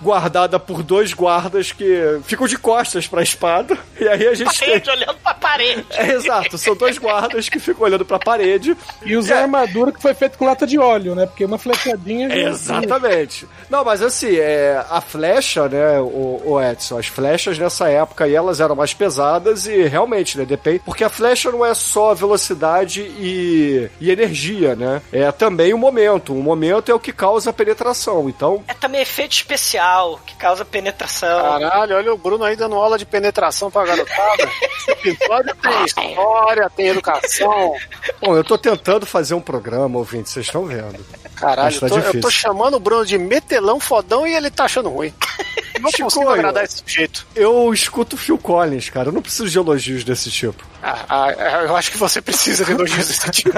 guardada 0.02 0.60
por 0.60 0.84
dois 0.84 1.14
guardas 1.14 1.72
que 1.72 2.20
ficam 2.26 2.46
de 2.48 2.58
costas 2.58 3.08
para 3.08 3.22
a 3.22 3.24
espada. 3.24 3.78
E 3.98 4.06
aí 4.06 4.28
a 4.28 4.34
gente 4.34 4.60
parede, 4.60 4.82
tem... 4.82 4.94
olhando 4.94 5.18
pra 5.20 5.34
parede. 5.34 5.86
É, 5.92 6.12
exato, 6.12 6.58
são 6.58 6.76
dois 6.76 6.98
guardas 6.98 7.48
que 7.48 7.60
ficam 7.60 7.86
olhando 7.86 8.04
pra 8.04 8.20
parede. 8.20 8.76
E 9.06 9.16
usa 9.16 9.36
é... 9.36 9.38
a 9.38 9.42
armadura 9.44 9.94
que 9.94 10.02
foi 10.02 10.14
feita 10.14 10.38
com 10.38 10.46
lata 10.46 10.68
de 10.68 10.78
óleo, 10.78 11.16
né? 11.16 11.26
Porque 11.26 11.46
uma 11.46 11.58
flechadinha... 11.58 12.28
Exatamente. 12.34 13.48
Não, 13.70 13.86
mas 13.86 14.02
assim, 14.02 14.36
é, 14.36 14.84
a 14.90 15.00
flecha, 15.00 15.70
né, 15.70 15.98
o, 16.00 16.42
o 16.46 16.62
Edson, 16.62 16.89
as 16.98 17.08
flechas 17.08 17.58
nessa 17.58 17.90
época 17.90 18.26
aí, 18.26 18.36
elas 18.36 18.60
eram 18.60 18.76
mais 18.76 18.94
pesadas 18.94 19.66
e 19.66 19.84
realmente, 19.84 20.38
né, 20.38 20.46
depende. 20.46 20.80
Porque 20.80 21.04
a 21.04 21.10
flecha 21.10 21.52
não 21.52 21.66
é 21.66 21.74
só 21.74 22.14
velocidade 22.14 23.02
e, 23.02 23.90
e 24.00 24.10
energia, 24.10 24.76
né? 24.76 25.02
É 25.12 25.32
também 25.32 25.74
o 25.74 25.78
momento. 25.78 26.34
O 26.34 26.44
momento 26.44 26.92
é 26.92 26.96
o 26.96 27.00
que 27.00 27.12
causa 27.12 27.50
a 27.50 27.54
penetração, 27.54 28.30
então... 28.30 28.64
É 28.68 28.74
também 28.74 29.02
efeito 29.02 29.34
especial 29.34 30.20
que 30.26 30.36
causa 30.36 30.64
penetração. 30.64 31.42
Caralho, 31.42 31.96
olha 31.96 32.14
o 32.14 32.18
Bruno 32.18 32.44
aí 32.44 32.56
dando 32.56 32.76
aula 32.76 32.98
de 32.98 33.06
penetração 33.06 33.70
pra 33.70 33.86
garotada. 33.86 34.50
Esse 34.80 34.92
episódio 34.92 35.56
tem 35.56 35.86
história, 35.86 36.70
tem 36.70 36.88
educação. 36.88 37.76
Bom, 38.22 38.36
eu 38.36 38.44
tô 38.44 38.58
tentando 38.58 39.06
fazer 39.06 39.34
um 39.34 39.42
programa, 39.42 39.98
ouvinte, 39.98 40.30
vocês 40.30 40.46
estão 40.46 40.66
vendo. 40.66 41.06
Caralho, 41.36 41.80
tá 41.80 41.88
eu, 41.88 41.90
tô, 41.90 42.00
eu 42.00 42.22
tô 42.22 42.30
chamando 42.30 42.76
o 42.76 42.80
Bruno 42.80 43.06
de 43.06 43.18
metelão 43.18 43.80
fodão 43.80 44.28
e 44.28 44.34
ele 44.34 44.50
tá 44.50 44.66
achando 44.66 44.90
ruim. 44.90 45.14
não 45.80 45.92
Chico, 45.92 46.04
consigo 46.04 46.30
agradar 46.30 46.64
esse 46.64 46.78
sujeito. 46.78 47.26
Eu 47.36 47.74
escuto 47.74 48.18
Phil 48.18 48.38
Collins, 48.38 48.90
cara. 48.90 49.10
Eu 49.10 49.14
não 49.14 49.22
preciso 49.22 49.50
de 49.50 49.58
elogios 49.58 50.04
desse 50.04 50.30
tipo. 50.30 50.64
Ah, 50.82 51.06
ah, 51.10 51.32
eu 51.68 51.76
acho 51.76 51.92
que 51.92 51.98
você 51.98 52.22
precisa 52.22 52.64
de 52.66 52.72
elogios 52.72 53.08
desse 53.08 53.30
tipo. 53.32 53.58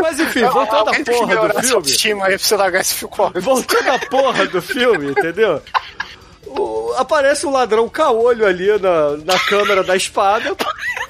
Mas 0.00 0.20
enfim, 0.20 0.44
voltando 0.44 0.90
à 0.90 0.94
porra 1.04 1.48
do 1.48 1.62
filme. 1.62 1.86
Estima 1.86 2.26
aí 2.26 2.38
pra 2.38 2.46
você 2.46 2.56
largar 2.56 2.80
esse 2.80 2.94
Phil 2.94 3.08
Collins. 3.08 3.44
Voltando 3.44 3.90
à 3.90 3.98
porra 3.98 4.46
do 4.46 4.62
filme, 4.62 5.10
entendeu? 5.10 5.62
O, 6.46 6.94
aparece 6.96 7.46
um 7.46 7.50
ladrão 7.50 7.88
caolho 7.88 8.46
ali 8.46 8.68
na, 8.78 9.16
na 9.24 9.38
câmera 9.38 9.84
da 9.84 9.96
espada. 9.96 10.56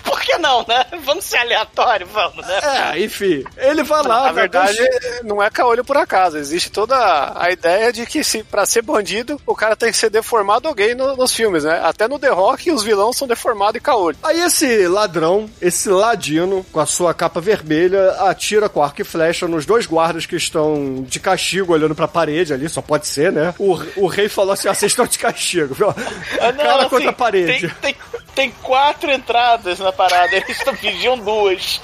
Por 0.09 0.21
que 0.21 0.37
não, 0.39 0.65
né? 0.67 0.85
Vamos 1.05 1.25
ser 1.25 1.39
aleatório, 1.39 2.07
vamos, 2.13 2.47
né? 2.47 2.61
É, 2.95 3.01
enfim. 3.01 3.45
Ele 3.57 3.83
vai 3.83 4.03
lá. 4.03 4.25
Na 4.25 4.33
verdade, 4.33 4.77
dois- 4.77 5.23
não 5.25 5.43
é 5.43 5.51
caolho 5.51 5.85
por 5.85 5.97
acaso. 5.97 6.37
Existe 6.39 6.71
toda 6.71 6.97
a 7.37 7.51
ideia 7.51 7.93
de 7.93 8.07
que 8.07 8.23
se 8.25 8.43
para 8.43 8.65
ser 8.67 8.83
bandido, 8.83 9.41
o 9.47 9.55
cara 9.55 9.77
tem 9.77 9.91
que 9.91 9.97
ser 9.97 10.11
deformado 10.11 10.69
ou 10.69 10.75
gay 10.75 10.95
no- 10.95 11.17
nos 11.17 11.33
filmes, 11.33 11.65
né? 11.65 11.81
Até 11.85 12.09
no 12.09 12.19
The 12.19 12.29
Rock, 12.29 12.71
os 12.71 12.83
vilões 12.83 13.17
são 13.17 13.27
deformados 13.29 13.77
e 13.77 13.81
caolho. 13.81 14.17
Aí 14.23 14.41
esse 14.41 14.87
ladrão, 14.89 15.49
esse 15.61 15.89
ladino, 15.89 16.65
com 16.73 16.81
a 16.81 16.87
sua 16.87 17.13
capa 17.15 17.41
vermelha, 17.41 18.13
atira 18.21 18.69
com 18.69 18.83
arco 18.83 19.01
e 19.01 19.05
flecha 19.05 19.47
nos 19.49 19.65
dois 19.67 19.87
guardas 19.87 20.27
que 20.27 20.37
estão 20.37 21.05
de 21.07 21.21
castigo 21.21 21.73
olhando 21.73 21.95
pra 21.95 22.09
parede 22.09 22.53
ali, 22.53 22.69
só 22.69 22.81
pode 22.83 23.07
ser, 23.07 23.31
né? 23.33 23.55
O, 23.59 23.79
o 23.97 24.07
rei 24.07 24.29
falou 24.29 24.53
assim: 24.53 24.69
ah, 24.69 24.75
vocês 24.75 24.93
estão 24.93 25.07
de 25.07 25.19
castigo, 25.19 25.75
viu? 25.75 25.89
Ah, 26.41 26.53
não, 26.53 26.65
Cara 26.65 26.81
assim, 26.83 26.89
contra 26.91 27.11
a 27.11 27.13
parede. 27.13 27.69
Tem, 27.81 27.95
tem, 27.95 27.97
tem 28.39 28.53
quatro 28.63 29.11
entradas 29.11 29.81
na 29.81 29.91
parada, 29.91 30.37
eles 30.37 30.51
estão 30.51 30.75
pediam 30.79 31.19
duas. 31.19 31.81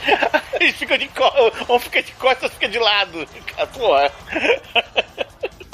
Eles 0.53 0.77
ficam 0.77 0.97
de 0.97 1.09
costas, 1.09 1.69
um 1.69 1.81
fica 1.81 2.01
de 2.01 2.13
costas, 2.13 2.53
fica 2.53 2.69
de 2.69 2.79
lado. 2.79 3.27
Porra. 3.73 4.13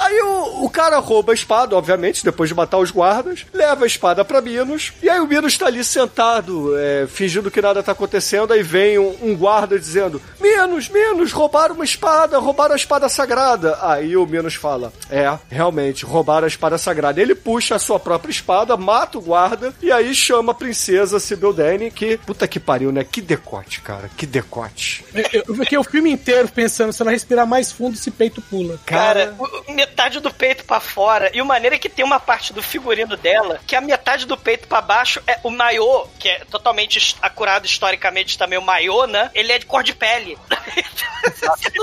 Aí 0.01 0.19
o, 0.21 0.65
o 0.65 0.69
cara 0.69 0.97
rouba 0.97 1.31
a 1.31 1.35
espada, 1.35 1.75
obviamente, 1.75 2.23
depois 2.23 2.49
de 2.49 2.55
matar 2.55 2.77
os 2.79 2.89
guardas, 2.91 3.45
leva 3.53 3.83
a 3.83 3.87
espada 3.87 4.25
pra 4.25 4.41
Minos, 4.41 4.93
e 5.01 5.09
aí 5.09 5.19
o 5.19 5.27
Minos 5.27 5.57
tá 5.57 5.67
ali 5.67 5.83
sentado, 5.83 6.77
é, 6.77 7.05
fingindo 7.07 7.51
que 7.51 7.61
nada 7.61 7.83
tá 7.83 7.91
acontecendo, 7.91 8.51
aí 8.51 8.63
vem 8.63 8.97
um, 8.97 9.15
um 9.21 9.35
guarda 9.35 9.77
dizendo, 9.77 10.21
Minos, 10.39 10.89
Minos, 10.89 11.31
roubaram 11.31 11.75
uma 11.75 11.83
espada, 11.85 12.37
roubaram 12.39 12.73
a 12.73 12.77
espada 12.77 13.07
sagrada. 13.09 13.77
Aí 13.81 14.17
o 14.17 14.25
Minos 14.25 14.55
fala, 14.55 14.91
é, 15.09 15.37
realmente, 15.49 16.03
roubaram 16.05 16.45
a 16.45 16.47
espada 16.47 16.77
sagrada. 16.77 17.21
Ele 17.21 17.35
puxa 17.35 17.75
a 17.75 17.79
sua 17.79 17.99
própria 17.99 18.31
espada, 18.31 18.75
mata 18.75 19.17
o 19.17 19.21
guarda, 19.21 19.73
e 19.81 19.91
aí 19.91 20.13
chama 20.15 20.51
a 20.51 20.55
princesa 20.55 21.19
Sibyl 21.19 21.53
Dane, 21.53 21.91
que, 21.91 22.17
puta 22.17 22.47
que 22.47 22.59
pariu, 22.59 22.91
né? 22.91 23.03
Que 23.03 23.21
decote, 23.21 23.81
cara, 23.81 24.09
que 24.17 24.25
decote. 24.25 25.05
Eu, 25.31 25.43
eu 25.47 25.55
fiquei 25.55 25.77
o 25.77 25.83
filme 25.83 26.11
inteiro 26.11 26.47
pensando, 26.47 26.91
se 26.91 27.01
ela 27.01 27.11
respirar 27.11 27.45
mais 27.45 27.71
fundo, 27.71 27.93
esse 27.95 28.09
peito 28.11 28.41
pula. 28.41 28.79
Cara, 28.85 29.35
o- 29.37 29.71
metade 29.91 30.21
do 30.21 30.31
peito 30.31 30.63
pra 30.63 30.79
fora. 30.79 31.29
E 31.33 31.41
o 31.41 31.45
maneiro 31.45 31.75
é 31.75 31.79
que 31.79 31.89
tem 31.89 32.03
uma 32.03 32.19
parte 32.19 32.53
do 32.53 32.63
figurino 32.63 33.17
dela 33.17 33.59
que 33.67 33.75
a 33.75 33.81
metade 33.81 34.25
do 34.25 34.37
peito 34.37 34.67
pra 34.67 34.81
baixo 34.81 35.21
é 35.27 35.37
o 35.43 35.49
maiô, 35.49 36.07
que 36.17 36.29
é 36.29 36.39
totalmente 36.49 37.17
acurado 37.21 37.65
historicamente 37.65 38.37
também 38.37 38.57
o 38.57 38.61
maiô, 38.61 39.05
né? 39.05 39.29
Ele 39.33 39.51
é 39.51 39.59
de 39.59 39.65
cor 39.65 39.83
de 39.83 39.93
pele. 39.93 40.37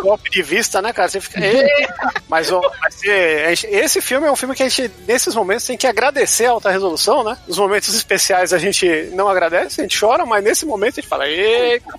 Golpe 0.03 0.31
de 0.31 0.43
vista, 0.43 0.81
né, 0.81 0.93
cara? 0.93 1.09
Você 1.09 1.21
fica. 1.21 1.39
Mas, 2.29 2.51
ó, 2.51 2.61
mas 2.81 3.01
esse 3.05 4.01
filme 4.01 4.27
é 4.27 4.33
um 4.33 4.37
filme 4.37 4.55
que 4.55 4.63
a 4.63 4.69
gente, 4.69 4.91
nesses 5.07 5.35
momentos, 5.35 5.67
tem 5.67 5.77
que 5.77 5.87
agradecer 5.87 6.47
a 6.47 6.53
alta 6.53 6.71
resolução, 6.71 7.23
né? 7.23 7.37
Nos 7.47 7.59
momentos 7.59 7.95
especiais 7.95 8.53
a 8.53 8.59
gente 8.59 9.11
não 9.13 9.29
agradece, 9.29 9.81
a 9.81 9.85
gente 9.85 9.99
chora, 9.99 10.25
mas 10.25 10.43
nesse 10.43 10.65
momento 10.65 10.95
a 10.95 11.01
gente 11.01 11.09
fala, 11.09 11.29
eita! 11.29 11.93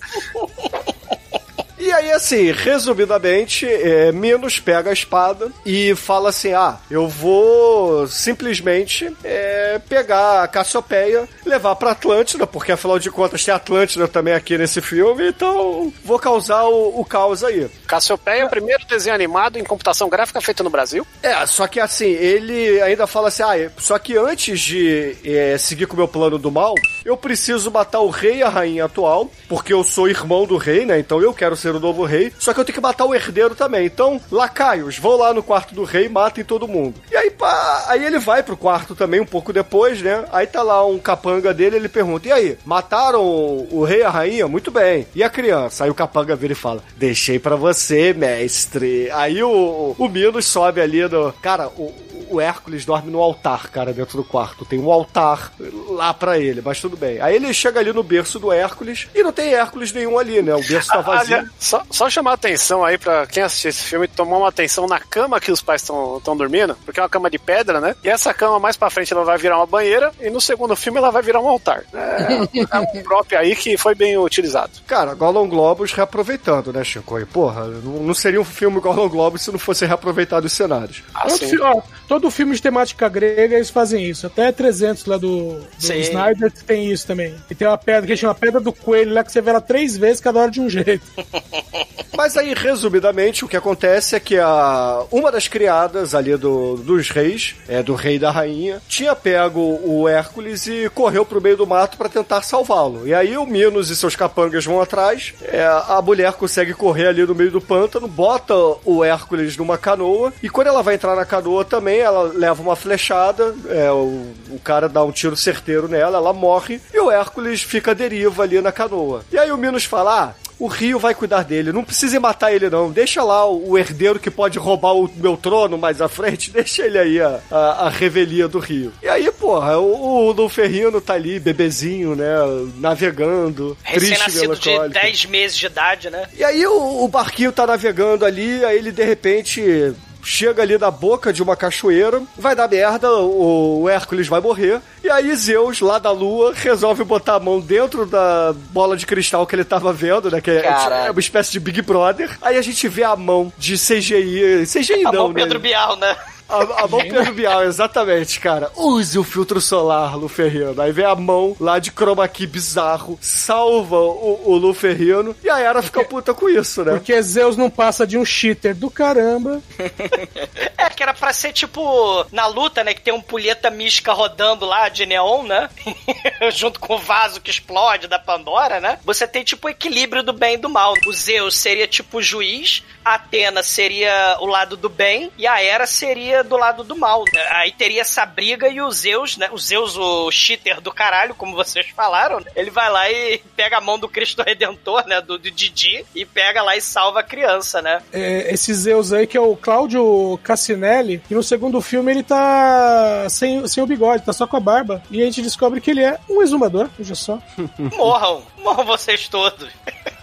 E 1.79 1.91
aí, 1.93 2.11
assim, 2.11 2.51
resumidamente, 2.51 3.65
é, 3.65 4.11
Minos 4.11 4.59
pega 4.59 4.89
a 4.89 4.93
espada 4.93 5.49
e 5.65 5.95
fala 5.95 6.29
assim: 6.29 6.53
ah, 6.53 6.77
eu 6.91 7.07
vou 7.07 8.05
simplesmente 8.07 9.15
é, 9.23 9.79
pegar 9.87 10.43
a 10.43 10.47
Cassiopeia, 10.47 11.27
levar 11.45 11.75
pra 11.77 11.91
Atlântida, 11.91 12.45
porque 12.45 12.73
afinal 12.73 12.99
de 12.99 13.09
contas 13.09 13.45
tem 13.45 13.53
Atlântida 13.53 14.07
também 14.07 14.33
aqui 14.33 14.57
nesse 14.57 14.81
filme, 14.81 15.29
então 15.29 15.91
vou 16.03 16.19
causar 16.19 16.65
o, 16.65 16.99
o 16.99 17.05
caos 17.05 17.43
aí. 17.43 17.69
Cassiopeia 17.87 18.41
é 18.41 18.45
o 18.45 18.49
primeiro 18.49 18.85
desenho 18.85 19.15
animado 19.15 19.57
em 19.57 19.63
computação 19.63 20.09
gráfica 20.09 20.41
feito 20.41 20.63
no 20.63 20.69
Brasil. 20.69 21.07
É, 21.23 21.45
só 21.45 21.65
que 21.65 21.79
assim, 21.79 22.09
ele 22.09 22.81
ainda 22.81 23.07
fala 23.07 23.29
assim: 23.29 23.43
ah, 23.43 23.71
só 23.77 23.97
que 23.97 24.17
antes 24.17 24.59
de 24.59 25.15
é, 25.23 25.57
seguir 25.57 25.85
com 25.85 25.93
o 25.93 25.97
meu 25.97 26.07
plano 26.09 26.37
do 26.37 26.51
mal, 26.51 26.75
eu 27.09 27.17
preciso 27.17 27.71
matar 27.71 28.01
o 28.01 28.09
rei 28.09 28.37
e 28.37 28.43
a 28.43 28.49
rainha 28.49 28.85
atual, 28.85 29.31
porque 29.47 29.73
eu 29.73 29.83
sou 29.83 30.07
irmão 30.07 30.45
do 30.45 30.57
rei, 30.57 30.85
né? 30.85 30.99
Então 30.99 31.19
eu 31.19 31.33
quero 31.33 31.55
ser 31.55 31.73
o 31.73 31.79
novo 31.79 32.05
rei. 32.05 32.31
Só 32.37 32.53
que 32.53 32.59
eu 32.59 32.65
tenho 32.65 32.75
que 32.75 32.81
matar 32.81 33.05
o 33.05 33.15
herdeiro 33.15 33.55
também. 33.55 33.87
Então, 33.87 34.21
lacaios, 34.31 34.99
vão 34.99 35.17
lá 35.17 35.33
no 35.33 35.41
quarto 35.41 35.73
do 35.73 35.83
rei 35.83 36.07
matem 36.07 36.43
todo 36.43 36.67
mundo. 36.67 37.01
E 37.11 37.17
aí, 37.17 37.31
pá, 37.31 37.85
aí 37.87 38.05
ele 38.05 38.19
vai 38.19 38.43
pro 38.43 38.55
quarto 38.55 38.93
também, 38.95 39.19
um 39.19 39.25
pouco 39.25 39.51
depois, 39.51 40.01
né? 40.03 40.23
Aí 40.31 40.45
tá 40.45 40.61
lá 40.61 40.85
um 40.85 40.99
capanga 40.99 41.51
dele, 41.51 41.77
ele 41.77 41.89
pergunta: 41.89 42.27
e 42.27 42.31
aí, 42.31 42.57
mataram 42.63 43.23
o 43.23 43.83
rei 43.83 44.01
e 44.01 44.03
a 44.03 44.09
rainha? 44.09 44.47
Muito 44.47 44.69
bem. 44.69 45.07
E 45.15 45.23
a 45.23 45.29
criança? 45.29 45.85
Aí 45.85 45.89
o 45.89 45.95
capanga 45.95 46.35
vira 46.35 46.53
e 46.53 46.55
fala: 46.55 46.83
deixei 46.95 47.39
pra 47.39 47.55
você, 47.55 48.13
mestre. 48.13 49.09
Aí 49.11 49.41
o, 49.41 49.95
o 49.97 50.07
Minos 50.07 50.45
sobe 50.45 50.79
ali 50.79 51.01
no. 51.07 51.33
Cara, 51.41 51.69
o, 51.69 51.91
o 52.29 52.39
Hércules 52.39 52.85
dorme 52.85 53.11
no 53.11 53.19
altar, 53.19 53.69
cara, 53.69 53.91
dentro 53.91 54.17
do 54.17 54.23
quarto. 54.23 54.63
Tem 54.63 54.79
um 54.79 54.91
altar 54.91 55.51
lá 55.99 56.13
pra 56.13 56.37
ele, 56.39 56.61
mas 56.63 56.79
tudo 56.79 56.95
bem. 56.95 57.19
Aí 57.21 57.35
ele 57.35 57.53
chega 57.53 57.79
ali 57.79 57.91
no 57.91 58.01
berço 58.03 58.39
do 58.39 58.51
Hércules 58.53 59.07
e 59.13 59.21
não 59.21 59.31
tem 59.33 59.53
Hércules 59.53 59.91
nenhum 59.91 60.17
ali, 60.17 60.41
né? 60.41 60.55
O 60.55 60.63
berço 60.63 60.87
tá 60.89 61.01
vazio. 61.01 61.35
Aliás, 61.35 61.51
só, 61.59 61.83
só 61.91 62.09
chamar 62.09 62.31
a 62.31 62.33
atenção 62.35 62.83
aí 62.85 62.97
pra 62.97 63.27
quem 63.27 63.43
assistir 63.43 63.67
esse 63.67 63.83
filme 63.83 64.07
tomar 64.07 64.37
uma 64.37 64.47
atenção 64.47 64.87
na 64.87 64.99
cama 64.99 65.39
que 65.41 65.51
os 65.51 65.61
pais 65.61 65.81
estão 65.81 66.21
dormindo, 66.37 66.75
porque 66.85 66.99
é 66.99 67.03
uma 67.03 67.09
cama 67.09 67.29
de 67.29 67.37
pedra, 67.37 67.81
né? 67.81 67.95
E 68.03 68.09
essa 68.09 68.33
cama 68.33 68.59
mais 68.59 68.77
pra 68.77 68.89
frente 68.89 69.11
ela 69.13 69.25
vai 69.25 69.37
virar 69.37 69.57
uma 69.57 69.65
banheira 69.65 70.11
e 70.21 70.29
no 70.29 70.39
segundo 70.39 70.75
filme 70.75 70.97
ela 70.99 71.11
vai 71.11 71.21
virar 71.21 71.41
um 71.41 71.49
altar. 71.49 71.83
É, 71.93 72.77
é 72.77 72.79
um 72.79 73.03
próprio 73.03 73.37
aí 73.37 73.55
que 73.55 73.77
foi 73.77 73.93
bem 73.93 74.17
utilizado. 74.17 74.71
Cara, 74.87 75.13
Gollum 75.13 75.47
Globus 75.49 75.91
reaproveitando, 75.91 76.71
né, 76.71 76.83
Chico? 76.83 77.19
E, 77.19 77.25
porra, 77.25 77.65
não, 77.65 78.13
seria 78.13 78.39
um 78.39 78.45
filme 78.45 78.79
Gollum 78.79 79.09
Globus 79.09 79.41
se 79.41 79.51
não 79.51 79.59
fosse 79.59 79.85
reaproveitado 79.85 80.45
os 80.47 80.53
cenários. 80.53 81.03
Todo, 81.13 81.33
Assim, 81.33 81.49
fi- 81.49 81.61
ó, 81.61 81.81
todo 82.07 82.31
filme 82.31 82.55
de 82.55 82.61
temática 82.61 83.09
grega 83.09 83.55
eles 83.55 83.69
fazem 83.69 84.05
isso. 84.05 84.25
Até 84.27 84.51
300 84.51 85.05
lá 85.05 85.17
do, 85.17 85.59
do 85.59 85.65
Sim. 85.93 86.01
Snyder 86.01 86.51
tem 86.65 86.91
isso 86.91 87.05
também. 87.07 87.35
E 87.49 87.55
tem 87.55 87.67
uma 87.67 87.77
pedra 87.77 88.07
que 88.07 88.17
chama 88.17 88.35
Pedra 88.35 88.59
do 88.59 88.73
Coelho 88.73 89.13
lá 89.13 89.23
que 89.23 89.31
você 89.31 89.41
vê 89.41 89.49
ela 89.49 89.61
três 89.61 89.97
vezes 89.97 90.21
cada 90.21 90.39
hora 90.39 90.51
de 90.51 90.61
um 90.61 90.69
jeito. 90.69 91.05
Mas 92.19 92.35
aí, 92.35 92.53
resumidamente, 92.53 93.45
o 93.45 93.47
que 93.47 93.55
acontece 93.55 94.13
é 94.13 94.19
que 94.19 94.37
a, 94.37 95.05
uma 95.09 95.31
das 95.31 95.47
criadas 95.47 96.13
ali 96.13 96.35
do, 96.35 96.75
dos 96.75 97.09
reis, 97.09 97.55
é, 97.65 97.81
do 97.81 97.95
rei 97.95 98.17
e 98.17 98.19
da 98.19 98.29
rainha, 98.29 98.81
tinha 98.89 99.15
pego 99.15 99.79
o 99.85 100.05
Hércules 100.05 100.67
e 100.67 100.89
correu 100.93 101.25
pro 101.25 101.39
meio 101.39 101.55
do 101.55 101.65
mato 101.65 101.97
para 101.97 102.09
tentar 102.09 102.41
salvá-lo. 102.41 103.07
E 103.07 103.13
aí 103.13 103.37
o 103.37 103.45
Minos 103.45 103.89
e 103.89 103.95
seus 103.95 104.17
capangas 104.17 104.65
vão 104.65 104.81
atrás, 104.81 105.33
é, 105.43 105.63
a 105.65 106.01
mulher 106.01 106.33
consegue 106.33 106.73
correr 106.73 107.07
ali 107.07 107.25
no 107.25 107.33
meio 107.33 107.51
do 107.51 107.61
pântano, 107.61 108.05
bota 108.05 108.53
o 108.83 109.01
Hércules 109.01 109.55
numa 109.55 109.77
canoa, 109.77 110.33
e 110.43 110.49
quando 110.49 110.67
ela 110.67 110.83
vai 110.83 110.95
entrar 110.95 111.15
na 111.15 111.23
canoa 111.23 111.63
também, 111.63 111.99
ela 111.99 112.33
leva 112.35 112.61
uma 112.61 112.75
flechada, 112.75 113.55
é, 113.69 113.89
o, 113.91 114.25
o 114.49 114.59
cara 114.61 114.89
dá 114.89 115.01
um 115.05 115.11
tiro 115.13 115.37
certeiro 115.37 115.78
nela, 115.87 116.17
ela 116.17 116.33
morre, 116.33 116.81
e 116.93 116.99
o 116.99 117.11
Hércules 117.11 117.61
fica 117.61 117.91
à 117.91 117.93
deriva 117.93 118.43
ali 118.43 118.61
na 118.61 118.71
canoa. 118.71 119.23
E 119.31 119.37
aí 119.37 119.51
o 119.51 119.57
Minos 119.57 119.85
fala, 119.85 120.23
ah, 120.23 120.49
o 120.59 120.67
Rio 120.67 120.99
vai 120.99 121.15
cuidar 121.15 121.43
dele. 121.43 121.71
Não 121.71 121.83
precisa 121.83 122.19
matar 122.19 122.53
ele, 122.53 122.69
não. 122.69 122.91
Deixa 122.91 123.23
lá 123.23 123.45
o, 123.45 123.71
o 123.71 123.77
herdeiro 123.77 124.19
que 124.19 124.29
pode 124.29 124.59
roubar 124.59 124.93
o 124.93 125.09
meu 125.15 125.37
trono 125.37 125.77
mais 125.77 126.01
à 126.01 126.09
frente. 126.09 126.51
Deixa 126.51 126.85
ele 126.85 126.97
aí, 126.97 127.21
a, 127.21 127.39
a, 127.49 127.57
a 127.87 127.89
revelia 127.89 128.47
do 128.47 128.59
Rio. 128.59 128.91
E 129.01 129.07
aí, 129.07 129.31
porra, 129.31 129.77
o, 129.77 130.27
o 130.27 130.31
Luferrino 130.33 130.99
tá 130.99 131.13
ali, 131.13 131.39
bebezinho, 131.39 132.15
né? 132.15 132.35
Navegando. 132.75 133.77
Recém-nascido 133.83 134.55
de 134.55 134.69
melancólico. 134.69 135.01
10 135.01 135.25
meses 135.25 135.57
de 135.57 135.65
idade, 135.65 136.09
né? 136.09 136.27
E 136.37 136.43
aí 136.43 136.67
o, 136.67 137.05
o 137.05 137.07
barquinho 137.07 137.53
tá 137.53 137.65
navegando 137.65 138.25
ali, 138.25 138.63
aí 138.65 138.77
ele 138.77 138.91
de 138.91 139.03
repente 139.03 139.93
chega 140.23 140.61
ali 140.61 140.77
na 140.77 140.91
boca 140.91 141.31
de 141.31 141.41
uma 141.41 141.55
cachoeira, 141.55 142.21
vai 142.37 142.55
dar 142.55 142.67
merda, 142.67 143.11
o, 143.13 143.81
o 143.81 143.89
Hércules 143.89 144.27
vai 144.27 144.41
morrer, 144.41 144.81
e 145.03 145.09
aí 145.09 145.33
Zeus, 145.35 145.79
lá 145.81 145.99
da 145.99 146.11
lua, 146.11 146.53
resolve 146.53 147.03
botar 147.03 147.35
a 147.35 147.39
mão 147.39 147.59
dentro 147.59 148.05
da 148.05 148.53
bola 148.71 148.97
de 148.97 149.05
cristal 149.05 149.45
que 149.45 149.55
ele 149.55 149.63
tava 149.63 149.93
vendo, 149.93 150.29
né? 150.29 150.41
Que 150.41 150.51
é, 150.51 150.65
é 151.07 151.11
uma 151.11 151.19
espécie 151.19 151.51
de 151.51 151.59
Big 151.59 151.81
Brother. 151.81 152.37
Aí 152.41 152.57
a 152.57 152.61
gente 152.61 152.87
vê 152.87 153.03
a 153.03 153.15
mão 153.15 153.51
de 153.57 153.75
CGI. 153.75 154.65
CGI 154.65 155.05
A 155.05 155.11
não, 155.11 155.23
mão 155.23 155.33
né? 155.33 155.41
Pedro 155.41 155.59
Bial, 155.59 155.95
né? 155.95 156.15
A, 156.49 156.83
a 156.83 156.87
mão 156.87 156.99
Pedro 156.99 157.33
Bial, 157.33 157.63
exatamente, 157.63 158.39
cara. 158.39 158.71
Use 158.75 159.17
o 159.17 159.23
filtro 159.23 159.61
solar, 159.61 160.17
Luferrino. 160.17 160.81
Aí 160.81 160.91
vem 160.91 161.05
a 161.05 161.15
mão 161.15 161.55
lá 161.59 161.77
de 161.77 161.91
chroma 161.91 162.27
key 162.27 162.47
bizarro, 162.47 163.17
salva 163.21 163.97
o, 163.97 164.51
o 164.51 164.55
Luferrino, 164.57 165.35
e 165.43 165.49
a 165.49 165.59
Era 165.59 165.81
fica 165.81 166.03
puta 166.03 166.33
com 166.33 166.49
isso, 166.49 166.83
né? 166.83 166.93
Porque 166.93 167.21
Zeus 167.21 167.55
não 167.55 167.69
passa 167.69 168.05
de 168.07 168.17
um 168.17 168.25
cheater 168.25 168.75
do 168.75 168.89
caramba. 168.89 169.61
É, 170.77 170.89
que 170.89 171.03
era 171.03 171.13
pra 171.13 171.33
ser 171.33 171.51
tipo 171.51 172.25
na 172.31 172.47
luta, 172.47 172.85
né? 172.85 172.93
Que 172.93 173.01
tem 173.01 173.13
um 173.13 173.21
pulheta 173.21 173.69
mística 173.69 174.13
rodando 174.13 174.65
lá 174.65 174.87
de 174.87 175.05
neon, 175.05 175.43
né? 175.43 175.69
Junto 176.55 176.79
com 176.79 176.95
o 176.95 176.97
vaso 176.97 177.41
que 177.41 177.51
explode 177.51 178.07
da 178.07 178.17
Pandora, 178.17 178.79
né? 178.79 178.97
Você 179.03 179.27
tem 179.27 179.43
tipo 179.43 179.67
o 179.67 179.69
equilíbrio 179.69 180.23
do 180.23 180.31
bem 180.31 180.53
e 180.53 180.57
do 180.57 180.69
mal. 180.69 180.93
O 181.05 181.11
Zeus 181.11 181.57
seria 181.57 181.85
tipo 181.85 182.19
o 182.19 182.21
juiz, 182.21 182.83
a 183.09 183.15
Atena 183.15 183.63
seria 183.63 184.37
o 184.39 184.45
lado 184.45 184.77
do 184.77 184.87
bem 184.87 185.31
e 185.37 185.47
a 185.47 185.61
Hera 185.61 185.87
seria 185.87 186.43
do 186.43 186.55
lado 186.55 186.83
do 186.83 186.95
mal. 186.95 187.23
né? 187.33 187.43
Aí 187.49 187.71
teria 187.71 188.01
essa 188.01 188.25
briga 188.25 188.69
e 188.69 188.79
o 188.81 188.91
Zeus, 188.91 189.35
né? 189.37 189.49
O 189.51 189.57
Zeus, 189.57 189.97
o 189.97 190.29
cheater 190.31 190.79
do 190.79 190.91
caralho, 190.91 191.33
como 191.33 191.55
vocês 191.55 191.87
falaram, 191.95 192.39
né? 192.39 192.51
ele 192.55 192.69
vai 192.69 192.89
lá 192.89 193.09
e 193.11 193.39
pega 193.55 193.77
a 193.77 193.81
mão 193.81 193.97
do 193.97 194.07
Cristo 194.07 194.43
Redentor, 194.43 195.07
né? 195.07 195.21
Do, 195.21 195.37
do 195.37 195.49
Didi, 195.49 196.05
e 196.13 196.25
pega 196.25 196.61
lá 196.61 196.77
e 196.77 196.81
salva 196.81 197.21
a 197.21 197.23
criança, 197.23 197.81
né? 197.81 198.01
É, 198.13 198.53
esse 198.53 198.73
Zeus 198.73 199.11
aí, 199.11 199.25
que 199.25 199.37
é 199.37 199.41
o 199.41 199.55
Cláudio 199.55 200.39
Cassinelli, 200.43 201.21
e 201.29 201.33
no 201.33 201.41
segundo 201.41 201.81
filme 201.81 202.11
ele 202.11 202.23
tá 202.23 203.27
sem, 203.29 203.67
sem 203.67 203.83
o 203.83 203.87
bigode, 203.87 204.23
tá 204.23 204.33
só 204.33 204.45
com 204.45 204.57
a 204.57 204.59
barba. 204.59 205.01
E 205.09 205.21
a 205.21 205.25
gente 205.25 205.41
descobre 205.41 205.81
que 205.81 205.91
ele 205.91 206.03
é 206.03 206.19
um 206.29 206.41
exumador, 206.41 206.89
veja 206.97 207.15
só. 207.15 207.39
Morram, 207.97 208.43
morram 208.57 208.85
vocês 208.85 209.27
todos. 209.27 209.69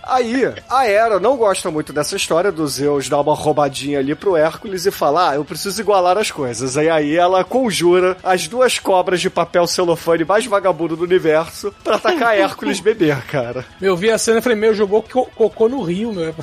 Aí, 0.07 0.53
a 0.71 0.87
Hera 0.87 1.19
não 1.19 1.37
gosta 1.37 1.71
muito 1.71 1.93
dessa 1.93 2.15
história 2.17 2.53
do 2.53 2.67
Zeus 2.67 3.09
dar 3.09 3.21
uma 3.21 3.35
roubadinha 3.35 3.99
ali 3.99 4.15
pro 4.15 4.37
Hércules 4.37 4.87
e 4.87 4.91
falar, 4.91 5.31
ah, 5.31 5.35
eu 5.35 5.45
preciso 5.45 5.81
igualar 5.81 6.17
as 6.17 6.31
coisas. 6.31 6.77
Aí 6.77 6.89
aí 6.89 7.17
ela 7.17 7.43
conjura 7.43 8.17
as 8.23 8.47
duas 8.47 8.79
cobras 8.79 9.21
de 9.21 9.29
papel 9.29 9.67
celofane 9.67 10.25
mais 10.25 10.47
vagabundo 10.47 10.97
do 10.97 11.05
universo 11.05 11.75
pra 11.83 11.97
atacar 11.97 12.37
Hércules 12.39 12.79
beber, 12.81 13.21
cara. 13.27 13.65
Eu 13.81 13.97
vi 13.97 14.11
a 14.11 14.19
cena 14.19 14.39
e 14.39 14.43
falei, 14.43 14.57
meu, 14.57 14.75
jogou 14.75 15.03
co- 15.03 15.27
cocô 15.35 15.69
no 15.69 15.83
rio, 15.83 16.13
meu. 16.13 16.35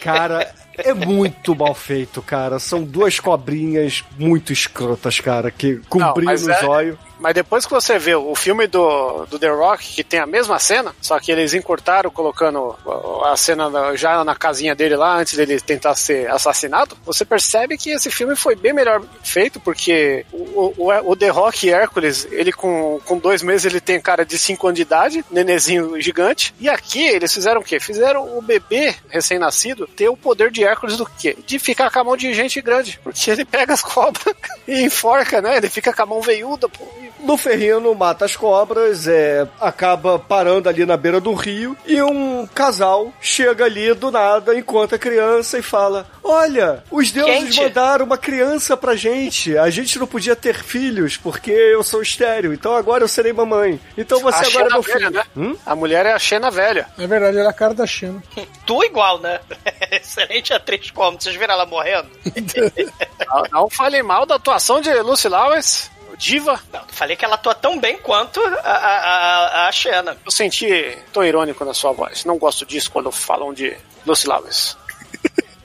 Cara, 0.00 0.50
é 0.78 0.94
muito 0.94 1.54
mal 1.54 1.74
feito, 1.74 2.20
cara. 2.22 2.58
São 2.58 2.82
duas 2.82 3.18
cobrinhas 3.20 4.04
muito 4.18 4.52
escrotas, 4.52 5.20
cara, 5.20 5.50
que 5.50 5.80
mas 6.22 6.46
nos 6.46 6.56
é- 6.56 6.66
olhos. 6.66 6.98
Mas 7.18 7.32
depois 7.34 7.64
que 7.64 7.72
você 7.72 7.98
vê 7.98 8.14
o 8.14 8.34
filme 8.34 8.66
do, 8.66 9.24
do 9.24 9.38
The 9.38 9.48
Rock, 9.48 9.94
que 9.94 10.04
tem 10.04 10.20
a 10.20 10.26
mesma 10.26 10.58
cena, 10.58 10.94
só 11.00 11.18
que 11.18 11.32
eles 11.32 11.54
encurtaram 11.54 12.10
colocando 12.10 12.76
a 13.24 13.34
cena 13.38 13.70
na- 13.70 13.96
já 13.96 14.22
na 14.22 14.34
casinha 14.34 14.74
dele 14.74 14.96
lá, 14.96 15.16
antes 15.16 15.34
dele 15.34 15.58
tentar 15.58 15.94
ser 15.94 16.30
assassinado, 16.30 16.94
você 17.06 17.24
percebe 17.24 17.78
que 17.78 17.88
esse 17.88 18.10
filme 18.10 18.36
foi 18.36 18.54
bem 18.54 18.74
melhor 18.74 19.02
feito, 19.22 19.58
porque 19.58 20.26
o, 20.30 20.74
o, 20.76 21.10
o 21.12 21.16
The 21.16 21.28
Rock 21.28 21.66
e 21.66 21.70
Hércules, 21.70 22.28
ele 22.30 22.52
com, 22.52 23.00
com 23.06 23.16
dois 23.16 23.42
meses 23.42 23.64
ele 23.64 23.80
tem 23.80 23.98
cara 23.98 24.24
de 24.24 24.38
5 24.38 24.66
anos 24.66 24.76
de 24.76 24.82
idade, 24.82 25.24
nenezinho 25.30 25.98
gigante, 25.98 26.54
e 26.60 26.68
aqui 26.68 27.02
eles 27.02 27.32
fizeram 27.32 27.62
o 27.62 27.64
quê? 27.64 27.80
Fizeram 27.80 28.36
o 28.36 28.42
bebê 28.42 28.94
recém-nascido 29.08 29.86
ter 29.86 30.10
o 30.10 30.16
poder 30.18 30.50
de 30.50 30.65
Hércules 30.66 30.96
do 30.96 31.06
quê? 31.06 31.36
De 31.46 31.58
ficar 31.58 31.90
com 31.90 31.98
a 31.98 32.04
mão 32.04 32.16
de 32.16 32.32
gente 32.34 32.60
grande, 32.60 32.98
porque 33.02 33.30
ele 33.30 33.44
pega 33.44 33.74
as 33.74 33.82
cobras 33.82 34.34
e 34.66 34.82
enforca, 34.82 35.40
né? 35.40 35.56
Ele 35.56 35.68
fica 35.68 35.92
com 35.92 36.02
a 36.02 36.06
mão 36.06 36.20
veiuda, 36.20 36.68
pô, 36.68 36.84
Luferrino 37.24 37.94
mata 37.94 38.24
as 38.24 38.36
cobras, 38.36 39.06
é, 39.08 39.46
acaba 39.60 40.18
parando 40.18 40.68
ali 40.68 40.84
na 40.86 40.96
beira 40.96 41.20
do 41.20 41.32
rio 41.34 41.76
e 41.86 42.00
um 42.02 42.46
casal 42.46 43.12
chega 43.20 43.64
ali 43.64 43.92
do 43.94 44.10
nada, 44.10 44.54
encontra 44.56 44.96
a 44.96 44.98
criança 44.98 45.58
e 45.58 45.62
fala: 45.62 46.06
Olha, 46.22 46.84
os 46.90 47.10
deuses 47.10 47.44
Quente. 47.44 47.60
mandaram 47.62 48.04
uma 48.06 48.18
criança 48.18 48.76
pra 48.76 48.94
gente. 48.96 49.56
A 49.56 49.70
gente 49.70 49.98
não 49.98 50.06
podia 50.06 50.36
ter 50.36 50.62
filhos 50.62 51.16
porque 51.16 51.50
eu 51.50 51.82
sou 51.82 52.02
estéreo, 52.02 52.52
então 52.52 52.74
agora 52.74 53.04
eu 53.04 53.08
serei 53.08 53.32
mamãe. 53.32 53.80
Então 53.96 54.20
você 54.20 54.44
a 54.44 54.48
agora 54.48 54.66
é 54.66 54.68
Xena 54.68 54.70
meu 54.70 54.82
velha, 54.82 54.98
filho. 54.98 55.10
né? 55.12 55.24
Hum? 55.36 55.56
A 55.64 55.74
mulher 55.76 56.06
é 56.06 56.12
a 56.12 56.18
Xena 56.18 56.50
velha. 56.50 56.86
É 56.98 57.06
verdade, 57.06 57.38
era 57.38 57.50
a 57.50 57.52
cara 57.52 57.74
da 57.74 57.86
China. 57.86 58.22
Tu 58.66 58.84
igual, 58.84 59.20
né? 59.20 59.40
Excelente 59.92 60.52
atriz 60.52 60.90
como? 60.90 61.20
Vocês 61.20 61.36
viram 61.36 61.54
ela 61.54 61.66
morrendo? 61.66 62.08
Não, 63.28 63.42
não 63.52 63.70
falem 63.70 64.02
mal 64.02 64.24
da 64.24 64.36
atuação 64.36 64.80
de 64.80 64.92
Lucy 65.00 65.28
Lawless, 65.28 65.90
diva. 66.18 66.60
Não, 66.72 66.82
falei 66.88 67.16
que 67.16 67.24
ela 67.24 67.34
atua 67.34 67.54
tão 67.54 67.78
bem 67.78 67.98
quanto 67.98 68.40
a, 68.40 68.70
a, 68.70 69.64
a, 69.64 69.68
a 69.68 69.72
Xena. 69.72 70.16
Eu 70.24 70.30
senti 70.30 70.96
tom 71.12 71.24
irônico 71.24 71.64
na 71.64 71.74
sua 71.74 71.92
voz. 71.92 72.24
Não 72.24 72.38
gosto 72.38 72.64
disso 72.64 72.90
quando 72.90 73.10
falam 73.10 73.52
de 73.52 73.76
Lucy 74.06 74.26
Lawless. 74.26 74.76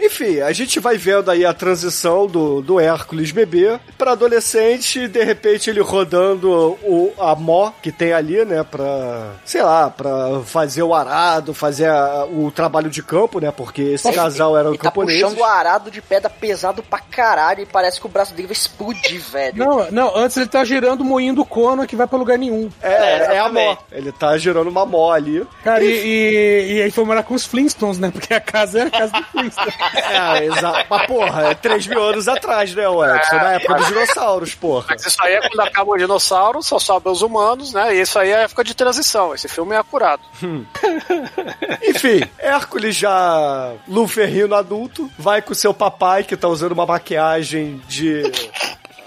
Enfim, 0.02 0.40
a 0.42 0.52
gente 0.52 0.80
vai 0.80 0.98
vendo 0.98 1.30
aí 1.30 1.46
a 1.46 1.54
transição 1.54 2.26
do, 2.28 2.62
do 2.62 2.80
Hércules 2.80 3.32
bebê 3.32 3.80
pra 3.98 4.12
adolescente, 4.14 5.02
e 5.02 5.08
de 5.08 5.24
repente 5.24 5.70
ele 5.70 5.80
rodando 5.80 6.50
o, 6.84 7.14
a 7.20 7.36
mó 7.36 7.72
que 7.82 7.92
tem 7.92 8.12
ali, 8.14 8.44
né, 8.44 8.64
pra, 8.64 9.34
sei 9.46 9.62
lá, 9.62 9.90
pra 9.90 10.42
fazer 10.46 10.82
o 10.84 10.94
arado, 10.94 11.54
fazer 11.54 11.88
a- 11.90 12.26
o 12.26 12.50
trabalho 12.52 12.90
de 12.90 13.04
campo, 13.04 13.40
né, 13.40 13.52
porque 13.52 13.82
esse 13.82 14.12
casal 14.12 14.58
era 14.58 14.70
Ele 14.70 14.78
tá 14.78 14.86
camponês. 14.86 15.22
puxando 15.22 15.40
o 15.40 15.44
arado 15.44 15.92
de 15.92 16.02
pedra 16.02 16.30
pesado 16.30 16.82
pra 16.82 17.00
caralho 17.00 17.62
e 17.62 17.66
parece 17.66 18.00
que 18.00 18.06
o 18.06 18.10
braço 18.10 18.34
dele 18.34 18.48
vai 18.48 18.54
explodir, 18.58 19.22
velho. 19.32 19.58
Não, 19.58 19.92
não, 19.92 20.16
antes 20.18 20.36
ele 20.38 20.48
tá 20.48 20.64
girando 20.66 21.02
o 21.02 21.06
moinho 21.06 21.36
do 21.36 21.46
Conan 21.46 21.86
que 21.86 21.96
vai 21.96 22.08
pra 22.08 22.18
lugar 22.18 22.38
nenhum. 22.38 22.70
É, 22.82 22.92
é, 22.92 23.14
a 23.14 23.34
exatamente. 23.34 23.66
mó. 23.68 23.78
Ele 23.92 24.12
tá 24.12 24.38
girando 24.38 24.70
uma 24.70 24.86
mó 24.86 25.12
ali. 25.12 25.46
Cara, 25.64 25.84
e, 25.84 25.88
e, 25.88 26.74
e 26.78 26.82
aí 26.82 26.92
foi 26.92 27.06
morar 27.06 27.24
com 27.24 27.34
os 27.36 27.46
Flintstones, 27.46 28.00
né? 28.00 28.10
Porque 28.12 28.34
a 28.34 28.40
casa 28.42 28.80
era 28.80 28.88
a 28.88 28.92
casa 28.92 29.12
do 29.14 29.24
Flintstones. 29.26 29.76
É, 29.94 30.46
exato. 30.46 30.86
Mas, 30.90 31.08
porra, 31.08 31.48
é 31.50 31.54
3 31.54 31.88
mil 31.88 32.04
anos 32.04 32.28
atrás, 32.28 32.74
né, 32.74 32.84
Edson? 32.84 33.36
Na 33.36 33.54
época 33.54 33.76
dos 33.76 33.88
dinossauros, 33.88 34.56
porra. 34.56 34.88
Mas 34.90 35.06
isso 35.06 35.18
aí 35.22 35.34
é 35.34 35.48
quando 35.48 35.60
acaba 35.62 35.92
o 35.92 35.98
dinossauro, 35.98 36.64
só 36.64 36.80
sobem 36.80 37.12
os 37.12 37.22
humanos, 37.22 37.74
né? 37.74 37.96
E 37.96 38.02
isso 38.02 38.18
aí 38.18 38.30
é 38.30 38.38
a 38.38 38.42
época 38.42 38.64
de 38.64 38.74
transição. 38.74 39.34
Esse 39.34 39.48
filme 39.48 39.76
é 39.76 39.78
acurado. 39.78 40.22
Enfim, 41.84 42.22
Hércules 42.38 42.96
já 42.96 43.74
luferrino 43.88 44.56
adulto, 44.56 45.10
vai 45.18 45.42
com 45.42 45.54
seu 45.54 45.74
papai 45.74 46.24
que 46.24 46.38
tá 46.38 46.48
usando 46.48 46.72
uma 46.74 46.86
maquiagem 46.86 47.82
de. 47.88 48.24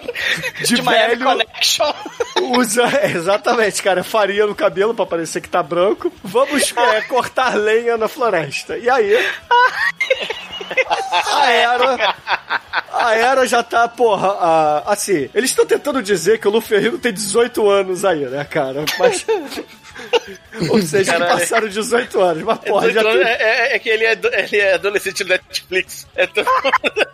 De, 0.61 0.75
De 0.77 0.83
velho, 0.83 1.25
Connection. 1.25 1.93
usa 2.59 2.85
exatamente, 3.11 3.83
cara, 3.83 4.03
farinha 4.05 4.47
no 4.47 4.55
cabelo 4.55 4.95
pra 4.95 5.07
parecer 5.07 5.41
que 5.41 5.49
tá 5.49 5.63
branco. 5.63 6.13
Vamos 6.23 6.73
é, 6.77 7.01
cortar 7.03 7.55
lenha 7.57 7.97
na 7.97 8.09
floresta. 8.09 8.77
E 8.79 8.89
aí, 8.89 9.15
a 11.33 11.51
Era, 11.51 12.15
a 12.93 13.15
Era 13.15 13.47
já 13.47 13.63
tá, 13.63 13.89
porra, 13.89 14.29
a- 14.29 14.93
assim, 14.93 15.29
eles 15.35 15.51
estão 15.51 15.67
tentando 15.67 16.03
dizer 16.03 16.39
que 16.39 16.49
o 16.49 16.51
Luferrino 16.51 16.99
tem 16.99 17.13
18 17.13 17.69
anos 17.69 18.05
aí, 18.05 18.25
né, 18.27 18.45
cara? 18.45 18.85
Mas 18.99 19.25
ou 20.71 20.81
seja, 20.83 21.13
que 21.13 21.19
Caralho. 21.19 21.41
passaram 21.41 21.69
18 21.69 22.21
anos, 22.21 22.43
mas 22.43 22.59
porra, 22.59 22.91
já 22.93 23.01
Então, 23.01 23.13
tem... 23.13 23.23
é, 23.23 23.33
é- 23.73 23.77
é 23.77 23.79
que 23.79 23.89
ele 23.89 24.05
é, 24.05 24.15
do- 24.17 24.29
ele 24.35 24.57
é 24.59 24.75
adolescente 24.75 25.25
do 25.25 25.31
Netflix. 25.31 26.07
É 26.17 26.27
todo 26.27 26.47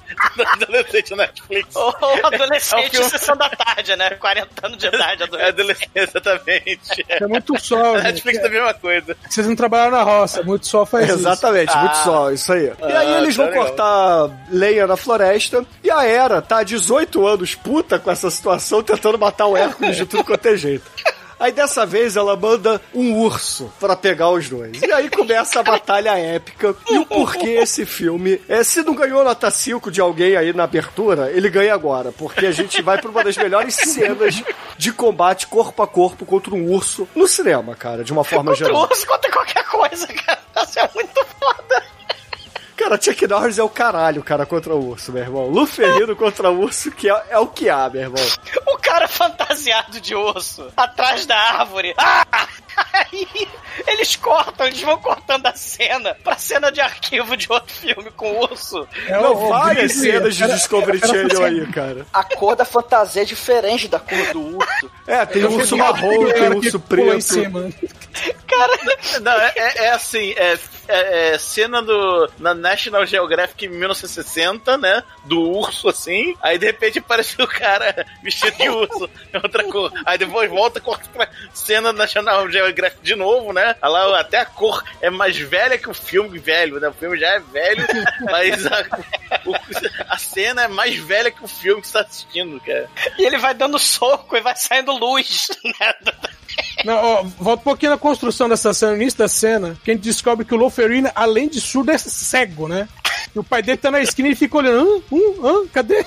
adolescente 0.62 1.11
do 1.11 1.16
Netflix. 1.16 1.76
Ou 1.76 1.95
adolescente 2.24 2.87
É 2.87 2.91
filme- 2.91 3.11
sessão 3.11 3.37
da 3.37 3.49
tarde, 3.51 3.97
né? 3.97 4.11
40 4.11 4.66
anos 4.66 4.78
de 4.78 4.87
idade, 4.87 5.22
É 5.22 5.24
adolescente. 5.24 5.49
adolescente, 5.49 5.91
exatamente. 5.95 7.07
É 7.09 7.26
muito 7.26 7.61
sol, 7.61 7.97
gente. 8.01 8.05
Netflix 8.05 8.39
é 8.39 8.47
a 8.47 8.51
mesma 8.51 8.74
coisa. 8.74 9.16
Vocês 9.28 9.47
não 9.47 9.57
trabalham 9.57 9.91
na 9.91 10.03
roça, 10.03 10.43
muito 10.43 10.66
sol 10.66 10.87
faz 10.87 11.09
isso. 11.09 11.18
Exatamente, 11.18 11.76
muito 11.76 11.93
Ah. 11.93 12.05
sol, 12.05 12.33
isso 12.33 12.53
aí. 12.53 12.64
e 12.66 12.85
aí 12.85 13.14
Ah, 13.14 13.18
eles 13.18 13.37
tá 13.37 13.43
vão 13.43 13.51
legal. 13.53 13.66
cortar 13.66 14.31
lenha 14.51 14.87
na 14.87 14.97
floresta 14.97 15.64
e 15.83 15.91
a 15.91 16.05
Hera 16.05 16.41
tá 16.43 16.59
há 16.59 16.62
18 16.62 17.26
anos 17.26 17.55
puta 17.55 17.99
com 17.99 18.11
essa 18.11 18.31
situação, 18.31 18.83
tentando 18.83 19.18
matar 19.18 19.47
o 19.47 19.57
Hércules 19.57 19.97
de 19.97 20.07
tudo 20.07 20.24
quanto 20.24 20.47
é 20.47 20.57
jeito. 20.57 20.85
Aí 21.41 21.51
dessa 21.53 21.86
vez 21.86 22.16
ela 22.16 22.36
manda 22.36 22.78
um 22.95 23.18
urso 23.18 23.72
pra 23.80 23.97
pegar 23.97 24.28
os 24.28 24.47
dois. 24.49 24.80
E 24.82 24.93
aí 24.93 25.09
começa 25.09 25.59
a 25.61 25.62
batalha 25.62 26.11
épica. 26.18 26.76
E 26.91 26.99
o 26.99 27.07
porquê 27.07 27.49
esse 27.62 27.86
filme. 27.86 28.38
É, 28.47 28.62
se 28.62 28.82
não 28.82 28.95
ganhou 28.95 29.24
nota 29.24 29.51
5 29.51 29.91
de 29.91 30.03
alguém 30.03 30.36
aí 30.36 30.53
na 30.53 30.64
abertura, 30.64 31.30
ele 31.32 31.49
ganha 31.49 31.72
agora. 31.72 32.12
Porque 32.12 32.45
a 32.45 32.53
gente 32.53 32.82
vai 32.82 33.01
pra 33.01 33.11
uma 33.11 33.24
das 33.24 33.38
melhores 33.38 33.74
cenas 33.74 34.43
de 34.76 34.93
combate 34.93 35.47
corpo 35.47 35.82
a 35.82 35.88
corpo 35.88 36.26
contra 36.26 36.55
um 36.55 36.70
urso 36.70 37.09
no 37.16 37.26
cinema, 37.26 37.74
cara, 37.74 38.05
de 38.05 38.12
uma 38.12 38.22
forma 38.22 38.51
Contra 38.53 38.66
o 38.66 38.68
geral. 38.68 38.82
urso, 38.91 39.07
contra 39.07 39.30
qualquer 39.32 39.64
coisa, 39.64 40.07
cara. 40.09 40.41
Isso 40.62 40.78
é 40.78 40.91
muito 40.95 41.26
foda. 41.41 41.82
Cara, 42.81 42.99
Chuck 43.01 43.26
Norris 43.26 43.59
é 43.59 43.62
o 43.62 43.68
caralho, 43.68 44.22
cara, 44.22 44.47
contra 44.47 44.74
o 44.74 44.89
urso, 44.89 45.12
meu 45.12 45.22
irmão. 45.22 45.47
Luferrino 45.49 46.16
contra 46.16 46.51
o 46.51 46.61
urso, 46.62 46.91
que 46.91 47.11
é, 47.11 47.22
é 47.28 47.39
o 47.39 47.47
que 47.47 47.68
há, 47.68 47.91
meu 47.91 48.01
irmão. 48.01 48.24
O 48.68 48.78
cara 48.78 49.07
fantasiado 49.07 50.01
de 50.01 50.14
urso, 50.14 50.66
atrás 50.74 51.26
da 51.26 51.37
árvore. 51.37 51.93
Ah! 51.99 52.26
Aí 52.95 53.28
eles 53.87 54.16
cortam, 54.16 54.66
eles 54.66 54.81
vão 54.81 54.97
cortando 54.99 55.45
a 55.47 55.55
cena 55.55 56.16
pra 56.24 56.39
cena 56.39 56.72
de 56.72 56.81
arquivo 56.81 57.37
de 57.37 57.47
outro 57.53 57.74
filme 57.74 58.11
com 58.12 58.41
urso. 58.41 58.89
É 59.07 59.20
Não, 59.20 59.35
o- 59.35 59.45
o 59.45 59.49
várias 59.51 59.93
Grizzly, 59.93 60.12
cenas 60.12 60.37
de 60.37 60.43
era- 60.45 60.55
Discovery 60.55 60.99
Channel 61.01 61.45
aí, 61.45 61.66
cara. 61.72 62.07
A 62.12 62.24
cor 62.24 62.57
da 62.57 62.64
fantasia 62.64 63.20
é 63.22 63.24
diferente 63.26 63.87
da 63.89 63.99
cor 63.99 64.33
do 64.33 64.57
urso. 64.57 64.91
É, 65.07 65.26
tem 65.26 65.43
Eu 65.43 65.51
urso 65.53 65.76
marrom, 65.76 66.26
tem 66.33 66.49
urso 66.57 66.81
preto. 66.81 67.35
Cara, 68.49 68.72
Não, 69.20 69.33
é, 69.33 69.53
é- 69.57 69.85
é 69.85 69.91
assim, 69.91 70.33
é, 70.37 70.59
é- 70.91 71.28
é 71.34 71.38
cena 71.38 71.82
do 71.82 72.30
na 72.38 72.55
National 72.55 73.07
Geographic 73.07 73.64
em 73.66 73.68
1960, 73.68 74.76
né? 74.78 75.03
Do 75.24 75.41
urso, 75.41 75.88
assim. 75.88 76.34
Aí 76.43 76.59
de 76.59 76.66
repente 76.66 76.99
aparece 76.99 77.41
o 77.41 77.47
cara 77.47 78.07
vestido 78.22 78.57
de 78.57 78.68
urso, 78.68 79.09
é 79.32 79.38
outra 79.38 79.64
cor. 79.64 79.93
Aí 80.05 80.18
depois 80.18 80.51
volta, 80.51 80.80
corta 80.80 81.09
pra 81.12 81.28
cena 81.55 81.93
do 81.93 81.99
National 81.99 82.51
Geographic 82.51 83.03
de 83.03 83.14
novo, 83.14 83.53
né? 83.53 83.74
Lá, 83.82 84.20
até 84.20 84.38
a 84.38 84.47
cor 84.47 84.82
é 85.01 85.09
mais 85.11 85.36
velha 85.36 85.78
que 85.78 85.88
o 85.88 85.95
filme 85.95 86.38
velho, 86.38 86.80
né? 86.80 86.88
O 86.88 86.93
filme 86.95 87.18
já 87.18 87.28
é 87.28 87.38
velho, 87.41 87.86
mas 88.30 88.66
a, 88.66 88.80
o- 89.47 89.55
a 90.09 90.18
cena 90.18 90.64
é 90.64 90.68
mais 90.68 90.97
velha 90.97 91.30
que 91.30 91.45
o 91.45 91.49
filme 91.49 91.80
que 91.80 91.86
você 91.88 91.93
tá 91.95 92.01
assistindo, 92.01 92.61
cara. 92.61 92.88
e 93.18 93.24
ele 93.24 93.38
vai 93.38 93.55
dando 93.55 93.78
soco 93.78 94.36
e 94.36 94.41
vai 94.41 94.57
saindo 94.57 94.93
luz, 94.93 95.49
né? 95.64 95.95
Não, 96.85 96.95
ó, 96.95 97.23
volta 97.39 97.61
um 97.61 97.65
pouquinho 97.65 97.93
na 97.93 97.99
construção 97.99 98.49
dessa 98.49 98.73
cena, 98.73 98.95
início 98.95 99.19
da 99.19 99.29
cena, 99.29 99.77
que 99.85 99.91
a 99.91 99.95
gente 99.95 100.03
descobre 100.03 100.45
que 100.45 100.55
o 100.55 100.59
Loferina, 100.59 101.13
além 101.15 101.49
de 101.49 101.61
surdo, 101.61 101.91
é 101.91 101.99
cego, 101.99 102.69
né? 102.69 102.89
E 103.35 103.39
o 103.39 103.45
pai 103.45 103.63
dele 103.63 103.79
tá 103.79 103.91
na 103.91 104.01
esquina 104.01 104.29
e 104.29 104.35
fica 104.35 104.57
olhando, 104.57 104.79
hã? 104.81 105.03
Hum, 105.13 105.35
hã? 105.45 105.67
Cadê? 105.73 106.05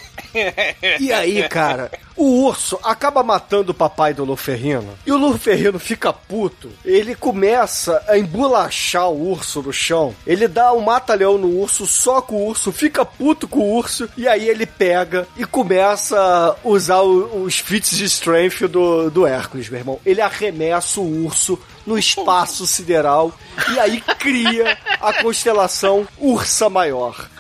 E 1.00 1.14
aí, 1.14 1.48
cara, 1.48 1.92
o 2.16 2.46
urso 2.46 2.80
acaba 2.84 3.24
matando 3.24 3.72
o 3.72 3.76
papai 3.76 4.14
do 4.14 4.26
Luferrino. 4.26 4.98
E 5.06 5.12
o 5.12 5.18
Luferrino 5.18 5.80
fica 5.80 6.14
puto. 6.14 6.70
Ele 6.86 7.16
começa 7.16 8.04
a 8.08 8.18
embolachar 8.18 9.10
o 9.10 9.32
urso 9.32 9.62
no 9.62 9.74
chão. 9.74 10.16
Ele 10.26 10.48
dá 10.48 10.74
um 10.74 10.82
mata-leão 10.82 11.38
no 11.38 11.60
urso, 11.60 11.86
soca 11.86 12.34
o 12.34 12.48
urso, 12.48 12.72
fica 12.72 13.06
puto 13.06 13.48
com 13.48 13.60
o 13.60 13.76
urso. 13.76 14.10
E 14.16 14.28
aí 14.28 14.48
ele 14.48 14.66
pega 14.66 15.28
e 15.38 15.46
começa 15.46 16.18
a 16.20 16.56
usar 16.64 17.02
os 17.02 17.60
feats 17.60 17.98
de 17.98 18.06
strength 18.06 18.68
do, 18.68 19.10
do 19.10 19.26
Hércules, 19.26 19.70
meu 19.70 19.80
irmão. 19.80 20.00
Ele 20.06 20.22
arremessa 20.22 21.00
o 21.00 21.26
urso 21.26 21.60
no 21.86 21.98
espaço 21.98 22.66
sideral 22.66 23.34
e 23.74 23.80
aí 23.80 24.02
cria 24.18 24.78
a 25.02 25.22
constelação 25.22 26.08
Ursa 26.18 26.70
Maior. 26.70 27.33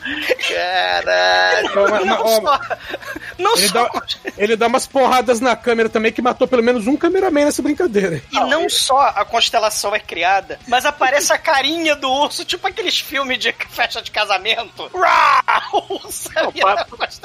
Caralho. 0.47 2.05
Não 2.05 2.21
ó, 2.21 2.41
só. 2.41 2.59
Não 3.37 3.57
Ele 3.57 3.67
só. 3.67 3.73
dá, 3.73 4.01
ele 4.37 4.55
dá 4.55 4.67
umas 4.67 4.85
porradas 4.85 5.39
na 5.39 5.55
câmera 5.55 5.89
também 5.89 6.11
que 6.11 6.21
matou 6.21 6.47
pelo 6.47 6.63
menos 6.63 6.87
um 6.87 6.95
cameraman 6.95 7.45
nessa 7.45 7.61
brincadeira. 7.61 8.21
E 8.31 8.39
não 8.41 8.69
só 8.69 8.99
a 9.15 9.25
constelação 9.25 9.95
é 9.95 9.99
criada, 9.99 10.59
mas 10.67 10.85
aparece 10.85 11.31
a 11.33 11.37
carinha 11.37 11.95
do 11.95 12.09
urso, 12.09 12.45
tipo 12.45 12.67
aqueles 12.67 12.99
filmes 12.99 13.39
de 13.39 13.53
festa 13.69 14.01
de 14.01 14.11
casamento. 14.11 14.89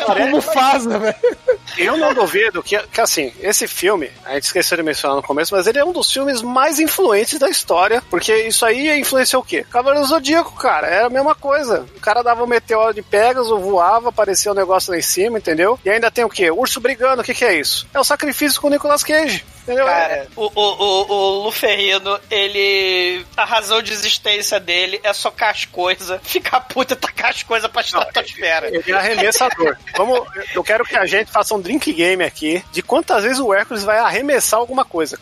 O. 0.07 0.15
Como 0.17 0.41
faz, 0.41 0.87
né, 0.87 0.99
velho? 0.99 1.39
Eu 1.77 1.97
não 1.97 2.15
duvido 2.15 2.63
que, 2.63 2.79
que, 2.79 3.01
assim, 3.01 3.33
esse 3.41 3.67
filme, 3.69 4.11
a 4.25 4.35
gente 4.35 4.45
esqueceu 4.45 4.77
de 4.77 4.83
mencionar 4.83 5.17
no 5.17 5.23
começo, 5.23 5.55
mas 5.55 5.67
ele 5.67 5.79
é 5.79 5.85
um 5.85 5.93
dos 5.93 6.11
filmes 6.11 6.43
mais 6.43 6.79
influentes 6.81 7.39
da 7.39 7.49
história, 7.49 8.03
porque 8.11 8.35
isso 8.47 8.65
aí 8.65 8.99
influenciou 8.99 9.43
o 9.43 9.45
quê? 9.45 9.65
Cavaleiro 9.71 10.05
do 10.05 10.09
Zodíaco, 10.09 10.53
cara, 10.57 10.87
era 10.87 11.07
a 11.07 11.11
mesma 11.11 11.35
coisa. 11.35 11.87
O 11.97 12.01
cara 12.01 12.23
dava 12.23 12.43
um 12.43 12.47
meteoro 12.69 12.93
de 12.93 13.01
Pegasus, 13.01 13.49
voava, 13.49 14.11
aparecia 14.11 14.53
o 14.53 14.55
negócio 14.55 14.93
lá 14.93 14.99
em 14.99 15.03
cima, 15.03 15.39
entendeu? 15.39 15.79
E 15.83 15.89
ainda 15.89 16.11
tem 16.11 16.25
o 16.25 16.29
quê? 16.29 16.51
Urso 16.51 16.81
brigando, 16.81 17.23
o 17.23 17.25
que 17.25 17.33
que 17.33 17.45
é 17.45 17.59
isso? 17.59 17.89
É 17.95 17.99
o 17.99 18.05
sacrifício 18.05 18.61
com 18.61 18.67
o 18.67 18.71
Nicolas 18.71 19.03
Cage? 19.03 19.45
Cara, 19.77 20.27
o, 20.37 20.45
o, 20.45 20.63
o, 20.63 21.13
o 21.13 21.43
Luferrino, 21.45 22.19
ele. 22.31 23.25
A 23.37 23.45
razão 23.45 23.83
de 23.83 23.93
existência 23.93 24.59
dele 24.59 25.01
é 25.03 25.13
socar 25.13 25.51
as 25.51 25.65
coisas, 25.65 26.21
ficar 26.25 26.61
puta 26.61 26.95
e 26.95 26.97
tacar 26.97 27.31
as 27.31 27.43
coisas 27.43 27.71
pra 27.71 27.81
estratosfera. 27.83 28.69
Ele 28.69 28.91
é 28.91 28.95
arremessador. 28.95 29.77
Vamos, 29.97 30.21
eu 30.55 30.63
quero 30.65 30.85
que 30.85 30.97
a 30.97 31.07
gente 31.07 31.31
faça 31.31 31.55
um 31.55 31.61
drink 31.61 31.93
game 31.93 32.23
aqui 32.25 32.63
de 32.73 32.83
quantas 32.83 33.23
vezes 33.23 33.39
o 33.41 33.53
Hércules 33.53 33.85
vai 33.85 33.99
arremessar 33.99 34.59
alguma 34.61 34.85
coisa. 34.85 35.19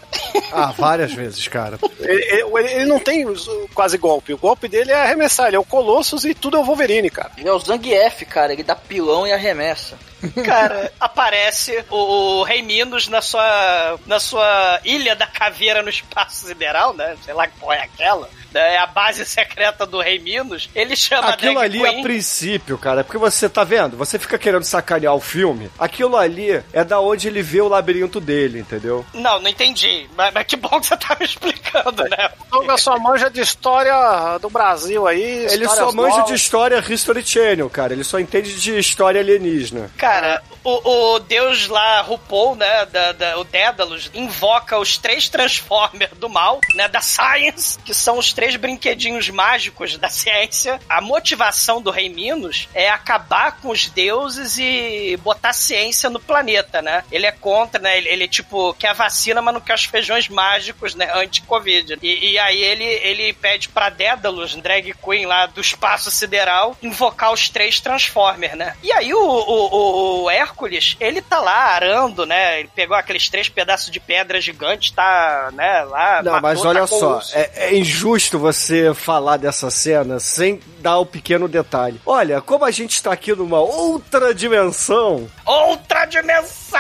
Ah, 0.53 0.73
várias 0.77 1.13
vezes, 1.13 1.47
cara. 1.49 1.79
Ele, 2.01 2.23
ele- 2.23 2.73
ele 2.73 2.85
não 2.87 2.99
tem 2.99 3.27
quase 3.75 3.97
golpe. 3.99 4.33
O 4.33 4.39
golpe 4.39 4.69
dele 4.69 4.93
é 4.93 4.97
arremessar. 5.03 5.47
Ele 5.49 5.57
é 5.57 5.59
o 5.59 5.65
Colossus 5.65 6.25
e 6.25 6.35
tudo 6.35 6.57
é 6.57 6.61
o 6.61 6.65
Wolverine, 6.65 7.11
cara. 7.11 7.33
Ele 7.37 7.49
é 7.49 7.53
o 7.53 7.59
Zangief, 7.59 8.25
cara. 8.27 8.53
Ele 8.53 8.63
dá 8.63 8.75
pilão 8.75 9.27
e 9.27 9.33
arremessa. 9.33 9.99
Cara, 10.45 10.93
aparece 10.99 11.85
o, 11.91 12.41
o 12.41 12.43
Rei 12.43 12.63
Minos 12.63 13.09
na 13.09 13.21
sua, 13.21 13.99
na 14.07 14.19
sua 14.21 14.81
ilha 14.85 15.15
da 15.15 15.27
caveira 15.27 15.83
no 15.83 15.89
espaço 15.91 16.47
sideral, 16.47 16.95
né? 16.95 17.17
Sei 17.25 17.35
lá 17.35 17.47
que 17.47 17.59
porra 17.59 17.77
é 17.77 17.83
aquela. 17.83 18.29
né? 18.53 18.75
É 18.75 18.79
a 18.79 18.87
base 18.87 19.25
secreta 19.27 19.85
do 19.85 20.01
Rei 20.01 20.19
Minos. 20.19 20.71
Ele 20.75 20.97
chama 20.97 21.29
Aquilo 21.29 21.59
a 21.59 21.63
ali 21.63 21.79
drag 21.79 21.89
a 21.89 21.93
queen. 21.93 22.03
princípio, 22.03 22.79
cara, 22.79 23.05
porque 23.05 23.19
você 23.19 23.49
tá 23.49 23.63
vendo? 23.65 23.97
Você 23.99 24.19
fica 24.19 24.39
querendo 24.39 24.65
sacanear 24.65 25.15
o 25.15 25.21
filme. 25.21 25.71
Aquilo 25.79 26.17
ali 26.17 26.63
é 26.73 26.83
da 26.83 26.99
onde 27.01 27.29
ele 27.29 27.43
vê 27.43 27.61
o 27.61 27.69
labirinto 27.69 28.19
dele, 28.21 28.61
entendeu? 28.61 29.05
Não, 29.13 29.39
não 29.41 29.49
entendi. 29.51 30.09
Mas, 30.17 30.33
mas 30.33 30.47
que 30.47 30.57
bom 30.57 30.81
que 30.81 30.87
você 30.87 30.97
tá 30.97 31.15
me 31.21 31.27
explicando, 31.27 32.03
né? 32.05 32.31
Douglas 32.51 32.81
só 32.81 32.99
manja 32.99 33.29
de 33.29 33.41
história 33.43 33.95
do 34.41 34.49
Brasil 34.49 35.07
aí. 35.07 35.47
Ele 35.51 35.69
só 35.69 35.93
manja 35.93 36.17
novas. 36.17 36.27
de 36.27 36.35
história 36.35 36.79
History 36.89 37.23
Channel, 37.27 37.69
cara. 37.69 37.93
Ele 37.93 38.05
só 38.05 38.19
entende 38.19 38.55
de 38.59 38.79
história 38.79 39.21
alienígena. 39.21 39.91
Cara, 39.99 40.07
Cara, 40.17 40.41
o, 40.69 41.15
o 41.15 41.19
deus 41.21 41.69
lá, 41.69 42.01
RuPaul, 42.01 42.57
né, 42.57 42.87
da, 42.87 43.13
da- 43.13 43.39
o 43.39 43.45
Dédalus, 43.45 44.11
invoca 44.15 44.79
os 44.79 44.97
três 44.99 45.29
Transformers 45.29 46.11
do 46.19 46.29
mal, 46.29 46.61
né, 46.75 46.89
da 46.89 47.01
Science, 47.01 47.79
que 47.85 47.95
são 47.95 48.19
os 48.19 48.33
três 48.33 48.57
brinquedinhos 48.57 49.29
mágicos 49.31 49.97
da 49.97 50.09
ciência. 50.09 50.81
A 50.89 51.01
motivação 51.01 51.81
do 51.81 51.91
Rei 51.91 52.09
Minos 52.09 52.69
é 52.75 52.89
acabar 52.89 53.59
com 53.61 53.69
os 53.69 53.87
deuses 53.89 54.59
e 54.59 55.17
botar 55.23 55.53
ciência 55.53 56.11
no 56.11 56.19
planeta, 56.21 56.83
né? 56.83 57.05
Ele 57.13 57.27
é 57.27 57.33
contra, 57.33 57.81
né, 57.81 57.97
ele, 57.99 58.09
ele, 58.09 58.29
tipo, 58.29 58.75
quer 58.75 58.89
a 58.89 58.93
vacina, 58.93 59.41
mas 59.43 59.55
não 59.55 59.61
quer 59.61 59.75
os 59.75 59.85
feijões 59.85 60.29
mágicos, 60.29 60.95
né, 60.95 61.11
anti-Covid. 61.15 61.99
E, 62.03 62.33
e 62.33 62.39
aí 62.39 62.61
ele, 62.63 62.85
ele 62.85 63.33
pede 63.35 63.69
pra 63.69 63.89
Dédalus, 63.91 64.55
drag 64.57 64.95
queen 64.95 65.27
lá 65.27 65.47
do 65.47 65.61
espaço 65.61 66.11
sideral, 66.11 66.77
invocar 66.83 67.33
os 67.33 67.49
três 67.49 67.81
Transformers, 67.81 68.55
né? 68.55 68.77
E 68.83 68.93
aí 68.93 69.13
o, 69.15 69.21
o, 69.21 70.23
o 70.25 70.31
Hércules, 70.31 70.56
ele 71.01 71.21
tá 71.21 71.39
lá 71.41 71.75
arando, 71.75 72.25
né? 72.25 72.61
Ele 72.61 72.71
pegou 72.75 72.97
aqueles 72.97 73.29
três 73.29 73.49
pedaços 73.49 73.91
de 73.91 74.01
pedra 74.01 74.41
gigante, 74.41 74.93
tá, 74.93 75.51
né, 75.53 75.83
lá. 75.85 76.23
Não, 76.23 76.33
matou, 76.33 76.49
mas 76.49 76.65
olha 76.65 76.81
tacou 76.83 76.99
só, 76.99 77.21
é, 77.33 77.51
é 77.69 77.77
injusto 77.77 78.39
você 78.39 78.93
falar 78.95 79.37
dessa 79.37 79.71
cena 79.71 80.19
sem 80.19 80.61
dar 80.81 80.99
o 80.99 81.07
pequeno 81.07 81.49
detalhe. 81.49 82.01
Olha, 82.07 82.41
como 82.41 82.65
a 82.65 82.71
gente 82.71 82.93
está 82.93 83.13
aqui 83.13 83.35
numa 83.35 83.61
outra 83.61 84.35
dimensão, 84.35 85.29
Outra 85.45 86.05
dimensão! 86.07 86.77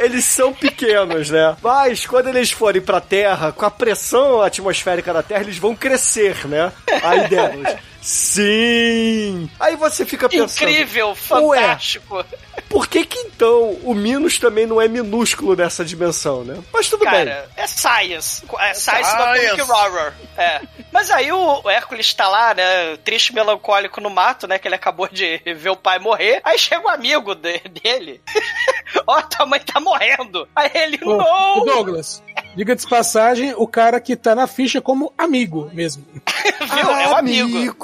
eles 0.00 0.24
são 0.24 0.52
pequenos, 0.52 1.30
né? 1.30 1.56
Mas 1.62 2.06
quando 2.06 2.28
eles 2.28 2.50
forem 2.50 2.82
pra 2.82 3.00
Terra, 3.00 3.52
com 3.52 3.64
a 3.64 3.70
pressão 3.70 4.42
atmosférica 4.42 5.12
da 5.12 5.22
Terra, 5.22 5.42
eles 5.42 5.58
vão 5.58 5.74
crescer, 5.74 6.46
né? 6.46 6.72
Aí 7.02 7.28
delas. 7.28 7.76
Sim! 8.00 9.50
Aí 9.58 9.76
você 9.76 10.06
fica 10.06 10.28
pensando. 10.28 10.68
Incrível, 10.68 11.14
fantástico. 11.14 12.24
Por 12.68 12.86
que 12.86 13.04
que 13.06 13.18
então 13.20 13.70
o 13.82 13.94
Minos 13.94 14.38
também 14.38 14.66
não 14.66 14.80
é 14.80 14.86
minúsculo 14.88 15.56
nessa 15.56 15.84
dimensão, 15.84 16.44
né? 16.44 16.62
Mas 16.72 16.88
tudo 16.88 17.00
bem. 17.04 17.10
Cara, 17.24 17.48
é 17.56 17.66
science. 17.66 18.42
É 18.60 18.74
science, 18.74 19.10
science. 19.10 19.56
da 19.56 19.64
Horror. 19.74 20.12
É. 20.36 20.60
Mas 20.92 21.10
aí 21.10 21.32
o 21.32 21.60
o 21.64 21.70
Hércules 21.70 22.12
tá 22.14 22.28
lá, 22.28 22.52
né? 22.54 22.96
Triste, 22.98 23.34
melancólico 23.34 24.00
no 24.00 24.10
mato, 24.10 24.46
né? 24.46 24.58
Que 24.58 24.68
ele 24.68 24.74
acabou 24.74 25.08
de 25.08 25.38
ver 25.56 25.70
o 25.70 25.76
pai 25.76 25.98
morrer. 25.98 26.40
Aí 26.44 26.58
chega 26.58 26.84
um 26.84 26.88
amigo 26.88 27.34
de- 27.34 27.58
dele. 27.82 28.20
Ó, 29.06 29.20
tua 29.22 29.46
mãe 29.46 29.60
tá 29.60 29.80
morrendo. 29.80 30.46
Aí 30.54 30.70
ele, 30.74 30.98
Ô, 31.02 31.16
não! 31.16 31.58
ô, 31.60 31.64
Douglas, 31.64 32.22
diga 32.58 32.74
de 32.74 32.86
passagem, 32.88 33.54
o 33.56 33.66
cara 33.68 34.00
que 34.00 34.16
tá 34.16 34.34
na 34.34 34.46
ficha 34.48 34.80
como 34.80 35.12
amigo 35.16 35.70
mesmo. 35.72 36.04
Viu? 36.60 36.90
É 36.90 37.08
um 37.08 37.16
amigo. 37.16 37.76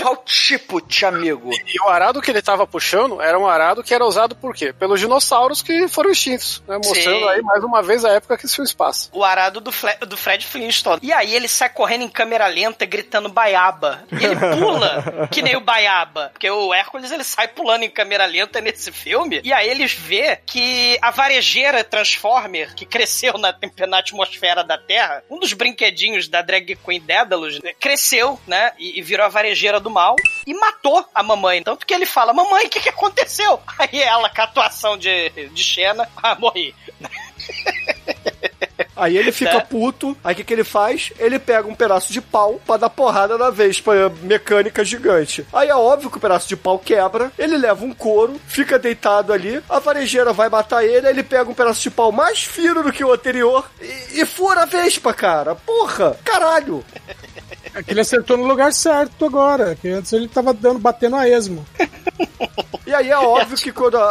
Qual 0.00 0.16
tipo 0.18 0.80
de 0.82 1.04
amigo? 1.06 1.50
E 1.66 1.80
o 1.82 1.88
arado 1.88 2.20
que 2.20 2.30
ele 2.30 2.42
tava 2.42 2.66
puxando 2.66 3.20
era 3.22 3.38
um 3.38 3.46
arado 3.46 3.82
que 3.82 3.94
era 3.94 4.04
usado 4.04 4.34
por 4.36 4.54
quê? 4.54 4.72
Pelos 4.72 5.00
dinossauros 5.00 5.62
que 5.62 5.88
foram 5.88 6.10
extintos, 6.10 6.62
né? 6.68 6.76
Mostrando 6.76 7.18
Sim. 7.20 7.28
aí 7.28 7.42
mais 7.42 7.64
uma 7.64 7.82
vez 7.82 8.04
a 8.04 8.10
época 8.10 8.36
que 8.36 8.46
esse 8.46 8.54
filme 8.54 8.70
passa. 8.74 9.08
o 9.12 9.24
arado 9.24 9.60
do, 9.60 9.72
Fle- 9.72 9.96
do 10.06 10.16
Fred 10.16 10.46
Flintstone. 10.46 11.00
E 11.02 11.12
aí 11.12 11.34
ele 11.34 11.48
sai 11.48 11.70
correndo 11.70 12.02
em 12.04 12.08
câmera 12.08 12.46
lenta, 12.46 12.84
gritando 12.84 13.28
baiaba. 13.28 14.02
E 14.12 14.24
ele 14.24 14.36
pula 14.36 15.28
que 15.32 15.40
nem 15.42 15.56
o 15.56 15.60
baiaba. 15.60 16.28
Porque 16.32 16.50
o 16.50 16.74
Hércules 16.74 17.10
ele 17.10 17.24
sai 17.24 17.48
pulando 17.48 17.82
em 17.82 17.90
câmera 17.90 18.26
lenta 18.26 18.60
nesse 18.60 18.92
filme. 18.92 19.40
E 19.42 19.52
aí 19.52 19.68
eles 19.68 19.92
vê 19.92 20.36
que 20.44 20.98
a 21.00 21.10
varejeira 21.10 21.82
Transformer, 21.82 22.74
que 22.74 22.84
cresceu 22.84 23.38
na, 23.38 23.52
na 23.86 23.98
atmosfera 23.98 24.62
da 24.62 24.78
Terra, 24.78 25.22
um 25.30 25.38
dos 25.38 25.52
brinquedinhos 25.52 26.28
da 26.28 26.42
drag 26.42 26.76
queen 26.76 27.00
Dédalus, 27.00 27.60
né, 27.60 27.72
cresceu, 27.78 28.38
né? 28.46 28.72
E, 28.78 28.98
e 28.98 29.02
virou 29.02 29.26
a 29.26 29.28
varejeira 29.28 29.80
do 29.80 29.90
mal 29.90 30.16
e 30.46 30.54
matou 30.54 31.04
a 31.14 31.22
mamãe. 31.22 31.62
Tanto 31.62 31.86
que 31.86 31.94
ele 31.94 32.06
fala: 32.06 32.32
Mamãe, 32.32 32.66
o 32.66 32.68
que, 32.68 32.80
que 32.80 32.88
aconteceu? 32.88 33.60
Aí 33.78 34.00
ela, 34.00 34.28
com 34.30 34.40
a 34.40 34.44
atuação 34.44 34.98
de, 34.98 35.30
de 35.30 35.64
Xena, 35.64 36.08
ah, 36.16 36.34
morri. 36.34 36.74
Aí 39.00 39.16
ele 39.16 39.32
fica 39.32 39.54
Né? 39.54 39.66
puto, 39.68 40.14
aí 40.22 40.34
o 40.34 40.36
que, 40.36 40.44
que 40.44 40.52
ele 40.52 40.62
faz? 40.62 41.10
Ele 41.18 41.38
pega 41.38 41.66
um 41.66 41.74
pedaço 41.74 42.12
de 42.12 42.20
pau 42.20 42.60
pra 42.66 42.76
dar 42.76 42.90
porrada 42.90 43.38
na 43.38 43.48
Vespa 43.48 44.12
mecânica 44.22 44.84
gigante. 44.84 45.46
Aí 45.52 45.70
é 45.70 45.74
óbvio 45.74 46.10
que 46.10 46.18
o 46.18 46.20
pedaço 46.20 46.46
de 46.46 46.54
pau 46.54 46.78
quebra, 46.78 47.32
ele 47.38 47.56
leva 47.56 47.82
um 47.82 47.94
couro, 47.94 48.38
fica 48.46 48.78
deitado 48.78 49.32
ali, 49.32 49.62
a 49.70 49.78
varejeira 49.78 50.34
vai 50.34 50.50
matar 50.50 50.84
ele, 50.84 51.06
aí 51.06 51.14
ele 51.14 51.22
pega 51.22 51.48
um 51.48 51.54
pedaço 51.54 51.80
de 51.80 51.90
pau 51.90 52.12
mais 52.12 52.44
fino 52.44 52.82
do 52.82 52.92
que 52.92 53.02
o 53.02 53.12
anterior 53.12 53.64
e, 53.80 54.20
e 54.20 54.26
fura 54.26 54.62
a 54.62 54.66
Vespa, 54.66 55.14
cara. 55.14 55.54
Porra, 55.54 56.18
caralho. 56.22 56.84
É 57.72 57.82
que 57.82 57.92
ele 57.92 58.00
acertou 58.00 58.36
no 58.36 58.44
lugar 58.44 58.72
certo 58.72 59.24
agora, 59.24 59.74
que 59.80 59.88
antes 59.88 60.12
ele 60.12 60.28
tava 60.28 60.52
dando, 60.52 60.78
batendo 60.78 61.16
a 61.16 61.26
esmo. 61.26 61.64
E 62.90 62.94
aí 62.94 63.08
é 63.10 63.16
óbvio 63.18 63.56
que 63.56 63.70
quando 63.72 63.96
a, 63.96 64.02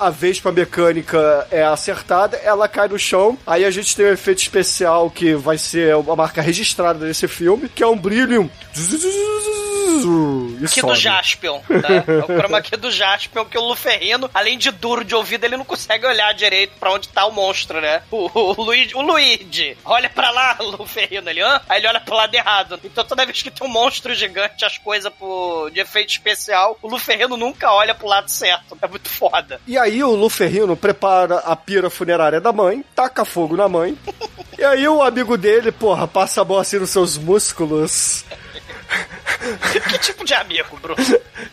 a, 0.00 0.06
a- 0.06 0.10
Vespa 0.10 0.50
mecânica 0.50 1.46
é 1.50 1.62
acertada, 1.62 2.36
ela 2.38 2.66
cai 2.66 2.88
no 2.88 2.98
chão. 2.98 3.36
Aí 3.46 3.64
a 3.64 3.70
gente 3.70 3.94
tem 3.94 4.06
um 4.06 4.12
efeito 4.12 4.38
especial 4.38 5.10
que 5.10 5.34
vai 5.34 5.58
ser 5.58 5.94
uma 5.96 6.16
marca 6.16 6.40
registrada 6.40 7.06
desse 7.06 7.28
filme, 7.28 7.68
que 7.68 7.82
é 7.82 7.86
um 7.86 7.96
brilho. 7.96 8.50
e 10.62 10.68
Que 10.68 10.80
do 10.82 10.94
Jaspion, 10.94 11.60
né? 11.68 12.04
É 12.06 12.18
o 12.32 12.36
chroma 12.38 12.60
key 12.62 12.76
do 12.76 12.90
Jaspion, 12.90 13.44
que 13.44 13.58
o 13.58 13.66
Luferrino, 13.66 14.30
além 14.32 14.56
de 14.58 14.70
duro 14.70 15.04
de 15.04 15.14
ouvido, 15.14 15.44
ele 15.44 15.56
não 15.56 15.64
consegue 15.64 16.06
olhar 16.06 16.32
direito 16.34 16.72
pra 16.78 16.92
onde 16.92 17.08
tá 17.08 17.26
o 17.26 17.32
monstro, 17.32 17.80
né? 17.80 18.02
O, 18.10 18.30
o, 18.32 18.62
Luigi, 18.62 18.94
o 18.94 19.02
Luigi, 19.02 19.76
olha 19.84 20.08
pra 20.08 20.30
lá, 20.30 20.56
Luferrino, 20.60 21.28
ele, 21.28 21.40
hã? 21.42 21.60
Aí 21.68 21.80
ele 21.80 21.88
olha 21.88 22.00
pro 22.00 22.14
lado 22.14 22.34
errado. 22.34 22.80
Então 22.84 23.04
toda 23.04 23.24
vez 23.26 23.42
que 23.42 23.50
tem 23.50 23.66
um 23.66 23.70
monstro 23.70 24.14
gigante, 24.14 24.64
as 24.64 24.78
coisas 24.78 25.12
de 25.72 25.80
efeito 25.80 26.10
especial, 26.10 26.78
o 26.82 26.88
Luferrino 26.88 27.36
nunca 27.36 27.72
olha 27.72 27.94
pro 27.98 28.08
lado 28.08 28.30
certo. 28.30 28.78
É 28.80 28.88
muito 28.88 29.08
foda. 29.08 29.60
E 29.66 29.76
aí 29.76 30.02
o 30.02 30.14
Luferrino 30.14 30.76
prepara 30.76 31.38
a 31.38 31.56
pira 31.56 31.90
funerária 31.90 32.40
da 32.40 32.52
mãe, 32.52 32.84
taca 32.94 33.24
fogo 33.24 33.56
na 33.56 33.68
mãe. 33.68 33.98
e 34.58 34.64
aí 34.64 34.88
o 34.88 35.02
amigo 35.02 35.36
dele, 35.36 35.72
porra, 35.72 36.06
passa 36.06 36.40
a 36.40 36.44
mão 36.44 36.58
assim 36.58 36.78
nos 36.78 36.90
seus 36.90 37.18
músculos. 37.18 38.24
que 39.90 39.98
tipo 39.98 40.24
de 40.24 40.34
amigo, 40.34 40.78
Bruno? 40.80 40.96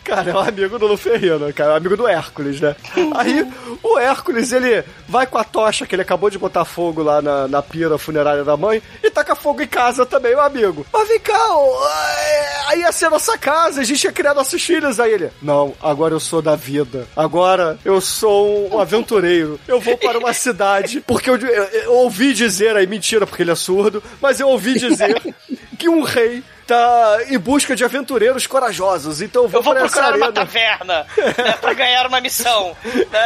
Cara, 0.03 0.29
é 0.31 0.33
um 0.33 0.39
amigo 0.39 0.77
do 0.79 0.87
Luferrino, 0.87 1.51
cara, 1.53 1.71
é 1.71 1.73
um 1.73 1.77
amigo 1.77 1.97
do 1.97 2.07
Hércules, 2.07 2.59
né? 2.59 2.75
Aí 3.15 3.47
o 3.83 3.97
Hércules, 3.99 4.51
ele 4.51 4.83
vai 5.07 5.25
com 5.27 5.37
a 5.37 5.43
tocha 5.43 5.85
que 5.85 5.95
ele 5.95 6.01
acabou 6.01 6.29
de 6.29 6.37
botar 6.37 6.65
fogo 6.65 7.01
lá 7.03 7.21
na, 7.21 7.47
na 7.47 7.61
pira 7.61 7.97
funerária 7.97 8.43
da 8.43 8.55
mãe 8.57 8.81
e 9.03 9.09
taca 9.09 9.35
fogo 9.35 9.61
em 9.61 9.67
casa 9.67 10.05
também, 10.05 10.35
o 10.35 10.39
amigo. 10.41 10.85
Mas 10.91 11.07
vem 11.07 11.19
cá, 11.19 11.37
ó, 11.49 11.87
é, 11.89 12.63
aí 12.67 12.79
ia 12.81 12.91
ser 12.91 13.09
nossa 13.09 13.37
casa, 13.37 13.81
a 13.81 13.83
gente 13.83 14.03
ia 14.03 14.11
criar 14.11 14.33
nossos 14.33 14.61
filhos. 14.61 14.99
Aí 14.99 15.11
ele, 15.13 15.29
não, 15.41 15.73
agora 15.81 16.13
eu 16.13 16.19
sou 16.19 16.41
da 16.41 16.55
vida. 16.55 17.07
Agora 17.15 17.77
eu 17.85 17.99
sou 18.01 18.73
um 18.75 18.79
aventureiro. 18.81 19.59
Eu 19.67 19.79
vou 19.79 19.97
para 19.97 20.17
uma 20.19 20.33
cidade, 20.33 21.01
porque 21.01 21.29
eu, 21.29 21.37
eu- 21.37 21.63
eu 21.63 21.93
ouvi 21.93 22.33
dizer 22.33 22.75
aí, 22.75 22.85
mentira, 22.87 23.25
porque 23.27 23.43
ele 23.43 23.51
é 23.51 23.55
surdo, 23.55 24.01
mas 24.21 24.39
eu 24.39 24.47
ouvi 24.49 24.77
dizer 24.77 25.21
que 25.77 25.89
um 25.89 26.01
rei 26.01 26.43
tá 26.67 27.17
em 27.27 27.37
busca 27.37 27.75
de 27.75 27.83
aventureiros 27.83 28.47
corajosos. 28.47 29.21
Então 29.21 29.43
eu 29.43 29.49
vou, 29.49 29.59
Eu 29.59 29.63
vou 29.63 29.75
procurar 29.75 30.07
uma 30.15 30.25
arena. 30.27 30.31
taverna 30.33 31.07
né, 31.37 31.51
pra 31.61 31.73
ganhar 31.73 32.07
uma 32.07 32.19
missão. 32.21 32.75
Né? 32.83 33.25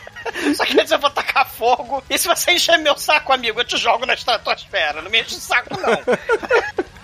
Só 0.54 0.64
que 0.64 0.78
antes 0.78 0.92
eu 0.92 0.98
vou 0.98 1.10
tacar 1.10 1.48
fogo. 1.48 2.02
E 2.08 2.16
se 2.18 2.28
você 2.28 2.52
encher 2.52 2.78
meu 2.78 2.96
saco, 2.96 3.32
amigo, 3.32 3.60
eu 3.60 3.64
te 3.64 3.76
jogo 3.76 4.06
na 4.06 4.14
estratosfera. 4.14 5.02
Não 5.02 5.10
me 5.10 5.20
enche 5.20 5.34
o 5.36 5.40
saco, 5.40 5.78
não. 5.80 6.00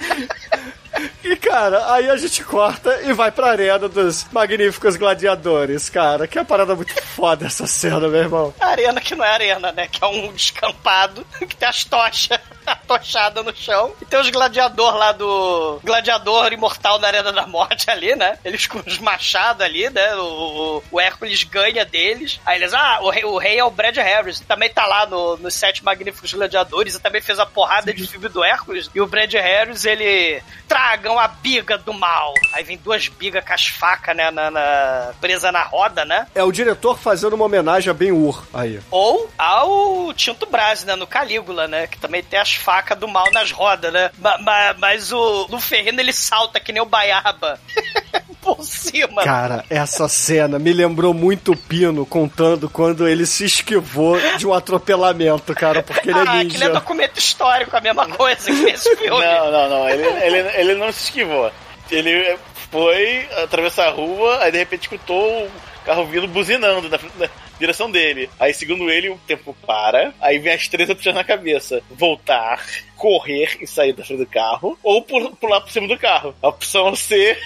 E, 1.22 1.36
cara, 1.36 1.92
aí 1.92 2.08
a 2.08 2.16
gente 2.16 2.42
corta 2.42 3.02
e 3.02 3.12
vai 3.12 3.30
pra 3.30 3.50
arena 3.50 3.86
dos 3.86 4.24
magníficos 4.32 4.96
gladiadores, 4.96 5.90
cara. 5.90 6.26
Que 6.26 6.38
é 6.38 6.40
uma 6.40 6.46
parada 6.46 6.74
muito 6.74 6.94
foda 7.02 7.44
essa 7.46 7.66
cena, 7.66 8.08
meu 8.08 8.20
irmão. 8.20 8.54
A 8.58 8.68
arena 8.68 8.98
que 9.00 9.14
não 9.14 9.22
é 9.24 9.28
arena, 9.28 9.72
né? 9.72 9.88
Que 9.88 10.02
é 10.02 10.06
um 10.06 10.32
descampado 10.32 11.26
que 11.38 11.54
tem 11.54 11.68
as 11.68 11.84
tochas 11.84 12.40
atochadas 12.86 13.44
no 13.44 13.54
chão. 13.54 13.94
E 14.00 14.04
tem 14.04 14.18
os 14.20 14.30
gladiador 14.30 14.96
lá 14.96 15.12
do. 15.12 15.80
Gladiador 15.84 16.52
imortal 16.52 16.98
na 16.98 17.08
Arena 17.08 17.32
da 17.32 17.46
Morte 17.46 17.90
ali, 17.90 18.14
né? 18.14 18.38
Eles 18.44 18.66
com 18.66 18.82
os 18.84 18.98
machados 18.98 19.62
ali, 19.62 19.88
né? 19.90 20.14
O, 20.16 20.82
o, 20.90 21.00
Hércules 21.00 21.44
ganha 21.44 21.84
deles. 21.84 22.40
Aí 22.44 22.58
eles, 22.60 22.72
ah, 22.74 22.98
o 23.02 23.10
rei, 23.10 23.24
o 23.24 23.38
rei 23.38 23.58
é 23.58 23.64
o 23.64 23.70
Brad 23.70 23.96
Harris. 23.96 24.40
Também 24.40 24.68
tá 24.68 24.86
lá 24.86 25.06
no, 25.06 25.36
nos 25.36 25.54
Sete 25.54 25.84
Magníficos 25.84 26.32
Gladiadores. 26.32 26.94
E 26.94 27.00
também 27.00 27.20
fez 27.20 27.38
a 27.38 27.46
porrada 27.46 27.92
de 27.92 28.06
filme 28.06 28.28
do 28.28 28.44
Hércules. 28.44 28.90
E 28.94 29.00
o 29.00 29.06
Brad 29.06 29.32
Harris, 29.32 29.84
ele. 29.84 30.42
Tragam 30.66 31.18
a 31.18 31.28
biga 31.28 31.78
do 31.78 31.92
mal. 31.94 32.34
Aí 32.52 32.64
vem 32.64 32.76
duas 32.76 33.08
bigas 33.08 33.44
com 33.44 33.52
as 33.52 33.66
facas, 33.66 34.16
né? 34.16 34.30
Na, 34.30 34.50
na- 34.50 35.12
presa 35.20 35.52
na 35.52 35.62
roda, 35.62 36.04
né? 36.04 36.26
É 36.34 36.42
o 36.42 36.50
diretor 36.50 36.98
fazendo 36.98 37.34
uma 37.34 37.44
homenagem 37.44 37.90
a 37.90 37.94
Ben-Hur 37.94 38.44
aí. 38.52 38.80
Ou 38.90 39.30
ao 39.38 40.12
Tinto 40.14 40.46
Brás, 40.46 40.84
né? 40.84 40.96
No 40.96 41.06
Calígula, 41.06 41.68
né? 41.68 41.86
Que 41.86 41.98
também 41.98 42.22
tem 42.22 42.38
as 42.38 42.55
facas 42.56 42.98
do 42.98 43.06
mal 43.06 43.30
nas 43.32 43.50
rodas, 43.52 43.92
né? 43.92 44.10
Ma- 44.18 44.38
ma- 44.38 44.74
mas 44.78 45.12
o 45.12 45.46
Luferrino, 45.50 46.00
ele 46.00 46.12
salta 46.12 46.58
que 46.60 46.72
nem 46.72 46.82
o 46.82 46.86
Baiaba. 46.86 47.58
Por 48.40 48.62
cima. 48.62 49.24
Cara, 49.24 49.64
essa 49.68 50.08
cena 50.08 50.56
me 50.56 50.72
lembrou 50.72 51.12
muito 51.12 51.50
o 51.52 51.56
Pino 51.56 52.06
contando 52.06 52.70
quando 52.70 53.08
ele 53.08 53.26
se 53.26 53.44
esquivou 53.44 54.16
de 54.38 54.46
um 54.46 54.54
atropelamento, 54.54 55.52
cara, 55.52 55.82
porque 55.82 56.10
ele 56.10 56.18
é 56.18 56.22
ah, 56.22 56.24
aquele 56.34 56.38
é 56.38 56.44
ninja. 56.68 56.68
documento 56.70 57.18
histórico, 57.18 57.76
a 57.76 57.80
mesma 57.80 58.06
coisa 58.06 58.44
que 58.44 58.52
nesse 58.52 58.94
filme. 58.96 59.24
Não, 59.24 59.50
não, 59.50 59.68
não. 59.68 59.88
Ele, 59.88 60.06
ele, 60.06 60.38
ele 60.60 60.74
não 60.76 60.92
se 60.92 61.04
esquivou. 61.04 61.50
Ele 61.90 62.38
foi 62.70 63.28
atravessar 63.42 63.88
a 63.88 63.90
rua, 63.90 64.38
aí 64.40 64.52
de 64.52 64.58
repente 64.58 64.82
escutou 64.82 65.44
o 65.46 65.50
carro 65.84 66.06
vindo 66.06 66.28
buzinando 66.28 66.88
na, 66.88 66.98
na 67.18 67.28
direção 67.58 67.90
dele. 67.90 68.28
Aí, 68.38 68.52
segundo 68.54 68.90
ele, 68.90 69.08
o 69.10 69.18
tempo 69.26 69.56
para, 69.66 70.12
aí 70.20 70.38
vem 70.38 70.52
as 70.52 70.68
três 70.68 70.88
opções 70.90 71.14
na 71.14 71.24
cabeça: 71.24 71.82
voltar, 71.90 72.64
correr 72.96 73.58
e 73.60 73.66
sair 73.66 73.92
da 73.92 74.04
frente 74.04 74.20
do 74.20 74.26
carro, 74.26 74.78
ou 74.82 75.02
pul- 75.02 75.34
pular 75.36 75.60
por 75.60 75.70
cima 75.70 75.88
do 75.88 75.98
carro. 75.98 76.34
A 76.42 76.48
opção 76.48 76.94
C 76.94 77.36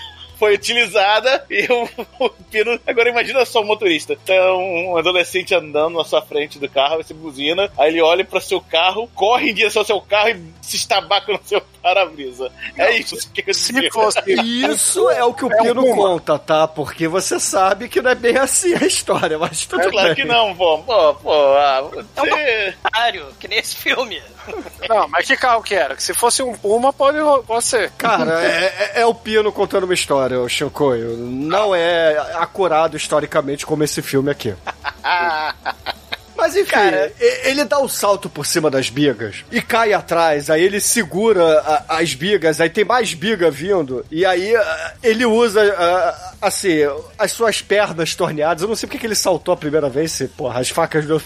foi 0.40 0.54
utilizada 0.54 1.44
e 1.50 1.66
o, 1.70 1.88
o 2.18 2.30
Pino. 2.50 2.80
Agora 2.86 3.10
imagina 3.10 3.44
só 3.44 3.60
o 3.60 3.64
motorista. 3.64 4.16
Tá 4.24 4.32
um 4.54 4.96
adolescente 4.96 5.54
andando 5.54 5.98
na 5.98 6.04
sua 6.04 6.22
frente 6.22 6.58
do 6.58 6.68
carro, 6.68 6.96
você 6.96 7.12
buzina, 7.12 7.70
aí 7.78 7.90
ele 7.90 8.00
olha 8.00 8.24
para 8.24 8.40
seu 8.40 8.58
carro, 8.60 9.06
corre 9.14 9.50
em 9.50 9.54
direção 9.54 9.82
ao 9.82 9.86
seu 9.86 10.00
carro 10.00 10.30
e 10.30 10.42
se 10.62 10.76
estabaca 10.76 11.30
no 11.30 11.40
seu 11.44 11.60
para-brisa. 11.82 12.50
É 12.76 12.96
isso 12.96 13.30
que 13.32 13.44
eu 13.46 13.54
Se 13.54 13.90
fosse. 13.90 14.20
Isso 14.40 15.08
é 15.10 15.24
o 15.24 15.32
que 15.34 15.44
o 15.44 15.52
É 15.52 15.60
um 15.60 15.64
Pino 15.64 15.94
conta, 15.94 16.38
tá? 16.38 16.66
Porque 16.68 17.08
você 17.08 17.38
sabe 17.40 17.88
que 17.88 18.00
não 18.00 18.10
é 18.10 18.14
bem 18.14 18.36
assim 18.36 18.74
a 18.74 18.86
história, 18.86 19.38
mas 19.38 19.66
tudo 19.66 19.82
É 19.82 19.90
claro 19.90 20.08
bem. 20.08 20.16
que 20.16 20.24
não, 20.24 20.54
pô. 20.54 20.78
Pô, 20.78 21.14
pô, 21.14 21.32
ah, 21.32 21.82
você... 21.82 22.74
Otário, 22.84 23.26
que 23.38 23.48
nesse 23.48 23.76
filme. 23.76 24.22
Não, 24.88 25.08
mas 25.08 25.26
que 25.26 25.36
carro 25.36 25.62
que 25.62 25.74
era? 25.74 25.94
Que 25.96 26.02
se 26.02 26.14
fosse 26.14 26.42
um 26.42 26.52
Puma, 26.54 26.92
pode, 26.92 27.18
pode 27.46 27.64
ser. 27.64 27.90
Cara, 27.92 28.42
é, 28.42 28.92
é- 28.96 29.00
é 29.00 29.06
o 29.06 29.14
Pino 29.14 29.50
contando 29.52 29.84
uma 29.84 29.94
história, 29.94 30.29
o 30.36 30.48
Shinkoio. 30.48 31.16
Não 31.16 31.74
é 31.74 32.16
acurado 32.36 32.96
historicamente 32.96 33.64
como 33.66 33.84
esse 33.84 34.00
filme 34.02 34.30
aqui. 34.30 34.54
Mas 36.36 36.56
enfim, 36.56 36.70
Cara. 36.70 37.12
ele 37.44 37.64
dá 37.64 37.78
o 37.80 37.88
salto 37.88 38.30
por 38.30 38.46
cima 38.46 38.70
das 38.70 38.88
bigas 38.88 39.44
e 39.52 39.60
cai 39.60 39.92
atrás, 39.92 40.48
aí 40.48 40.62
ele 40.62 40.80
segura 40.80 41.60
a- 41.60 41.98
as 41.98 42.14
bigas, 42.14 42.62
aí 42.62 42.70
tem 42.70 42.82
mais 42.82 43.12
biga 43.12 43.50
vindo, 43.50 44.06
e 44.10 44.24
aí 44.24 44.56
ah, 44.56 44.94
ele 45.02 45.26
usa, 45.26 45.60
ah, 45.76 46.32
assim, 46.40 46.78
as 47.18 47.32
suas 47.32 47.60
pernas 47.60 48.14
torneadas. 48.14 48.62
Eu 48.62 48.68
não 48.68 48.74
sei 48.74 48.86
porque 48.86 48.98
que 48.98 49.06
ele 49.06 49.14
saltou 49.14 49.52
a 49.52 49.56
primeira 49.56 49.90
vez, 49.90 50.12
se, 50.12 50.28
porra, 50.28 50.60
as 50.60 50.70
facas 50.70 51.04
do. 51.04 51.20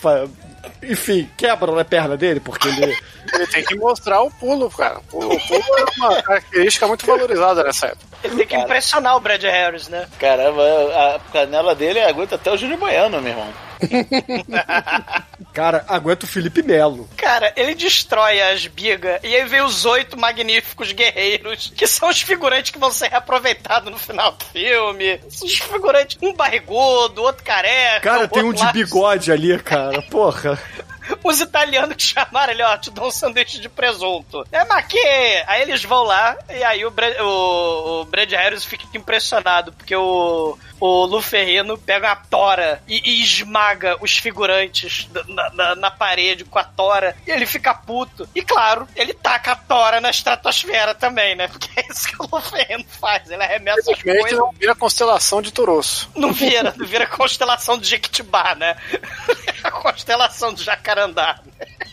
Enfim, 0.83 1.29
quebram 1.37 1.75
na 1.75 1.85
perna 1.85 2.17
dele, 2.17 2.41
porque 2.41 2.69
ele. 2.69 2.97
Ele 3.33 3.47
tem 3.47 3.65
que 3.65 3.75
mostrar 3.75 4.21
o 4.23 4.31
pulo, 4.31 4.71
cara. 4.71 4.99
O 4.99 5.03
pulo, 5.03 5.35
o 5.35 5.41
pulo 5.41 5.63
é 5.79 5.85
uma 5.97 6.23
característica 6.23 6.87
muito 6.87 7.05
valorizada 7.07 7.65
nessa 7.65 7.87
época. 7.87 8.05
Ele 8.23 8.37
tem 8.37 8.47
que 8.47 8.57
impressionar 8.57 9.17
o 9.17 9.21
Brad 9.21 9.43
Harris, 9.43 9.89
né? 9.89 10.07
Caramba, 10.21 10.63
a 10.63 11.19
canela 11.33 11.75
dele 11.75 12.01
aguenta 12.01 12.37
até 12.37 12.53
o 12.53 12.57
Júnior 12.57 12.79
Baiano, 12.79 13.21
meu 13.21 13.33
irmão. 13.33 13.49
Cara, 15.53 15.85
aguenta 15.89 16.25
o 16.25 16.29
Felipe 16.29 16.63
Melo. 16.63 17.09
Cara, 17.17 17.53
ele 17.57 17.75
destrói 17.75 18.41
as 18.41 18.67
bigas 18.67 19.21
e 19.23 19.35
aí 19.35 19.45
vem 19.45 19.63
os 19.63 19.85
oito 19.85 20.19
magníficos 20.19 20.93
guerreiros, 20.93 21.73
que 21.77 21.87
são 21.87 22.09
os 22.09 22.21
figurantes 22.21 22.71
que 22.71 22.79
vão 22.79 22.91
ser 22.91 23.09
reaproveitados 23.09 23.91
no 23.91 23.99
final 23.99 24.33
do 24.33 24.45
filme. 24.47 25.21
Os 25.27 25.59
figurantes, 25.59 26.19
um 26.21 26.35
barrigudo, 26.35 27.23
outro 27.23 27.45
careca. 27.45 28.01
Cara, 28.01 28.25
o 28.25 28.29
tem 28.29 28.43
um 28.43 28.53
de 28.53 28.73
bigode 28.73 29.31
ali, 29.31 29.59
cara. 29.61 30.03
Porra. 30.03 30.59
Os 31.25 31.41
italianos 31.41 31.97
que 31.97 32.03
chamaram 32.03 32.53
ele, 32.53 32.63
ó, 32.63 32.77
te 32.77 32.91
dou 32.91 33.07
um 33.09 33.11
sanduíche 33.11 33.59
de 33.59 33.69
presunto. 33.69 34.47
É, 34.53 34.65
mas 34.67 34.87
que? 34.87 34.99
Aí 35.47 35.63
eles 35.63 35.83
vão 35.83 36.03
lá 36.05 36.37
e 36.51 36.63
aí 36.63 36.85
o, 36.85 36.91
Brad, 36.91 37.15
o, 37.21 38.01
o 38.03 38.05
Brad 38.05 38.31
Harris 38.31 38.65
fica 38.65 38.85
impressionado, 38.95 39.73
porque 39.73 39.97
o, 39.97 40.59
o 40.79 41.05
Luferrino 41.07 41.79
pega 41.79 42.09
uma 42.09 42.17
tora 42.17 42.83
e, 42.87 43.01
e 43.11 43.23
esmaga 43.25 43.97
os 44.03 44.19
figurantes 44.19 45.09
na, 45.29 45.51
na- 45.51 45.75
na 45.75 45.91
parede 45.91 46.45
com 46.45 46.59
a 46.59 46.65
tora 46.65 47.17
e 47.27 47.31
ele 47.31 47.47
fica 47.47 47.73
puto. 47.73 48.29
E 48.35 48.43
claro, 48.43 48.87
ele 48.95 49.15
taca 49.15 49.53
a 49.53 49.57
tora 49.57 50.01
na 50.03 50.11
estratosfera 50.11 50.95
também, 50.95 51.35
né? 51.35 51.49
Porque 51.49 51.69
é 51.81 51.87
isso 51.91 52.07
que 52.09 52.23
o 52.23 52.29
Luferrino 52.31 52.85
faz, 53.01 53.31
ele 53.31 53.43
arremessa 53.43 53.93
as 53.93 54.03
coisas. 54.03 54.33
não 54.39 54.53
vira 54.53 54.75
constelação 54.75 55.41
de 55.41 55.51
Toroço. 55.53 56.11
Não 56.15 56.33
vira, 56.33 56.75
não 56.77 56.87
vira 56.87 57.07
constelação 57.07 57.79
de 57.79 57.89
Jequitibá, 57.89 58.55
né? 58.55 58.77
a 59.65 59.71
constelação 59.71 60.53
do 60.53 60.63
Jacarandá. 60.63 61.14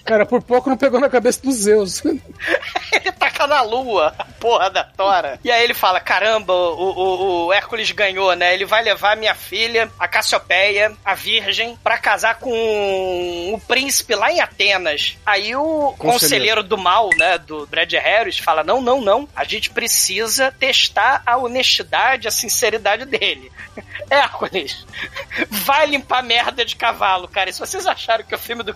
Cara, 0.03 0.25
por 0.25 0.41
pouco 0.41 0.69
não 0.69 0.77
pegou 0.77 0.99
na 0.99 1.09
cabeça 1.09 1.41
dos 1.41 1.55
Zeus. 1.55 2.01
Ele 2.91 3.11
taca 3.11 3.47
na 3.47 3.61
lua, 3.61 4.13
a 4.17 4.25
porra 4.25 4.69
da 4.69 4.83
Tora. 4.83 5.39
E 5.43 5.51
aí 5.51 5.63
ele 5.63 5.73
fala: 5.73 5.99
caramba, 5.99 6.53
o, 6.53 6.91
o, 6.91 7.45
o 7.45 7.53
Hércules 7.53 7.91
ganhou, 7.91 8.35
né? 8.35 8.53
Ele 8.53 8.65
vai 8.65 8.83
levar 8.83 9.15
minha 9.15 9.33
filha, 9.33 9.89
a 9.97 10.07
Cassiopeia, 10.07 10.91
a 11.05 11.13
Virgem, 11.13 11.77
pra 11.83 11.97
casar 11.97 12.39
com 12.39 13.53
o 13.53 13.59
príncipe 13.61 14.15
lá 14.15 14.31
em 14.31 14.41
Atenas. 14.41 15.17
Aí 15.25 15.55
o 15.55 15.93
conselheiro 15.97 16.63
do 16.63 16.77
mal, 16.77 17.09
né, 17.17 17.37
do 17.37 17.65
Brad 17.67 17.91
Harris, 17.93 18.37
fala: 18.37 18.63
não, 18.63 18.81
não, 18.81 18.99
não. 18.99 19.29
A 19.35 19.43
gente 19.43 19.69
precisa 19.69 20.51
testar 20.51 21.21
a 21.25 21.37
honestidade, 21.37 22.27
a 22.27 22.31
sinceridade 22.31 23.05
dele. 23.05 23.51
Hércules, 24.09 24.85
vai 25.49 25.85
limpar 25.85 26.21
merda 26.21 26.65
de 26.65 26.75
cavalo, 26.75 27.27
cara. 27.27 27.49
E 27.49 27.53
se 27.53 27.59
vocês 27.59 27.87
acharam 27.87 28.25
que 28.25 28.35
o 28.35 28.39
filme 28.39 28.63
do 28.63 28.73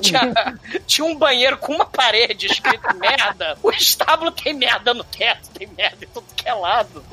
Tinha, 0.00 0.20
tinha 0.86 1.06
um 1.06 1.16
banheiro 1.16 1.58
com 1.58 1.74
uma 1.74 1.86
parede 1.86 2.46
escrito 2.46 2.94
merda, 2.96 3.58
o 3.62 3.70
estábulo 3.70 4.30
tem 4.30 4.54
merda 4.54 4.94
no 4.94 5.04
teto, 5.04 5.50
tem 5.50 5.66
merda 5.66 6.04
em 6.04 6.08
tudo 6.08 6.26
que 6.34 6.48
é 6.48 6.54
lado. 6.54 7.04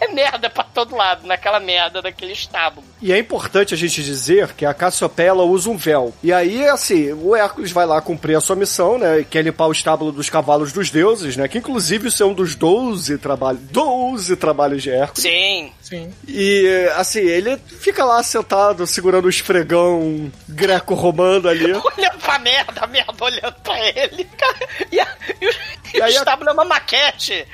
É 0.00 0.08
merda 0.08 0.48
pra 0.48 0.64
todo 0.64 0.96
lado, 0.96 1.26
naquela 1.26 1.60
merda 1.60 2.00
daquele 2.00 2.32
estábulo. 2.32 2.86
E 3.06 3.12
é 3.12 3.18
importante 3.18 3.74
a 3.74 3.76
gente 3.76 4.02
dizer 4.02 4.54
que 4.54 4.64
a 4.64 4.72
Cassiopeia 4.72 5.34
usa 5.34 5.68
um 5.68 5.76
véu. 5.76 6.14
E 6.22 6.32
aí, 6.32 6.66
assim, 6.66 7.12
o 7.12 7.36
Hércules 7.36 7.70
vai 7.70 7.84
lá 7.84 8.00
cumprir 8.00 8.34
a 8.34 8.40
sua 8.40 8.56
missão, 8.56 8.96
né? 8.96 9.22
Que 9.28 9.36
é 9.36 9.42
limpar 9.42 9.66
o 9.66 9.72
estábulo 9.72 10.10
dos 10.10 10.30
cavalos 10.30 10.72
dos 10.72 10.88
deuses, 10.90 11.36
né? 11.36 11.46
Que 11.46 11.58
inclusive 11.58 12.08
isso 12.08 12.22
é 12.22 12.26
um 12.26 12.32
dos 12.32 12.56
12 12.56 13.18
trabalhos. 13.18 13.60
12 13.70 14.36
trabalhos 14.36 14.82
de 14.82 14.90
Hércules. 14.90 15.22
Sim. 15.22 15.70
Sim. 15.82 16.10
E 16.26 16.66
assim, 16.96 17.18
ele 17.20 17.58
fica 17.58 18.06
lá 18.06 18.22
sentado, 18.22 18.86
segurando 18.86 19.26
o 19.26 19.28
esfregão 19.28 20.32
greco-romano 20.48 21.46
ali. 21.46 21.72
Olhando 21.76 22.18
pra 22.22 22.38
merda, 22.38 22.80
a 22.80 22.86
merda 22.86 23.12
olhando 23.22 23.54
pra 23.62 23.78
ele. 23.90 24.24
Cara, 24.38 24.56
e, 24.90 24.98
a, 24.98 25.06
e 25.42 25.46
o, 25.46 25.50
e 25.96 26.00
o 26.00 26.04
aí 26.04 26.14
a- 26.16 26.18
estábulo 26.20 26.48
é 26.48 26.52
uma 26.54 26.64
maquete 26.64 27.46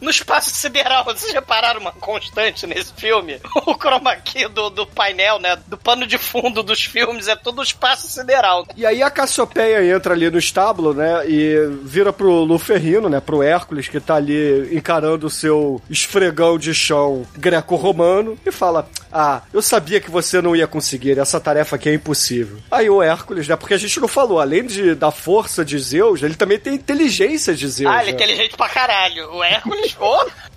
no 0.00 0.10
espaço 0.10 0.50
sideral. 0.50 1.04
Vocês 1.04 1.32
repararam 1.32 1.80
uma 1.80 1.92
constante 1.92 2.66
nesse 2.66 2.92
filme? 2.94 3.40
O 3.64 3.74
chroma 3.74 4.16
key 4.16 4.48
do, 4.48 4.70
do 4.70 4.87
painel, 4.88 5.38
né? 5.38 5.56
Do 5.66 5.76
pano 5.76 6.06
de 6.06 6.18
fundo 6.18 6.62
dos 6.62 6.82
filmes 6.82 7.28
é 7.28 7.36
todo 7.36 7.58
o 7.58 7.62
espaço 7.62 8.08
sideral. 8.08 8.66
E 8.76 8.84
aí 8.84 9.02
a 9.02 9.10
Cassiopeia 9.10 9.84
entra 9.94 10.14
ali 10.14 10.30
no 10.30 10.38
estábulo, 10.38 10.94
né? 10.94 11.28
E 11.28 11.56
vira 11.82 12.12
pro 12.12 12.44
Luferrino, 12.44 13.08
né? 13.08 13.20
Pro 13.20 13.42
Hércules, 13.42 13.88
que 13.88 14.00
tá 14.00 14.16
ali 14.16 14.74
encarando 14.74 15.26
o 15.26 15.30
seu 15.30 15.80
esfregão 15.88 16.58
de 16.58 16.74
chão 16.74 17.26
greco-romano, 17.36 18.38
e 18.44 18.50
fala: 18.50 18.88
Ah, 19.12 19.42
eu 19.52 19.62
sabia 19.62 20.00
que 20.00 20.10
você 20.10 20.40
não 20.40 20.54
ia 20.54 20.66
conseguir, 20.66 21.18
essa 21.18 21.40
tarefa 21.40 21.76
aqui 21.76 21.88
é 21.88 21.94
impossível. 21.94 22.58
Aí 22.70 22.88
o 22.88 23.02
Hércules, 23.02 23.48
né? 23.48 23.56
Porque 23.56 23.74
a 23.74 23.78
gente 23.78 24.00
não 24.00 24.08
falou, 24.08 24.40
além 24.40 24.64
de, 24.64 24.94
da 24.94 25.10
força 25.10 25.64
de 25.64 25.78
Zeus, 25.78 26.22
ele 26.22 26.34
também 26.34 26.58
tem 26.58 26.74
inteligência 26.74 27.54
de 27.54 27.68
Zeus. 27.68 27.92
Ah, 27.92 28.02
ele 28.02 28.10
é 28.10 28.12
né? 28.12 28.24
inteligente 28.24 28.56
pra 28.56 28.68
caralho. 28.68 29.32
O 29.32 29.42
Hércules, 29.42 29.96
é, 30.00 30.47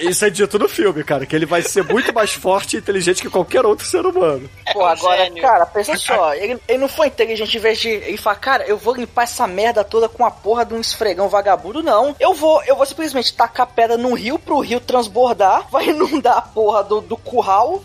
isso 0.00 0.24
é 0.24 0.30
dito 0.30 0.58
no 0.58 0.68
filme, 0.68 1.04
cara, 1.04 1.24
que 1.24 1.34
ele 1.34 1.46
vai 1.46 1.62
ser 1.62 1.84
muito 1.84 2.12
mais 2.12 2.32
forte 2.32 2.76
e 2.76 2.78
inteligente 2.78 3.22
que 3.22 3.30
qualquer 3.30 3.64
outro 3.64 3.86
ser 3.86 4.04
humano. 4.04 4.48
Pô, 4.72 4.80
um 4.80 4.86
agora, 4.86 5.30
cara, 5.40 5.66
pensa 5.66 5.96
só, 5.96 6.34
ele, 6.34 6.58
ele 6.66 6.78
não 6.78 6.88
foi 6.88 7.06
inteligente 7.06 7.56
em 7.56 7.60
vez 7.60 7.78
de. 7.78 7.88
Ele 7.88 8.16
falar, 8.16 8.36
cara, 8.36 8.64
eu 8.64 8.76
vou 8.76 8.94
limpar 8.94 9.22
essa 9.22 9.46
merda 9.46 9.84
toda 9.84 10.08
com 10.08 10.24
a 10.24 10.30
porra 10.30 10.64
de 10.64 10.74
um 10.74 10.80
esfregão 10.80 11.28
vagabundo, 11.28 11.82
não. 11.82 12.16
Eu 12.18 12.34
vou, 12.34 12.62
eu 12.64 12.76
vou 12.76 12.86
simplesmente 12.86 13.34
tacar 13.34 13.66
pedra 13.66 13.96
no 13.96 14.14
rio 14.14 14.38
pro 14.38 14.60
rio 14.60 14.80
transbordar, 14.80 15.68
vai 15.70 15.88
inundar 15.88 16.38
a 16.38 16.42
porra 16.42 16.82
do, 16.82 17.00
do 17.00 17.16
curral 17.16 17.82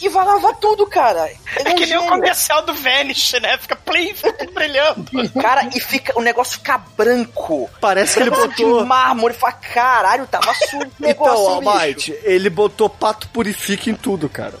e 0.00 0.08
vai 0.08 0.24
lavar 0.24 0.54
tudo, 0.56 0.86
cara. 0.86 1.30
Ele 1.56 1.68
é 1.68 1.72
um 1.72 1.74
que 1.76 1.86
nem 1.86 1.98
o 1.98 2.06
comercial 2.08 2.62
do 2.62 2.74
Vanish, 2.74 3.32
né? 3.40 3.58
Fica 3.58 3.76
plim, 3.76 4.14
fica 4.14 4.46
brilhando. 4.52 5.04
Cara, 5.40 5.68
e 5.74 5.80
fica, 5.80 6.18
o 6.18 6.22
negócio 6.22 6.58
fica 6.58 6.78
branco. 6.96 7.68
Parece 7.80 8.14
que 8.14 8.20
ele 8.22 8.30
Negócio 8.30 8.52
de 8.54 8.64
botou. 8.64 8.86
mármore, 8.86 9.34
fala, 9.34 9.52
caralho, 9.52 10.26
tava 10.26 10.52
sujo 10.54 10.76
o 10.78 11.02
negócio, 11.02 11.58
Então. 11.58 11.70
Almighty, 11.70 12.18
ele 12.22 12.50
botou 12.50 12.88
pato 12.88 13.28
purifica 13.28 13.90
em 13.90 13.94
tudo, 13.94 14.28
cara. 14.28 14.54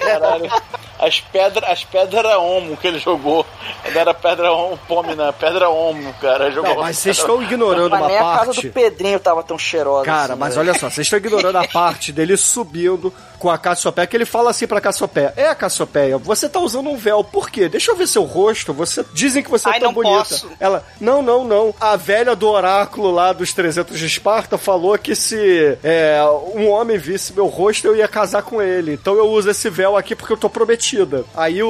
Caralho. 0.00 0.50
As 0.98 1.20
pedras, 1.20 1.68
as 1.70 1.84
pedras 1.84 2.36
homo 2.36 2.76
que 2.76 2.86
ele 2.86 2.98
jogou. 2.98 3.44
Não 3.92 4.00
era 4.00 4.14
pedra 4.14 4.52
homo, 4.52 4.78
pomina, 4.88 5.32
pedra 5.32 5.68
homo, 5.68 6.12
cara. 6.14 6.50
Jogou 6.50 6.74
Não, 6.74 6.80
mas 6.80 6.98
vocês 6.98 7.18
estão 7.18 7.42
ignorando 7.42 7.94
uma 7.94 8.06
nem 8.06 8.16
a 8.16 8.20
casa 8.20 8.44
parte. 8.46 8.68
do 8.68 8.72
Pedrinho 8.72 9.20
tava 9.20 9.42
tão 9.42 9.58
cheirosa. 9.58 10.04
Cara, 10.04 10.32
assim, 10.32 10.40
mas 10.40 10.54
né? 10.54 10.60
olha 10.62 10.74
só, 10.74 10.88
vocês 10.88 11.06
estão 11.06 11.18
ignorando 11.18 11.56
a 11.58 11.66
parte 11.68 12.12
dele 12.12 12.36
subindo 12.36 13.12
com 13.44 13.50
a 13.50 13.58
Cassiopeia, 13.58 14.06
que 14.06 14.16
ele 14.16 14.24
fala 14.24 14.48
assim 14.48 14.66
pra 14.66 14.80
Cassiopeia, 14.80 15.34
é, 15.36 15.54
Cassiopeia, 15.54 16.16
você 16.16 16.48
tá 16.48 16.58
usando 16.58 16.88
um 16.88 16.96
véu, 16.96 17.22
por 17.22 17.50
quê? 17.50 17.68
Deixa 17.68 17.90
eu 17.90 17.96
ver 17.96 18.08
seu 18.08 18.22
rosto, 18.22 18.72
você 18.72 19.04
dizem 19.12 19.42
que 19.42 19.50
você 19.50 19.68
Ai, 19.68 19.76
é 19.76 19.80
tão 19.80 19.92
bonita. 19.92 20.16
posso. 20.16 20.50
Ela, 20.58 20.82
não, 20.98 21.20
não, 21.20 21.44
não, 21.44 21.74
a 21.78 21.94
velha 21.94 22.34
do 22.34 22.48
oráculo 22.48 23.10
lá 23.10 23.34
dos 23.34 23.52
300 23.52 23.98
de 23.98 24.06
Esparta 24.06 24.56
falou 24.56 24.96
que 24.96 25.14
se 25.14 25.76
é, 25.84 26.18
um 26.54 26.70
homem 26.70 26.96
visse 26.96 27.34
meu 27.34 27.46
rosto, 27.46 27.86
eu 27.86 27.94
ia 27.94 28.08
casar 28.08 28.42
com 28.42 28.62
ele, 28.62 28.94
então 28.94 29.14
eu 29.14 29.28
uso 29.28 29.50
esse 29.50 29.68
véu 29.68 29.94
aqui 29.94 30.16
porque 30.16 30.32
eu 30.32 30.38
tô 30.38 30.48
prometida. 30.48 31.22
Aí 31.36 31.62
o, 31.62 31.68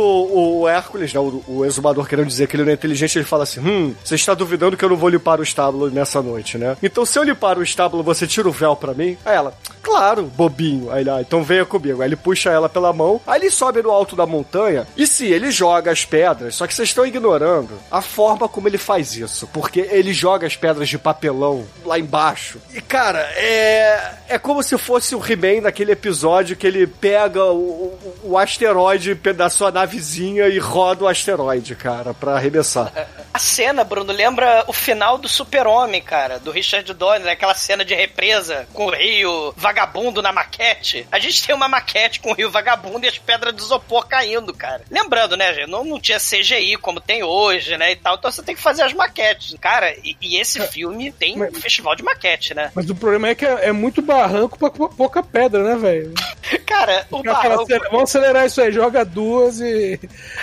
o 0.60 0.68
Hércules, 0.68 1.12
né, 1.12 1.18
o, 1.18 1.42
o 1.48 1.64
exumador 1.64 2.06
querendo 2.06 2.28
dizer 2.28 2.46
que 2.46 2.54
ele 2.54 2.62
não 2.62 2.70
é 2.70 2.74
inteligente, 2.74 3.18
ele 3.18 3.24
fala 3.24 3.42
assim, 3.42 3.58
hum, 3.58 3.92
você 4.04 4.14
está 4.14 4.32
duvidando 4.32 4.76
que 4.76 4.84
eu 4.84 4.90
não 4.90 4.96
vou 4.96 5.08
limpar 5.08 5.40
o 5.40 5.42
estábulo 5.42 5.90
nessa 5.90 6.22
noite, 6.22 6.56
né? 6.56 6.76
Então 6.80 7.04
se 7.04 7.18
eu 7.18 7.24
limpar 7.24 7.58
o 7.58 7.64
estábulo, 7.64 8.04
você 8.04 8.28
tira 8.28 8.48
o 8.48 8.52
véu 8.52 8.76
pra 8.76 8.94
mim? 8.94 9.18
Aí 9.24 9.34
ela, 9.34 9.52
claro, 9.82 10.22
bobinho. 10.22 10.92
Aí 10.92 11.00
ele, 11.00 11.10
ah, 11.10 11.20
então 11.20 11.42
venha 11.64 11.66
comigo. 11.66 12.02
Aí 12.02 12.08
ele 12.08 12.16
puxa 12.16 12.50
ela 12.50 12.68
pela 12.68 12.92
mão, 12.92 13.20
aí 13.26 13.40
ele 13.40 13.50
sobe 13.50 13.82
no 13.82 13.90
alto 13.90 14.14
da 14.14 14.26
montanha, 14.26 14.86
e 14.96 15.06
sim, 15.06 15.26
ele 15.26 15.50
joga 15.50 15.90
as 15.90 16.04
pedras, 16.04 16.54
só 16.54 16.66
que 16.66 16.74
vocês 16.74 16.90
estão 16.90 17.06
ignorando 17.06 17.78
a 17.90 18.00
forma 18.00 18.48
como 18.48 18.68
ele 18.68 18.78
faz 18.78 19.16
isso, 19.16 19.48
porque 19.52 19.80
ele 19.90 20.12
joga 20.12 20.46
as 20.46 20.56
pedras 20.56 20.88
de 20.88 20.98
papelão 20.98 21.64
lá 21.84 21.98
embaixo. 21.98 22.58
E 22.72 22.80
cara, 22.80 23.20
é, 23.36 24.12
é 24.28 24.38
como 24.38 24.62
se 24.62 24.76
fosse 24.78 25.14
o 25.14 25.22
He-Man 25.24 25.62
naquele 25.62 25.92
episódio 25.92 26.56
que 26.56 26.66
ele 26.66 26.86
pega 26.86 27.44
o, 27.44 27.54
o, 27.54 28.14
o 28.24 28.38
asteroide 28.38 29.14
da 29.14 29.48
sua 29.48 29.70
navezinha 29.70 30.48
e 30.48 30.58
roda 30.58 31.04
o 31.04 31.08
asteroide, 31.08 31.74
cara, 31.74 32.12
pra 32.12 32.34
arremessar. 32.34 32.92
A 33.34 33.38
cena, 33.40 33.82
Bruno, 33.82 34.12
lembra 34.12 34.62
o 34.68 34.72
final 34.72 35.18
do 35.18 35.28
Super-Homem, 35.28 36.00
cara, 36.00 36.38
do 36.38 36.52
Richard 36.52 36.94
Donner, 36.94 37.32
aquela 37.32 37.52
cena 37.52 37.84
de 37.84 37.92
represa 37.92 38.68
com 38.72 38.86
o 38.86 38.90
rio 38.90 39.52
vagabundo 39.56 40.22
na 40.22 40.32
maquete. 40.32 41.04
A 41.10 41.18
gente 41.18 41.44
tem 41.44 41.52
uma 41.52 41.66
maquete 41.66 42.20
com 42.20 42.30
o 42.30 42.32
rio 42.32 42.48
vagabundo 42.48 43.04
e 43.04 43.08
as 43.08 43.18
pedras 43.18 43.52
de 43.52 43.60
isopor 43.60 44.06
caindo, 44.06 44.54
cara. 44.54 44.82
Lembrando, 44.88 45.36
né, 45.36 45.52
gente, 45.52 45.68
não, 45.68 45.82
não 45.84 45.98
tinha 45.98 46.18
CGI 46.20 46.76
como 46.76 47.00
tem 47.00 47.24
hoje, 47.24 47.76
né, 47.76 47.90
e 47.90 47.96
tal, 47.96 48.14
então 48.14 48.30
você 48.30 48.40
tem 48.40 48.54
que 48.54 48.62
fazer 48.62 48.82
as 48.82 48.92
maquetes. 48.92 49.56
Cara, 49.60 49.90
e, 50.04 50.16
e 50.22 50.36
esse 50.36 50.60
filme 50.68 51.10
tem 51.10 51.36
um 51.42 51.52
festival 51.54 51.96
de 51.96 52.04
maquete, 52.04 52.54
né? 52.54 52.70
Mas 52.72 52.88
o 52.88 52.94
problema 52.94 53.26
é 53.30 53.34
que 53.34 53.44
é, 53.44 53.66
é 53.66 53.72
muito 53.72 54.00
barranco 54.00 54.56
pra 54.56 54.70
pou- 54.70 54.88
pouca 54.90 55.24
pedra, 55.24 55.64
né, 55.64 55.74
velho? 55.74 56.14
Cara, 56.74 57.06
o 57.10 57.18
O 57.18 57.22
cara 57.22 57.36
fala, 57.36 57.48
barranco... 57.48 57.62
"Acelera- 57.64 57.90
Vamos 57.90 58.10
acelerar 58.10 58.46
isso 58.46 58.60
aí, 58.62 58.72
joga 58.72 59.04
duas 59.04 59.60
e, 59.60 60.00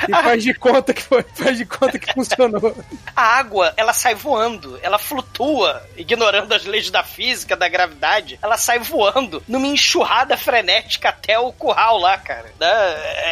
e 0.07 0.11
faz 0.11 0.43
de 0.43 0.53
conta 0.53 0.93
que 0.93 1.01
foi, 1.03 1.23
faz 1.36 1.57
de 1.57 1.65
conta 1.65 1.99
que 1.99 2.13
funcionou. 2.13 2.75
A 3.15 3.21
água, 3.38 3.73
ela 3.77 3.93
sai 3.93 4.15
voando, 4.15 4.79
ela 4.82 4.97
flutua, 4.97 5.82
ignorando 5.97 6.53
as 6.53 6.65
leis 6.65 6.89
da 6.89 7.03
física, 7.03 7.55
da 7.55 7.67
gravidade, 7.67 8.39
ela 8.41 8.57
sai 8.57 8.79
voando 8.79 9.43
numa 9.47 9.67
enxurrada 9.67 10.38
frenética 10.38 11.09
até 11.09 11.38
o 11.38 11.51
curral 11.51 11.97
lá, 11.99 12.17
cara. 12.17 12.45
Né? 12.59 12.67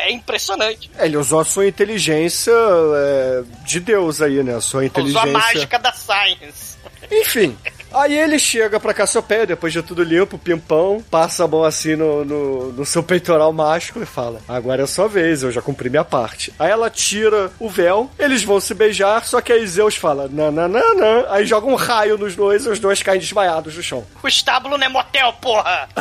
É 0.07 0.11
impressionante. 0.11 0.91
É, 0.97 1.05
Ele 1.05 1.17
usou 1.17 1.39
a 1.39 1.45
sua 1.45 1.67
inteligência 1.67 2.51
é, 2.51 3.43
de 3.63 3.79
Deus 3.79 4.21
aí, 4.21 4.43
né? 4.43 4.55
A 4.55 4.61
sua 4.61 4.79
Usou 4.81 4.87
inteligência. 4.87 5.29
a 5.29 5.31
mágica 5.31 5.79
da 5.79 5.93
science. 5.93 6.77
Enfim. 7.11 7.57
Aí 7.93 8.17
ele 8.17 8.37
chega 8.37 8.79
pra 8.79 8.93
Cassiopeia, 8.93 9.45
depois 9.45 9.73
de 9.73 9.81
tudo 9.81 10.03
limpo, 10.03 10.37
pimpão, 10.37 11.03
passa 11.09 11.43
a 11.43 11.47
mão 11.47 11.63
assim 11.63 11.95
no, 11.95 12.23
no, 12.23 12.73
no 12.73 12.85
seu 12.85 13.01
peitoral 13.01 13.51
mágico 13.51 14.01
e 14.01 14.05
fala: 14.05 14.41
Agora 14.47 14.81
é 14.81 14.83
a 14.83 14.87
sua 14.87 15.07
vez, 15.07 15.43
eu 15.43 15.51
já 15.51 15.61
cumpri 15.61 15.89
minha 15.89 16.03
parte. 16.03 16.53
Aí 16.59 16.69
ela 16.69 16.89
tira 16.89 17.51
o 17.59 17.69
véu, 17.69 18.09
eles 18.17 18.43
vão 18.43 18.59
se 18.59 18.73
beijar, 18.73 19.25
só 19.25 19.41
que 19.41 19.51
aí 19.51 19.65
Zeus 19.65 19.95
fala: 19.95 20.27
Nananana. 20.27 21.25
Aí 21.29 21.45
joga 21.45 21.67
um 21.67 21.75
raio 21.75 22.17
nos 22.17 22.35
dois 22.35 22.65
e 22.65 22.69
os 22.69 22.79
dois 22.79 23.01
caem 23.01 23.19
desmaiados 23.19 23.75
no 23.75 23.83
chão. 23.83 24.05
O 24.21 24.27
estábulo 24.27 24.77
não 24.77 24.85
é 24.85 24.89
motel, 24.89 25.33
porra! 25.41 25.89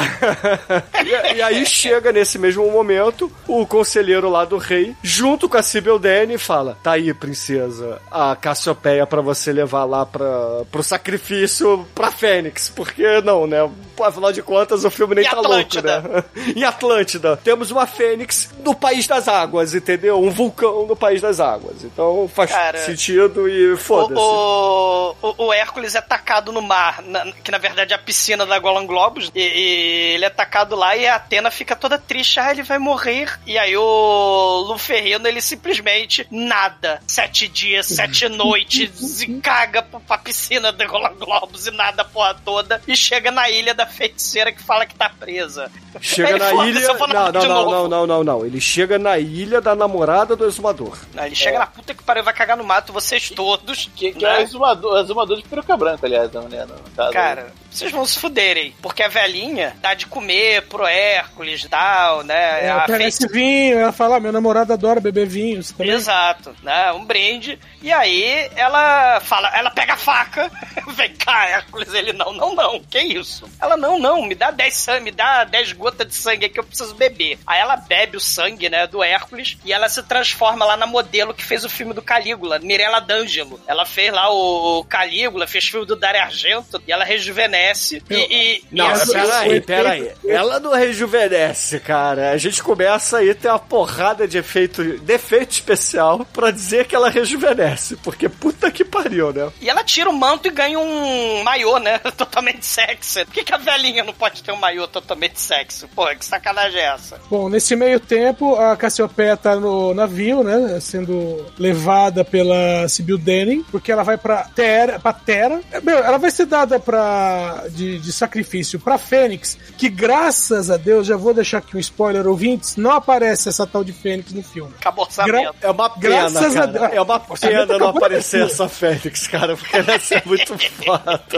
E, 1.04 1.36
e 1.36 1.42
aí 1.42 1.64
chega 1.64 2.12
nesse 2.12 2.38
mesmo 2.38 2.68
momento 2.70 3.30
o 3.46 3.64
conselheiro 3.66 4.28
lá 4.28 4.44
do 4.44 4.58
rei, 4.58 4.94
junto 5.02 5.48
com 5.48 5.56
a 5.56 5.62
Sibyl 5.62 5.98
Dane, 5.98 6.34
e 6.34 6.38
fala: 6.38 6.76
Tá 6.82 6.92
aí, 6.92 7.14
princesa, 7.14 8.00
a 8.10 8.36
Cassiopeia 8.36 9.06
pra 9.06 9.20
você 9.20 9.52
levar 9.52 9.84
lá 9.84 10.04
pra, 10.04 10.28
pro 10.70 10.82
sacrifício 10.82 11.77
pra 11.94 12.10
Fênix. 12.10 12.68
Porque 12.68 13.20
não, 13.22 13.46
né? 13.46 13.68
Afinal 14.02 14.32
de 14.32 14.42
contas, 14.42 14.84
o 14.84 14.90
filme 14.90 15.16
nem 15.16 15.24
E 15.24 15.28
tá 15.28 15.38
Atlântida? 15.40 16.00
louco, 16.00 16.08
né? 16.38 16.52
em 16.54 16.62
Atlântida, 16.64 17.36
temos 17.36 17.70
uma 17.72 17.86
Fênix 17.86 18.50
no 18.64 18.74
país 18.74 19.06
das 19.08 19.26
águas, 19.26 19.74
entendeu? 19.74 20.20
Um 20.22 20.30
vulcão 20.30 20.86
no 20.86 20.94
país 20.94 21.20
das 21.20 21.40
águas. 21.40 21.82
Então 21.82 22.30
faz 22.32 22.50
Cara, 22.50 22.78
sentido 22.78 23.48
e 23.48 23.76
foda-se. 23.76 24.20
O, 24.20 25.14
o, 25.20 25.46
o 25.46 25.52
Hércules 25.52 25.94
é 25.96 26.00
tacado 26.00 26.52
no 26.52 26.62
mar, 26.62 27.02
na- 27.02 27.32
que 27.32 27.50
na 27.50 27.58
verdade 27.58 27.92
é 27.92 27.96
a 27.96 27.98
piscina 27.98 28.46
da 28.46 28.58
Golan 28.58 28.86
Globus, 28.86 29.30
e, 29.34 29.40
e 29.40 30.14
ele 30.14 30.24
é 30.24 30.30
tacado 30.30 30.76
lá 30.76 30.96
e 30.96 31.06
a 31.06 31.16
Atena 31.16 31.50
fica 31.50 31.74
toda 31.74 31.98
triste, 31.98 32.38
ah, 32.38 32.50
ele 32.52 32.62
vai 32.62 32.78
morrer. 32.78 33.36
E 33.46 33.58
aí 33.58 33.76
o 33.76 34.64
Luferrino, 34.68 35.26
ele 35.26 35.40
simplesmente 35.40 36.26
nada. 36.30 37.00
Sete 37.06 37.48
dias, 37.48 37.86
sete 37.86 38.28
noites, 38.30 39.22
e 39.22 39.34
caga 39.40 39.82
pra, 39.82 40.00
pra 40.00 40.18
piscina 40.18 40.70
da 40.72 40.86
Golan 40.86 41.14
Globus 41.14 41.66
e 41.68 41.76
nada 41.76 42.02
a 42.02 42.04
porra 42.04 42.34
toda, 42.44 42.80
e 42.86 42.96
chega 42.96 43.30
na 43.30 43.48
ilha 43.50 43.74
da 43.74 43.86
feiticeira 43.86 44.52
que 44.52 44.62
fala 44.62 44.86
que 44.86 44.94
tá 44.94 45.08
presa. 45.08 45.70
Chega 46.00 46.34
Aí, 46.34 46.38
na 46.56 46.66
ilha. 46.66 46.80
Não, 46.80 47.06
não, 47.08 47.32
não, 47.32 47.42
não, 47.70 47.88
não, 47.88 48.06
não, 48.06 48.24
não. 48.24 48.46
Ele 48.46 48.60
chega 48.60 48.98
na 48.98 49.18
ilha 49.18 49.60
da 49.60 49.74
namorada 49.74 50.36
do 50.36 50.46
exumador. 50.46 50.96
Aí 51.16 51.28
Ele 51.28 51.34
chega 51.34 51.58
na 51.58 51.66
puta 51.66 51.94
que 51.94 52.02
pariu, 52.02 52.22
vai 52.22 52.34
cagar 52.34 52.56
no 52.56 52.64
mato, 52.64 52.92
vocês 52.92 53.30
todos. 53.30 53.90
Que, 53.96 54.12
que 54.12 54.24
né? 54.24 54.36
é 54.36 54.38
o 54.38 54.42
exumador, 54.42 54.92
o 54.94 54.98
exumador 55.00 55.36
de 55.36 55.42
peruca 55.44 55.76
branca, 55.76 56.06
aliás, 56.06 56.30
da 56.30 56.40
mulher, 56.40 56.66
caso. 56.94 57.12
Cara, 57.12 57.52
vocês 57.70 57.90
vão 57.92 58.04
se 58.06 58.18
fuderem. 58.18 58.74
Porque 58.82 59.02
a 59.02 59.08
velhinha 59.08 59.76
dá 59.80 59.94
de 59.94 60.06
comer 60.06 60.62
pro 60.62 60.86
Hércules 60.86 61.64
e 61.64 61.68
tal, 61.68 62.22
né? 62.22 62.66
É, 62.66 62.70
a 62.70 62.80
pega 62.80 62.98
feiti- 62.98 63.08
esse 63.08 63.28
vinho, 63.28 63.78
ela 63.78 63.92
fala, 63.92 64.16
ah, 64.16 64.20
meu 64.20 64.32
namorado 64.32 64.72
adora 64.72 65.00
beber 65.00 65.26
vinho. 65.26 65.62
Também? 65.64 65.92
Exato, 65.92 66.54
né? 66.62 66.92
Um 66.92 67.04
brinde. 67.04 67.58
E 67.82 67.92
aí 67.92 68.50
ela 68.56 69.20
fala, 69.20 69.48
ela 69.56 69.70
pega 69.70 69.94
a 69.94 69.96
faca, 69.96 70.50
vem 70.94 71.14
cá, 71.14 71.48
Hércules. 71.58 71.92
Ele, 71.92 72.12
não, 72.12 72.32
não, 72.32 72.54
não, 72.54 72.80
que 72.80 72.98
isso? 73.00 73.48
Ela, 73.60 73.76
não, 73.76 73.98
não, 73.98 74.24
me 74.24 74.34
dá 74.34 74.50
10 74.50 74.74
sangue, 74.74 75.04
me 75.04 75.10
dá 75.10 75.44
10 75.44 75.72
gotas 75.72 76.06
de 76.06 76.14
sangue 76.14 76.48
que 76.48 76.58
eu 76.58 76.64
preciso 76.64 76.94
beber. 76.94 77.38
Aí 77.46 77.60
ela 77.60 77.76
bebe 77.76 78.16
o 78.16 78.20
sangue, 78.20 78.68
né, 78.68 78.86
do 78.86 79.02
Hércules 79.02 79.58
e 79.64 79.72
ela 79.72 79.88
se 79.88 80.02
transforma 80.02 80.64
lá 80.64 80.76
na 80.76 80.86
modelo 80.86 81.34
que 81.34 81.44
fez 81.44 81.64
o 81.64 81.68
filme 81.68 81.92
do 81.92 82.02
Calígula, 82.02 82.58
Mirella 82.58 83.00
D'Angelo. 83.00 83.60
Ela 83.66 83.84
fez 83.84 84.12
lá 84.12 84.30
o 84.30 84.84
Calígula, 84.84 85.46
fez 85.46 85.68
filme 85.68 85.86
do 85.86 85.96
Dario 85.96 86.22
Argento 86.22 86.82
e 86.86 86.92
ela 86.92 87.04
rejuvenesce 87.04 88.02
e... 88.10 88.14
e 88.14 88.64
Não, 88.70 88.90
e 88.94 89.06
peraí, 89.06 89.60
peraí. 89.60 90.12
Ela 90.26 90.60
não 90.60 90.72
rejuvenesce, 90.72 91.80
cara. 91.80 92.30
A 92.30 92.36
gente 92.36 92.62
começa 92.62 93.18
aí 93.18 93.30
a 93.30 93.34
ter 93.34 93.48
uma 93.48 93.58
porrada 93.58 94.26
de 94.26 94.38
efeito, 94.38 94.98
defeito 95.00 95.52
especial 95.52 96.24
pra 96.32 96.50
dizer 96.50 96.86
que 96.86 96.94
ela 96.94 97.10
rejuvenesce. 97.10 97.96
Porque 97.96 98.28
puta 98.28 98.70
que 98.70 98.84
pariu, 98.84 99.32
né? 99.32 99.50
E 99.60 99.68
ela 99.68 99.84
tira 99.84 100.10
o 100.10 100.12
manto 100.12 100.48
e 100.48 100.50
ganha 100.50 100.78
um 100.78 101.42
maiô, 101.48 101.78
né? 101.78 101.98
Totalmente 102.16 102.64
sexy. 102.64 103.24
Por 103.24 103.34
que, 103.34 103.44
que 103.44 103.54
a 103.54 103.56
velhinha 103.56 104.04
não 104.04 104.12
pode 104.12 104.42
ter 104.42 104.52
um 104.52 104.56
maiô 104.56 104.86
totalmente 104.86 105.40
sexy? 105.40 105.86
Porra, 105.88 106.14
que 106.14 106.24
sacanagem 106.24 106.80
é 106.80 106.94
essa? 106.94 107.20
Bom, 107.30 107.48
nesse 107.48 107.74
meio 107.74 107.98
tempo, 107.98 108.56
a 108.56 108.76
Cassiopeia 108.76 109.36
tá 109.36 109.56
no 109.56 109.94
navio, 109.94 110.42
né? 110.42 110.78
Sendo 110.80 111.46
levada 111.58 112.24
pela 112.24 112.88
Sibyl 112.88 113.18
Denning, 113.18 113.64
porque 113.70 113.90
ela 113.90 114.02
vai 114.02 114.18
pra 114.18 114.44
Terra. 114.44 114.98
Pra 114.98 115.12
Terra. 115.12 115.60
É, 115.72 115.80
Meu, 115.80 115.98
ela 115.98 116.18
vai 116.18 116.30
ser 116.30 116.46
dada 116.46 116.78
pra, 116.78 117.64
de, 117.70 117.98
de 117.98 118.12
sacrifício 118.12 118.78
pra 118.78 118.98
Fênix, 118.98 119.58
que 119.76 119.88
graças 119.88 120.70
a 120.70 120.76
Deus, 120.76 121.06
já 121.06 121.16
vou 121.16 121.32
deixar 121.32 121.58
aqui 121.58 121.76
um 121.76 121.80
spoiler, 121.80 122.26
ouvintes, 122.26 122.76
não 122.76 122.92
aparece 122.92 123.48
essa 123.48 123.66
tal 123.66 123.82
de 123.82 123.92
Fênix 123.92 124.32
no 124.32 124.42
filme. 124.42 124.72
Acabou 124.78 125.04
o 125.04 125.06
orçamento. 125.08 125.54
É 125.60 125.70
uma 125.70 125.90
pena, 125.90 126.30
Graças 126.30 126.56
a 126.56 126.60
cara. 126.60 126.66
Deus. 126.72 126.92
É 126.92 127.00
uma 127.00 127.20
pena 127.40 127.78
não 127.78 127.88
aparecer 127.88 128.42
essa 128.42 128.68
Fênix, 128.68 129.26
cara, 129.26 129.56
porque 129.56 129.76
ela 129.76 129.92
ia 129.92 130.00
ser 130.00 130.22
muito 130.26 130.56
foda. 130.84 131.37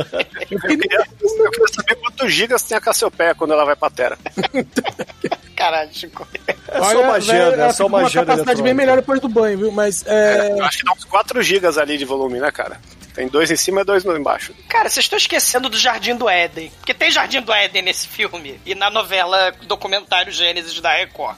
Eu 0.50 0.60
queria, 0.60 1.06
eu 1.20 1.50
queria 1.50 1.68
saber 1.74 1.94
quantos 1.96 2.32
gigas 2.32 2.62
tem 2.62 2.76
a 2.76 2.80
Cassiopeia 2.80 3.34
quando 3.34 3.52
ela 3.52 3.64
vai 3.64 3.76
pra 3.76 3.90
Terra. 3.90 4.18
Caralho, 5.56 5.90
Chico. 5.92 6.26
É 6.68 6.78
só 6.78 7.02
uma 7.02 7.18
ela 7.18 7.66
é 7.66 7.72
só 7.72 7.84
fica 7.84 7.84
com 7.84 7.86
uma 7.88 8.06
agenda 8.06 8.26
capacidade 8.26 8.62
bem 8.62 8.72
melhor 8.72 8.96
depois 8.96 9.20
do 9.20 9.28
banho, 9.28 9.58
viu? 9.58 9.72
Mas 9.72 10.04
é, 10.06 10.52
Eu 10.58 10.64
acho 10.64 10.78
que 10.78 10.84
dá 10.84 10.92
uns 10.92 11.04
4 11.04 11.42
gigas 11.42 11.76
ali 11.76 11.98
de 11.98 12.04
volume, 12.04 12.38
né, 12.38 12.50
cara? 12.50 12.80
Tem 13.14 13.28
dois 13.28 13.50
em 13.50 13.56
cima 13.56 13.80
e 13.80 13.84
dois 13.84 14.04
embaixo. 14.04 14.54
Cara, 14.68 14.88
vocês 14.88 15.04
estão 15.04 15.16
esquecendo 15.16 15.68
do 15.68 15.78
Jardim 15.78 16.14
do 16.16 16.28
Éden. 16.28 16.70
Porque 16.78 16.94
tem 16.94 17.10
Jardim 17.10 17.40
do 17.40 17.52
Éden 17.52 17.82
nesse 17.82 18.06
filme. 18.06 18.60
E 18.64 18.74
na 18.74 18.90
novela 18.90 19.52
documentário 19.66 20.32
Gênesis 20.32 20.80
da 20.80 20.92
Record. 20.92 21.36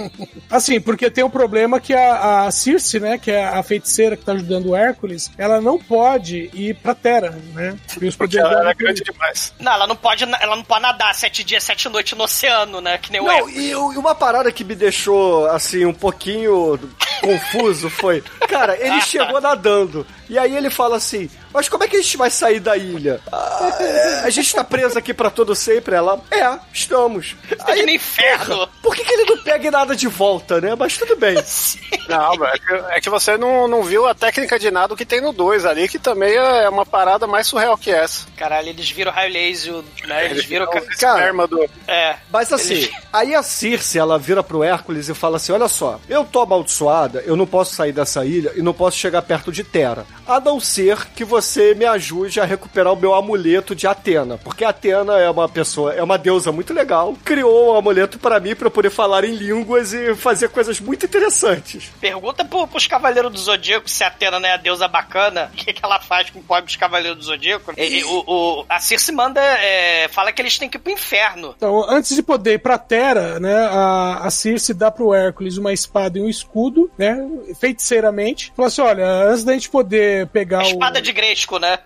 Assim, 0.50 0.80
porque 0.80 1.10
tem 1.10 1.24
o 1.24 1.30
problema 1.30 1.80
que 1.80 1.92
a, 1.94 2.46
a 2.46 2.50
Circe, 2.50 3.00
né, 3.00 3.18
que 3.18 3.30
é 3.30 3.44
a 3.44 3.62
feiticeira 3.62 4.16
que 4.16 4.24
tá 4.24 4.32
ajudando 4.32 4.70
o 4.70 4.76
Hércules, 4.76 5.30
ela 5.36 5.60
não 5.60 5.78
pode 5.78 6.50
ir 6.52 6.74
pra 6.76 6.94
Terra, 6.94 7.38
né? 7.52 7.76
Porque 7.92 8.06
os 8.06 8.16
Porque 8.16 8.36
poderes 8.36 8.52
ela 8.52 8.60
era 8.60 8.74
grande 8.74 9.02
demais. 9.02 9.52
Não, 9.58 9.72
ela 9.72 9.86
não 9.86 9.96
pode, 9.96 10.24
ela 10.24 10.56
não 10.56 10.64
pode 10.64 10.82
nadar 10.82 11.14
sete 11.14 11.42
dias, 11.42 11.62
sete 11.64 11.88
noites 11.88 12.16
no 12.16 12.24
oceano, 12.24 12.80
né? 12.80 12.98
Que 12.98 13.10
nem 13.12 13.20
o 13.20 13.24
Não, 13.24 13.32
Hércules. 13.32 13.56
e 13.56 13.70
e 13.70 13.74
uma 13.76 14.14
parada 14.14 14.50
que 14.52 14.64
me 14.64 14.74
deixou, 14.74 15.46
assim, 15.46 15.84
um 15.84 15.94
pouquinho 15.94 16.78
confuso 17.20 17.88
foi... 17.90 18.22
Cara, 18.48 18.76
ele 18.78 19.00
chegou 19.00 19.40
nadando, 19.40 20.06
e 20.28 20.38
aí 20.38 20.56
ele 20.56 20.70
fala 20.70 20.96
assim, 20.96 21.13
see 21.14 21.30
mas 21.54 21.68
como 21.68 21.84
é 21.84 21.88
que 21.88 21.96
a 21.96 22.02
gente 22.02 22.16
vai 22.16 22.28
sair 22.30 22.58
da 22.60 22.76
ilha? 22.76 23.20
Ah, 23.32 23.76
é, 23.80 24.20
a 24.24 24.30
gente 24.30 24.52
tá 24.54 24.62
preso 24.64 24.98
aqui 24.98 25.14
pra 25.14 25.30
todo 25.30 25.54
sempre? 25.54 25.94
Ela, 25.94 26.20
é, 26.30 26.58
estamos. 26.72 27.36
Tá 27.64 27.74
no 27.74 27.88
inferno. 27.88 28.68
Por 28.82 28.94
que, 28.94 29.04
que 29.04 29.12
ele 29.12 29.24
não 29.24 29.42
pega 29.42 29.70
nada 29.70 29.94
de 29.96 30.08
volta, 30.08 30.60
né? 30.60 30.74
Mas 30.74 30.98
tudo 30.98 31.16
bem. 31.16 31.34
Não, 32.06 32.34
é 32.44 32.58
que, 32.58 32.72
é 32.90 33.00
que 33.00 33.08
você 33.08 33.38
não, 33.38 33.66
não 33.66 33.82
viu 33.82 34.06
a 34.06 34.14
técnica 34.14 34.58
de 34.58 34.70
nado 34.70 34.94
que 34.94 35.06
tem 35.06 35.22
no 35.22 35.32
2 35.32 35.64
ali, 35.64 35.88
que 35.88 35.98
também 35.98 36.34
é 36.34 36.68
uma 36.68 36.84
parada 36.84 37.26
mais 37.26 37.46
surreal 37.46 37.78
que 37.78 37.90
essa. 37.90 38.26
Caralho, 38.36 38.68
eles 38.68 38.90
viram 38.90 39.10
raio 39.10 39.32
laser, 39.32 39.82
né? 40.06 40.26
Eles 40.26 40.44
viram. 40.44 40.66
o 40.70 40.76
esperma 40.90 41.46
do. 41.46 41.64
É. 41.88 42.16
Mas 42.30 42.52
assim, 42.52 42.74
Eles- 42.74 42.90
aí 43.10 43.34
a 43.34 43.42
Circe, 43.42 43.98
ela 43.98 44.18
vira 44.18 44.42
pro 44.42 44.62
Hércules 44.62 45.08
e 45.08 45.14
fala 45.14 45.38
assim: 45.38 45.52
Olha 45.52 45.66
só, 45.66 45.98
eu 46.06 46.24
tô 46.26 46.40
amaldiçoada, 46.42 47.22
eu 47.24 47.36
não 47.36 47.46
posso 47.46 47.74
sair 47.74 47.92
dessa 47.92 48.22
ilha 48.22 48.52
e 48.54 48.60
não 48.60 48.74
posso 48.74 48.98
chegar 48.98 49.22
perto 49.22 49.50
de 49.50 49.64
Terra. 49.64 50.06
A 50.26 50.38
não 50.38 50.60
ser 50.60 51.06
que 51.16 51.24
você 51.24 51.43
me 51.76 51.84
ajude 51.84 52.40
a 52.40 52.44
recuperar 52.44 52.92
o 52.92 52.96
meu 52.96 53.14
amuleto 53.14 53.74
de 53.74 53.86
Atena. 53.86 54.38
Porque 54.38 54.64
Atena 54.64 55.18
é 55.18 55.28
uma 55.30 55.48
pessoa, 55.48 55.92
é 55.94 56.02
uma 56.02 56.16
deusa 56.18 56.50
muito 56.52 56.72
legal, 56.72 57.14
criou 57.24 57.72
um 57.74 57.76
amuleto 57.76 58.18
pra 58.18 58.38
mim 58.40 58.54
pra 58.54 58.66
eu 58.66 58.70
poder 58.70 58.90
falar 58.90 59.24
em 59.24 59.34
línguas 59.34 59.92
e 59.92 60.14
fazer 60.14 60.48
coisas 60.48 60.80
muito 60.80 61.06
interessantes. 61.06 61.90
Pergunta 62.00 62.44
pro, 62.44 62.66
pros 62.66 62.86
Cavaleiros 62.86 63.32
do 63.32 63.38
Zodíaco 63.38 63.88
se 63.88 64.02
a 64.04 64.08
Atena 64.08 64.38
não 64.40 64.48
é 64.48 64.52
a 64.54 64.56
deusa 64.56 64.86
bacana, 64.88 65.50
o 65.54 65.56
que, 65.56 65.72
que 65.72 65.84
ela 65.84 66.00
faz 66.00 66.30
com 66.30 66.38
o 66.38 66.42
pobre 66.42 66.64
dos 66.66 66.76
Cavaleiros 66.76 67.18
do 67.18 67.24
Zodíaco. 67.24 67.72
E- 67.76 67.98
e 68.00 68.04
o, 68.04 68.24
o- 68.26 68.64
a 68.68 68.78
Circe 68.80 69.12
manda, 69.12 69.40
é, 69.40 70.08
fala 70.08 70.32
que 70.32 70.40
eles 70.42 70.58
têm 70.58 70.68
que 70.68 70.76
ir 70.76 70.80
pro 70.80 70.92
inferno. 70.92 71.54
Então, 71.56 71.84
antes 71.88 72.14
de 72.16 72.22
poder 72.22 72.54
ir 72.54 72.58
pra 72.58 72.78
Terra, 72.78 73.38
né, 73.40 73.54
a, 73.70 74.20
a 74.24 74.30
Circe 74.30 74.72
dá 74.74 74.90
pro 74.90 75.12
Hércules 75.14 75.56
uma 75.58 75.72
espada 75.72 76.18
e 76.18 76.22
um 76.22 76.28
escudo, 76.28 76.90
né, 76.98 77.16
feiticeiramente. 77.60 78.52
Fala 78.56 78.68
assim, 78.68 78.82
olha, 78.82 79.06
antes 79.06 79.44
da 79.44 79.52
gente 79.52 79.68
poder 79.70 80.26
pegar 80.28 80.60
A 80.60 80.64
o... 80.64 80.66
espada 80.68 81.00
de 81.02 81.12
Gresco, 81.34 81.58
né? 81.58 81.78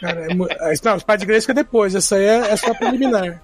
Cara, 0.00 0.26
é 0.26 0.32
a- 0.32 0.34
não, 0.84 0.96
espada 0.96 1.18
de 1.18 1.26
Grayskull 1.26 1.52
é 1.52 1.54
depois, 1.54 1.94
essa 1.94 2.16
aí 2.16 2.24
é, 2.24 2.50
é 2.50 2.56
só 2.56 2.74
preliminar. 2.74 3.40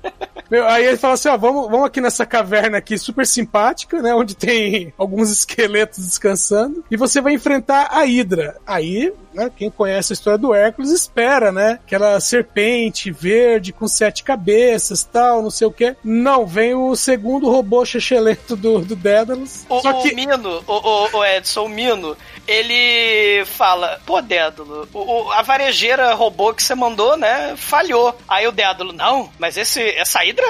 Meu, 0.50 0.66
aí 0.66 0.84
ele 0.84 0.96
fala 0.96 1.14
assim, 1.14 1.28
ó, 1.28 1.36
vamos, 1.36 1.70
vamos 1.70 1.86
aqui 1.86 2.00
nessa 2.00 2.26
caverna 2.26 2.78
aqui 2.78 2.98
super 2.98 3.26
simpática, 3.26 4.00
né, 4.02 4.14
onde 4.14 4.34
tem 4.34 4.92
alguns 4.98 5.30
esqueletos 5.30 6.04
descansando, 6.04 6.84
e 6.90 6.96
você 6.96 7.20
vai 7.20 7.34
enfrentar 7.34 7.88
a 7.92 8.04
Hidra. 8.06 8.56
Aí, 8.66 9.12
né, 9.38 9.50
quem 9.56 9.70
conhece 9.70 10.12
a 10.12 10.14
história 10.14 10.38
do 10.38 10.52
Hércules 10.52 10.90
espera, 10.90 11.52
né, 11.52 11.78
aquela 11.84 12.18
serpente 12.20 13.10
verde 13.10 13.72
com 13.72 13.86
sete 13.86 14.22
cabeças, 14.24 15.04
tal, 15.04 15.42
não 15.42 15.50
sei 15.50 15.66
o 15.66 15.72
que. 15.72 15.94
Não, 16.02 16.46
vem 16.46 16.74
o 16.74 16.94
segundo 16.96 17.50
robô 17.50 17.84
chechelento 17.84 18.56
do, 18.56 18.80
do 18.80 18.96
Dédalus. 18.96 19.64
O, 19.68 19.80
Só 19.80 19.92
que... 19.94 20.12
o 20.12 20.16
Mino, 20.16 20.64
o, 20.66 21.16
o- 21.18 21.24
Edson, 21.24 21.64
o 21.64 21.68
Mino, 21.68 22.16
ele 22.46 23.44
fala, 23.46 24.00
pô, 24.04 24.20
Dédalo, 24.20 24.88
o- 24.92 25.30
a 25.32 25.42
varejeira 25.42 26.14
robô 26.14 26.52
que 26.52 26.62
você 26.62 26.74
mandou, 26.74 27.16
né, 27.16 27.54
falhou. 27.56 28.16
Aí 28.26 28.46
o 28.46 28.52
Dédalo, 28.52 28.92
não, 28.92 29.30
mas 29.38 29.56
esse, 29.56 29.80
essa 29.90 30.24
Hidra 30.24 30.46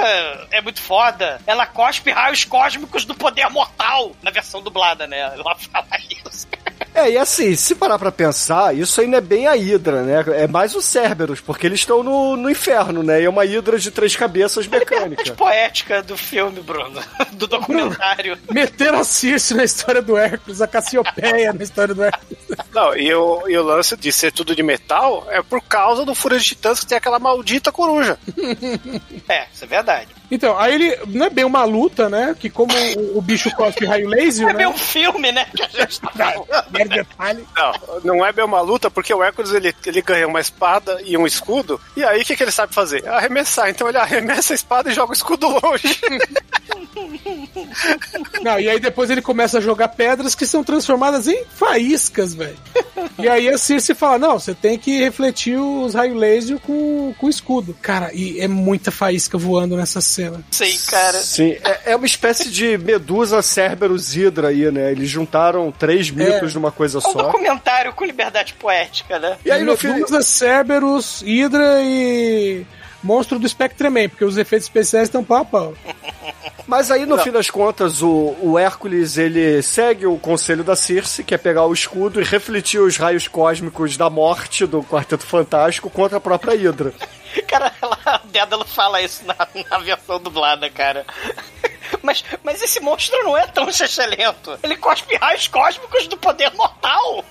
é 0.51 0.61
muito 0.62 0.80
foda. 0.80 1.41
Ela 1.47 1.66
cospe 1.66 2.11
raios 2.11 2.45
cósmicos 2.45 3.05
do 3.05 3.14
poder 3.14 3.49
mortal. 3.51 4.12
Na 4.22 4.30
versão 4.30 4.62
dublada, 4.62 5.07
né? 5.07 5.18
Ela 5.34 5.55
fala 5.57 5.86
isso. 6.24 6.47
É, 6.99 7.13
e 7.13 7.17
assim, 7.17 7.55
se 7.55 7.77
parar 7.77 7.97
pra 7.97 8.11
pensar, 8.11 8.75
isso 8.75 9.01
aí 9.01 9.07
não 9.07 9.19
é 9.19 9.21
bem 9.21 9.47
a 9.47 9.57
Hidra, 9.57 10.03
né? 10.03 10.25
É 10.35 10.49
mais 10.49 10.75
o 10.75 10.83
Cerberus, 10.83 11.41
porque 11.41 11.65
eles 11.65 11.79
estão 11.79 12.03
no, 12.03 12.37
no 12.37 12.51
inferno, 12.51 13.05
né? 13.05 13.23
E 13.23 13.25
é 13.25 13.31
uma 13.31 13.45
Hidra 13.45 13.79
de 13.79 13.93
três 13.93 14.17
cabeças 14.17 14.67
mecânica. 14.67 15.33
Poética 15.35 16.03
do 16.03 16.17
filme, 16.17 16.61
Bruno. 16.61 17.01
Do 17.33 17.47
documentário. 17.47 18.37
Meteram 18.51 18.99
a 18.99 19.05
Circe 19.05 19.55
na 19.55 19.63
história 19.63 20.03
do 20.03 20.17
Hércules, 20.17 20.61
a 20.61 20.67
Cassiopeia 20.67 21.53
na 21.53 21.63
história 21.63 21.95
do 21.95 22.03
Hércules. 22.03 22.39
Não, 22.75 22.97
e 22.97 23.15
o, 23.15 23.49
e 23.49 23.57
o 23.57 23.63
lance 23.63 23.97
de 23.97 24.11
ser 24.11 24.33
tudo 24.33 24.57
de 24.57 24.63
metal 24.65 25.25
é 25.31 25.41
por 25.41 25.63
causa 25.63 26.05
do 26.05 26.17
Fúria 26.17 26.39
de 26.39 26.47
Titãs 26.47 26.81
que 26.81 26.87
tem 26.87 26.99
aquela 26.99 27.21
maldita 27.21 27.71
coruja. 27.71 28.19
É, 29.29 29.47
isso 29.53 29.65
é 29.65 29.67
verdade. 29.69 30.18
Então, 30.31 30.59
aí 30.59 30.74
ele 30.74 30.99
não 31.07 31.26
é 31.26 31.31
bem 31.31 31.45
uma 31.45 31.64
luta, 31.64 32.09
né? 32.09 32.35
Que 32.39 32.51
como 32.51 32.72
o, 32.97 33.18
o 33.18 33.22
bicho 33.22 33.51
cospe 33.57 33.87
raio 33.87 34.09
laser, 34.09 34.49
É 34.49 34.53
bem 34.53 34.66
né? 34.66 34.72
um 34.72 34.76
filme, 34.76 35.33
né? 35.33 35.47
Que 35.55 35.62
a 35.62 35.68
gente 35.68 36.01
tá 36.01 36.35
detalhe. 36.85 37.47
Não, 37.57 38.01
não 38.05 38.26
é 38.26 38.33
bem 38.33 38.45
uma 38.45 38.61
luta, 38.61 38.91
porque 38.91 39.12
o 39.12 39.22
Hércules 39.22 39.53
ele, 39.53 39.74
ele 39.87 40.03
ganha 40.03 40.26
uma 40.26 40.41
espada 40.41 41.01
e 41.05 41.16
um 41.16 41.26
escudo, 41.26 41.81
e 41.97 42.05
aí 42.05 42.22
o 42.22 42.24
que, 42.24 42.37
que 42.37 42.43
ele 42.43 42.53
sabe 42.53 42.74
fazer? 42.74 43.07
Arremessar. 43.09 43.70
Então 43.70 43.89
ele 43.89 43.99
arremessa 43.99 44.53
a 44.53 44.57
espada 44.57 44.91
e 44.91 44.95
joga 44.95 45.12
o 45.12 45.14
escudo 45.14 45.49
longe. 45.49 45.99
Não, 48.43 48.59
e 48.59 48.68
aí 48.68 48.81
depois 48.81 49.11
ele 49.11 49.22
começa 49.22 49.59
a 49.59 49.61
jogar 49.61 49.89
pedras 49.89 50.35
que 50.35 50.47
são 50.47 50.64
transformadas 50.64 51.26
em 51.26 51.45
faíscas, 51.55 52.35
velho. 52.35 52.57
E 53.18 53.29
aí 53.29 53.49
a 53.49 53.59
Circe 53.59 53.95
fala: 53.95 54.18
Não, 54.18 54.39
você 54.39 54.55
tem 54.55 54.79
que 54.79 54.99
refletir 54.99 55.59
os 55.59 55.95
raio 55.95 56.14
laser 56.14 56.59
com, 56.61 57.14
com 57.18 57.29
escudo. 57.29 57.76
Cara, 57.81 58.12
e 58.12 58.41
é 58.41 58.49
muita 58.49 58.91
faísca 58.91 59.39
voando 59.39 59.76
nessa 59.76 60.01
cena. 60.01 60.18
Sim, 60.51 60.79
cara. 60.89 61.19
Sim, 61.19 61.57
é, 61.64 61.93
é 61.93 61.97
uma 61.97 62.07
espécie 62.07 62.49
de 62.51 62.77
Medusa, 62.79 63.41
Cerberus, 63.43 64.14
Hidra 64.16 64.49
aí, 64.49 64.71
né? 64.71 64.91
Eles 64.91 65.09
juntaram 65.09 65.71
três 65.71 66.11
mitos 66.11 66.55
numa 66.55 66.71
coisa 66.73 66.99
Um 66.99 67.03
só. 67.03 67.12
documentário 67.12 67.93
com 67.93 68.05
liberdade 68.05 68.55
poética, 68.55 69.19
né? 69.19 69.37
E 69.45 69.51
aí 69.51 69.62
no. 69.62 69.77
Medusa, 69.83 70.23
Cerberus, 70.23 71.23
Hydra 71.23 71.81
e. 71.81 72.66
Monstro 73.03 73.39
do 73.39 73.49
Spectreman, 73.49 74.09
porque 74.09 74.25
os 74.25 74.37
efeitos 74.37 74.67
especiais 74.67 75.09
estão 75.09 75.25
pau 75.25 75.39
a 75.39 75.45
pau. 75.45 75.75
Mas 76.69 76.91
aí, 76.91 77.07
no 77.07 77.17
fim 77.17 77.31
das 77.31 77.49
contas, 77.49 78.03
o, 78.03 78.37
o 78.43 78.59
Hércules, 78.59 79.17
ele 79.17 79.63
segue 79.63 80.05
o 80.07 80.19
conselho 80.19 80.63
da 80.63 80.77
Circe, 80.77 81.25
que 81.25 81.35
é 81.35 81.39
pegar 81.39 81.65
o 81.65 81.73
escudo 81.73 82.21
e 82.21 82.25
refletir 82.25 82.79
os 82.79 82.99
raios 82.99 83.27
cósmicos 83.27 83.97
da 83.97 84.11
morte 84.11 84.67
do 84.67 84.83
Quarteto 84.83 85.27
Fantástico 85.27 85.89
contra 85.89 86.19
a 86.19 86.21
própria 86.21 86.55
Hidra. 86.55 86.93
Cara, 87.49 87.73
ela, 87.81 87.99
a 88.05 88.21
Dédalo 88.25 88.67
fala 88.67 89.01
isso 89.01 89.25
na, 89.25 89.35
na 89.71 89.79
versão 89.79 90.21
dublada, 90.21 90.69
cara. 90.69 91.07
Mas, 92.03 92.23
mas 92.43 92.63
esse 92.63 92.81
monstro 92.81 93.19
não 93.25 93.35
é 93.35 93.47
tão 93.47 93.73
chechelento. 93.73 94.59
Ele 94.63 94.77
cospe 94.77 95.17
raios 95.17 95.49
cósmicos 95.49 96.07
do 96.07 96.19
poder 96.19 96.53
mortal. 96.55 97.25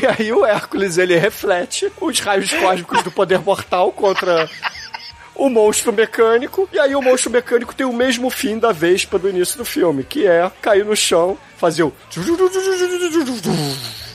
E 0.00 0.06
aí 0.06 0.32
o 0.32 0.44
Hércules, 0.44 0.98
ele 0.98 1.16
reflete 1.16 1.90
os 2.00 2.20
raios 2.20 2.52
cósmicos 2.52 3.02
do 3.02 3.10
poder 3.10 3.40
mortal 3.40 3.92
contra 3.92 4.48
o 5.34 5.48
monstro 5.48 5.92
mecânico. 5.92 6.68
E 6.72 6.78
aí 6.78 6.94
o 6.94 7.02
monstro 7.02 7.30
mecânico 7.30 7.74
tem 7.74 7.86
o 7.86 7.92
mesmo 7.92 8.30
fim 8.30 8.58
da 8.58 8.72
Vespa 8.72 9.18
do 9.18 9.28
início 9.28 9.58
do 9.58 9.64
filme, 9.64 10.02
que 10.02 10.26
é 10.26 10.50
cair 10.60 10.84
no 10.84 10.96
chão, 10.96 11.38
fazer 11.56 11.82
o... 11.84 11.92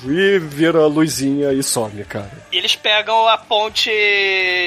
E 0.03 0.39
vira 0.39 0.79
a 0.79 0.87
luzinha 0.87 1.53
e 1.53 1.61
some, 1.61 2.03
cara. 2.05 2.31
E 2.51 2.57
eles 2.57 2.75
pegam 2.75 3.27
a 3.27 3.37
ponte 3.37 3.91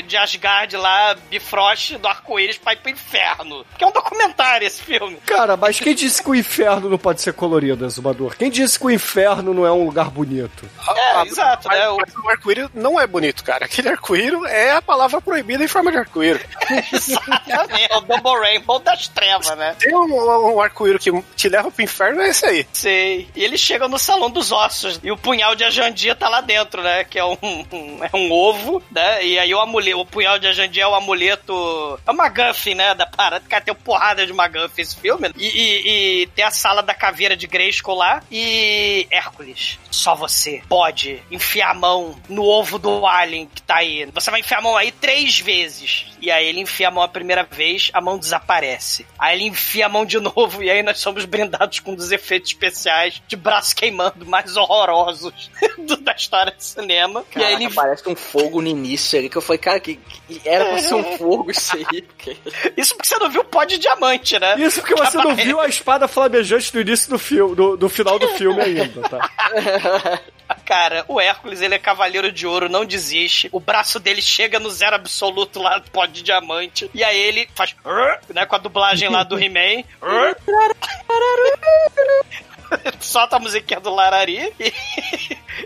de 0.07 0.17
Asgard 0.17 0.77
lá, 0.77 1.17
Bifrost, 1.29 1.97
do 1.99 2.07
arco-íris, 2.07 2.57
pra 2.57 2.73
ir 2.75 2.77
pro 2.77 2.91
inferno. 2.93 3.67
Que 3.77 3.83
é 3.83 3.87
um 3.89 3.91
documentário 3.91 4.65
esse 4.65 4.81
filme. 4.81 5.17
Cara, 5.27 5.57
mas 5.57 5.81
quem 5.81 5.93
disse 5.93 6.23
que 6.23 6.31
o 6.31 6.37
inferno 6.37 6.89
não 6.89 6.99
pode 6.99 7.21
ser 7.21 7.33
colorido, 7.33 7.85
Azumador? 7.85 8.37
Quem 8.37 8.49
disse 8.49 8.79
que 8.79 8.87
o 8.87 8.91
inferno 8.93 9.53
não 9.53 9.67
é 9.67 9.73
um 9.73 9.85
lugar 9.85 10.09
bonito? 10.09 10.71
É, 10.97 11.23
exato, 11.27 11.67
mas, 11.67 11.79
né? 11.81 11.89
O- 11.89 11.97
mas 11.97 12.15
o 12.15 12.29
arco-íris 12.31 12.69
não 12.73 13.01
é 13.01 13.07
bonito, 13.07 13.43
cara. 13.43 13.65
Aquele 13.65 13.89
arco-íris 13.89 14.41
é 14.45 14.71
a 14.71 14.83
palavra 14.83 15.21
proibida 15.21 15.65
em 15.65 15.69
forma 15.69 15.91
de 15.91 15.99
arco-íris. 15.99 16.43
Exatamente, 16.93 17.89
é 17.91 17.97
o 17.97 18.01
Double 18.03 18.39
Rainbow 18.41 18.79
das 18.79 19.09
trevas, 19.09 19.49
né? 19.57 19.75
Tem 19.81 19.93
um, 19.97 20.55
um 20.55 20.61
arco-íris 20.61 21.03
que 21.03 21.11
te 21.35 21.49
leva 21.49 21.73
pro 21.73 21.83
inferno, 21.83 22.23
é 22.23 22.29
esse 22.29 22.47
aí. 22.47 22.64
Sei. 22.73 23.29
E 23.35 23.43
eles 23.45 23.61
chegam 23.61 23.89
no 23.89 23.99
Salão 23.99 24.31
dos 24.31 24.51
Ossos. 24.53 25.01
E 25.03 25.11
o 25.11 25.17
punhal 25.17 25.55
de 25.55 25.65
Ajandia 25.65 26.15
tá 26.15 26.29
lá 26.29 26.41
dentro, 26.41 26.83
né? 26.83 27.05
Que 27.05 27.19
é 27.19 27.25
um, 27.25 27.37
um- 27.43 27.99
é 28.05 28.17
um 28.17 28.31
ovo, 28.33 28.83
né? 28.91 29.25
E 29.25 29.39
aí 29.39 29.55
o 29.55 29.61
amuleto, 29.61 30.01
o 30.01 30.07
punhal 30.07 30.39
de 30.39 30.47
Ajandia 30.47 30.85
é 30.85 30.87
o 30.87 30.95
amuleto. 30.95 32.01
É 32.07 32.11
uma 32.11 32.25
McGuffin, 32.27 32.75
né? 32.75 32.95
Da 32.95 33.07
parada. 33.07 33.45
Cara, 33.49 33.63
tem 33.65 33.75
porrada 33.75 34.27
de 34.27 34.33
McGuffin 34.33 34.83
esse 34.83 34.97
filme. 34.97 35.31
E, 35.37 35.47
e- 35.47 36.23
e 36.23 36.27
tem 36.29 36.45
a 36.45 36.51
sala 36.51 36.83
da 36.83 36.95
caveira 36.95 37.37
de 37.37 37.47
Grayskull 37.47 37.95
lá. 37.97 38.23
E. 38.31 39.07
Hércules, 39.11 39.79
só 39.91 40.15
você 40.15 40.63
pode 40.69 41.23
enfiar 41.31 41.71
a 41.71 41.75
mão 41.75 42.19
no 42.29 42.45
ovo 42.45 42.79
do 42.79 43.07
Alien 43.07 43.47
que 43.53 43.63
tá 43.63 43.77
aí. 43.77 44.07
Você 44.13 44.31
vai 44.31 44.41
enfiar 44.41 44.59
a 44.59 44.63
mão 44.63 44.77
aí 44.77 44.91
três 44.91 45.39
vezes. 45.39 46.07
E 46.21 46.31
aí 46.31 46.47
ele 46.49 46.61
enfia 46.61 46.89
a 46.89 46.91
mão 46.91 47.03
a 47.03 47.09
primeira 47.09 47.43
vez, 47.45 47.91
a 47.93 48.01
mão 48.01 48.19
desaparece. 48.19 49.07
Aí 49.19 49.37
ele 49.39 49.49
enfia 49.49 49.87
a 49.87 49.89
mão 49.89 50.05
de 50.07 50.19
novo 50.21 50.63
e 50.63 50.71
aí 50.71 50.83
nós 50.83 50.99
somos 50.99 51.25
brindados 51.25 51.81
com 51.81 51.93
um 51.93 51.95
dos 51.95 52.11
efeitos 52.13 52.53
especiais 52.55 53.21
de 53.27 53.37
braço 53.37 53.75
queimando 53.75 54.25
mais 54.25 54.57
horrorosos 54.57 55.51
do- 55.79 55.97
da 55.99 56.13
história 56.13 56.53
do 56.53 56.63
cinema. 56.63 57.25
e 57.35 57.39
aí 57.39 57.45
Caraca, 57.45 57.63
ele 57.65 57.75
parece 57.75 58.09
um 58.09 58.15
fogo 58.17 58.63
no 58.63 58.69
início 58.69 59.19
ali, 59.19 59.29
que 59.29 59.37
eu 59.37 59.43
falei, 59.43 59.59
cara, 59.59 59.81
que, 59.81 59.97
que 59.97 60.41
era 60.45 60.65
pra 60.67 60.79
ser 60.79 60.95
um 60.95 61.05
fogo 61.19 61.51
isso 61.51 61.77
aí. 61.77 62.03
porque- 62.03 62.37
Isso 62.77 62.95
porque 62.95 63.09
você 63.09 63.19
não 63.19 63.31
viu 63.31 63.43
o 63.43 63.45
pó 63.45 63.65
de 63.65 63.79
diamante, 63.79 64.39
né? 64.39 64.55
Isso 64.59 64.81
porque 64.81 64.95
você 64.95 65.17
não 65.19 65.35
viu 65.35 65.61
a 65.61 65.67
espada 65.69 66.07
flamejante 66.09 66.73
do 66.73 66.81
início 66.81 67.11
do 67.11 67.19
filme, 67.19 67.55
do, 67.55 67.77
do 67.77 67.89
final 67.89 68.19
do 68.19 68.29
filme 68.29 68.61
ainda, 68.63 69.03
tá? 69.09 69.31
Cara, 70.65 71.05
o 71.09 71.21
Hércules, 71.21 71.61
ele 71.61 71.75
é 71.75 71.79
cavaleiro 71.79 72.33
de 72.33 72.47
ouro, 72.47 72.69
não 72.69 72.85
desiste. 72.85 73.49
O 73.53 73.61
braço 73.61 74.01
dele 74.01 74.23
chega 74.23 74.59
no 74.59 74.71
zero 74.71 74.97
absoluto 74.97 75.61
lá 75.61 75.79
do 75.79 75.91
pó 75.91 76.07
de 76.07 76.23
diamante. 76.23 76.91
E 76.95 77.05
aí 77.05 77.19
ele 77.19 77.49
faz. 77.55 77.75
Né, 78.33 78.47
com 78.47 78.55
a 78.57 78.59
dublagem 78.59 79.09
lá 79.09 79.23
do 79.23 79.39
He-Man. 79.39 79.85
Solta 83.01 83.37
a 83.37 83.39
musiquinha 83.39 83.79
do 83.79 83.95
Larari 83.95 84.53
e, 84.59 84.73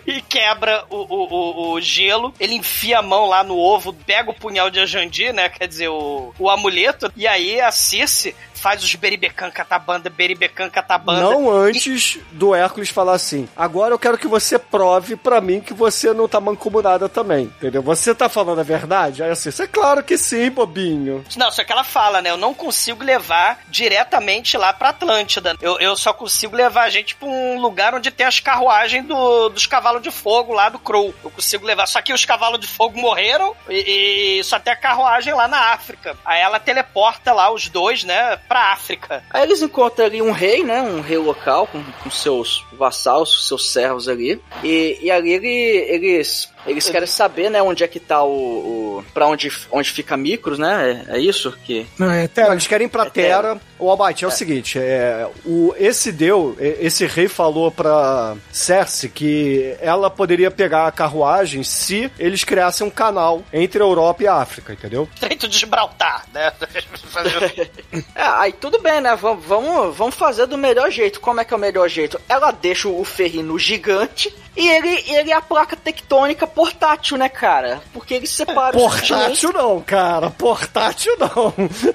e 0.18 0.22
quebra 0.22 0.84
o, 0.90 0.96
o, 0.96 1.34
o, 1.34 1.72
o 1.72 1.80
gelo. 1.80 2.34
Ele 2.38 2.55
enfia 2.55 2.99
a 2.99 3.03
mão 3.03 3.26
lá 3.26 3.42
no 3.42 3.57
ovo, 3.57 3.92
pega 3.92 4.30
o 4.30 4.34
punhal 4.34 4.70
de 4.70 4.80
Ajandi, 4.80 5.32
né? 5.32 5.49
Quer 5.49 5.68
dizer, 5.68 5.88
o, 5.88 6.34
o 6.38 6.51
amuleto. 6.51 7.11
E 7.16 7.26
aí 7.26 7.61
a 7.61 7.70
Circe 7.70 8.34
faz 8.59 8.82
os 8.82 8.94
beribecan 8.94 9.50
catabanda, 9.50 10.11
beribecan 10.11 10.68
catabanda. 10.70 11.20
Não 11.20 11.50
antes 11.50 12.18
do 12.32 12.54
Hércules 12.54 12.88
falar 12.90 13.14
assim: 13.14 13.48
agora 13.56 13.94
eu 13.94 13.98
quero 13.98 14.18
que 14.18 14.26
você 14.26 14.59
prove 14.59 15.16
pra 15.16 15.40
mim 15.40 15.61
que 15.61 15.72
você 15.74 16.12
não 16.12 16.28
tá 16.28 16.40
mancomunada 16.40 17.09
também, 17.09 17.44
entendeu? 17.44 17.82
Você 17.82 18.14
tá 18.14 18.28
falando 18.28 18.61
a 18.61 18.64
verdade? 18.64 19.22
Aí 19.22 19.30
assim, 19.30 19.50
é 19.62 19.66
claro 19.66 20.02
que 20.02 20.16
sim, 20.18 20.50
bobinho. 20.50 21.24
Não, 21.36 21.50
só 21.50 21.64
que 21.64 21.72
ela 21.72 21.84
fala, 21.84 22.20
né? 22.20 22.30
Eu 22.30 22.36
não 22.36 22.52
consigo 22.54 23.02
levar 23.04 23.61
diretamente 23.68 24.56
lá 24.56 24.72
pra 24.72 24.90
Atlântida. 24.90 25.56
Eu, 25.61 25.78
eu 25.80 25.96
só 25.96 26.12
consigo 26.12 26.54
levar 26.56 26.82
a 26.84 26.90
gente 26.90 27.14
pra 27.14 27.28
um 27.28 27.59
lugar 27.61 27.94
onde 27.94 28.11
tem 28.11 28.26
as 28.26 28.40
carruagens 28.40 29.04
do- 29.06 29.48
dos 29.48 29.66
cavalos 29.66 30.02
de 30.02 30.11
fogo 30.11 30.52
lá 30.52 30.68
do 30.68 30.78
Crow. 30.78 31.14
Eu 31.24 31.30
consigo 31.30 31.64
levar. 31.66 31.86
Só 31.86 32.00
que 32.02 32.12
os 32.12 32.24
cavalos 32.24 32.61
de 32.61 32.66
fogo 32.66 32.98
morreram 32.98 33.54
e, 33.68 34.38
e 34.40 34.44
só 34.44 34.59
tem 34.59 34.72
a 34.72 34.76
carruagem 34.76 35.32
lá 35.34 35.48
na 35.48 35.72
África. 35.72 36.16
Aí 36.24 36.40
ela 36.40 36.59
teleporta 36.61 37.32
lá 37.32 37.50
os 37.52 37.68
dois, 37.68 38.04
né? 38.04 38.36
Pra 38.49 38.72
África. 38.72 39.22
Aí 39.30 39.42
eles 39.42 39.61
encontram 39.61 40.07
ali 40.07 40.22
um 40.22 40.32
rei, 40.32 40.64
né? 40.64 40.80
Um 40.80 41.01
rei 41.03 41.18
local 41.18 41.66
com, 41.66 41.82
com 42.03 42.11
seus 42.11 42.64
vassalos, 42.72 43.46
seus 43.46 43.70
servos 43.70 44.09
ali. 44.09 44.40
E, 44.64 44.99
e 45.03 45.11
ali 45.11 45.32
ele- 45.32 45.86
eles, 45.88 46.51
eles 46.66 46.88
querem 46.88 47.06
saber, 47.06 47.50
né? 47.50 47.62
Onde 47.62 47.84
é 47.84 47.88
que 47.88 48.00
tá 48.00 48.22
o. 48.22 48.98
o 48.98 49.04
pra 49.14 49.26
onde, 49.26 49.50
onde 49.70 49.90
fica 49.90 50.16
Micros, 50.16 50.59
né? 50.59 51.04
É, 51.09 51.16
é 51.16 51.20
isso 51.20 51.52
que. 51.64 51.86
Não, 51.98 52.11
é 52.11 52.22
Não, 52.22 52.28
Terra. 52.28 52.52
eles 52.52 52.66
querem 52.66 52.86
ir 52.86 52.90
pra 52.90 53.09
Terra. 53.09 53.61
O 53.78 53.88
Albate, 53.88 54.24
é, 54.24 54.28
o 54.28 54.30
seguinte, 54.30 54.78
é, 54.78 55.28
o, 55.44 55.72
esse 55.78 56.11
deu, 56.11 56.56
é, 56.59 56.78
esse 56.80 57.06
rei 57.06 57.28
falou 57.28 57.70
pra 57.70 58.36
Cersei 58.50 59.09
que 59.09 59.76
ela 59.80 60.11
poderia 60.11 60.50
pegar 60.50 60.88
a 60.88 60.92
carruagem 60.92 61.62
se 61.62 62.11
eles 62.18 62.42
criassem 62.42 62.84
um 62.86 62.90
canal 62.90 63.42
entre 63.52 63.80
a 63.80 63.86
Europa 63.86 64.24
e 64.24 64.26
a 64.26 64.34
África, 64.34 64.72
entendeu? 64.72 65.09
Feito 65.14 65.46
de 65.46 65.56
Gibraltar, 65.59 66.26
né? 66.32 66.52
É, 68.14 68.22
aí 68.22 68.52
tudo 68.52 68.80
bem, 68.80 69.00
né? 69.00 69.14
Vamos, 69.16 69.44
vamos, 69.44 69.96
vamos 69.96 70.14
fazer 70.14 70.46
do 70.46 70.59
melhor 70.59 70.90
jeito. 70.90 71.20
Como 71.20 71.40
é 71.40 71.44
que 71.44 71.54
é 71.54 71.56
o 71.56 71.61
melhor 71.61 71.88
jeito? 71.88 72.20
Ela 72.28 72.50
deixa 72.50 72.88
o 72.88 73.04
ferrino 73.04 73.59
gigante 73.59 74.34
e 74.56 74.68
ele, 74.68 75.04
ele 75.06 75.30
é 75.30 75.34
a 75.34 75.40
placa 75.40 75.76
tectônica 75.76 76.46
portátil, 76.49 77.16
né, 77.16 77.28
cara? 77.28 77.80
Porque 77.92 78.14
ele 78.14 78.26
separa. 78.26 78.76
Portátil 78.76 79.53
não, 79.53 79.80
cara, 79.80 80.30
portátil 80.30 81.16
não. 81.18 81.55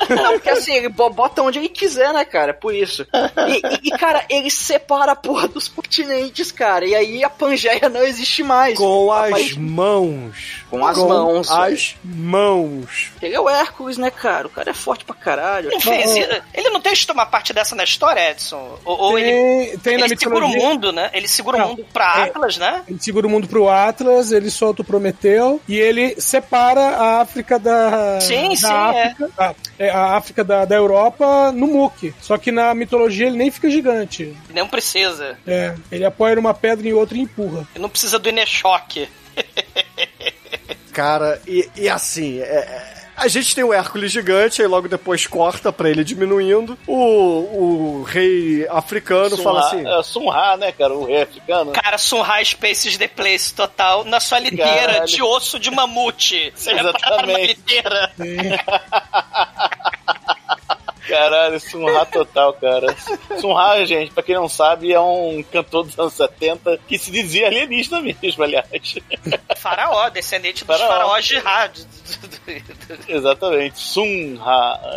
Não, 0.24 0.34
porque 0.34 0.49
assim, 0.49 0.74
ele 0.74 0.89
bo- 0.89 1.10
bota 1.10 1.41
onde 1.41 1.60
ele 1.60 1.70
quiser, 1.70 2.14
né, 2.14 2.24
cara? 2.26 2.54
Por 2.54 2.74
isso. 2.74 3.06
E, 3.47 3.54
e- 3.58 3.80
e, 3.93 3.97
cara, 3.97 4.24
ele 4.30 4.49
separa 4.49 5.12
a 5.12 5.16
porra 5.16 5.47
dos 5.47 5.68
continentes, 5.68 6.51
cara. 6.51 6.86
E 6.86 6.95
aí 6.95 7.24
a 7.24 7.30
Pangeia 7.30 7.89
não 7.89 8.04
existe 8.04 8.43
mais. 8.43 8.78
Com 8.78 9.12
as 9.12 9.54
mãos. 9.54 10.64
Com 10.70 10.86
as 10.86 10.97
mãos, 10.97 11.51
As 11.51 11.95
mãos. 12.04 13.12
Ele 13.22 13.36
é 13.36 13.39
o 13.39 13.49
Hércules, 13.49 13.97
né, 13.97 14.10
cara? 14.12 14.47
O 14.47 14.49
cara 14.49 14.72
é 14.72 14.74
forte 14.74 15.04
pra 15.06 15.16
caralho. 15.16 15.72
Ele 15.72 15.80
fez 15.82 16.16
isso. 16.16 16.41
Ele 16.54 16.70
não 16.70 16.80
tem 16.82 16.93
tomar 17.08 17.26
parte 17.26 17.51
dessa 17.54 17.76
na 17.76 17.84
história, 17.84 18.32
Edson? 18.32 18.78
Ou, 18.86 18.97
ou 18.99 19.20
ele, 19.20 19.32
Tem, 19.70 19.78
tem 19.80 19.97
na 19.97 20.06
ele 20.06 20.16
segura 20.18 20.45
o 20.45 20.47
mitologia. 20.47 20.70
mundo, 20.70 20.91
né? 20.91 21.10
Ele 21.12 21.28
segura 21.28 21.58
Não, 21.58 21.66
o 21.66 21.70
mundo 21.70 21.86
pra 21.91 22.20
é- 22.20 22.24
Atlas, 22.30 22.58
né? 22.58 22.84
Ele 22.88 22.99
segura 23.01 23.26
o 23.28 23.30
mundo 23.30 23.47
pro 23.47 23.68
Atlas, 23.68 24.32
ele 24.32 24.43
solta 24.52 24.82
o 24.82 24.86
Prometeu 24.86 25.62
e 25.68 25.78
ele 25.78 26.16
separa 26.20 26.82
a 26.82 27.22
África 27.22 27.58
da. 27.60 28.20
Sim, 28.22 28.50
da 28.50 28.56
sim, 28.56 28.68
África, 28.68 29.30
a, 29.38 29.56
é, 29.80 29.89
a 29.89 30.16
África 30.16 30.44
da, 30.44 30.66
da 30.66 30.76
Europa 30.76 31.52
no 31.52 31.68
Muk. 31.68 32.14
Só 32.22 32.38
que 32.38 32.52
na 32.52 32.74
mitologia 32.74 33.28
ele 33.28 33.38
nem 33.38 33.52
fica 33.52 33.70
gigante. 33.70 34.36
Não 34.54 34.68
precisa. 34.68 35.38
É, 35.46 35.76
ele 35.91 36.06
apoia 36.06 36.36
numa 36.36 36.54
pedra 36.54 36.88
em 36.88 36.94
outra 36.94 37.18
e 37.18 37.22
empurra. 37.22 37.68
Ele 37.74 37.82
não 37.82 37.89
precisa 37.89 38.18
do 38.20 38.30
Ineshock. 38.30 39.08
Cara, 40.94 41.41
e, 41.48 41.68
e 41.76 41.89
assim, 41.89 42.39
é- 42.39 42.44
é, 42.44 43.03
a 43.24 43.28
gente 43.30 43.55
tem 43.55 43.63
o 43.63 43.74
Hércules 43.74 44.11
gigante, 44.11 44.61
aí 44.61 44.67
logo 44.67 44.88
depois 44.89 45.26
corta 45.26 45.71
pra 45.71 45.89
ele 45.89 46.03
diminuindo. 46.03 46.78
O, 46.86 48.01
o 48.01 48.03
rei 48.03 48.67
africano 48.69 49.38
fala 49.38 49.61
assim. 49.61 49.88
É 49.88 50.03
Sunha, 50.03 50.57
né, 50.57 50.71
cara? 50.74 50.93
O 50.93 51.05
rei 51.05 51.21
africano. 51.21 51.71
Cara, 51.71 51.97
Sunhai 51.97 52.43
Spaces 52.43 52.97
The 52.97 53.07
Place 53.07 53.53
total 53.53 54.03
na 54.03 54.19
sua 54.19 54.39
liteira 54.39 54.65
Caralho. 54.65 55.05
de 55.05 55.21
osso 55.24 55.57
de 55.57 55.71
mamute. 55.71 56.51
Você 56.53 56.71
Exatamente. 56.76 57.32
na 57.32 57.39
liteira. 57.39 58.11
Caralho, 61.14 61.59
Sunha 61.59 62.05
total, 62.05 62.53
cara. 62.53 62.95
Sunha, 63.39 63.86
gente, 63.86 64.11
pra 64.11 64.24
quem 64.24 64.36
não 64.36 64.49
sabe, 64.49 64.91
é 64.91 64.99
um 64.99 65.43
cantor 65.51 65.84
dos 65.86 65.97
anos 65.99 66.14
70 66.14 66.80
que 66.88 66.97
se 66.97 67.11
dizia 67.11 67.47
alienígena 67.47 68.01
mesmo, 68.01 68.43
aliás. 68.43 68.95
Faraó, 69.57 70.09
descendente 70.09 70.66
dos 70.66 70.78
Faraó. 70.78 70.91
faraós 70.91 71.26
de 71.26 71.38
rádio. 71.38 71.86
Exatamente. 73.07 73.80
Sunha. 73.80 74.39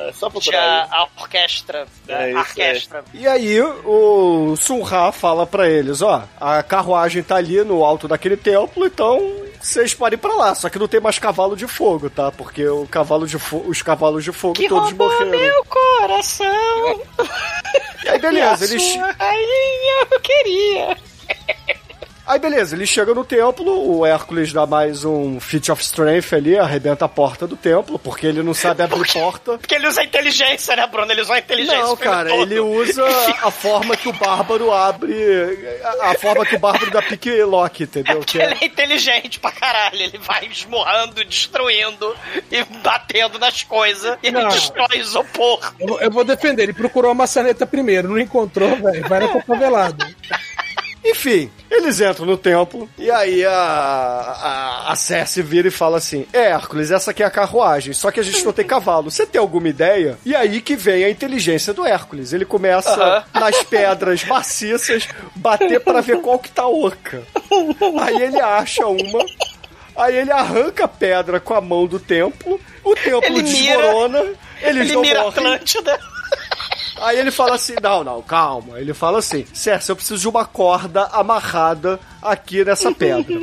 É 0.09 0.13
só 0.13 0.29
procurar 0.31 0.59
Tinha 0.59 0.83
aí. 0.85 0.89
a 0.91 1.09
orquestra. 1.21 1.87
né? 2.07 2.25
É 2.27 2.31
isso, 2.31 2.39
orquestra. 2.41 3.05
E 3.15 3.27
aí 3.27 3.61
o 3.61 4.55
Sun 4.57 4.83
Ra 4.83 5.13
fala 5.13 5.47
pra 5.47 5.69
eles, 5.69 6.03
ó, 6.03 6.23
a 6.41 6.63
carruagem 6.63 7.23
tá 7.23 7.37
ali 7.37 7.63
no 7.65 7.85
alto 7.85 8.09
daquele 8.09 8.37
templo, 8.37 8.87
então 8.87 9.45
vocês 9.61 9.95
podem 9.95 10.17
ir 10.17 10.21
pra 10.21 10.35
lá, 10.35 10.55
só 10.55 10.69
que 10.69 10.79
não 10.79 10.87
tem 10.89 11.01
mais 11.01 11.19
cavalo 11.19 11.57
de 11.57 11.67
fogo, 11.67 12.09
tá? 12.11 12.31
Porque 12.31 12.67
o 12.69 12.87
cavalo 12.87 13.27
de 13.27 13.39
fo- 13.39 13.65
os 13.67 13.83
cavalos 13.83 14.23
de 14.23 14.31
fogo 14.33 14.55
Que 14.55 14.69
todos 14.69 14.93
morreram. 14.93 15.31
meu 15.31 15.65
coração. 16.07 17.01
E 18.05 18.09
aí 18.09 18.19
beleza, 18.21 18.65
E 18.65 18.69
a 18.69 18.69
eles 18.69 18.97
rainha 18.97 20.07
eu 20.13 20.21
queria. 20.21 20.97
Aí 22.27 22.41
beleza, 22.41 22.75
ele 22.75 22.87
chega 22.87 23.15
no 23.15 23.25
templo, 23.25 23.99
o 23.99 24.05
Hércules 24.05 24.53
dá 24.53 24.67
mais 24.67 25.05
um 25.05 25.39
feat 25.39 25.71
of 25.71 25.81
strength 25.83 26.33
ali, 26.33 26.59
arrebenta 26.59 27.05
a 27.05 27.09
porta 27.09 27.47
do 27.47 27.57
templo, 27.57 27.99
porque 28.01 28.27
ele 28.27 28.43
não 28.43 28.53
sabe 28.53 28.83
abrir 28.83 29.07
porta. 29.13 29.57
Porque 29.59 29.75
ele 29.77 29.87
usa 29.87 30.03
inteligência, 30.03 30.75
né, 30.75 30.87
Bruno? 30.89 31.11
Ele 31.13 31.21
usa 31.21 31.35
a 31.35 31.39
inteligência. 31.39 31.79
Não, 31.83 31.97
cara, 31.97 32.31
todo. 32.31 32.43
ele 32.43 32.59
usa 32.59 33.05
a 33.43 33.51
forma 33.51 33.97
que 33.97 34.09
o 34.09 34.13
bárbaro 34.13 34.73
abre. 34.73 35.15
A, 36.01 36.11
a 36.11 36.15
forma 36.15 36.45
que 36.45 36.57
o 36.57 36.59
bárbaro 36.59 36.91
dá 36.91 37.01
pique 37.01 37.31
lock, 37.45 37.85
entendeu? 37.85 38.19
Porque 38.19 38.39
Que 38.39 38.43
é- 38.45 38.51
ele 38.51 38.59
é 38.61 38.65
inteligente 38.67 39.39
pra 39.39 39.53
caralho. 39.53 40.01
Ele 40.03 40.19
vai 40.19 40.47
esmurrando, 40.47 41.25
destruindo 41.25 42.15
e 42.51 42.65
batendo 42.83 43.39
nas 43.39 43.63
coisas. 43.63 44.19
E 44.23 44.27
ele 44.29 44.41
Não. 44.43 44.49
destrói 44.49 44.99
isopor. 44.99 45.61
Eu, 45.79 45.87
vou- 45.87 46.01
eu 46.01 46.11
vou 46.11 46.25
defender. 46.25 46.65
Ele 46.65 46.73
procurou 46.73 47.11
a 47.13 47.15
maçaneta 47.15 47.65
primeiro, 47.67 48.09
não 48.09 48.19
encontrou, 48.19 48.75
velho. 48.77 49.09
Vai 49.09 49.21
na 49.21 49.29
cotovelada. 49.29 50.07
Enfim, 51.09 51.51
eles 51.71 52.01
entram 52.01 52.27
no 52.27 52.37
templo 52.37 52.89
e 52.99 53.11
aí 53.11 53.45
a, 53.45 53.53
a, 53.53 54.93
a 54.93 54.97
Cersei 54.97 55.43
vira 55.43 55.69
e 55.69 55.71
fala 55.71 55.99
assim: 55.99 56.27
É, 56.33 56.47
Hércules, 56.51 56.91
essa 56.91 57.11
aqui 57.11 57.23
é 57.23 57.27
a 57.27 57.31
carruagem, 57.31 57.93
só 57.93 58.11
que 58.11 58.21
a 58.21 58.23
gente 58.23 58.45
não 58.45 58.53
tem 58.53 58.65
cavalo. 58.67 59.11
Você 59.11 59.25
tem 59.27 59.41
alguma 59.41 59.69
ideia? 59.69 60.19
E 60.25 60.35
aí 60.35 60.61
que 60.61 60.75
vem 60.77 61.05
a 61.05 61.11
inteligência 61.11 61.73
do 61.73 61.85
Hércules. 61.87 62.33
Ele 62.33 62.45
começa 62.45 62.91
Aham. 62.93 63.25
nas 63.35 63.63
pedras 63.65 64.25
maciças 64.25 65.09
bater 65.35 65.81
pra 65.81 66.01
ver 66.01 66.21
qual 66.21 66.39
que 66.39 66.51
tá 66.51 66.67
oca. 66.67 67.23
Aí 68.03 68.23
ele 68.23 68.41
acha 68.41 68.87
uma. 68.87 69.25
Aí 69.97 70.15
ele 70.17 70.31
arranca 70.33 70.85
a 70.85 70.89
pedra 70.89 71.41
com 71.41 71.55
a 71.55 71.61
mão 71.61 71.87
do 71.87 71.99
templo, 71.99 72.61
o 72.85 72.95
templo 72.95 73.25
Ele 73.25 73.43
mira- 73.43 73.77
desmorona, 73.77 74.19
eles 74.61 74.83
Ele 74.83 74.93
não 74.93 75.01
mira 75.01 75.23
morrem. 75.23 75.39
Atlântida. 75.39 75.99
Aí 77.01 77.19
ele 77.19 77.31
fala 77.31 77.55
assim: 77.55 77.75
não, 77.83 78.03
não, 78.03 78.23
calma. 78.23 78.81
Ele 78.81 78.95
fala 78.95 79.19
assim: 79.19 79.45
Cersei, 79.53 79.93
eu 79.93 79.97
preciso 79.97 80.21
de 80.21 80.29
uma 80.29 80.45
corda 80.45 81.05
amarrada 81.13 82.01
aqui 82.31 82.65
nessa 82.65 82.93
pedra. 82.93 83.37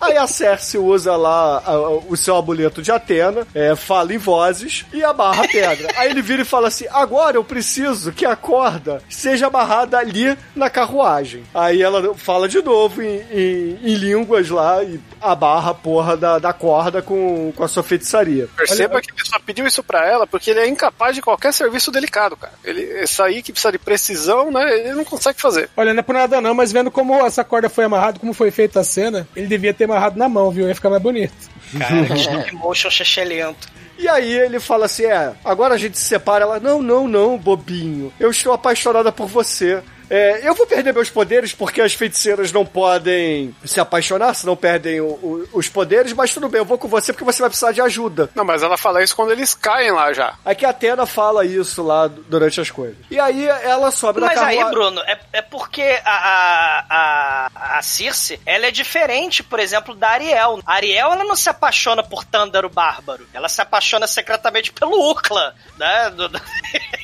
Aí 0.00 0.16
a 0.16 0.26
Cersei 0.26 0.80
usa 0.80 1.16
lá 1.16 1.58
a- 1.64 1.70
a- 1.70 1.88
o 1.90 2.16
seu 2.16 2.36
amuleto 2.36 2.82
de 2.82 2.90
Atena, 2.92 3.46
é, 3.54 3.74
fala 3.76 4.12
em 4.14 4.18
vozes 4.18 4.84
e 4.92 5.02
amarra 5.04 5.44
a 5.44 5.48
pedra. 5.48 5.88
Aí 5.96 6.10
ele 6.10 6.22
vira 6.22 6.42
e 6.42 6.44
fala 6.44 6.68
assim: 6.68 6.86
agora 6.90 7.36
eu 7.36 7.44
preciso 7.44 8.12
que 8.12 8.24
a 8.26 8.36
corda 8.36 9.02
seja 9.08 9.46
amarrada 9.46 9.98
ali 9.98 10.36
na 10.54 10.68
carruagem. 10.70 11.44
Aí 11.54 11.82
ela 11.82 12.14
fala 12.14 12.48
de 12.48 12.60
novo 12.62 13.02
em, 13.02 13.16
em- 13.30 13.78
em 13.82 13.94
línguas 13.94 14.48
lá 14.50 14.82
e 14.82 15.00
amarra 15.20 15.70
a 15.70 15.74
porra 15.74 16.16
da, 16.16 16.38
da 16.38 16.52
corda 16.52 17.00
com, 17.02 17.52
com 17.56 17.64
a 17.64 17.68
sua 17.68 17.82
feitiçaria. 17.82 18.48
Perceba 18.56 19.00
que 19.00 19.10
ele 19.10 19.24
só 19.24 19.38
pediu 19.38 19.66
isso 19.66 19.82
pra 19.82 20.06
ela 20.06 20.26
porque 20.26 20.50
ele 20.50 20.60
é 20.60 20.68
incapaz 20.68 21.14
de 21.14 21.22
qualquer 21.22 21.52
serviço 21.52 21.90
delicado, 21.90 22.36
cara. 22.36 22.52
Ele, 22.64 23.02
isso 23.02 23.22
aí 23.22 23.42
que 23.42 23.52
precisa 23.52 23.72
de 23.72 23.78
precisão, 23.78 24.50
né? 24.50 24.78
Ele 24.80 24.92
não 24.94 25.04
consegue 25.04 25.40
fazer. 25.40 25.68
Olha, 25.76 25.92
não 25.92 26.00
é 26.00 26.02
por 26.02 26.14
nada 26.14 26.40
não, 26.40 26.54
mas 26.54 26.72
vendo 26.72 26.90
como 26.90 27.14
essa 27.26 27.42
corda 27.44 27.68
foi 27.68 27.84
amarrada, 27.84 28.18
como 28.24 28.32
foi 28.32 28.50
feita 28.50 28.80
a 28.80 28.84
cena, 28.84 29.28
ele 29.36 29.46
devia 29.46 29.74
ter 29.74 29.84
amarrado 29.84 30.18
na 30.18 30.30
mão, 30.30 30.50
viu? 30.50 30.66
Ia 30.66 30.74
ficar 30.74 30.88
mais 30.88 31.02
bonito. 31.02 31.34
Cara, 31.78 32.06
que 32.06 32.14
stop 32.14 32.54
motion 32.54 32.88
chechelento. 32.88 33.68
E 33.98 34.08
aí 34.08 34.32
ele 34.32 34.58
fala 34.58 34.86
assim: 34.86 35.04
é, 35.04 35.34
agora 35.44 35.74
a 35.74 35.78
gente 35.78 35.98
se 35.98 36.06
separa. 36.06 36.44
Ela, 36.44 36.58
não, 36.58 36.82
não, 36.82 37.06
não, 37.06 37.36
bobinho. 37.36 38.10
Eu 38.18 38.30
estou 38.30 38.54
apaixonada 38.54 39.12
por 39.12 39.28
você. 39.28 39.82
É, 40.16 40.48
eu 40.48 40.54
vou 40.54 40.64
perder 40.64 40.94
meus 40.94 41.10
poderes 41.10 41.52
porque 41.52 41.80
as 41.80 41.92
feiticeiras 41.92 42.52
não 42.52 42.64
podem 42.64 43.52
se 43.64 43.80
apaixonar, 43.80 44.32
se 44.34 44.46
não 44.46 44.54
perdem 44.54 45.00
o- 45.00 45.06
o- 45.06 45.48
os 45.54 45.68
poderes, 45.68 46.12
mas 46.12 46.32
tudo 46.32 46.48
bem, 46.48 46.60
eu 46.60 46.64
vou 46.64 46.78
com 46.78 46.86
você 46.86 47.12
porque 47.12 47.24
você 47.24 47.40
vai 47.42 47.50
precisar 47.50 47.72
de 47.72 47.80
ajuda. 47.80 48.30
Não, 48.32 48.44
mas 48.44 48.62
ela 48.62 48.76
fala 48.76 49.02
isso 49.02 49.16
quando 49.16 49.32
eles 49.32 49.54
caem 49.54 49.90
lá 49.90 50.12
já. 50.12 50.34
Aí 50.44 50.54
que 50.54 50.64
a 50.64 50.70
Atena 50.70 51.04
fala 51.04 51.44
isso 51.44 51.82
lá 51.82 52.06
durante 52.06 52.60
as 52.60 52.70
coisas. 52.70 52.96
E 53.10 53.18
aí 53.18 53.44
ela 53.46 53.90
sobe 53.90 54.20
na 54.20 54.28
Mas 54.28 54.38
aí, 54.38 54.56
carruagem. 54.58 54.70
Bruno, 54.78 55.00
é, 55.00 55.18
é 55.32 55.42
porque 55.42 56.00
a, 56.04 56.12
a, 56.12 56.84
a, 56.90 57.78
a 57.78 57.82
Circe, 57.82 58.38
ela 58.46 58.66
é 58.66 58.70
diferente, 58.70 59.42
por 59.42 59.58
exemplo, 59.58 59.96
da 59.96 60.10
Ariel. 60.10 60.60
A 60.64 60.74
Ariel, 60.74 61.12
ela 61.12 61.24
não 61.24 61.34
se 61.34 61.48
apaixona 61.48 62.04
por 62.04 62.24
Tândaro 62.24 62.68
Bárbaro. 62.70 63.26
Ela 63.34 63.48
se 63.48 63.60
apaixona 63.60 64.06
secretamente 64.06 64.72
pelo 64.72 65.10
Ucla, 65.10 65.56
né? 65.76 66.12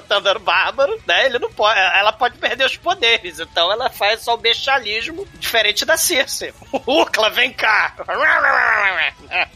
do- 0.00 0.06
porque 0.06 0.06
o 0.06 0.16
Tândaro 0.16 0.40
Bárbaro, 0.40 0.98
né? 1.06 1.26
Ele 1.26 1.38
não 1.38 1.50
pode, 1.50 1.78
ela 1.78 2.12
pode 2.12 2.38
perder 2.38 2.64
os 2.64 2.76
poderes. 2.76 3.38
Então 3.40 3.70
ela 3.72 3.88
faz 3.90 4.20
só 4.20 4.34
o 4.34 4.38
bestialismo 4.38 5.26
diferente 5.38 5.84
da 5.84 5.96
Circe. 5.96 6.52
Ucla, 6.86 7.30
vem 7.30 7.52
cá! 7.52 7.94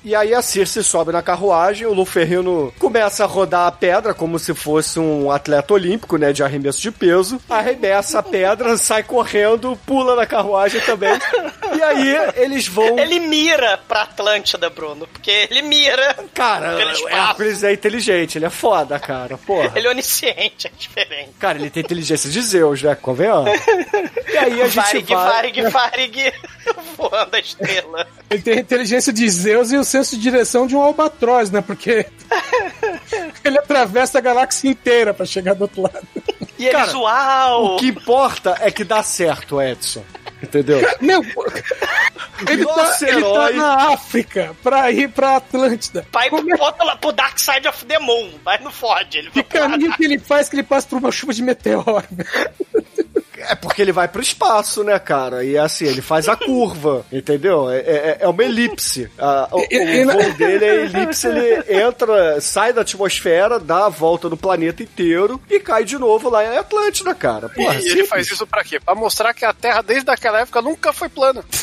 E 0.04 0.14
aí 0.14 0.34
a 0.34 0.40
Circe 0.42 0.82
sobe 0.82 1.12
na 1.12 1.22
carruagem, 1.22 1.86
o 1.86 1.92
Luferrino 1.92 2.72
começa 2.78 3.24
a 3.24 3.26
rodar 3.26 3.66
a 3.66 3.72
pedra 3.72 4.14
como 4.14 4.38
se 4.38 4.54
fosse 4.54 4.98
um 4.98 5.30
atleta 5.30 5.74
olímpico, 5.74 6.16
né, 6.16 6.32
de 6.32 6.42
arremesso 6.42 6.80
de 6.80 6.90
peso. 6.90 7.40
Arremessa 7.48 8.18
a 8.18 8.22
pedra, 8.22 8.76
sai 8.76 9.02
correndo, 9.02 9.78
pula 9.86 10.16
na 10.16 10.26
carruagem 10.26 10.80
também. 10.80 11.10
E 11.80 11.82
aí 11.82 12.16
eles 12.36 12.68
vão... 12.68 12.98
Ele 12.98 13.18
mira 13.18 13.78
pra 13.88 14.02
Atlântida, 14.02 14.68
Bruno. 14.68 15.06
Porque 15.06 15.30
ele 15.50 15.62
mira. 15.62 16.14
Cara. 16.34 16.78
Hércules 17.08 17.64
é 17.64 17.72
inteligente, 17.72 18.36
ele 18.36 18.44
é 18.44 18.50
foda, 18.50 18.98
cara, 18.98 19.38
porra. 19.38 19.72
Ele 19.74 19.86
é 19.86 19.90
onisciente, 19.90 20.66
é 20.66 20.70
diferente. 20.76 21.30
Cara, 21.38 21.58
ele 21.58 21.70
tem 21.70 21.82
inteligência 21.82 22.28
de 22.28 22.42
Zeus, 22.42 22.82
né, 22.82 22.94
convenhamos? 22.94 23.50
E 24.30 24.36
aí 24.36 24.60
a 24.60 24.68
gente 24.68 24.76
Varig, 24.76 25.14
vai... 25.14 25.26
Varig, 25.26 25.62
Varig, 25.70 26.32
voando 26.98 27.36
a 27.36 27.38
estrela. 27.38 28.06
Ele 28.28 28.42
tem 28.42 28.54
a 28.58 28.60
inteligência 28.60 29.12
de 29.12 29.28
Zeus 29.30 29.72
e 29.72 29.76
o 29.78 29.84
senso 29.84 30.16
de 30.16 30.22
direção 30.22 30.66
de 30.66 30.76
um 30.76 30.82
albatroz, 30.82 31.50
né? 31.50 31.62
Porque 31.62 32.04
ele 33.42 33.58
atravessa 33.58 34.18
a 34.18 34.20
galáxia 34.20 34.68
inteira 34.68 35.14
pra 35.14 35.24
chegar 35.24 35.54
do 35.54 35.62
outro 35.62 35.82
lado. 35.82 36.06
E 36.58 36.66
eles, 36.66 36.72
Cara, 36.72 36.98
uau! 36.98 37.64
O 37.74 37.76
que 37.78 37.86
importa 37.88 38.54
é 38.60 38.70
que 38.70 38.84
dá 38.84 39.02
certo, 39.02 39.62
Edson. 39.62 40.04
Entendeu? 40.42 40.80
Meu, 41.00 41.22
ele 42.48 42.64
tá, 42.64 42.96
ele 43.02 43.22
tá 43.22 43.50
na 43.52 43.92
África 43.92 44.56
pra 44.62 44.90
ir 44.90 45.10
pra 45.10 45.36
Atlântida. 45.36 46.06
Vai 46.12 46.30
Como 46.30 46.52
é 46.52 46.56
bota 46.56 46.82
lá 46.84 46.96
pro 46.96 47.12
Dark 47.12 47.38
Side 47.38 47.68
of 47.68 47.84
the 47.84 47.98
Moon, 47.98 48.32
mas 48.44 48.60
não 48.62 48.70
fode. 48.70 49.18
Ele 49.18 49.30
que 49.30 49.42
vai 49.42 49.44
caminho 49.44 49.92
que 49.96 50.04
ele 50.04 50.18
faz 50.18 50.48
que 50.48 50.56
ele 50.56 50.62
passa 50.62 50.88
por 50.88 50.98
uma 50.98 51.12
chuva 51.12 51.34
de 51.34 51.42
meteoro? 51.42 52.04
É 53.48 53.54
porque 53.54 53.80
ele 53.82 53.92
vai 53.92 54.06
pro 54.08 54.20
espaço, 54.22 54.82
né, 54.84 54.98
cara? 54.98 55.44
E 55.44 55.56
assim, 55.56 55.86
ele 55.86 56.02
faz 56.02 56.28
a 56.28 56.36
curva, 56.36 57.04
entendeu? 57.12 57.70
É, 57.70 57.78
é, 57.78 58.16
é 58.20 58.28
uma 58.28 58.44
elipse. 58.44 59.10
O, 59.52 59.60
E- 59.60 59.66
e- 59.76 60.04
o 60.04 60.10
voo 60.12 60.32
dele 60.34 60.64
é 60.64 60.74
elipse, 60.84 61.26
ele 61.26 61.64
entra, 61.82 62.40
sai 62.40 62.72
da 62.72 62.82
atmosfera, 62.82 63.58
dá 63.58 63.86
a 63.86 63.88
volta 63.88 64.28
no 64.28 64.36
planeta 64.36 64.82
inteiro 64.82 65.40
e 65.48 65.58
cai 65.60 65.84
de 65.84 65.98
novo 65.98 66.28
lá 66.28 66.44
em 66.44 66.56
Atlântida, 66.58 67.14
cara. 67.14 67.48
Porra, 67.48 67.74
e 67.74 67.78
ele 67.78 67.88
simples. 67.90 68.08
faz 68.08 68.30
isso 68.30 68.46
pra 68.46 68.62
quê? 68.64 68.78
Pra 68.80 68.94
mostrar 68.94 69.32
que 69.34 69.44
a 69.44 69.52
Terra, 69.52 69.82
desde 69.82 70.10
aquela 70.10 70.40
época, 70.40 70.60
nunca 70.62 70.92
foi 70.92 71.08
plana. 71.08 71.44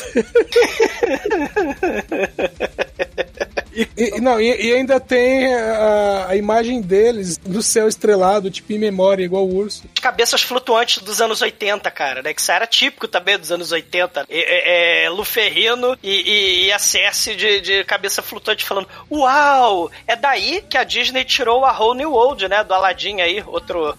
E, 3.78 3.88
e- 3.96 4.20
não, 4.20 4.40
e, 4.40 4.70
e 4.70 4.72
ainda 4.74 4.98
tem 4.98 5.54
a, 5.54 6.26
a 6.30 6.36
imagem 6.36 6.80
deles 6.80 7.38
no 7.46 7.62
céu 7.62 7.86
estrelado, 7.86 8.50
tipo 8.50 8.72
em 8.72 8.78
memória, 8.78 9.22
igual 9.24 9.46
o 9.46 9.54
urso. 9.54 9.84
As 9.94 10.02
cabeças 10.02 10.42
flutuantes 10.42 11.00
dos 11.02 11.20
anos 11.20 11.40
80, 11.40 11.88
cara, 11.92 12.20
né? 12.22 12.34
Que 12.34 12.40
isso 12.40 12.50
era 12.50 12.66
típico 12.66 13.06
também 13.06 13.38
dos 13.38 13.52
anos 13.52 13.70
80. 13.70 14.26
É, 14.28 15.04
é, 15.04 15.04
é, 15.04 15.10
Luferrino 15.10 15.96
e, 16.02 16.10
e, 16.10 16.64
e 16.66 16.72
a 16.72 16.78
Cersei 16.78 17.36
de, 17.36 17.60
de 17.60 17.84
cabeça 17.84 18.20
flutuante 18.20 18.64
falando: 18.64 18.88
Uau! 19.10 19.90
É 20.06 20.16
daí 20.16 20.64
que 20.68 20.76
a 20.76 20.82
Disney 20.82 21.24
tirou 21.24 21.64
a 21.64 21.78
Whole 21.78 21.98
New 21.98 22.10
World, 22.12 22.48
né? 22.48 22.64
Do 22.64 22.74
Aladdin 22.74 23.20
aí, 23.20 23.42
outro. 23.46 23.96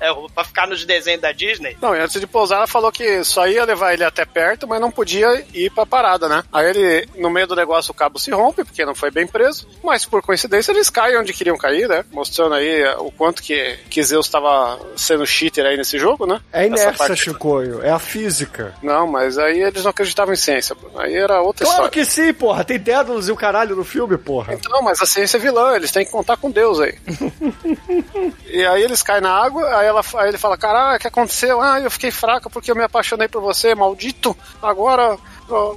É, 0.00 0.12
pra 0.34 0.44
ficar 0.44 0.66
nos 0.66 0.84
desenhos 0.84 1.20
da 1.20 1.32
Disney. 1.32 1.76
Não, 1.80 1.94
e 1.94 2.00
antes 2.00 2.20
de 2.20 2.26
pousar, 2.26 2.56
ela 2.56 2.66
falou 2.66 2.90
que 2.92 3.22
só 3.24 3.46
ia 3.46 3.64
levar 3.64 3.92
ele 3.94 4.04
até 4.04 4.24
perto, 4.24 4.66
mas 4.66 4.80
não 4.80 4.90
podia 4.90 5.44
ir 5.54 5.70
pra 5.70 5.86
parada, 5.86 6.28
né? 6.28 6.42
Aí 6.52 6.66
ele, 6.70 7.08
no 7.16 7.30
meio 7.30 7.46
do 7.46 7.56
negócio, 7.56 7.90
o 7.92 7.94
cabo 7.94 8.18
se 8.18 8.30
rompe, 8.30 8.64
porque 8.64 8.84
não 8.84 8.94
foi 8.94 9.10
bem 9.10 9.26
preso, 9.26 9.66
mas 9.82 10.04
por 10.04 10.20
coincidência 10.22 10.72
eles 10.72 10.90
caem 10.90 11.16
onde 11.18 11.32
queriam 11.32 11.56
cair, 11.56 11.88
né? 11.88 12.04
Mostrando 12.12 12.54
aí 12.54 12.82
eh, 12.82 12.96
o 12.98 13.10
quanto 13.10 13.42
que, 13.42 13.76
que 13.88 14.02
Zeus 14.02 14.28
tava 14.28 14.78
sendo 14.96 15.26
cheater 15.26 15.64
aí 15.64 15.76
nesse 15.76 15.98
jogo, 15.98 16.26
né? 16.26 16.40
É 16.52 16.66
inércia, 16.66 16.92
parte- 16.92 17.16
Chicoio. 17.16 17.82
É 17.82 17.90
a 17.90 17.98
física. 17.98 18.74
Não, 18.82 19.06
mas 19.06 19.38
aí 19.38 19.62
eles 19.62 19.82
não 19.84 19.90
acreditavam 19.90 20.34
em 20.34 20.36
ciência, 20.36 20.76
aí 20.96 21.14
era 21.14 21.40
outra 21.40 21.64
Claro 21.64 21.86
história. 21.86 21.90
que 21.90 22.04
sim, 22.10 22.32
porra. 22.34 22.64
Tem 22.64 22.78
Dédalus 22.78 23.28
e 23.28 23.32
o 23.32 23.36
caralho 23.36 23.76
no 23.76 23.84
filme, 23.84 24.18
porra. 24.18 24.54
Então, 24.54 24.82
mas 24.82 25.00
a 25.00 25.06
ciência 25.06 25.36
é 25.36 25.40
vilã, 25.40 25.74
eles 25.76 25.92
têm 25.92 26.04
que 26.04 26.10
contar 26.12 26.36
com 26.36 26.50
Deus 26.50 26.80
aí. 26.80 26.94
e 28.46 28.64
aí 28.64 28.82
eles 28.82 29.02
caem 29.02 29.20
na 29.22 29.30
água, 29.30 29.64
aí, 29.84 29.88
ela, 29.88 30.02
aí 30.16 30.28
ele 30.28 30.38
fala, 30.38 30.56
cara, 30.56 30.96
o 30.96 30.98
que 30.98 31.06
aconteceu? 31.06 31.60
Ah, 31.60 31.80
eu 31.80 31.90
fiquei 31.90 32.10
fraca 32.10 32.48
porque 32.50 32.70
eu 32.70 32.76
me 32.76 32.82
apaixonei 32.82 33.28
por 33.28 33.40
você, 33.40 33.74
maldito. 33.74 34.36
Agora 34.62 35.18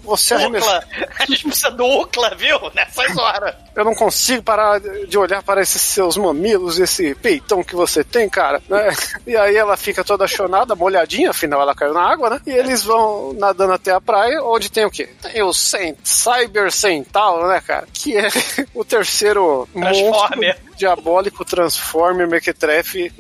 você 0.04 0.34
arremessou. 0.34 0.70
A 1.20 1.26
gente 1.26 1.44
precisa 1.44 1.72
do 1.72 1.86
Ucla, 1.86 2.34
viu? 2.36 2.58
Nessas 2.74 3.18
horas. 3.18 3.56
Eu 3.76 3.84
não 3.84 3.94
consigo 3.94 4.42
parar 4.42 4.80
de 4.80 5.18
olhar 5.18 5.44
para 5.44 5.62
esses 5.62 5.82
seus 5.82 6.18
mamilos, 6.18 6.80
esse 6.80 7.14
peitão 7.16 7.64
que 7.64 7.76
você 7.76 8.04
tem, 8.04 8.30
cara. 8.30 8.62
Né? 8.68 8.96
E 9.26 9.36
aí 9.36 9.56
ela 9.56 9.76
fica 9.76 10.04
toda 10.04 10.28
chonada, 10.28 10.76
molhadinha, 10.76 11.32
afinal 11.32 11.62
ela 11.62 11.76
caiu 11.76 11.94
na 11.94 12.02
água, 12.02 12.30
né? 12.30 12.42
E 12.46 12.52
eles 12.52 12.84
vão 12.84 13.34
nadando 13.34 13.74
até 13.74 13.92
a 13.92 14.02
praia, 14.02 14.42
onde 14.42 14.72
tem 14.72 14.86
o 14.86 14.92
quê? 14.92 15.10
Tem 15.22 15.44
o 15.44 15.54
Cent 15.54 15.98
Cyber 16.04 16.72
Centauro, 16.72 17.48
né, 17.48 17.62
cara? 17.66 17.88
Que 17.94 18.18
é 18.18 18.30
o 18.74 18.86
terceiro 18.86 19.68
Transformer. 19.74 20.67
Diabólico 20.78 21.44
Transformer 21.44 22.28
Mequetrefe 22.28 23.12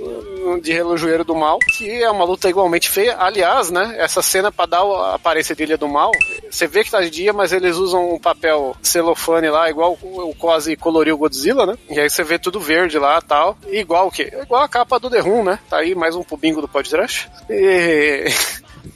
de 0.61 0.71
relojoeiro 0.71 1.23
do 1.23 1.35
mal, 1.35 1.59
que 1.59 2.01
é 2.01 2.09
uma 2.09 2.23
luta 2.23 2.49
igualmente 2.49 2.89
feia. 2.89 3.17
Aliás, 3.19 3.69
né, 3.69 3.95
essa 3.97 4.21
cena 4.21 4.51
pra 4.51 4.65
dar 4.65 4.81
a 4.81 5.15
aparência 5.15 5.55
de 5.55 5.63
Ilha 5.63 5.77
do 5.77 5.87
Mal, 5.87 6.11
você 6.49 6.67
vê 6.67 6.83
que 6.83 6.91
tá 6.91 7.01
de 7.01 7.09
dia, 7.09 7.33
mas 7.33 7.51
eles 7.51 7.75
usam 7.75 8.13
um 8.13 8.19
papel 8.19 8.75
celofane 8.81 9.49
lá, 9.49 9.69
igual 9.69 9.97
o 10.01 10.33
quase 10.37 10.75
coloriu 10.75 11.17
Godzilla, 11.17 11.65
né? 11.65 11.75
E 11.89 11.99
aí 11.99 12.09
você 12.09 12.23
vê 12.23 12.37
tudo 12.37 12.59
verde 12.59 12.97
lá 12.97 13.21
tal. 13.21 13.57
Igual 13.67 14.07
o 14.07 14.11
quê? 14.11 14.31
Igual 14.41 14.63
a 14.63 14.69
capa 14.69 14.99
do 14.99 15.09
The 15.09 15.19
Room, 15.19 15.43
né? 15.43 15.59
Tá 15.69 15.77
aí 15.77 15.95
mais 15.95 16.15
um 16.15 16.23
pubingo 16.23 16.61
do 16.61 16.67
podcast. 16.67 17.29
E... 17.49 18.25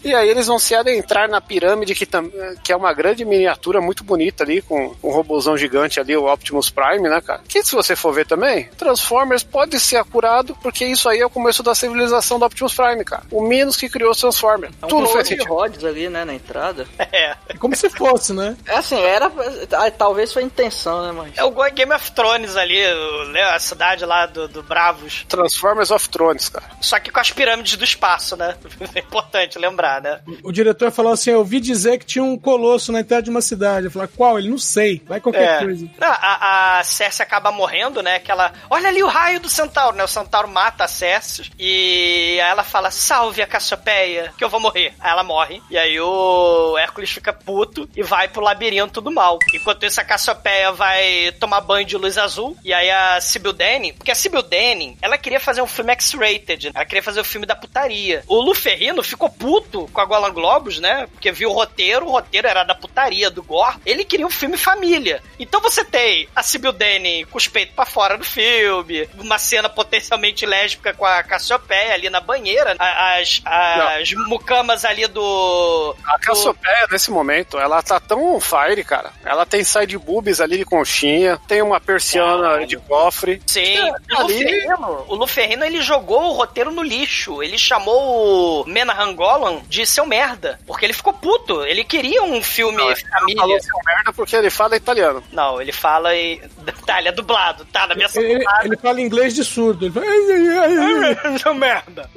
E 0.03 0.13
aí 0.15 0.29
eles 0.29 0.47
vão 0.47 0.57
se 0.59 0.73
adentrar 0.75 1.29
na 1.29 1.39
pirâmide, 1.41 1.93
que, 1.95 2.05
tam, 2.05 2.29
que 2.63 2.71
é 2.71 2.75
uma 2.75 2.93
grande 2.93 3.23
miniatura 3.25 3.79
muito 3.81 4.03
bonita 4.03 4.43
ali, 4.43 4.61
com 4.61 4.95
um 5.03 5.11
robôzão 5.11 5.57
gigante 5.57 5.99
ali, 5.99 6.15
o 6.15 6.31
Optimus 6.31 6.69
Prime, 6.69 7.07
né, 7.09 7.21
cara? 7.21 7.41
Que 7.47 7.63
se 7.63 7.73
você 7.75 7.95
for 7.95 8.11
ver 8.13 8.25
também, 8.25 8.65
Transformers 8.77 9.43
pode 9.43 9.79
ser 9.79 9.97
acurado, 9.97 10.55
porque 10.61 10.85
isso 10.85 11.07
aí 11.09 11.19
é 11.19 11.25
o 11.25 11.29
começo 11.29 11.61
da 11.63 11.75
civilização 11.75 12.39
do 12.39 12.45
Optimus 12.45 12.73
Prime, 12.73 13.03
cara. 13.03 13.23
O 13.31 13.41
Minos 13.43 13.75
que 13.77 13.89
criou 13.89 14.11
os 14.11 14.17
Transformers. 14.19 14.73
É 14.81 14.85
um 14.85 14.89
Tudo 14.89 15.07
fez 15.07 15.23
de 15.27 15.35
sentido. 15.35 15.49
rods 15.53 15.83
ali, 15.83 16.09
né, 16.09 16.25
na 16.25 16.33
entrada. 16.33 16.85
É. 17.11 17.35
Como 17.59 17.75
se 17.75 17.89
fosse, 17.89 18.31
né? 18.33 18.55
É 18.65 18.75
assim, 18.77 18.99
era. 18.99 19.25
ah, 19.73 19.91
Talvez 19.91 20.31
foi 20.31 20.43
a 20.43 20.45
intenção, 20.45 21.05
né, 21.05 21.11
mas. 21.11 21.37
É 21.37 21.43
o 21.43 21.51
Game 21.71 21.93
of 21.93 22.11
Thrones 22.13 22.55
ali, 22.55 22.81
o- 22.85 23.25
né, 23.25 23.43
a 23.43 23.59
cidade 23.59 24.05
lá 24.05 24.25
do, 24.25 24.47
do 24.47 24.63
Bravos. 24.63 25.25
Transformers 25.27 25.91
of 25.91 26.07
Thrones, 26.09 26.47
cara. 26.47 26.65
Só 26.79 26.97
que 26.99 27.11
com 27.11 27.19
as 27.19 27.29
pirâmides 27.31 27.75
do 27.75 27.83
espaço, 27.83 28.37
né? 28.37 28.55
É 28.95 28.99
importante 28.99 29.57
lembrar, 29.59 29.90
né? 29.99 30.19
O 30.43 30.51
diretor 30.51 30.91
falou 30.91 31.11
assim: 31.11 31.31
Eu 31.31 31.39
ouvi 31.39 31.59
dizer 31.59 31.97
que 31.97 32.05
tinha 32.05 32.23
um 32.23 32.37
colosso 32.37 32.91
na 32.91 32.99
entrada 33.01 33.23
de 33.23 33.29
uma 33.29 33.41
cidade. 33.41 33.85
Eu 33.85 33.91
falei, 33.91 34.07
qual? 34.15 34.37
Ele 34.37 34.49
não 34.49 34.57
sei. 34.57 35.01
Vai 35.07 35.19
qualquer 35.19 35.57
É. 35.57 35.63
coisa. 35.63 35.85
Não, 35.99 36.07
a, 36.07 36.79
a 36.79 36.83
Cersei 36.83 37.23
acaba 37.25 37.51
morrendo, 37.51 38.01
né? 38.01 38.19
Que 38.19 38.31
ela. 38.31 38.53
Olha 38.69 38.87
ali 38.89 39.01
o 39.03 39.07
raio 39.07 39.39
do 39.39 39.49
centauro, 39.49 39.95
né? 39.97 40.03
O 40.03 40.07
centauro 40.07 40.47
mata 40.47 40.83
a 40.83 40.87
Cersei. 40.87 41.45
E 41.59 42.39
aí 42.41 42.49
ela 42.51 42.63
fala: 42.63 42.91
salve 42.91 43.41
a 43.41 43.47
Cassiopeia, 43.47 44.33
que 44.37 44.43
eu 44.43 44.49
vou 44.49 44.59
morrer. 44.59 44.93
Aí 44.99 45.11
ela 45.11 45.23
morre. 45.23 45.61
E 45.69 45.77
aí 45.77 45.99
o 45.99 46.77
Hércules 46.77 47.09
fica 47.09 47.33
puto 47.33 47.89
e 47.95 48.03
vai 48.03 48.27
pro 48.27 48.41
labirinto 48.43 49.01
do 49.01 49.11
mal. 49.11 49.39
Enquanto 49.53 49.85
isso, 49.85 49.99
a 49.99 50.03
Cassiopeia 50.03 50.71
vai 50.71 51.31
tomar 51.39 51.61
banho 51.61 51.85
de 51.85 51.97
luz 51.97 52.17
azul. 52.17 52.55
E 52.63 52.73
aí 52.73 52.89
a 52.89 53.19
Sibyl 53.21 53.53
Danny. 53.53 53.93
Porque 53.93 54.11
a 54.11 54.15
Sibyl 54.15 54.41
Danny, 54.43 54.97
ela 55.01 55.17
queria 55.17 55.39
fazer 55.39 55.61
um 55.61 55.67
filme 55.67 55.91
X-rated. 55.93 56.71
Ela 56.73 56.85
queria 56.85 57.03
fazer 57.03 57.19
o 57.21 57.23
filme 57.25 57.45
da 57.45 57.55
putaria. 57.55 58.23
O 58.27 58.41
Lu 58.41 58.53
Ferrino 58.53 59.01
ficou 59.03 59.29
puto 59.29 59.80
com 59.87 60.01
a 60.01 60.05
Golan 60.05 60.31
Globus, 60.33 60.79
né? 60.79 61.07
Porque 61.11 61.31
viu 61.31 61.49
o 61.49 61.53
roteiro, 61.53 62.05
o 62.07 62.11
roteiro 62.11 62.47
era 62.47 62.63
da 62.63 62.75
putaria, 62.75 63.29
do 63.29 63.43
gore. 63.43 63.77
Ele 63.85 64.03
queria 64.05 64.25
um 64.25 64.29
filme 64.31 64.57
família. 64.57 65.21
Então 65.39 65.61
você 65.61 65.83
tem 65.83 66.27
a 66.35 66.43
Sibyl 66.43 66.71
Danny 66.71 67.25
com 67.25 67.37
os 67.37 67.47
peitos 67.47 67.75
pra 67.75 67.85
fora 67.85 68.17
do 68.17 68.23
filme, 68.23 69.07
uma 69.17 69.37
cena 69.39 69.69
potencialmente 69.69 70.45
lésbica 70.45 70.93
com 70.93 71.05
a 71.05 71.23
Cassiopeia 71.23 71.93
ali 71.93 72.09
na 72.09 72.19
banheira, 72.19 72.75
as, 72.79 73.41
as 73.45 74.11
mucamas 74.27 74.85
ali 74.85 75.07
do... 75.07 75.95
A 76.05 76.19
Cassiopeia, 76.19 76.87
nesse 76.91 77.11
momento, 77.11 77.57
ela 77.57 77.81
tá 77.81 77.99
tão 77.99 78.35
on 78.35 78.39
fire, 78.39 78.83
cara. 78.83 79.11
Ela 79.23 79.45
tem 79.45 79.63
side 79.63 79.97
boobies 79.97 80.39
ali 80.41 80.57
de 80.57 80.65
conchinha, 80.65 81.39
tem 81.47 81.61
uma 81.61 81.79
persiana 81.79 82.65
de 82.65 82.77
cofre. 82.77 83.41
Sim, 83.47 83.77
É, 83.77 83.91
o 83.91 83.93
Lu 84.09 84.19
ali- 84.19 84.37
Ferrino, 84.43 85.05
o 85.07 85.15
Lu 85.15 85.27
Ferrino, 85.27 85.65
ele 85.65 85.81
jogou 85.81 86.21
o 86.29 86.33
roteiro 86.33 86.71
no 86.71 86.81
lixo. 86.83 87.41
Ele 87.43 87.57
chamou 87.57 88.61
o 88.63 88.67
Menahan 88.67 89.13
Golan 89.13 89.61
de 89.71 89.85
seu 89.85 90.05
merda. 90.05 90.59
Porque 90.67 90.85
ele 90.85 90.91
ficou 90.93 91.13
puto. 91.13 91.63
Ele 91.63 91.83
queria 91.85 92.21
um 92.23 92.43
filme 92.43 92.77
Não, 92.77 92.93
família. 92.95 93.41
Falou 93.41 93.61
seu 93.61 93.75
merda 93.85 94.13
porque 94.13 94.35
ele 94.35 94.49
fala 94.49 94.75
italiano. 94.75 95.23
Não, 95.31 95.61
ele 95.61 95.71
fala 95.71 96.13
e. 96.15 96.41
Tá, 96.85 96.99
ele 96.99 97.07
é 97.07 97.11
dublado, 97.11 97.63
tá? 97.65 97.87
Na 97.87 97.95
minha 97.95 98.09
Ele, 98.15 98.37
dublada. 98.39 98.65
ele 98.65 98.77
fala 98.77 99.01
inglês 99.01 99.33
de 99.33 99.45
surdo. 99.45 99.85
Ele 99.85 99.93
fala. 99.93 100.05
"Ai, 100.07 100.31
ai, 100.31 100.57
ai, 100.57 101.17
ai". 101.23 101.37
Seu 101.39 101.53
merda. 101.55 102.09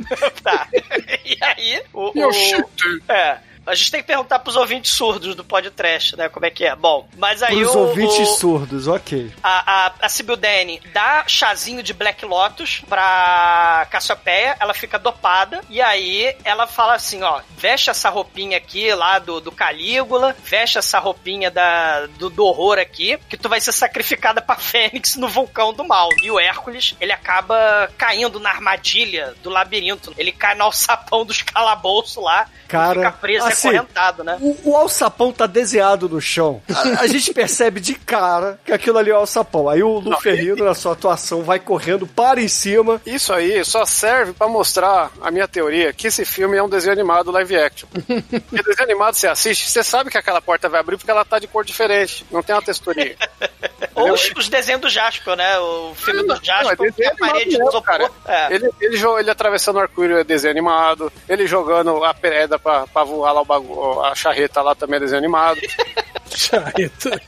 tá. 0.42 0.66
E 1.24 1.38
aí, 1.42 1.82
o. 1.92 2.12
Meu 2.14 2.28
o- 2.28 2.32
shit. 2.32 2.64
É. 3.08 3.38
A 3.66 3.74
gente 3.74 3.90
tem 3.90 4.00
que 4.00 4.06
perguntar 4.06 4.38
pros 4.40 4.56
ouvintes 4.56 4.90
surdos 4.92 5.34
do 5.34 5.44
podcast, 5.44 6.16
né? 6.16 6.28
Como 6.28 6.44
é 6.46 6.50
que 6.50 6.64
é. 6.64 6.74
Bom, 6.76 7.08
mas 7.16 7.42
aí 7.42 7.56
Pros 7.56 7.74
o, 7.74 7.78
ouvintes 7.78 8.18
o- 8.28 8.36
surdos, 8.36 8.88
ok. 8.88 9.32
a, 9.42 9.86
a, 9.86 9.92
a 10.02 10.08
Sibyl 10.08 10.36
Danny 10.36 10.80
dá 10.92 11.24
chazinho 11.26 11.82
de 11.82 11.92
Black 11.92 12.24
Lotus 12.24 12.82
pra 12.88 13.86
Cassiopeia, 13.90 14.56
ela 14.60 14.74
fica 14.74 14.98
dopada, 14.98 15.60
e 15.70 15.80
aí 15.80 16.36
ela 16.44 16.66
fala 16.66 16.94
assim, 16.94 17.22
ó, 17.22 17.40
veste 17.56 17.90
essa 17.90 18.08
roupinha 18.10 18.56
aqui 18.58 18.92
lá 18.94 19.18
do, 19.18 19.40
do 19.40 19.50
Calígula, 19.52 20.36
veste 20.44 20.78
essa 20.78 20.98
roupinha 20.98 21.50
da, 21.50 22.06
do, 22.18 22.28
do 22.30 22.44
horror 22.44 22.78
aqui, 22.78 23.18
que 23.28 23.36
tu 23.36 23.48
vai 23.48 23.60
ser 23.60 23.72
sacrificada 23.72 24.40
pra 24.42 24.56
Fênix 24.56 25.16
no 25.16 25.28
vulcão 25.28 25.72
do 25.72 25.84
mal. 25.84 26.08
E 26.22 26.30
o 26.30 26.38
Hércules, 26.38 26.94
ele 27.00 27.12
acaba 27.12 27.88
caindo 27.96 28.38
na 28.40 28.50
armadilha 28.50 29.34
do 29.42 29.50
labirinto. 29.50 30.12
Ele 30.18 30.32
cai 30.32 30.54
no 30.54 30.64
alçapão 30.64 31.24
dos 31.24 31.42
calabouços 31.42 32.22
lá, 32.22 32.46
Cara, 32.68 32.94
fica 32.94 33.12
preso 33.12 33.46
assim, 33.58 33.68
acorrentado, 33.68 34.24
né? 34.24 34.38
O, 34.40 34.70
o 34.70 34.76
alçapão 34.76 35.32
tá 35.32 35.46
desenhado 35.46 36.08
no 36.08 36.20
chão. 36.20 36.62
A, 36.72 37.02
a 37.02 37.06
gente 37.06 37.32
percebe 37.32 37.80
de 37.80 37.94
cara 37.94 38.58
que 38.64 38.72
aquilo 38.72 38.98
ali 38.98 39.10
é 39.10 39.14
o 39.14 39.18
alçapão. 39.18 39.68
Aí 39.68 39.82
o 39.82 39.98
Lu 39.98 40.16
Ferrino, 40.20 40.64
na 40.64 40.74
sua 40.74 40.92
atuação, 40.92 41.42
vai 41.42 41.58
correndo, 41.58 42.06
para 42.06 42.40
em 42.40 42.48
cima. 42.48 43.00
Isso 43.06 43.32
aí 43.32 43.64
só 43.64 43.84
serve 43.84 44.32
pra 44.32 44.48
mostrar 44.48 45.10
a 45.20 45.30
minha 45.30 45.48
teoria 45.48 45.92
que 45.92 46.06
esse 46.08 46.24
filme 46.24 46.56
é 46.56 46.62
um 46.62 46.68
desenho 46.68 46.92
animado 46.92 47.30
live 47.30 47.56
action. 47.56 47.88
Porque 47.90 48.62
desenho 48.62 48.82
animado 48.90 49.14
você 49.14 49.26
assiste, 49.26 49.68
você 49.70 49.82
sabe 49.82 50.10
que 50.10 50.18
aquela 50.18 50.40
porta 50.40 50.68
vai 50.68 50.80
abrir 50.80 50.96
porque 50.96 51.10
ela 51.10 51.24
tá 51.24 51.38
de 51.38 51.46
cor 51.46 51.64
diferente, 51.64 52.24
não 52.30 52.42
tem 52.42 52.54
uma 52.54 52.62
texturinha. 52.62 53.16
Ou 53.94 54.12
os, 54.12 54.32
os 54.36 54.48
desenhos 54.48 54.80
do 54.80 54.88
Jasper, 54.90 55.36
né? 55.36 55.56
O 55.60 55.94
filme 55.94 56.22
do 56.22 56.28
Não, 56.28 56.34
é 56.36 56.40
Jasper, 56.42 56.76
que 56.76 56.90
desenho 56.90 57.12
a 57.12 57.16
parede 57.16 57.56
do 57.56 57.64
mesmo, 57.64 57.82
cara. 57.82 58.10
É. 58.26 58.54
Ele, 58.54 58.70
ele, 58.80 58.96
jo- 58.96 59.18
ele 59.18 59.30
atravessando 59.30 59.76
o 59.76 59.80
arco-íris 59.80 60.16
é 60.18 60.24
desenho 60.24 60.50
animado, 60.50 61.12
ele 61.28 61.46
jogando 61.46 62.02
a 62.04 62.12
pedra 62.12 62.58
pra, 62.58 62.86
pra 62.88 63.04
voar 63.04 63.32
lá 63.32 63.43
o 63.44 63.46
bagu- 63.46 64.00
a 64.02 64.14
charreta 64.14 64.60
lá 64.62 64.74
também 64.74 64.96
é 64.96 65.00
desenho 65.00 65.18
animado. 65.18 65.60
Charreta. 66.34 67.20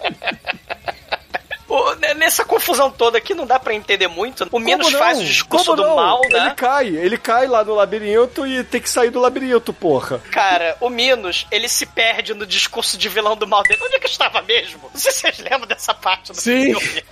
O- 1.68 1.92
n- 1.96 2.14
nessa 2.14 2.44
confusão 2.44 2.90
toda 2.92 3.18
aqui 3.18 3.34
não 3.34 3.44
dá 3.44 3.58
pra 3.58 3.74
entender 3.74 4.06
muito. 4.06 4.46
O 4.52 4.58
não? 4.92 4.98
faz 4.98 5.18
o 5.18 5.24
discurso 5.24 5.64
Como 5.66 5.76
do 5.76 5.82
não? 5.88 5.96
mal, 5.96 6.20
Ele 6.24 6.38
né? 6.40 6.54
cai, 6.56 6.86
ele 6.86 7.18
cai 7.18 7.46
lá 7.48 7.64
no 7.64 7.74
labirinto 7.74 8.46
e 8.46 8.62
tem 8.62 8.80
que 8.80 8.88
sair 8.88 9.10
do 9.10 9.20
labirinto, 9.20 9.72
porra. 9.72 10.20
Cara, 10.30 10.76
o 10.80 10.88
Minos, 10.88 11.44
ele 11.50 11.68
se 11.68 11.84
perde 11.84 12.34
no 12.34 12.46
discurso 12.46 12.96
de 12.96 13.08
vilão 13.08 13.36
do 13.36 13.46
mal 13.48 13.62
dele. 13.64 13.80
Onde 13.84 13.96
é 13.96 13.98
que 13.98 14.06
estava 14.06 14.40
mesmo? 14.42 14.88
Não 14.94 15.00
sei 15.00 15.10
se 15.10 15.20
vocês 15.20 15.38
lembram 15.38 15.66
dessa 15.66 15.92
parte 15.92 16.32
do 16.32 16.40
Sim. 16.40 16.74
filme. 16.78 17.04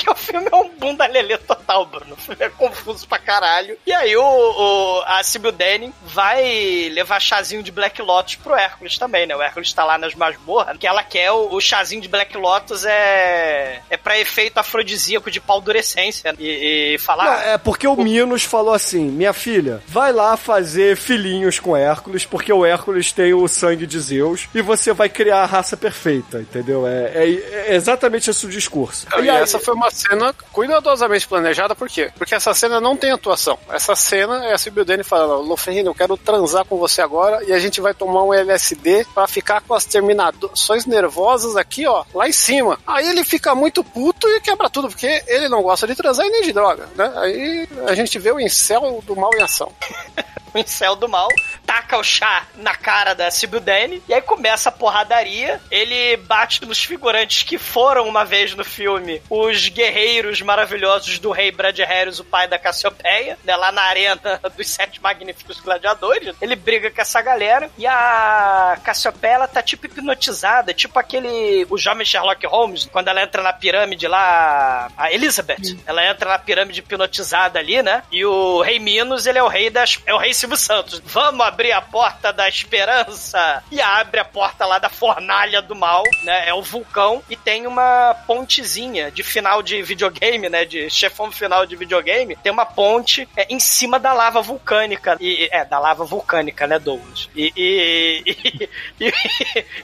Porque 0.00 0.10
o 0.10 0.14
filme 0.14 0.48
é 0.50 0.56
um 0.56 0.68
bunda 0.70 1.06
lelê 1.06 1.36
total, 1.36 1.84
Bruno. 1.84 2.14
O 2.14 2.16
filme 2.16 2.42
é 2.42 2.48
confuso 2.48 3.06
pra 3.06 3.18
caralho. 3.18 3.76
E 3.86 3.92
aí 3.92 4.16
o, 4.16 4.22
o- 4.22 5.02
a 5.06 5.22
Sibyl 5.22 5.52
Danning 5.52 5.92
vai 6.04 6.88
levar 6.92 7.20
chazinho 7.20 7.62
de 7.62 7.70
Black 7.70 8.00
Lotus 8.00 8.36
pro 8.36 8.54
Hércules 8.54 8.96
também, 8.96 9.26
né? 9.26 9.36
O 9.36 9.42
Hércules 9.42 9.72
tá 9.72 9.84
lá 9.84 9.98
nas 9.98 10.14
masmorras, 10.14 10.78
que 10.78 10.86
ela 10.86 11.02
quer 11.02 11.30
o, 11.32 11.54
o 11.54 11.60
chazinho 11.60 12.00
de 12.00 12.08
Black 12.08 12.36
Lotus 12.36 12.84
é 12.84 13.80
é 13.90 13.96
pra 13.96 14.18
efeito 14.18 14.58
afrodisíaco 14.58 15.30
de 15.30 15.40
paldurecência 15.40 16.34
e, 16.38 16.94
e 16.94 16.98
falar... 16.98 17.24
Não, 17.24 17.52
é 17.52 17.58
porque 17.58 17.86
o 17.86 17.96
Minos 17.96 18.42
falou 18.44 18.72
assim: 18.72 19.04
minha 19.10 19.32
filha, 19.32 19.82
vai 19.86 20.12
lá 20.12 20.36
fazer 20.36 20.96
filhinhos 20.96 21.58
com 21.58 21.76
Hércules, 21.76 22.24
porque 22.24 22.52
o 22.52 22.64
Hércules 22.64 23.12
tem 23.12 23.34
o 23.34 23.46
sangue 23.48 23.86
de 23.86 23.98
Zeus 24.00 24.48
e 24.54 24.62
você 24.62 24.92
vai 24.92 25.08
criar 25.08 25.42
a 25.42 25.46
raça 25.46 25.76
perfeita, 25.76 26.38
entendeu? 26.38 26.86
É, 26.86 27.10
é- 27.14 27.64
é 27.70 27.74
exatamente 27.74 28.30
esse 28.30 28.46
o 28.46 28.48
discurso. 28.48 29.06
E 29.18 29.28
aí- 29.28 29.40
essa 29.42 29.58
foi 29.58 29.74
uma 29.74 29.89
cena 29.90 30.34
cuidadosamente 30.52 31.26
planejada, 31.26 31.74
por 31.74 31.88
quê? 31.88 32.10
Porque 32.16 32.34
essa 32.34 32.54
cena 32.54 32.80
não 32.80 32.96
tem 32.96 33.10
atuação. 33.10 33.58
Essa 33.70 33.94
cena 33.94 34.46
é 34.46 34.52
a 34.52 34.58
Sibyl 34.58 34.84
Danny 34.84 35.02
falando, 35.02 35.42
Loferrino, 35.42 35.90
eu 35.90 35.94
quero 35.94 36.16
transar 36.16 36.64
com 36.64 36.78
você 36.78 37.02
agora 37.02 37.44
e 37.44 37.52
a 37.52 37.58
gente 37.58 37.80
vai 37.80 37.94
tomar 37.94 38.22
um 38.24 38.32
LSD 38.32 39.06
pra 39.14 39.26
ficar 39.26 39.60
com 39.60 39.74
as 39.74 39.84
terminações 39.84 40.86
nervosas 40.86 41.56
aqui, 41.56 41.86
ó, 41.86 42.04
lá 42.14 42.28
em 42.28 42.32
cima. 42.32 42.78
Aí 42.86 43.08
ele 43.08 43.24
fica 43.24 43.54
muito 43.54 43.82
puto 43.82 44.28
e 44.28 44.40
quebra 44.40 44.70
tudo, 44.70 44.88
porque 44.88 45.22
ele 45.26 45.48
não 45.48 45.62
gosta 45.62 45.86
de 45.86 45.94
transar 45.94 46.26
e 46.26 46.30
nem 46.30 46.42
de 46.42 46.52
droga, 46.52 46.88
né? 46.94 47.12
Aí 47.16 47.68
a 47.86 47.94
gente 47.94 48.18
vê 48.18 48.30
o 48.32 48.40
incel 48.40 49.02
do 49.06 49.16
mal 49.16 49.30
em 49.34 49.42
ação. 49.42 49.72
o 50.54 50.58
incel 50.58 50.96
do 50.96 51.08
mal, 51.08 51.28
taca 51.66 51.98
o 51.98 52.04
chá 52.04 52.46
na 52.56 52.74
cara 52.74 53.14
da 53.14 53.30
Sibyl 53.30 53.60
Danny, 53.60 54.02
e 54.08 54.14
aí 54.14 54.22
começa 54.22 54.68
a 54.68 54.72
porradaria. 54.72 55.60
Ele 55.70 56.16
bate 56.16 56.64
nos 56.64 56.82
figurantes 56.82 57.42
que 57.42 57.58
foram 57.58 58.06
uma 58.06 58.24
vez 58.24 58.54
no 58.54 58.64
filme 58.64 59.22
os 59.28 59.68
guerreiros 59.68 60.40
maravilhosos 60.42 61.18
do 61.18 61.30
rei 61.30 61.50
Brad 61.50 61.78
Harris, 61.78 62.18
o 62.18 62.24
pai 62.24 62.48
da 62.48 62.58
Cassiopeia, 62.58 63.38
né, 63.44 63.56
lá 63.56 63.72
na 63.72 63.82
arena 63.82 64.40
dos 64.56 64.68
sete 64.68 65.00
magníficos 65.02 65.60
gladiadores. 65.60 66.34
Ele 66.40 66.56
briga 66.56 66.90
com 66.90 67.00
essa 67.00 67.20
galera, 67.22 67.70
e 67.76 67.86
a 67.86 68.78
Cassiopeia, 68.82 69.34
ela 69.34 69.48
tá 69.48 69.62
tipo 69.62 69.86
hipnotizada, 69.86 70.74
tipo 70.74 70.98
aquele, 70.98 71.66
o 71.70 71.78
jovem 71.78 72.04
Sherlock 72.04 72.46
Holmes, 72.46 72.88
quando 72.90 73.08
ela 73.08 73.22
entra 73.22 73.42
na 73.42 73.52
pirâmide 73.52 74.06
lá, 74.06 74.90
a 74.96 75.12
Elizabeth, 75.12 75.76
ela 75.86 76.04
entra 76.04 76.30
na 76.30 76.38
pirâmide 76.38 76.80
hipnotizada 76.80 77.58
ali, 77.58 77.82
né, 77.82 78.02
e 78.10 78.24
o 78.24 78.60
rei 78.62 78.78
Minos, 78.78 79.26
ele 79.26 79.38
é 79.38 79.42
o 79.42 79.48
rei 79.48 79.70
das, 79.70 80.00
é 80.06 80.14
o 80.14 80.18
rei 80.18 80.34
Silvio 80.34 80.56
Santos. 80.56 81.00
Vamos 81.04 81.44
abrir 81.50 81.72
a 81.72 81.82
porta 81.82 82.32
da 82.32 82.48
esperança 82.48 83.62
e 83.70 83.80
abre 83.80 84.20
a 84.20 84.24
porta 84.24 84.64
lá 84.64 84.78
da 84.78 84.88
fornalha 84.88 85.60
do 85.60 85.74
mal, 85.74 86.04
né? 86.22 86.48
É 86.48 86.54
o 86.54 86.62
vulcão 86.62 87.22
e 87.28 87.36
tem 87.36 87.66
uma 87.66 88.14
pontezinha 88.26 89.10
de 89.10 89.22
final 89.22 89.62
de 89.62 89.82
videogame, 89.82 90.48
né? 90.48 90.64
De 90.64 90.88
chefão 90.88 91.30
final 91.30 91.66
de 91.66 91.76
videogame. 91.76 92.36
Tem 92.36 92.52
uma 92.52 92.64
ponte 92.64 93.28
é, 93.36 93.46
em 93.50 93.58
cima 93.58 93.98
da 93.98 94.12
lava 94.12 94.40
vulcânica. 94.40 95.16
E, 95.20 95.48
é, 95.50 95.64
da 95.64 95.78
lava 95.78 96.04
vulcânica, 96.04 96.66
né, 96.66 96.78
Douglas? 96.78 97.28
E, 97.34 97.52
e, 97.56 98.22
e, 98.26 98.68
e, 99.08 99.12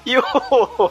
e 0.07 0.19
o, 0.19 0.91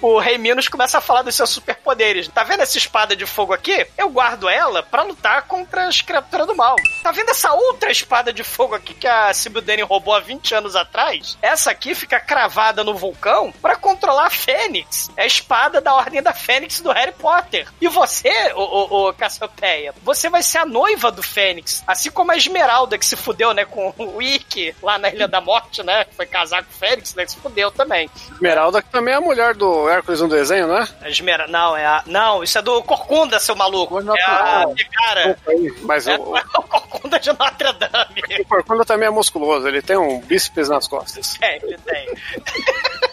o 0.00 0.18
Rei 0.18 0.38
Minos 0.38 0.68
começa 0.68 0.98
a 0.98 1.00
falar 1.00 1.22
dos 1.22 1.34
seus 1.34 1.50
superpoderes. 1.50 2.28
Tá 2.28 2.44
vendo 2.44 2.60
essa 2.60 2.78
espada 2.78 3.14
de 3.16 3.26
fogo 3.26 3.52
aqui? 3.52 3.86
Eu 3.96 4.08
guardo 4.10 4.48
ela 4.48 4.82
para 4.82 5.02
lutar 5.02 5.42
contra 5.42 5.86
as 5.86 6.00
criaturas 6.00 6.46
do 6.46 6.56
mal. 6.56 6.76
Tá 7.02 7.10
vendo 7.10 7.30
essa 7.30 7.52
outra 7.52 7.90
espada 7.90 8.32
de 8.32 8.42
fogo 8.42 8.74
aqui 8.74 8.94
que 8.94 9.06
a 9.06 9.32
Sibyl 9.32 9.62
Dane 9.62 9.82
roubou 9.82 10.14
há 10.14 10.20
20 10.20 10.54
anos 10.54 10.76
atrás? 10.76 11.38
Essa 11.42 11.70
aqui 11.70 11.94
fica 11.94 12.20
cravada 12.20 12.84
no 12.84 12.94
vulcão 12.94 13.52
para 13.52 13.76
controlar 13.76 14.26
a 14.26 14.30
Fênix. 14.30 15.10
É 15.16 15.22
a 15.22 15.26
espada 15.26 15.80
da 15.80 15.94
Ordem 15.94 16.22
da 16.22 16.32
Fênix 16.32 16.80
do 16.80 16.92
Harry 16.92 17.12
Potter. 17.12 17.68
E 17.80 17.88
você, 17.88 18.52
o, 18.54 18.60
o, 18.60 19.08
o 19.08 19.14
Cassiopeia, 19.14 19.94
você 20.02 20.28
vai 20.28 20.42
ser 20.42 20.58
a 20.58 20.66
noiva 20.66 21.10
do 21.10 21.22
Fênix. 21.22 21.82
Assim 21.86 22.10
como 22.10 22.32
a 22.32 22.36
Esmeralda, 22.36 22.98
que 22.98 23.06
se 23.06 23.16
fudeu, 23.16 23.52
né, 23.54 23.64
com 23.64 23.92
o 23.96 24.22
Ikki 24.22 24.74
lá 24.82 24.98
na 24.98 25.08
Ilha 25.08 25.28
da 25.28 25.40
Morte, 25.40 25.82
né? 25.82 26.06
Foi 26.16 26.26
casar 26.26 26.64
com 26.64 26.70
o 26.70 26.74
Fênix, 26.74 27.14
né? 27.14 27.24
Que 27.24 27.32
se 27.32 27.38
fudeu 27.38 27.70
também. 27.70 28.10
Esmeralda, 28.32 28.82
que 28.82 28.90
também 28.90 29.14
é 29.14 29.16
a 29.16 29.20
mulher 29.20 29.54
do 29.54 29.79
Hércules 29.88 30.20
no 30.20 30.28
desenho, 30.28 30.66
não 30.66 30.78
é? 30.78 30.88
Esmera... 31.06 31.46
Não, 31.46 31.76
é 31.76 31.86
a... 31.86 32.02
Não, 32.06 32.42
isso 32.42 32.58
é 32.58 32.62
do 32.62 32.82
Corcunda, 32.82 33.38
seu 33.38 33.54
maluco. 33.56 33.98
É 34.00 34.22
a 34.22 34.66
cara. 34.92 35.38
Mas 35.82 36.06
É 36.06 36.16
o, 36.16 36.34
o 36.34 36.62
Corcunda 36.68 37.18
de 37.18 37.28
Notre 37.30 37.72
Dame. 37.72 38.40
o 38.40 38.44
Corcunda 38.46 38.84
também 38.84 39.08
é 39.08 39.10
musculoso, 39.10 39.66
ele 39.66 39.82
tem 39.82 39.96
um 39.96 40.20
bíceps 40.20 40.68
nas 40.68 40.86
costas. 40.86 41.38
É, 41.40 41.56
ele 41.56 41.78
tem. 41.78 42.08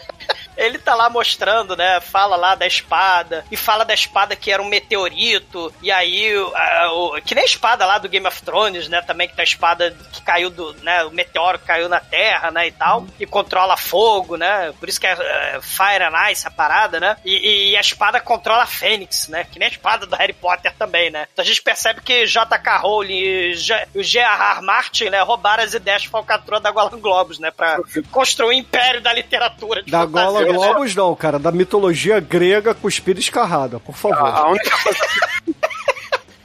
Ele 0.58 0.78
tá 0.78 0.94
lá 0.94 1.08
mostrando, 1.08 1.76
né? 1.76 2.00
Fala 2.00 2.36
lá 2.36 2.54
da 2.54 2.66
espada. 2.66 3.44
E 3.50 3.56
fala 3.56 3.84
da 3.84 3.94
espada 3.94 4.34
que 4.36 4.50
era 4.50 4.60
um 4.62 4.66
meteorito. 4.68 5.72
E 5.80 5.90
aí, 5.90 6.32
a- 6.54 6.92
o- 6.92 7.20
que 7.22 7.34
nem 7.34 7.44
a 7.44 7.46
espada 7.46 7.86
lá 7.86 7.98
do 7.98 8.08
Game 8.08 8.26
of 8.26 8.42
Thrones, 8.42 8.88
né? 8.88 9.00
Também 9.02 9.28
que 9.28 9.34
tem 9.34 9.42
a 9.42 9.44
espada 9.44 9.96
que 10.12 10.20
caiu 10.22 10.50
do. 10.50 10.72
né? 10.82 11.04
O 11.04 11.10
meteoro 11.10 11.58
que 11.58 11.66
caiu 11.66 11.88
na 11.88 12.00
Terra, 12.00 12.50
né? 12.50 12.66
E 12.66 12.72
tal. 12.72 13.06
E 13.20 13.24
controla 13.26 13.76
fogo, 13.76 14.36
né? 14.36 14.72
Por 14.80 14.88
isso 14.88 15.00
que 15.00 15.06
é, 15.06 15.12
é 15.12 15.60
Fire 15.62 16.02
and 16.04 16.30
Ice 16.32 16.46
a 16.46 16.50
parada, 16.50 16.98
né? 17.00 17.16
E, 17.24 17.70
e 17.70 17.76
a 17.76 17.80
espada 17.80 18.20
controla 18.20 18.64
a 18.64 18.66
Fênix, 18.66 19.28
né? 19.28 19.44
Que 19.44 19.58
nem 19.58 19.68
a 19.68 19.70
espada 19.70 20.06
do 20.06 20.16
Harry 20.16 20.32
Potter 20.32 20.72
também, 20.78 21.10
né? 21.10 21.26
Então 21.32 21.42
a 21.42 21.46
gente 21.46 21.62
percebe 21.62 22.00
que 22.00 22.26
J.K. 22.26 22.76
Rowling 22.78 23.14
e 23.18 23.54
o 23.94 24.02
G.R.R. 24.02 24.60
Martin, 24.62 25.10
né? 25.10 25.20
Roubaram 25.22 25.62
as 25.62 25.74
ideias 25.74 26.02
de 26.02 26.08
falcatrua 26.08 26.58
da 26.60 26.70
Golan 26.70 26.98
Globus, 26.98 27.38
né? 27.38 27.50
Pra 27.50 27.78
construir 28.10 28.48
o 28.48 28.52
império 28.52 29.00
da 29.00 29.12
literatura 29.12 29.82
de 29.82 29.90
Da 29.90 30.00
fantasia? 30.00 30.47
Globos 30.52 30.94
não, 30.94 31.14
cara. 31.14 31.38
Da 31.38 31.52
mitologia 31.52 32.20
grega 32.20 32.74
cuspida 32.74 33.18
e 33.18 33.22
escarrada, 33.22 33.78
por 33.80 33.94
favor. 33.96 34.28
A 34.28 34.48
única 34.48 34.70
coisa. 34.82 34.98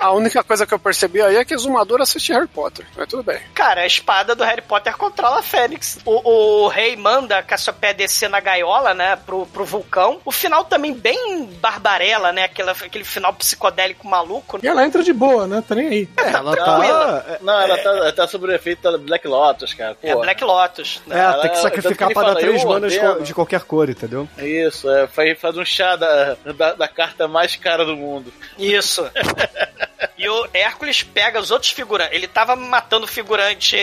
A 0.03 0.11
única 0.11 0.43
coisa 0.43 0.65
que 0.67 0.73
eu 0.73 0.79
percebi 0.79 1.21
aí 1.21 1.37
é 1.37 1.45
que 1.45 1.57
Zumador 1.57 2.01
assiste 2.01 2.33
Harry 2.33 2.45
Potter, 2.45 2.85
mas 2.93 3.07
tudo 3.07 3.23
bem. 3.23 3.39
Cara, 3.53 3.83
a 3.83 3.87
espada 3.87 4.35
do 4.35 4.43
Harry 4.43 4.61
Potter 4.61 4.97
controla 4.97 5.39
a 5.39 5.41
Fênix. 5.41 5.97
O, 6.03 6.63
o 6.65 6.67
rei 6.67 6.97
manda 6.97 7.37
a 7.37 7.41
Cassiopeia 7.41 7.93
descer 7.93 8.29
na 8.29 8.41
gaiola, 8.41 8.93
né, 8.93 9.15
pro, 9.15 9.45
pro 9.45 9.63
vulcão. 9.63 10.19
O 10.25 10.31
final 10.31 10.65
também 10.65 10.93
bem 10.93 11.45
barbarela, 11.61 12.33
né, 12.33 12.43
aquele, 12.43 12.69
aquele 12.69 13.05
final 13.05 13.31
psicodélico 13.31 14.05
maluco. 14.05 14.59
E 14.61 14.67
ela 14.67 14.85
entra 14.85 15.01
de 15.01 15.13
boa, 15.13 15.47
né? 15.47 15.63
Tá 15.65 15.73
nem 15.73 15.87
aí. 15.87 16.09
ela 16.17 16.53
tranquila. 16.53 17.21
tá. 17.25 17.37
Não, 17.41 17.61
ela 17.61 17.77
tá, 17.77 17.89
ela 17.89 18.11
tá 18.11 18.27
sob 18.27 18.45
o 18.45 18.51
efeito 18.51 18.81
da 18.81 18.97
Black 18.97 19.25
Lotus, 19.25 19.73
cara. 19.73 19.95
É 20.03 20.13
Pô, 20.13 20.19
Black 20.19 20.43
Lotus, 20.43 21.01
né? 21.07 21.17
É, 21.17 21.23
Ela- 21.23 21.41
tem 21.43 21.51
que 21.51 21.59
sacrificar 21.59 22.09
pra 22.09 22.21
ele 22.23 22.25
dar 22.25 22.33
fala, 22.33 22.39
três 22.41 22.61
eu 22.61 22.67
manas 22.67 22.93
de 23.25 23.33
qualquer 23.33 23.61
cor, 23.61 23.89
entendeu? 23.89 24.27
Isso, 24.37 24.89
é, 24.89 25.07
faz, 25.07 25.39
faz 25.39 25.57
um 25.57 25.63
chá 25.63 25.95
da, 25.95 26.35
da, 26.57 26.73
da 26.73 26.87
carta 26.89 27.25
mais 27.25 27.55
cara 27.55 27.85
do 27.85 27.95
mundo. 27.95 28.33
Isso. 28.59 29.09
E 30.23 30.29
o 30.29 30.47
Hércules 30.53 31.03
pega 31.03 31.39
os 31.39 31.51
outros 31.51 31.71
figurantes. 31.71 32.15
Ele 32.15 32.27
tava 32.27 32.55
matando 32.55 33.05
figurante 33.07 33.77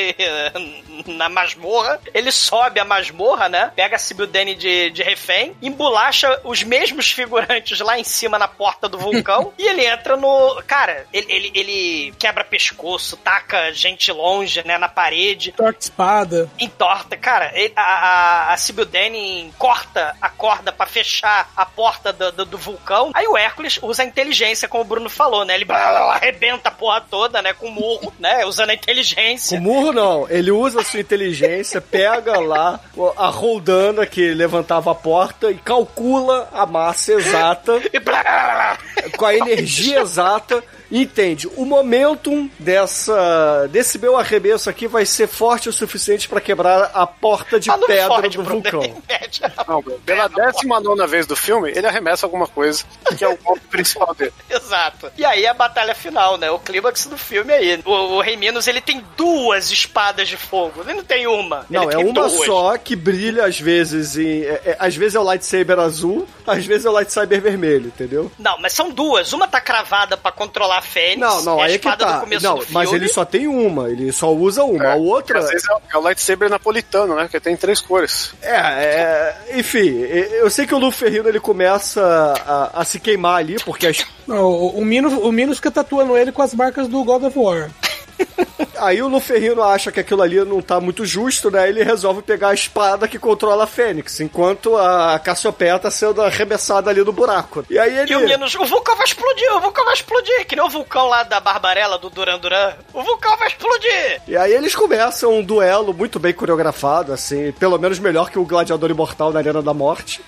na 1.06 1.28
masmorra. 1.28 2.00
Ele 2.14 2.30
sobe 2.32 2.80
a 2.80 2.84
masmorra, 2.84 3.48
né? 3.48 3.72
Pega 3.74 3.96
a 3.96 3.98
Sibyl 3.98 4.26
Dane 4.26 4.54
de, 4.54 4.90
de 4.90 5.02
refém, 5.02 5.54
embolacha 5.62 6.40
os 6.44 6.62
mesmos 6.62 7.10
figurantes 7.10 7.80
lá 7.80 7.98
em 7.98 8.04
cima 8.04 8.38
na 8.38 8.48
porta 8.48 8.88
do 8.88 8.98
vulcão. 8.98 9.52
e 9.58 9.66
ele 9.66 9.84
entra 9.86 10.16
no. 10.16 10.62
Cara, 10.66 11.06
ele, 11.12 11.26
ele, 11.32 11.52
ele 11.54 12.14
quebra 12.18 12.44
pescoço, 12.44 13.16
taca 13.16 13.72
gente 13.72 14.10
longe, 14.12 14.62
né? 14.66 14.78
Na 14.78 14.88
parede 14.88 15.52
Torta 15.52 15.78
espada. 15.80 16.50
entorta. 16.58 17.16
Cara, 17.16 17.52
ele- 17.54 17.72
a, 17.76 17.82
a, 17.82 18.52
a 18.52 18.56
Sibyl 18.56 18.84
Dane 18.84 19.52
corta 19.58 20.16
a 20.20 20.28
corda 20.28 20.72
pra 20.72 20.86
fechar 20.86 21.50
a 21.56 21.64
porta 21.66 22.12
do, 22.12 22.32
do, 22.32 22.44
do 22.44 22.58
vulcão. 22.58 23.10
Aí 23.14 23.26
o 23.26 23.36
Hércules 23.36 23.78
usa 23.82 24.02
a 24.02 24.06
inteligência, 24.06 24.68
como 24.68 24.82
o 24.82 24.86
Bruno 24.86 25.08
falou, 25.10 25.44
né? 25.44 25.54
Ele 25.54 25.64
arrebenta 26.30 26.68
a 26.68 26.72
porra 26.72 27.00
toda, 27.00 27.42
né? 27.42 27.52
Com 27.52 27.66
o 27.66 27.70
murro, 27.70 28.12
né? 28.18 28.44
Usando 28.46 28.70
a 28.70 28.74
inteligência. 28.74 29.58
O 29.58 29.62
murro 29.62 29.92
não, 29.92 30.28
ele 30.30 30.50
usa 30.50 30.80
a 30.80 30.84
sua 30.84 31.00
inteligência, 31.00 31.80
pega 31.80 32.38
lá 32.38 32.80
a 33.16 33.28
roldana 33.28 34.06
que 34.06 34.32
levantava 34.32 34.92
a 34.92 34.94
porta 34.94 35.50
e 35.50 35.58
calcula 35.58 36.48
a 36.52 36.64
massa 36.64 37.12
exata, 37.12 37.80
E 37.92 39.10
com 39.16 39.26
a 39.26 39.34
energia 39.34 40.00
exata, 40.00 40.62
e 40.90 41.02
entende. 41.02 41.48
O 41.56 41.64
momentum 41.64 42.48
dessa, 42.58 43.66
desse 43.70 43.98
meu 43.98 44.16
arremesso 44.16 44.68
aqui 44.68 44.86
vai 44.86 45.06
ser 45.06 45.26
forte 45.28 45.68
o 45.68 45.72
suficiente 45.72 46.28
pra 46.28 46.40
quebrar 46.40 46.90
a 46.94 47.06
porta 47.06 47.58
de 47.60 47.70
Ah, 47.70 47.78
pedra 47.78 48.28
do 48.28 48.42
vulcão. 48.42 48.82
impede. 48.84 49.40
Não, 49.66 49.82
pela 50.04 50.28
décima 50.28 50.80
nona 50.80 51.06
vez 51.06 51.26
do 51.26 51.36
filme, 51.36 51.70
ele 51.70 51.86
arremessa 51.86 52.26
alguma 52.26 52.46
coisa, 52.46 52.84
que 53.16 53.24
é 53.24 53.28
o 53.28 53.36
golpe 53.36 53.60
principal 53.68 54.14
dele. 54.14 54.32
Exato. 54.50 55.10
E 55.16 55.24
aí 55.24 55.46
a 55.46 55.54
batalha 55.54 55.94
final, 55.94 56.36
né? 56.36 56.50
O 56.50 56.58
clímax 56.58 57.06
do 57.06 57.16
filme 57.16 57.52
aí. 57.52 57.80
O, 57.84 57.90
o 57.92 58.20
Rei 58.20 58.36
Minos, 58.36 58.66
ele 58.66 58.80
tem 58.80 59.04
duas 59.16 59.70
espadas 59.70 60.28
de 60.28 60.36
fogo. 60.36 60.82
Ele 60.82 60.94
não 60.94 61.04
tem 61.04 61.26
uma. 61.26 61.64
Não, 61.70 61.82
ele 61.84 61.92
é 61.94 61.96
tem 61.96 62.04
uma 62.06 62.28
duas. 62.28 62.44
só 62.46 62.76
que 62.78 62.96
brilha 62.96 63.44
às 63.46 63.58
vezes 63.60 64.16
em. 64.16 64.42
é- 64.42 64.60
é- 64.64 64.76
às 64.78 64.96
vezes 64.96 65.14
é 65.14 65.20
o 65.20 65.22
lightsaber 65.22 65.78
azul, 65.78 66.26
às 66.46 66.64
vezes 66.66 66.84
é 66.86 66.90
o 66.90 66.92
lightsaber 66.92 67.40
vermelho, 67.40 67.86
entendeu? 67.86 68.30
Não, 68.38 68.58
mas 68.58 68.72
são 68.72 68.90
duas. 68.90 69.32
Uma 69.32 69.46
tá 69.46 69.60
cravada 69.60 70.16
pra 70.16 70.32
controlar 70.32 70.79
a 70.80 70.82
Fênix. 70.82 71.18
Não, 71.20 71.42
não, 71.42 71.60
é 71.60 71.66
aí 71.66 71.74
é 71.74 71.78
que 71.78 71.88
espada 71.88 72.04
tá. 72.06 72.12
do 72.16 72.20
começo 72.22 72.44
Não, 72.46 72.54
do 72.56 72.60
filme. 72.62 72.74
mas 72.74 72.92
ele 72.92 73.08
só 73.08 73.24
tem 73.24 73.46
uma, 73.46 73.88
ele 73.90 74.10
só 74.12 74.32
usa 74.32 74.64
uma. 74.64 74.92
a 74.92 74.94
outra. 74.96 75.38
Às 75.38 75.48
vezes 75.50 75.68
é 75.68 75.72
o- 75.74 75.80
é 75.94 75.96
o 75.96 76.00
lightsaber 76.00 76.50
napolitano, 76.50 77.14
né? 77.14 77.28
Que 77.30 77.38
tem 77.40 77.56
três 77.56 77.80
cores. 77.80 78.32
É, 78.42 78.50
é, 78.56 79.36
enfim, 79.56 80.02
é, 80.04 80.40
eu 80.42 80.50
sei 80.50 80.66
que 80.66 80.74
o 80.74 80.78
Luferrino 80.78 81.28
ele 81.28 81.40
começa 81.40 82.02
a, 82.46 82.80
a 82.80 82.84
se 82.84 82.98
queimar 83.00 83.36
ali, 83.38 83.56
porque 83.64 83.86
as- 83.86 84.04
Não, 84.26 84.44
o, 84.44 84.78
o 84.80 84.84
Minos, 84.84 85.12
o 85.12 85.30
Minos 85.32 85.56
fica 85.58 85.70
tatuando 85.70 86.16
ele 86.16 86.32
com 86.32 86.42
as 86.42 86.54
marcas 86.54 86.88
do 86.88 87.02
God 87.04 87.22
of 87.24 87.38
War. 87.38 87.70
aí 88.80 89.02
o 89.02 89.08
Luferrino 89.08 89.62
acha 89.62 89.92
que 89.92 90.00
aquilo 90.00 90.22
ali 90.22 90.44
não 90.44 90.60
tá 90.60 90.80
muito 90.80 91.04
justo, 91.04 91.50
né? 91.50 91.68
Ele 91.68 91.82
resolve 91.82 92.22
pegar 92.22 92.48
a 92.48 92.54
espada 92.54 93.06
que 93.06 93.18
controla 93.18 93.64
a 93.64 93.66
Fênix, 93.66 94.20
enquanto 94.20 94.76
a 94.76 95.18
Cassiopeia 95.18 95.78
tá 95.78 95.90
sendo 95.90 96.22
arremessada 96.22 96.90
ali 96.90 97.04
no 97.04 97.12
buraco. 97.12 97.64
E 97.70 97.78
aí 97.78 97.98
ele. 97.98 98.12
E 98.12 98.16
o 98.16 98.20
Minos, 98.20 98.54
o 98.54 98.64
vulcão 98.64 98.96
vai 98.96 99.06
explodir, 99.06 99.52
o 99.54 99.60
vulcão 99.60 99.84
vai 99.84 99.94
explodir. 99.94 100.46
Que 100.46 100.56
nem 100.56 100.64
o 100.64 100.68
vulcão 100.68 101.06
lá 101.06 101.22
da 101.22 101.40
Barbarella, 101.40 101.98
do 101.98 102.10
Duran 102.10 102.38
Duran. 102.38 102.74
O 102.92 103.02
vulcão 103.02 103.36
vai 103.36 103.48
explodir. 103.48 104.22
E 104.26 104.36
aí 104.36 104.52
eles 104.52 104.74
começam 104.74 105.38
um 105.38 105.42
duelo 105.42 105.92
muito 105.92 106.18
bem 106.18 106.32
coreografado, 106.32 107.12
assim, 107.12 107.52
pelo 107.52 107.78
menos 107.78 107.98
melhor 107.98 108.30
que 108.30 108.38
o 108.38 108.44
Gladiador 108.44 108.90
Imortal 108.90 109.32
na 109.32 109.40
Arena 109.40 109.62
da 109.62 109.74
Morte. 109.74 110.22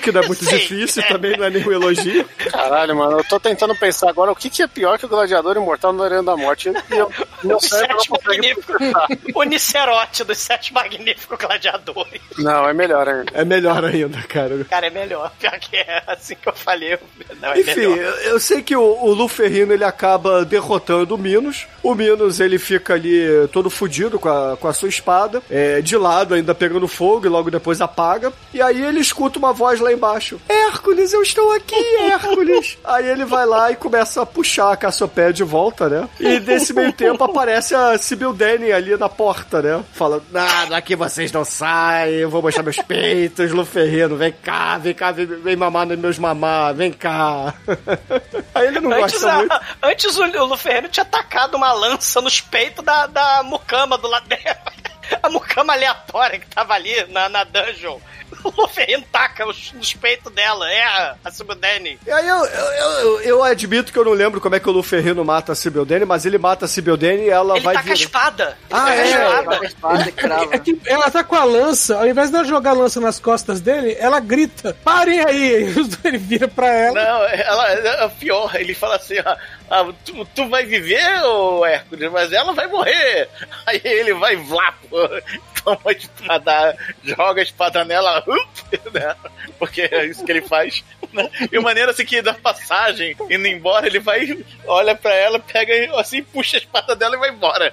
Que 0.00 0.12
não 0.12 0.22
é 0.22 0.26
muito 0.26 0.44
Sim. 0.44 0.56
difícil, 0.56 1.02
também 1.06 1.36
não 1.36 1.44
é 1.44 1.50
nenhum 1.50 1.72
elogio. 1.72 2.24
Caralho, 2.50 2.96
mano, 2.96 3.18
eu 3.18 3.24
tô 3.24 3.38
tentando 3.38 3.74
pensar 3.76 4.08
agora 4.08 4.32
o 4.32 4.36
que, 4.36 4.48
que 4.50 4.62
é 4.62 4.66
pior 4.66 4.98
que 4.98 5.06
o 5.06 5.08
Gladiador 5.08 5.56
Imortal 5.56 5.92
no 5.92 6.02
Arena 6.02 6.22
da 6.22 6.36
Morte. 6.36 6.70
E 6.70 6.96
eu, 6.96 7.10
meu 7.44 7.56
O 7.56 7.60
cérebro 7.60 7.96
não 7.96 8.16
consegue 8.16 8.54
processar. 8.62 9.06
O 9.34 9.42
Nicerote 9.42 10.24
dos 10.24 10.38
Sete 10.38 10.72
Magníficos 10.72 11.38
Gladiadores. 11.38 12.20
Não, 12.38 12.68
é 12.68 12.72
melhor 12.72 13.08
ainda. 13.08 13.32
É 13.34 13.44
melhor 13.44 13.84
ainda, 13.84 14.22
cara. 14.22 14.64
Cara, 14.64 14.86
é 14.86 14.90
melhor. 14.90 15.30
Pior 15.38 15.58
que 15.58 15.76
é 15.76 16.02
assim 16.06 16.34
que 16.34 16.48
eu 16.48 16.54
falei. 16.54 16.98
Não, 17.40 17.52
é 17.52 17.60
Enfim, 17.60 17.86
melhor. 17.86 17.98
eu 18.24 18.30
eu 18.30 18.40
sei 18.40 18.62
que 18.62 18.74
o, 18.76 18.82
o 18.82 19.12
Luferrino 19.12 19.72
ele 19.72 19.84
acaba 19.84 20.44
derrotando 20.44 21.14
o 21.14 21.18
Minos. 21.18 21.66
O 21.82 21.94
Minos 21.94 22.40
ele 22.40 22.58
fica 22.58 22.94
ali 22.94 23.22
todo 23.52 23.68
fudido 23.68 24.18
com 24.18 24.28
a, 24.28 24.56
com 24.56 24.68
a 24.68 24.72
sua 24.72 24.88
espada, 24.88 25.42
é, 25.50 25.80
de 25.80 25.96
lado 25.96 26.34
ainda 26.34 26.54
pegando 26.54 26.86
fogo 26.88 27.26
e 27.26 27.28
logo 27.28 27.50
depois 27.50 27.80
apaga. 27.80 28.32
E 28.54 28.62
aí 28.62 28.82
ele 28.82 29.00
escuta 29.00 29.38
uma 29.38 29.52
voz 29.52 29.80
lá 29.80 29.89
embaixo: 29.92 30.40
Hércules, 30.48 31.12
eu 31.12 31.22
estou 31.22 31.52
aqui, 31.52 31.74
Hércules. 32.00 32.78
aí 32.84 33.06
ele 33.08 33.24
vai 33.24 33.46
lá 33.46 33.70
e 33.70 33.76
começa 33.76 34.22
a 34.22 34.26
puxar 34.26 34.72
a 34.72 34.76
Cassiopeia 34.76 35.32
de 35.32 35.42
volta, 35.44 35.88
né? 35.88 36.08
E 36.18 36.40
nesse 36.40 36.72
meio 36.72 36.92
tempo 36.92 37.22
aparece 37.24 37.74
a 37.74 37.96
Sibyl 37.98 38.32
Dane 38.32 38.72
ali 38.72 38.96
na 38.96 39.08
porta, 39.08 39.60
né? 39.62 39.82
Fala: 39.92 40.22
Ah, 40.34 40.66
daqui 40.68 40.94
vocês 40.96 41.32
não 41.32 41.44
saem, 41.44 42.14
eu 42.14 42.30
vou 42.30 42.42
mostrar 42.42 42.62
meus 42.62 42.76
peitos, 42.82 43.50
Luferrino, 43.52 44.16
vem 44.16 44.32
cá, 44.32 44.78
vem 44.78 44.94
cá, 44.94 45.10
vem, 45.12 45.26
vem 45.26 45.56
mamar 45.56 45.86
nos 45.86 45.98
meus 45.98 46.18
mamar, 46.18 46.74
vem 46.74 46.92
cá. 46.92 47.54
Aí 48.54 48.66
ele 48.66 48.80
não 48.80 48.92
Antes, 48.92 49.12
gosta 49.22 49.32
a- 49.32 49.36
muito. 49.38 49.60
antes 49.82 50.16
o, 50.16 50.22
o 50.24 50.44
Luferrino 50.46 50.88
tinha 50.88 51.02
atacado 51.02 51.56
uma 51.56 51.72
lança 51.72 52.20
nos 52.20 52.40
peitos 52.40 52.84
da, 52.84 53.06
da 53.06 53.42
mucama 53.42 53.96
do 53.98 54.08
lado 54.08 54.28
dela. 54.28 54.79
a 55.22 55.28
mucama 55.30 55.72
aleatória 55.72 56.38
que 56.38 56.46
tava 56.46 56.74
ali 56.74 57.04
na, 57.08 57.28
na 57.28 57.44
dungeon. 57.44 57.98
O 58.44 58.62
Luferrino 58.62 59.04
taca 59.12 59.46
os, 59.46 59.72
nos 59.72 59.92
peitos 59.92 60.32
dela, 60.32 60.72
erra 60.72 61.18
a 61.22 61.30
Sibildene. 61.30 61.98
E 62.06 62.10
aí 62.10 62.26
eu, 62.26 62.36
eu, 62.46 62.64
eu, 62.72 63.20
eu 63.22 63.44
admito 63.44 63.92
que 63.92 63.98
eu 63.98 64.04
não 64.04 64.12
lembro 64.12 64.40
como 64.40 64.54
é 64.54 64.60
que 64.60 64.68
o 64.68 64.72
Luferrino 64.72 65.22
mata 65.24 65.52
a 65.52 65.54
Sibildene, 65.54 66.06
mas 66.06 66.24
ele 66.24 66.38
mata 66.38 66.64
a 66.64 66.68
Sibildene 66.68 67.24
e 67.24 67.28
ela 67.28 67.56
Ele 67.56 67.64
vai 67.64 67.74
taca 67.74 67.90
a 67.90 67.94
vir- 67.94 68.00
espada. 68.00 68.56
Ele 68.70 68.78
Ah, 68.80 68.86
taca 68.86 68.92
a 68.92 68.94
é? 68.94 69.10
espada. 69.10 69.50
Pega 69.50 69.62
a 69.62 69.66
espada 69.66 70.12
crava. 70.12 70.54
É 70.54 70.58
que 70.58 70.80
ela 70.86 71.10
tá 71.10 71.22
com 71.24 71.34
a 71.36 71.44
lança, 71.44 71.98
ao 71.98 72.06
invés 72.06 72.30
de 72.30 72.36
ela 72.36 72.44
jogar 72.46 72.70
a 72.70 72.74
lança 72.74 72.98
nas 73.00 73.18
costas 73.20 73.60
dele, 73.60 73.94
ela 73.98 74.20
grita: 74.20 74.74
parem 74.84 75.20
aí! 75.20 75.74
E 76.02 76.08
ele 76.08 76.18
vira 76.18 76.48
pra 76.48 76.68
ela. 76.68 76.94
Não, 76.94 77.24
ela 77.28 77.72
é 77.72 78.08
pior. 78.08 78.54
Ele 78.54 78.74
fala 78.74 78.96
assim: 78.96 79.16
ó, 79.26 79.36
ah, 79.70 79.92
tu, 80.04 80.24
tu 80.34 80.48
vai 80.48 80.66
viver, 80.66 81.22
ô 81.22 81.64
Hércules, 81.64 82.10
mas 82.10 82.32
ela 82.32 82.52
vai 82.52 82.66
morrer. 82.66 83.28
Aí 83.64 83.80
ele 83.84 84.12
vai 84.14 84.34
vlá, 84.34 84.74
pô, 84.90 84.98
toma 85.62 85.80
a 85.86 85.92
espada, 85.92 86.76
joga 87.04 87.40
a 87.40 87.44
espada 87.44 87.84
nela, 87.84 88.18
up, 88.18 88.80
né? 88.92 89.14
porque 89.60 89.82
é 89.82 90.06
isso 90.06 90.24
que 90.24 90.32
ele 90.32 90.42
faz. 90.42 90.82
Né? 91.12 91.30
E 91.52 91.58
maneira 91.60 91.92
assim 91.92 92.04
que 92.04 92.20
da 92.20 92.34
passagem, 92.34 93.16
indo 93.30 93.46
embora, 93.46 93.86
ele 93.86 94.00
vai, 94.00 94.44
olha 94.66 94.96
pra 94.96 95.14
ela, 95.14 95.38
pega 95.38 96.00
assim, 96.00 96.22
puxa 96.22 96.56
a 96.56 96.60
espada 96.60 96.96
dela 96.96 97.14
e 97.14 97.18
vai 97.18 97.30
embora. 97.30 97.72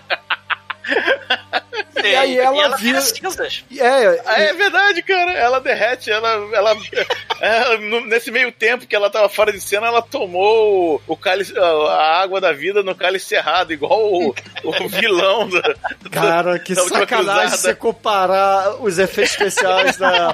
E 2.03 2.15
aí 2.15 2.38
ela 2.38 2.55
ela 2.64 2.77
vira- 2.77 2.99
vira 2.99 3.01
cinzas. 3.01 3.65
É, 3.76 4.22
Ah, 4.26 4.39
é 4.39 4.53
verdade, 4.53 5.01
cara. 5.01 5.31
Ela 5.34 5.59
derrete, 5.59 6.11
ela. 6.11 6.30
ela, 6.53 6.76
nesse 8.07 8.30
meio 8.31 8.51
tempo 8.51 8.85
que 8.85 8.95
ela 8.95 9.09
tava 9.09 9.27
fora 9.27 9.51
de 9.51 9.59
cena, 9.59 9.88
ela 9.88 10.01
tomou 10.01 10.95
o, 10.95 11.14
o 11.14 11.18
cálice, 11.18 11.53
a 11.57 12.22
água 12.22 12.39
da 12.39 12.53
vida 12.53 12.84
no 12.84 12.93
cálice 12.95 13.34
errado, 13.35 13.73
igual 13.73 13.99
o, 14.14 14.30
o 14.64 14.88
vilão 14.88 15.49
do, 15.49 15.59
do- 15.61 16.09
Cara, 16.11 16.59
que 16.59 16.76
da 16.76 16.84
sacanagem 16.84 17.07
cruzada. 17.26 17.49
você 17.57 17.76
comparar 17.76 18.76
os 18.81 18.99
efeitos 18.99 19.31
especiais 19.34 19.97
da 19.97 20.31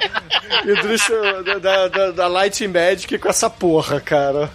da, 1.44 1.58
da, 1.58 1.88
da, 1.88 2.10
da 2.10 2.26
Light 2.28 2.66
Magic 2.68 3.18
com 3.18 3.28
essa 3.28 3.48
porra, 3.48 4.00
cara. 4.00 4.50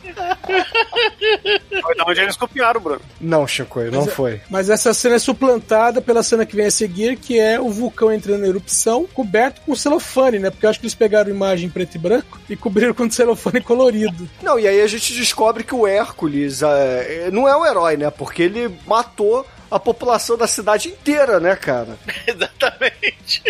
Foi 1.82 1.96
da 1.96 2.04
onde 2.06 2.22
eles 2.22 2.36
copiaram, 2.38 2.80
Bruno. 2.82 3.02
Não, 3.20 3.48
Chico, 3.48 3.82
não 3.86 4.06
foi. 4.06 4.42
Mas 4.50 4.70
essa 4.70 4.94
cena 4.94 5.16
é 5.16 5.20
suplantada 5.20 5.89
pela 5.94 6.24
cena 6.24 6.46
que 6.46 6.56
vem 6.56 6.68
a 6.68 6.72
seguir, 6.72 7.18
que 7.18 7.40
é 7.40 7.60
o 7.60 7.70
vulcão 7.70 8.12
entrando 8.12 8.46
em 8.46 8.50
erupção, 8.50 9.08
coberto 9.14 9.62
com 9.62 9.76
celofane, 9.76 10.40
né? 10.40 10.50
Porque 10.50 10.66
eu 10.66 10.70
acho 10.70 10.80
que 10.80 10.86
eles 10.86 10.96
pegaram 10.96 11.30
imagem 11.30 11.68
em 11.68 11.70
preto 11.70 11.96
e 11.96 11.98
branco 11.98 12.40
e 12.50 12.56
cobriram 12.56 12.94
com 12.94 13.10
celofane 13.12 13.62
colorido. 13.62 14.30
Não, 14.42 14.60
e 14.60 14.68
aí 14.68 14.82
a 14.82 14.88
gente 14.88 15.14
descobre 15.14 15.64
que 15.64 15.74
o 15.74 15.88
Hércules 15.88 16.62
é, 16.62 17.30
não 17.32 17.48
é 17.48 17.56
um 17.56 17.66
herói, 17.66 17.98
né? 17.98 18.10
Porque 18.10 18.44
ele 18.44 18.74
matou 18.86 19.46
a 19.72 19.80
população 19.80 20.36
da 20.38 20.48
cidade 20.48 20.90
inteira, 20.90 21.40
né, 21.40 21.56
cara? 21.56 21.98
Exatamente. 22.26 23.44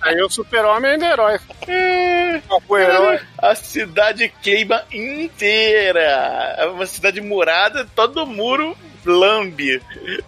Aí 0.00 0.22
o 0.22 0.30
super-homem 0.30 0.92
ainda 0.92 1.06
é 1.06 1.12
herói. 1.12 1.40
O 2.68 2.76
herói. 2.76 3.20
A 3.36 3.54
cidade 3.54 4.32
queima 4.42 4.84
inteira. 4.92 6.54
É 6.56 6.66
uma 6.66 6.86
cidade 6.86 7.20
murada, 7.20 7.86
todo 7.94 8.26
muro 8.26 8.76
lambe. 9.04 9.80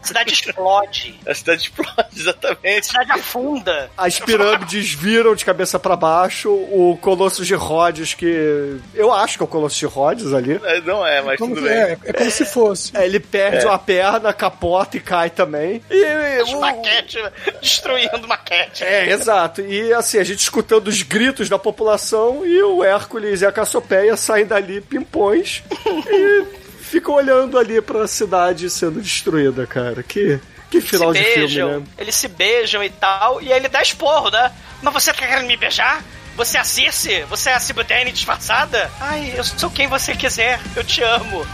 A 0.03 0.07
cidade 0.07 0.33
explode. 0.33 1.19
A 1.27 1.35
cidade 1.35 1.63
explode, 1.63 1.95
A 1.99 2.07
exatamente. 2.17 2.87
cidade 2.87 3.13
afunda. 3.13 3.91
As 3.97 4.19
pirâmides 4.19 4.93
viram 4.93 5.35
de 5.35 5.45
cabeça 5.45 5.79
pra 5.79 5.97
baixo, 5.97 6.51
o 6.51 6.99
Colosso 7.01 7.45
de 7.45 7.55
Rhodes, 7.55 8.15
que 8.15 8.79
eu 8.95 9.13
acho 9.13 9.37
que 9.37 9.43
é 9.43 9.45
o 9.45 9.49
Colosso 9.49 9.79
de 9.79 9.87
Rhodes 9.87 10.33
ali. 10.33 10.61
É, 10.65 10.81
Não 10.81 11.07
é, 11.07 11.21
mas 11.23 11.39
Como 11.39 11.55
tudo 11.55 11.67
bem. 11.67 11.77
é? 11.77 11.99
É 12.05 12.13
como 12.13 12.31
se 12.31 12.45
fosse. 12.45 12.97
É, 12.97 13.05
ele 13.05 13.21
perde 13.21 13.65
uma 13.67 13.79
perna, 13.79 14.33
capota 14.33 14.97
e 14.97 15.01
cai 15.01 15.31
também. 15.31 15.83
E, 15.91 16.43
Os 16.43 16.53
o- 16.53 16.61
maquete 16.61 17.19
destruindo 17.61 18.27
maquete. 18.27 18.83
É, 18.85 19.11
exato. 19.11 19.61
E 19.61 19.93
assim, 19.93 20.19
a 20.19 20.25
gente 20.25 20.41
escutando 20.41 20.89
os 20.89 21.03
gritos 21.03 21.49
da 21.49 21.59
população 21.59 22.45
e 22.47 22.63
o 22.63 22.83
Hércules 22.85 23.43
e 23.43 23.47
a 23.47 23.53
Cassiopeia 23.53 24.17
saem 24.17 24.47
dali 24.47 24.81
pimpões 24.81 25.63
e 25.87 26.45
ficam 26.91 27.15
olhando 27.15 27.57
ali 27.57 27.81
pra 27.81 28.07
cidade 28.09 28.69
sendo 28.69 29.01
destruída, 29.01 29.67
cara. 29.67 30.03
Que, 30.03 30.41
que 30.71 30.81
final 30.81 31.13
de 31.13 31.23
beijam, 31.23 31.71
filme, 31.71 31.87
né? 31.87 31.93
eles 31.99 32.15
se 32.15 32.29
beijam 32.29 32.83
e 32.83 32.91
tal, 32.91 33.41
e 33.41 33.53
aí 33.53 33.59
ele 33.59 33.69
dá 33.69 33.81
esporro, 33.81 34.31
né? 34.31 34.53
Mas 34.83 34.93
você 34.93 35.13
tá 35.13 35.19
querendo 35.19 35.47
me 35.47 35.57
beijar? 35.57 36.03
Você 36.37 36.57
é 36.57 36.61
a 36.61 36.65
Circe? 36.65 37.23
Você 37.29 37.51
é 37.51 37.55
a 37.55 37.61
Cibudene 37.61 38.11
disfarçada? 38.11 38.91
Ai, 39.01 39.35
eu 39.37 39.45
sou 39.45 39.71
quem 39.71 39.87
você 39.87 40.15
quiser, 40.15 40.61
eu 40.75 40.83
te 40.83 41.03
amo. 41.03 41.47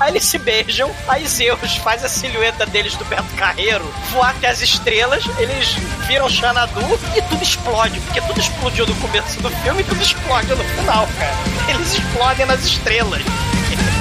Aí 0.00 0.12
eles 0.12 0.24
se 0.24 0.38
beijam, 0.38 0.94
aí 1.08 1.26
Zeus 1.26 1.76
faz 1.76 2.04
a 2.04 2.08
silhueta 2.08 2.66
deles 2.66 2.94
do 2.96 3.04
Beto 3.06 3.34
Carreiro 3.36 3.84
voar 4.10 4.30
até 4.30 4.48
as 4.48 4.60
estrelas, 4.60 5.24
eles 5.38 5.76
viram 6.06 6.28
Xanadu 6.28 6.80
e 7.16 7.22
tudo 7.22 7.42
explode, 7.42 7.98
porque 8.00 8.20
tudo 8.20 8.38
explodiu 8.38 8.86
no 8.86 8.94
começo 8.96 9.40
do 9.40 9.50
filme 9.50 9.80
e 9.80 9.84
tudo 9.84 10.02
explode 10.02 10.48
no 10.48 10.64
final, 10.64 11.08
cara. 11.18 11.34
Eles 11.70 11.94
explodem 11.94 12.44
nas 12.44 12.64
estrelas. 12.64 13.22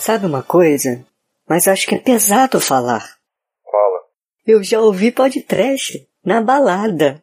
Sabe 0.00 0.24
uma 0.24 0.42
coisa? 0.42 1.04
Mas 1.46 1.68
acho 1.68 1.86
que 1.86 1.94
é 1.94 1.98
pesado 1.98 2.58
falar. 2.58 3.18
Fala. 3.62 4.00
Eu 4.46 4.62
já 4.62 4.80
ouvi 4.80 5.12
podcast 5.12 6.08
na 6.24 6.40
balada. 6.40 7.22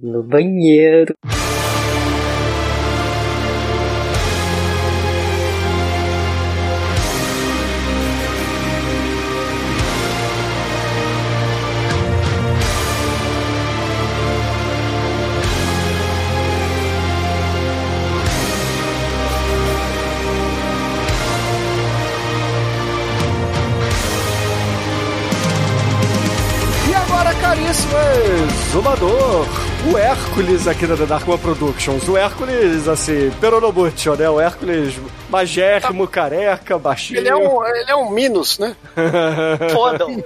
No 0.00 0.22
banheiro. 0.22 1.14
Exumador, 28.76 29.46
o 29.90 29.96
Hércules 29.96 30.68
aqui 30.68 30.86
da 30.86 30.96
The 30.96 31.06
Dark 31.06 31.26
One 31.26 31.38
Productions. 31.38 32.06
O 32.08 32.16
Hércules, 32.16 32.86
assim, 32.86 33.30
peronobucho, 33.40 34.14
né? 34.16 34.28
O 34.28 34.38
Hércules 34.38 34.94
magérrimo, 35.36 36.08
careca, 36.08 36.78
baixinho. 36.78 37.18
Ele 37.20 37.28
é 37.28 37.36
um, 37.36 37.64
ele 37.64 37.90
é 37.90 37.96
um 37.96 38.10
Minos, 38.10 38.58
né? 38.58 38.74
Fodam. 39.72 40.22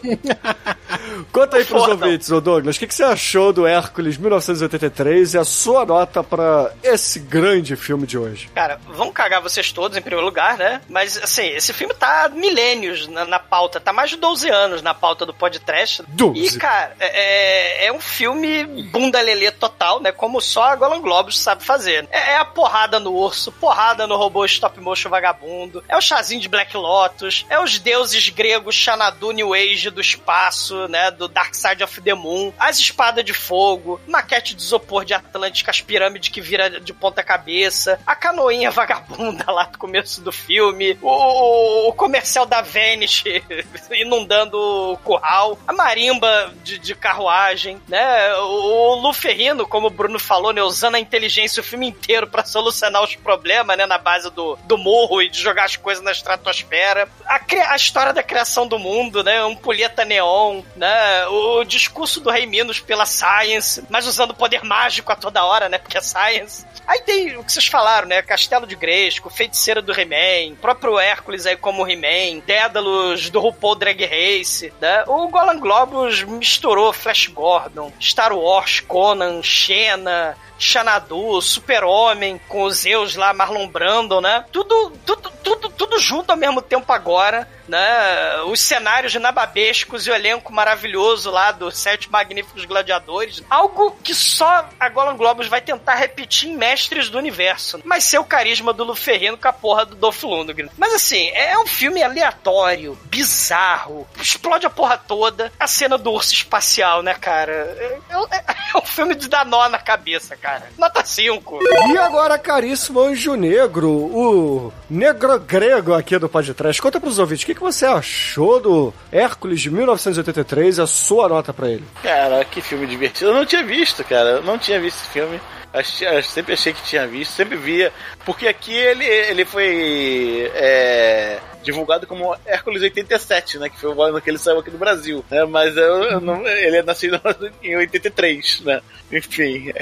Conta 1.32 1.56
aí 1.56 1.64
pros 1.64 1.82
Foda. 1.82 1.94
ouvintes, 1.94 2.30
ô 2.30 2.40
Douglas, 2.40 2.76
o 2.76 2.78
que, 2.78 2.86
que 2.86 2.94
você 2.94 3.04
achou 3.04 3.52
do 3.52 3.66
Hércules 3.66 4.16
1983 4.16 5.34
e 5.34 5.38
a 5.38 5.44
sua 5.44 5.84
nota 5.84 6.22
pra 6.22 6.72
esse 6.82 7.18
grande 7.18 7.76
filme 7.76 8.06
de 8.06 8.18
hoje? 8.18 8.48
Cara, 8.54 8.78
vão 8.88 9.12
cagar 9.12 9.40
vocês 9.40 9.72
todos 9.72 9.96
em 9.96 10.02
primeiro 10.02 10.24
lugar, 10.24 10.56
né? 10.56 10.80
Mas, 10.88 11.16
assim, 11.22 11.46
esse 11.48 11.72
filme 11.72 11.94
tá 11.94 12.24
há 12.24 12.28
milênios 12.28 13.06
na, 13.08 13.24
na 13.24 13.38
pauta, 13.38 13.80
tá 13.80 13.92
mais 13.92 14.10
de 14.10 14.16
12 14.16 14.48
anos 14.48 14.82
na 14.82 14.94
pauta 14.94 15.24
do 15.24 15.34
podcast. 15.34 16.02
12. 16.08 16.40
E, 16.40 16.58
cara, 16.58 16.94
é, 17.00 17.86
é 17.86 17.92
um 17.92 18.00
filme 18.00 18.64
bunda 18.90 19.20
lelê 19.20 19.50
total, 19.50 20.00
né? 20.00 20.12
Como 20.12 20.40
só 20.40 20.64
a 20.64 20.76
Golan 20.76 21.00
Globus 21.00 21.40
sabe 21.40 21.64
fazer. 21.64 22.06
É, 22.10 22.32
é 22.32 22.36
a 22.36 22.44
porrada 22.44 23.00
no 23.00 23.12
urso, 23.12 23.52
porrada 23.52 24.06
no 24.06 24.16
robô 24.16 24.44
stop 24.44 24.78
motion 24.80 24.99
vagabundo, 25.08 25.82
é 25.88 25.96
o 25.96 26.00
chazinho 26.00 26.40
de 26.40 26.48
Black 26.48 26.76
Lotus, 26.76 27.46
é 27.48 27.60
os 27.60 27.78
deuses 27.78 28.28
gregos 28.28 28.74
Xanadu 28.74 29.30
New 29.30 29.54
Age 29.54 29.90
do 29.90 30.00
espaço, 30.00 30.88
né? 30.88 31.10
Do 31.10 31.28
Dark 31.28 31.54
Side 31.54 31.82
of 31.82 32.00
the 32.00 32.14
Moon, 32.14 32.52
as 32.58 32.78
espadas 32.78 33.24
de 33.24 33.32
fogo, 33.32 34.00
maquete 34.06 34.54
de 34.54 34.62
isopor 34.62 35.04
de 35.04 35.14
Atlantis 35.14 35.62
com 35.62 35.70
as 35.70 35.80
pirâmides 35.80 36.28
que 36.28 36.40
vira 36.40 36.80
de 36.80 36.92
ponta 36.92 37.22
cabeça, 37.22 38.00
a 38.06 38.14
canoinha 38.14 38.70
vagabunda 38.72 39.50
lá 39.50 39.64
do 39.64 39.78
começo 39.78 40.20
do 40.20 40.32
filme, 40.32 40.98
o, 41.00 41.88
o 41.88 41.92
comercial 41.92 42.46
da 42.46 42.60
Vanish 42.60 43.24
inundando 43.92 44.58
o 44.58 44.96
curral, 44.98 45.58
a 45.66 45.72
marimba 45.72 46.52
de, 46.62 46.78
de 46.78 46.94
carruagem, 46.94 47.80
né? 47.88 48.34
O, 48.36 48.90
o 48.90 48.94
Luferrino, 48.96 49.66
como 49.66 49.86
o 49.86 49.90
Bruno 49.90 50.18
falou, 50.18 50.52
né? 50.52 50.62
Usando 50.62 50.96
a 50.96 51.00
inteligência 51.00 51.60
o 51.60 51.64
filme 51.64 51.88
inteiro 51.88 52.26
pra 52.26 52.44
solucionar 52.44 53.02
os 53.02 53.16
problemas, 53.16 53.76
né? 53.76 53.86
Na 53.86 53.98
base 53.98 54.30
do, 54.30 54.58
do 54.64 54.78
morro 54.80 55.22
e 55.22 55.28
de 55.28 55.38
jogar 55.40 55.64
as 55.64 55.76
coisas 55.76 56.02
na 56.02 56.12
estratosfera. 56.12 57.08
A, 57.26 57.40
a 57.72 57.76
história 57.76 58.12
da 58.12 58.22
criação 58.22 58.66
do 58.66 58.78
mundo, 58.78 59.22
né? 59.22 59.44
Um 59.44 59.54
pulheta 59.54 60.04
neon, 60.04 60.62
né? 60.76 61.26
O 61.26 61.64
discurso 61.64 62.20
do 62.20 62.30
Rei 62.30 62.46
Minos 62.46 62.80
pela 62.80 63.06
Science, 63.06 63.84
mas 63.88 64.06
usando 64.06 64.34
poder 64.34 64.64
mágico 64.64 65.12
a 65.12 65.16
toda 65.16 65.44
hora, 65.44 65.68
né? 65.68 65.78
Porque 65.78 65.98
é 65.98 66.00
Science. 66.00 66.66
Aí 66.86 67.00
tem 67.02 67.36
o 67.36 67.44
que 67.44 67.52
vocês 67.52 67.66
falaram, 67.66 68.08
né? 68.08 68.22
Castelo 68.22 68.66
de 68.66 68.74
Gresco, 68.74 69.30
Feiticeira 69.30 69.80
do 69.80 69.92
He-Man, 69.92 70.56
próprio 70.56 70.98
Hércules 70.98 71.46
aí 71.46 71.56
como 71.56 71.86
He-Man, 71.86 72.40
Dédalus 72.44 73.30
do 73.30 73.38
RuPaul 73.40 73.76
Drag 73.76 74.04
Race, 74.04 74.72
né? 74.80 75.04
O 75.06 75.28
Golan 75.28 75.58
Globus 75.58 76.24
misturou 76.24 76.92
Flash 76.92 77.28
Gordon, 77.28 77.92
Star 78.00 78.32
Wars, 78.32 78.80
Conan, 78.80 79.42
Xena, 79.42 80.36
Xanadu, 80.60 81.40
Super-Homem, 81.40 82.38
com 82.46 82.64
os 82.64 82.80
Zeus 82.80 83.16
lá, 83.16 83.32
Marlon 83.32 83.66
Brando, 83.66 84.20
né? 84.20 84.44
Tudo, 84.52 84.92
tudo, 85.06 85.30
tudo, 85.42 85.70
tudo 85.70 85.98
junto 85.98 86.30
ao 86.30 86.36
mesmo 86.36 86.60
tempo 86.60 86.92
agora, 86.92 87.48
né? 87.70 88.42
Os 88.46 88.60
cenários 88.60 89.14
nababescos 89.14 90.06
e 90.06 90.10
o 90.10 90.14
elenco 90.14 90.52
maravilhoso 90.52 91.30
lá 91.30 91.52
dos 91.52 91.78
Sete 91.78 92.10
Magníficos 92.10 92.64
Gladiadores. 92.64 93.42
Algo 93.48 93.96
que 94.02 94.14
só 94.14 94.68
a 94.78 94.88
Golan 94.88 95.16
Globus 95.16 95.46
vai 95.46 95.60
tentar 95.60 95.94
repetir 95.94 96.50
em 96.50 96.56
Mestres 96.56 97.08
do 97.08 97.16
Universo. 97.16 97.80
Mas 97.84 98.04
ser 98.04 98.18
o 98.18 98.24
carisma 98.24 98.72
do 98.72 98.84
Luferrino 98.84 99.38
com 99.38 99.48
a 99.48 99.52
porra 99.52 99.86
do 99.86 99.94
Dolph 99.94 100.22
Lundgren. 100.24 100.68
Mas 100.76 100.92
assim, 100.94 101.28
é 101.28 101.56
um 101.58 101.66
filme 101.66 102.02
aleatório, 102.02 102.98
bizarro, 103.04 104.06
explode 104.20 104.66
a 104.66 104.70
porra 104.70 104.98
toda. 104.98 105.52
A 105.58 105.68
cena 105.68 105.96
do 105.96 106.10
urso 106.10 106.34
espacial, 106.34 107.02
né, 107.02 107.14
cara? 107.14 107.52
É, 107.52 107.98
é, 108.32 108.44
é 108.74 108.78
um 108.78 108.84
filme 108.84 109.14
de 109.14 109.28
dar 109.28 109.46
nó 109.46 109.68
na 109.68 109.78
cabeça, 109.78 110.36
cara. 110.36 110.68
Nota 110.76 111.04
5. 111.04 111.60
E 111.92 111.98
agora, 111.98 112.38
caríssimo 112.38 113.00
Anjo 113.00 113.34
Negro, 113.34 113.90
o 113.90 114.72
negro 114.88 115.38
grego 115.38 115.94
aqui 115.94 116.18
do 116.18 116.28
podcast. 116.28 116.82
Conta 116.82 116.98
pros 116.98 117.18
ouvintes, 117.18 117.44
o 117.44 117.46
que, 117.46 117.59
que 117.60 117.64
você 117.64 117.84
achou 117.84 118.58
do 118.58 118.94
Hércules 119.12 119.60
de 119.60 119.70
1983 119.70 120.78
a 120.78 120.86
sua 120.86 121.28
nota 121.28 121.52
pra 121.52 121.68
ele? 121.68 121.84
Cara, 122.02 122.42
que 122.42 122.62
filme 122.62 122.86
divertido. 122.86 123.30
Eu 123.30 123.34
não 123.34 123.44
tinha 123.44 123.62
visto, 123.62 124.02
cara. 124.02 124.30
Eu 124.30 124.42
não 124.42 124.56
tinha 124.56 124.80
visto 124.80 124.96
esse 124.96 125.08
filme. 125.08 125.38
Eu 125.72 126.22
sempre 126.22 126.54
achei 126.54 126.72
que 126.72 126.82
tinha 126.82 127.06
visto, 127.06 127.32
sempre 127.32 127.56
via. 127.56 127.92
Porque 128.24 128.48
aqui 128.48 128.72
ele, 128.72 129.04
ele 129.04 129.44
foi. 129.44 130.50
É, 130.54 131.38
divulgado 131.62 132.06
como 132.06 132.36
Hércules 132.46 132.82
87, 132.82 133.58
né? 133.58 133.68
Que 133.68 133.78
foi 133.78 133.94
o 133.94 134.02
ano 134.02 134.20
que 134.20 134.30
ele 134.30 134.38
saiu 134.38 134.58
aqui 134.58 134.70
no 134.70 134.78
Brasil. 134.78 135.24
Né, 135.30 135.44
mas 135.44 135.76
eu, 135.76 136.02
eu 136.04 136.20
não, 136.20 136.46
ele 136.46 136.78
é 136.78 136.82
nascido 136.82 137.20
em 137.62 137.76
83, 137.76 138.60
né? 138.60 138.80
Enfim, 139.12 139.72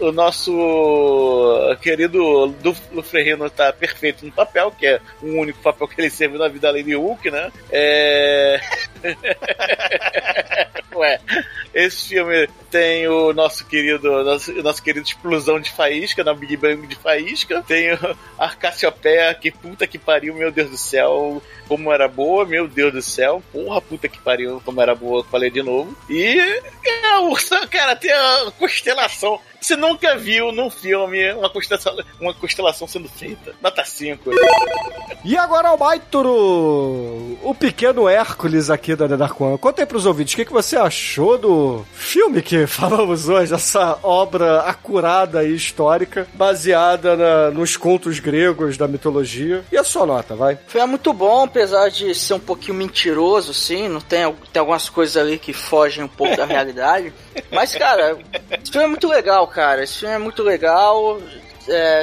o 0.00 0.10
nosso 0.10 0.50
querido 1.82 2.54
Lufrerino 2.90 3.50
tá 3.50 3.70
perfeito 3.70 4.24
no 4.24 4.32
papel, 4.32 4.70
que 4.70 4.86
é 4.86 5.00
o 5.22 5.26
único 5.26 5.60
papel 5.60 5.86
que 5.86 6.00
ele 6.00 6.08
serve 6.08 6.38
na 6.38 6.48
vida 6.48 6.68
além 6.68 6.84
de 6.84 6.94
Hulk, 6.94 7.30
né? 7.30 7.52
É... 7.70 8.60
Ué, 10.94 11.20
esse 11.74 12.08
filme 12.08 12.48
tem 12.70 13.06
o 13.06 13.32
nosso 13.32 13.64
querido, 13.66 14.24
nosso, 14.24 14.52
nosso 14.62 14.82
querido 14.82 15.06
Explosão 15.06 15.60
de 15.60 15.70
Faísca, 15.70 16.24
na 16.24 16.34
Big 16.34 16.56
Bang 16.56 16.86
de 16.86 16.96
Faísca. 16.96 17.62
Tem 17.62 17.90
a 18.38 18.48
Cassiopeia, 18.50 19.32
que 19.34 19.50
puta 19.50 19.86
que 19.86 19.98
pariu, 19.98 20.34
meu 20.34 20.50
Deus 20.50 20.70
do 20.70 20.76
céu, 20.76 21.27
como 21.66 21.92
era 21.92 22.08
boa, 22.08 22.44
meu 22.44 22.66
Deus 22.66 22.92
do 22.92 23.02
céu. 23.02 23.42
Porra, 23.52 23.80
puta 23.80 24.08
que 24.08 24.20
pariu, 24.20 24.60
como 24.64 24.80
era 24.80 24.94
boa, 24.94 25.24
falei 25.24 25.50
de 25.50 25.62
novo. 25.62 25.96
E 26.08 26.38
é, 26.38 27.06
a 27.12 27.20
ursa, 27.20 27.66
cara, 27.66 27.94
tem 27.94 28.10
a 28.12 28.52
constelação 28.58 29.40
você 29.60 29.76
nunca 29.76 30.16
viu 30.16 30.52
num 30.52 30.70
filme 30.70 31.32
uma 31.32 31.50
constelação, 31.50 31.96
uma 32.20 32.34
constelação 32.34 32.86
sendo 32.86 33.08
feita. 33.08 33.54
Nota 33.60 33.84
5. 33.84 34.30
E 35.24 35.36
agora 35.36 35.72
o 35.72 35.78
Maituro, 35.78 37.38
o 37.42 37.54
pequeno 37.54 38.08
Hércules 38.08 38.70
aqui 38.70 38.94
da 38.94 39.06
Dark 39.06 39.38
One. 39.40 39.58
Conta 39.58 39.82
aí 39.82 39.86
pros 39.86 40.06
ouvintes, 40.06 40.34
o 40.34 40.36
que, 40.36 40.44
que 40.44 40.52
você 40.52 40.76
achou 40.76 41.36
do 41.36 41.84
filme 41.92 42.40
que 42.40 42.66
falamos 42.68 43.28
hoje, 43.28 43.52
essa 43.52 43.98
obra 44.02 44.60
acurada 44.60 45.44
e 45.44 45.54
histórica, 45.54 46.26
baseada 46.34 47.16
na, 47.16 47.50
nos 47.50 47.76
contos 47.76 48.20
gregos 48.20 48.76
da 48.76 48.86
mitologia. 48.86 49.64
E 49.72 49.76
a 49.76 49.84
sua 49.84 50.06
nota, 50.06 50.36
vai? 50.36 50.58
Foi 50.66 50.84
muito 50.86 51.12
bom, 51.12 51.44
apesar 51.44 51.88
de 51.88 52.14
ser 52.14 52.34
um 52.34 52.40
pouquinho 52.40 52.74
mentiroso, 52.74 53.52
sim. 53.52 53.88
Não 53.88 54.00
tem, 54.00 54.32
tem 54.52 54.60
algumas 54.60 54.88
coisas 54.88 55.16
ali 55.16 55.38
que 55.38 55.52
fogem 55.52 56.04
um 56.04 56.08
pouco 56.08 56.36
da 56.36 56.44
realidade. 56.46 57.12
Mas, 57.50 57.74
cara, 57.74 58.18
esse 58.50 58.72
filme 58.72 58.86
é 58.86 58.88
muito 58.88 59.08
legal, 59.08 59.46
cara. 59.46 59.82
Esse 59.82 59.98
filme 59.98 60.14
é 60.14 60.18
muito 60.18 60.42
legal 60.42 61.20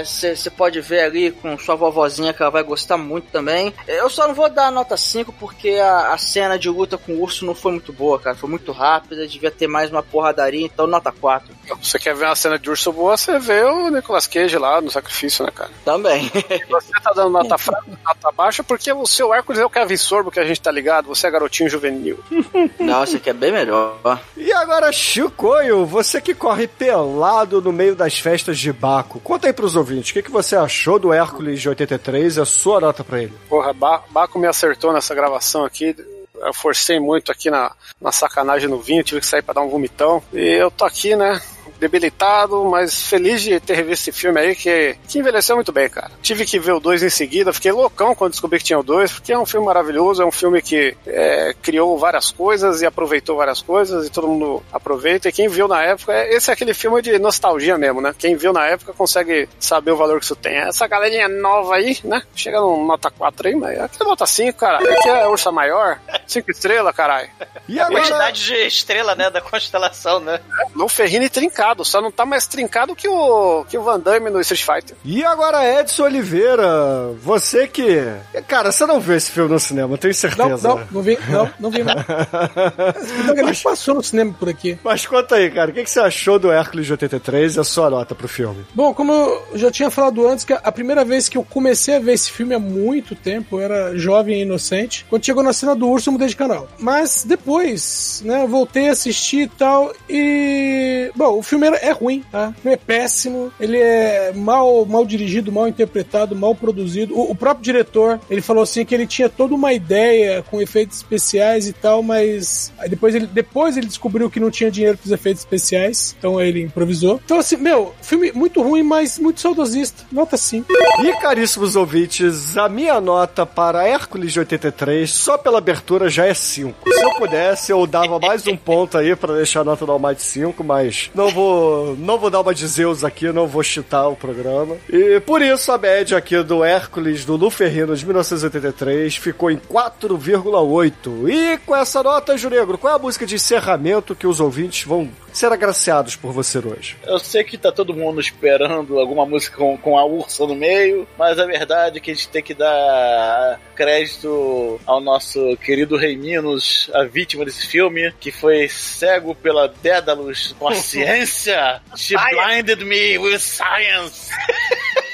você 0.04 0.28
é, 0.48 0.50
pode 0.52 0.80
ver 0.80 1.02
ali 1.02 1.32
com 1.32 1.58
sua 1.58 1.76
vovozinha 1.76 2.34
que 2.34 2.42
ela 2.42 2.52
vai 2.52 2.64
gostar 2.64 2.98
muito 2.98 3.32
também. 3.32 3.74
Eu 3.88 4.10
só 4.10 4.28
não 4.28 4.36
vou 4.36 4.50
dar 4.50 4.72
nota 4.72 4.96
5 4.96 5.34
porque 5.34 5.72
a, 5.72 6.14
a, 6.14 6.18
cena 6.18 6.58
de 6.58 6.70
luta 6.70 6.98
com 6.98 7.14
o 7.14 7.22
urso 7.22 7.46
não 7.46 7.56
foi 7.56 7.72
muito 7.72 7.92
boa, 7.92 8.20
cara. 8.20 8.36
Foi 8.36 8.50
muito 8.50 8.72
rápida, 8.72 9.28
devia 9.28 9.50
ter 9.50 9.68
mais 9.68 9.90
uma 9.90 10.04
porradaria, 10.04 10.66
então 10.66 10.86
nota 10.86 11.12
4. 11.12 11.54
Você 11.82 11.98
quer 11.98 12.16
ver 12.16 12.26
uma 12.26 12.36
cena 12.36 12.60
de 12.60 12.70
urso 12.70 12.92
boa, 12.92 13.18
você 13.18 13.40
vê 13.40 13.64
o 13.64 13.90
Nicolas 13.90 14.28
Cage 14.28 14.58
lá 14.58 14.80
no 14.82 14.92
sacrifício, 14.92 15.44
né, 15.44 15.52
cara? 15.52 15.72
Também. 15.84 16.32
você 16.70 16.92
tá 17.02 17.12
dando 17.16 17.32
nota 17.32 17.58
fraca, 17.58 17.86
nota 17.88 18.32
baixa, 18.32 18.64
porque 18.64 18.92
o 18.92 19.08
seu 19.08 19.34
Hércules 19.34 19.60
é 19.60 19.66
o 19.66 19.70
Kevin 19.70 19.98
Sorbo 19.98 20.32
que 20.32 20.40
a 20.40 20.46
gente 20.46 20.62
tá 20.62 20.72
ligado, 20.72 21.08
você 21.08 21.28
é 21.28 21.32
garotinho 21.32 21.70
juvenil. 21.70 22.20
Nossa, 22.80 23.20
que 23.20 23.30
é 23.30 23.34
bem 23.34 23.52
melhor. 23.52 23.98
E 24.38 24.52
agora, 24.54 24.92
Chicoio, 24.92 25.86
você 25.86 26.22
que 26.22 26.36
corre 26.36 26.68
pelado 26.68 27.62
no 27.62 27.72
meio 27.72 27.96
das 27.96 28.20
festas 28.20 28.60
de 28.60 28.72
Baco, 28.72 29.20
conta 29.20 29.48
aí 29.48 29.55
pros 29.56 29.76
ouvintes, 29.76 30.11
o 30.11 30.14
que, 30.14 30.23
que 30.23 30.32
você 30.32 30.56
achou 30.56 30.99
do 30.99 31.11
Hércules 31.11 31.61
de 31.61 31.69
83 31.69 32.38
e 32.38 32.41
a 32.41 32.45
sua 32.45 32.80
nota 32.80 33.03
pra 33.03 33.22
ele? 33.23 33.34
Porra, 33.49 33.73
Baco 33.73 34.38
me 34.38 34.48
acertou 34.48 34.94
nessa 34.94 35.15
gravação 35.15 35.65
aqui. 35.65 35.95
Eu 36.36 36.53
forcei 36.53 36.99
muito 36.99 37.32
aqui 37.32 37.49
na, 37.49 37.72
na 37.99 38.11
sacanagem 38.11 38.69
no 38.69 38.80
vinho, 38.80 39.03
tive 39.03 39.22
que 39.22 39.27
sair 39.27 39.41
para 39.41 39.56
dar 39.56 39.61
um 39.61 39.69
vomitão. 39.69 40.22
E 40.34 40.40
eu 40.40 40.69
tô 40.69 40.86
aqui, 40.86 41.15
né? 41.15 41.41
Debilitado, 41.80 42.64
mas 42.65 43.07
feliz 43.07 43.41
de 43.41 43.60
ter 43.60 43.76
revisto 43.76 44.10
esse 44.10 44.11
filme 44.11 44.39
aí, 44.39 44.56
que, 44.56 44.97
que 45.07 45.19
envelheceu 45.19 45.56
muito 45.56 45.72
bem, 45.72 45.89
cara. 45.89 46.11
Tive 46.22 46.45
que 46.45 46.60
ver 46.60 46.73
o 46.73 46.80
2 46.80 47.03
em 47.03 47.10
seguida, 47.10 47.53
fiquei 47.53 47.72
loucão 47.72 48.15
quando 48.15 48.31
descobri 48.31 48.60
que 48.60 48.65
tinha 48.65 48.80
o 48.80 48.84
2, 48.84 49.14
porque 49.14 49.34
é 49.34 49.39
um 49.39 49.45
filme 49.45 49.65
maravilhoso, 49.65 50.22
é 50.22 50.26
um 50.26 50.31
filme 50.31 50.61
que 50.61 50.95
é, 51.06 51.53
criou 51.61 51.97
várias 51.97 52.31
coisas 52.31 52.81
e 52.81 52.85
aproveitou 52.85 53.38
várias 53.38 53.61
coisas, 53.61 54.07
e 54.07 54.10
todo 54.10 54.27
mundo 54.27 54.64
aproveita. 54.72 55.30
E 55.30 55.31
quem 55.31 55.47
viu 55.47 55.68
na 55.68 55.84
época, 55.84 56.14
é, 56.14 56.34
esse 56.35 56.49
é 56.49 56.53
aquele 56.53 56.73
filme 56.73 57.02
de 57.02 57.18
nostalgia 57.19 57.77
mesmo, 57.77 58.02
né? 58.02 58.14
Quem 58.18 58.35
viu 58.35 58.53
na 58.53 58.65
época 58.65 58.93
consegue 58.93 59.47
saber 59.60 59.91
o 59.91 59.97
valor 59.97 60.19
que 60.19 60.26
isso 60.26 60.35
tem. 60.35 60.57
Essa 60.57 60.88
galerinha 60.88 61.27
nova 61.27 61.76
aí, 61.76 61.97
né? 62.03 62.22
Chega 62.35 62.60
no 62.60 62.85
nota 62.85 63.10
4 63.10 63.47
aí, 63.47 63.56
mas 63.56 63.80
aqui 63.80 63.97
é 64.02 64.06
nota 64.06 64.26
5, 64.26 64.57
cara. 64.57 64.77
Aqui 64.77 65.10
é 65.10 65.27
Ursa 65.27 65.52
Maior, 65.52 65.99
5 66.27 66.52
estrelas, 66.52 66.95
caralho. 66.95 67.30
E 67.68 67.80
a 67.80 67.88
quantidade 67.88 68.45
de 68.45 68.56
estrela, 68.68 69.15
né? 69.15 69.30
Da 69.30 69.41
constelação, 69.41 70.19
né? 70.19 70.39
No 70.76 70.88
Ferrini 70.88 71.30
trincado 71.30 71.65
trincado, 71.66 71.86
só 71.86 72.02
não 72.02 72.12
tá 72.12 72.26
mais 72.26 72.46
trincado 72.46 72.96
que 72.96 73.08
o, 73.08 73.66
que 73.68 73.78
o 73.78 73.84
Van 73.84 74.00
Damme 74.00 74.30
no 74.30 74.40
Street 74.42 74.64
Fighter. 74.64 74.98
E 75.04 75.24
agora, 75.24 75.64
Edson 75.80 76.04
Oliveira, 76.04 77.12
você 77.22 77.68
que. 77.68 78.04
Cara, 78.48 78.72
você 78.72 78.86
não 78.86 79.00
viu 79.00 79.16
esse 79.16 79.32
filme 79.32 79.52
no 79.52 79.60
cinema, 79.60 79.98
tenho 79.98 80.14
certeza. 80.14 80.68
Não, 80.68 80.78
não, 80.78 80.88
não 80.92 81.02
vi, 81.02 81.18
não, 81.30 81.50
não 81.60 81.72
vi, 81.72 81.84
não. 81.84 81.96
Mas 83.44 83.64
passou 83.64 83.96
no 83.96 84.04
cinema 84.04 84.36
por 84.38 84.50
aqui. 84.50 84.78
Mas 84.84 85.06
conta 85.06 85.36
aí, 85.36 85.50
cara, 85.50 85.72
o 85.72 85.74
que, 85.74 85.84
que 85.84 85.90
você 85.90 86.00
achou 86.00 86.38
do 86.38 86.52
Hércules 86.52 86.86
de 86.86 86.94
83 86.94 87.56
e 87.56 87.60
a 87.60 87.64
sua 87.64 87.90
nota 87.90 88.14
pro 88.14 88.28
filme? 88.28 88.66
Bom, 88.74 88.94
como 88.94 89.12
eu 89.12 89.48
já 89.56 89.72
tinha 89.72 89.90
falado 89.90 90.28
antes, 90.28 90.46
que 90.46 90.54
a 90.54 90.72
primeira 90.72 91.04
vez 91.04 91.30
que 91.30 91.38
eu 91.38 91.44
comecei 91.44 91.96
a 91.96 92.00
ver 92.00 92.14
esse 92.14 92.32
filme 92.32 92.54
há 92.54 92.60
muito 92.60 93.16
tempo, 93.16 93.58
eu 93.58 93.62
era 93.62 93.98
jovem 93.98 94.40
e 94.40 94.42
inocente. 94.42 95.06
Quando 95.10 95.26
chegou 95.26 95.44
na 95.44 95.54
cena 95.54 95.76
do 95.76 95.88
urso, 95.88 96.10
eu 96.10 96.14
mudei 96.14 96.28
de 96.28 96.36
canal. 96.36 96.68
Mas 96.78 97.24
depois, 97.24 98.22
né, 98.26 98.46
voltei 98.48 98.90
a 98.90 98.92
assistir 98.92 99.44
e 99.44 99.48
tal, 99.48 99.94
e. 100.10 101.12
Bom, 101.16 101.40
o 101.40 101.44
filme 101.44 101.55
filme 101.60 101.77
é 101.82 101.91
ruim, 101.91 102.23
tá? 102.32 102.53
É 102.65 102.76
péssimo, 102.76 103.52
ele 103.60 103.77
é 103.77 104.32
mal, 104.34 104.86
mal 104.86 105.06
dirigido, 105.06 105.52
mal 105.52 105.68
interpretado, 105.68 106.36
mal 106.36 106.53
produzido. 106.53 107.18
O, 107.18 107.32
o, 107.32 107.36
próprio 107.36 107.64
diretor, 107.64 108.19
ele 108.30 108.41
falou 108.41 108.64
assim 108.64 108.86
que 108.86 108.94
ele 108.94 109.07
tinha 109.07 109.30
toda 109.30 109.53
uma 109.53 109.73
ideia 109.73 110.44
com 110.44 110.61
efeitos 110.61 110.98
especiais 110.98 111.68
e 111.68 111.73
tal, 111.73 112.03
mas 112.03 112.73
depois 112.90 113.15
ele, 113.15 113.27
depois 113.27 113.77
ele 113.77 113.88
descobriu 113.88 114.30
que 114.30 114.40
não 114.40 114.52
tinha 114.52 114.69
dinheiro 114.69 114.98
para 114.98 115.06
os 115.06 115.11
efeitos 115.11 115.41
especiais, 115.41 116.15
então 116.18 116.41
ele 116.41 116.61
improvisou. 116.61 117.22
Então 117.23 117.40
assim, 117.40 117.57
meu, 117.57 117.94
filme 118.02 118.32
muito 118.32 118.61
ruim, 118.61 118.84
mas 118.84 119.18
muito 119.18 119.40
saudosista. 119.40 120.03
Nota 120.11 120.38
5. 120.38 120.68
E 121.03 121.14
caríssimos 121.22 121.76
ouvintes, 121.76 122.57
a 122.57 122.68
minha 122.68 122.99
nota 122.99 123.45
para 123.45 123.88
Hércules 123.88 124.34
de 124.34 124.40
83, 124.40 125.10
só 125.10 125.38
pela 125.38 125.60
abertura 125.60 126.10
já 126.10 126.26
é 126.26 126.34
5. 126.34 126.90
Se 126.91 127.03
eu 127.03 127.15
pudesse, 127.15 127.72
eu 127.72 127.86
dava 127.88 128.19
mais 128.19 128.45
um 128.48 128.57
ponto 128.57 128.98
aí 128.98 129.15
para 129.15 129.36
deixar 129.36 129.61
a 129.61 129.64
nota 129.64 129.86
mais 129.99 130.18
de 130.18 130.23
5, 130.23 130.64
mas 130.64 131.10
não 131.14 131.30
vou 131.30 131.45
vou, 131.46 131.96
não 131.98 132.18
vou 132.18 132.30
dar 132.30 132.42
uma 132.42 132.54
de 132.54 132.68
Zeus 132.68 133.04
aqui, 133.04 133.32
não 133.32 133.48
vou 133.48 133.64
chitar 133.64 134.08
o 134.08 134.16
programa. 134.16 134.78
E 134.90 135.20
por 135.20 135.42
isso 135.42 135.72
a 135.72 135.78
média 135.78 136.18
aqui 136.18 136.42
do 136.44 136.64
Hércules 136.64 137.24
do 137.26 137.36
Luferrino 137.36 137.96
de 137.96 138.06
1983 138.06 139.16
ficou 139.16 139.52
em 139.52 139.58
4,8. 139.58 141.30
E 141.30 141.58
com 141.60 141.76
essa 141.76 142.02
nota, 142.02 142.38
Juregro, 142.38 142.78
qual 142.78 142.94
é 142.94 142.96
a 142.96 143.00
música 143.00 143.26
de 143.26 143.36
encerramento 143.36 144.16
que 144.16 144.28
os 144.28 144.40
ouvintes 144.40 144.86
vão 144.86 145.10
ser 145.38 145.52
agraciados 145.52 146.16
por 146.16 146.32
você 146.32 146.60
hoje? 146.60 146.98
Eu 147.06 147.20
sei 147.20 147.44
que 147.44 147.57
tá 147.57 147.72
todo 147.72 147.94
mundo 147.94 148.20
esperando 148.20 148.99
alguma 148.99 149.26
música 149.26 149.57
com, 149.57 149.78
com 149.78 149.98
a 149.98 150.06
ursa 150.06 150.45
no 150.45 150.56
meio, 150.56 151.07
mas 151.18 151.40
a 151.40 151.45
verdade 151.45 151.98
é 151.98 152.02
que 152.02 152.12
a 152.12 152.14
gente 152.14 152.28
tem 152.28 152.44
que 152.44 152.53
dar 152.53 153.60
crédito 153.76 154.80
ao 154.86 154.99
nosso 154.99 155.57
querido 155.57 155.98
Rei 155.98 156.16
Minos, 156.16 156.90
a 156.94 157.03
vítima 157.03 157.45
desse 157.45 157.68
filme, 157.68 158.14
que 158.20 158.32
foi 158.32 158.68
cego 158.70 159.36
pela 159.36 159.68
Dédalus 159.68 160.56
com 160.57 160.68
a 160.68 160.76
ciência. 160.76 161.82
She 161.95 162.16
blinded 162.16 162.84
me 162.86 163.18
with 163.18 163.40
science. 163.40 164.32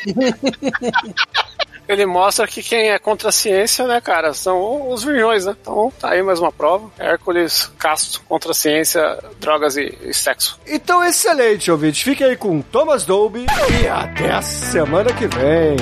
ele 1.93 2.05
mostra 2.05 2.47
que 2.47 2.61
quem 2.61 2.91
é 2.91 2.99
contra 2.99 3.30
a 3.30 3.31
ciência, 3.31 3.85
né, 3.88 3.99
cara, 4.01 4.34
são 4.34 4.89
os 4.89 5.03
virgões, 5.03 5.45
né? 5.45 5.55
Então 5.61 5.91
tá 5.99 6.11
aí 6.11 6.22
mais 6.22 6.39
uma 6.39 6.51
prova. 6.51 6.89
Hércules, 6.97 7.72
casto, 7.77 8.22
contra 8.27 8.51
a 8.51 8.53
ciência, 8.53 9.19
drogas 9.39 9.77
e, 9.77 9.97
e 10.01 10.13
sexo. 10.13 10.59
Então, 10.68 11.03
excelente, 11.03 11.72
ouvinte. 11.72 12.03
Fique 12.03 12.23
aí 12.23 12.35
com 12.35 12.61
Thomas 12.61 13.05
Dolby 13.05 13.45
e 13.81 13.88
até 13.88 14.31
a 14.31 14.41
semana 14.41 15.11
que 15.13 15.27
vem. 15.27 15.76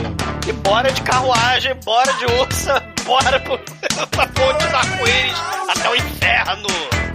E 0.48 0.54
bora 0.54 0.92
de 0.92 1.02
carruagem, 1.02 1.76
bora 1.84 2.12
de 2.14 2.26
ursa, 2.26 2.84
bora 3.06 3.40
pro, 3.40 3.60
pra 4.12 4.28
ponte 4.30 4.68
do 4.68 4.76
arco-íris 4.76 5.38
até 5.70 5.90
o 5.90 5.96
inferno. 5.96 7.09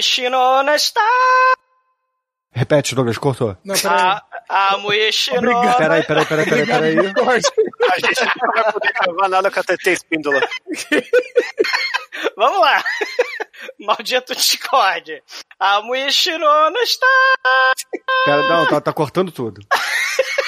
A 0.00 0.02
Muishino 0.02 0.74
está. 0.74 1.06
Repete, 2.52 2.94
Douglas, 2.94 3.18
cortou. 3.18 3.54
Não, 3.62 3.74
peraí. 3.74 4.18
A, 4.48 4.72
a 4.72 4.78
Muishino. 4.78 5.36
Obrigado. 5.36 5.76
Peraí, 5.76 6.02
peraí, 6.04 6.24
peraí, 6.24 6.46
peraí, 6.46 6.66
peraí. 6.66 6.98
A 6.98 8.00
gente 8.00 8.24
não 8.40 8.52
vai 8.54 8.72
poder 8.72 8.92
gravar 8.94 9.28
nada 9.28 9.50
com 9.50 9.60
a 9.60 9.62
TT 9.62 9.90
Espíndola. 9.90 10.40
Vamos 12.34 12.60
lá. 12.60 12.82
Maldito 13.78 14.34
Discord. 14.34 15.22
A 15.58 15.82
Muishino 15.82 16.46
não 16.46 16.82
está. 16.82 17.06
Pera, 18.24 18.48
não, 18.48 18.66
tá, 18.68 18.80
tá 18.80 18.92
cortando 18.94 19.30
tudo. 19.30 19.60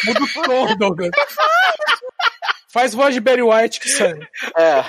Muda 0.06 0.20
o 0.22 0.42
tom, 0.44 0.76
Douglas. 0.76 1.10
Faz 2.72 2.94
voz 2.94 3.12
de 3.12 3.20
Barry 3.20 3.42
White 3.42 3.80
que 3.80 3.90
sai. 3.90 4.18
É. 4.56 4.82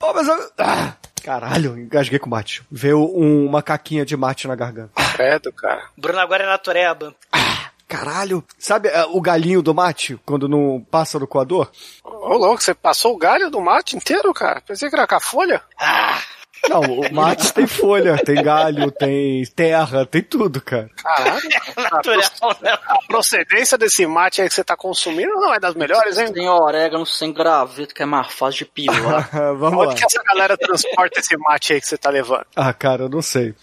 Pô, 0.00 0.12
mas 0.12 0.26
eu... 0.26 0.52
Ah, 0.58 0.96
caralho, 1.22 1.78
engasguei 1.78 2.18
com 2.18 2.28
mate. 2.28 2.62
Veio 2.70 2.98
um, 2.98 3.46
uma 3.46 3.62
caquinha 3.62 4.04
de 4.04 4.16
mate 4.16 4.48
na 4.48 4.54
garganta. 4.54 4.90
Credo, 5.14 5.52
cara. 5.52 5.84
Bruno 5.96 6.18
agora 6.18 6.44
é 6.44 6.46
natureba. 6.46 7.14
Caralho. 7.86 8.42
Sabe 8.58 8.88
é, 8.88 9.04
o 9.04 9.20
galinho 9.20 9.60
do 9.60 9.74
mate, 9.74 10.18
quando 10.24 10.48
não 10.48 10.84
passa 10.90 11.18
no 11.18 11.26
coador? 11.26 11.70
Ô, 12.02 12.36
louco, 12.38 12.62
você 12.62 12.72
passou 12.72 13.14
o 13.14 13.18
galho 13.18 13.50
do 13.50 13.60
mate 13.60 13.96
inteiro, 13.96 14.32
cara? 14.32 14.62
Pensei 14.62 14.88
que 14.88 14.96
era 14.96 15.06
com 15.06 15.14
a 15.14 15.20
folha. 15.20 15.62
Não, 16.68 16.80
o 16.80 17.12
mate 17.12 17.52
tem 17.52 17.66
folha, 17.66 18.16
tem 18.16 18.42
galho, 18.42 18.90
tem 18.92 19.44
terra, 19.46 20.06
tem 20.06 20.22
tudo, 20.22 20.60
cara. 20.60 20.88
Caralho. 20.96 21.40
Natural, 21.76 22.56
né? 22.60 22.78
A 22.86 22.98
procedência 23.08 23.76
desse 23.76 24.06
mate 24.06 24.40
aí 24.40 24.48
que 24.48 24.54
você 24.54 24.62
tá 24.62 24.76
consumindo 24.76 25.32
não 25.34 25.52
é 25.52 25.58
das 25.58 25.74
melhores, 25.74 26.18
hein? 26.18 26.32
Tem 26.32 26.48
orégano 26.48 27.04
sem 27.04 27.32
graveto, 27.32 27.94
que 27.94 28.02
é 28.02 28.06
mais 28.06 28.32
fácil 28.32 28.58
de 28.58 28.64
pilar. 28.66 29.28
Vamos 29.58 29.86
lá. 29.86 29.90
Onde 29.90 29.96
que 29.96 30.04
essa 30.04 30.22
galera 30.22 30.56
transporta 30.56 31.18
esse 31.18 31.36
mate 31.36 31.72
aí 31.72 31.80
que 31.80 31.86
você 31.86 31.98
tá 31.98 32.10
levando? 32.10 32.46
Ah, 32.54 32.72
cara, 32.72 33.04
eu 33.04 33.08
não 33.08 33.22
sei. 33.22 33.54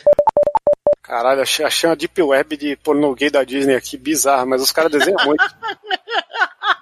Caralho, 1.10 1.42
achei, 1.42 1.66
achei 1.66 1.90
uma 1.90 1.96
deep 1.96 2.22
web 2.22 2.56
de 2.56 2.76
porno 2.76 3.16
gay 3.16 3.32
da 3.32 3.44
Disney 3.44 3.76
aqui, 3.76 3.98
bizarra, 3.98 4.46
mas 4.46 4.62
os 4.62 4.72
caras 4.72 4.92
desenham 4.92 5.18
muito. 5.26 5.44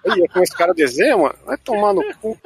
Olha 0.05 0.27
como 0.29 0.43
esse 0.43 0.55
cara 0.55 0.73
desenha, 0.73 1.17
mano. 1.17 1.35
Vai 1.45 1.57
tomar 1.57 1.93
no 1.93 2.01
cu. 2.15 2.37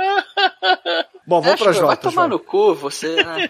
Bom, 1.28 1.42
vamos 1.42 1.60
pras 1.62 1.78
Vai 1.78 1.86
notas. 1.86 2.00
tomar 2.14 2.24
vai. 2.24 2.30
no 2.30 2.40
cu, 2.40 2.74
você, 2.76 3.24
né? 3.24 3.50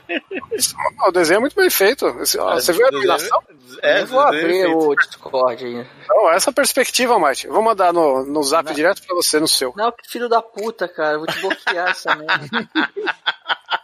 Isso, 0.52 0.76
o 1.08 1.12
desenho 1.12 1.38
é 1.38 1.42
muito 1.42 1.56
bem 1.56 1.70
feito. 1.70 2.06
Esse- 2.22 2.38
ó, 2.38 2.54
você 2.56 2.74
viu 2.74 2.86
a 2.86 2.90
iluminação? 2.90 3.42
É, 3.82 4.02
Eu 4.02 4.08
vou 4.08 4.20
abrir 4.20 4.42
perfeito. 4.64 4.78
o 4.78 4.96
Discord 4.96 5.66
aí. 5.66 5.88
Então, 6.04 6.30
essa 6.32 6.52
perspectiva, 6.52 7.18
Mate. 7.18 7.48
Vou 7.48 7.62
mandar 7.62 7.94
no, 7.94 8.26
no 8.26 8.44
zap 8.44 8.74
direto 8.74 9.02
pra 9.06 9.16
você, 9.16 9.40
no 9.40 9.48
seu. 9.48 9.74
Não, 9.78 9.92
que 9.92 10.10
filho 10.10 10.28
da 10.28 10.42
puta, 10.42 10.88
cara. 10.88 11.14
Eu 11.14 11.20
vou 11.20 11.28
te 11.28 11.40
bloquear 11.40 11.90
essa 11.90 12.14
merda. 12.16 12.48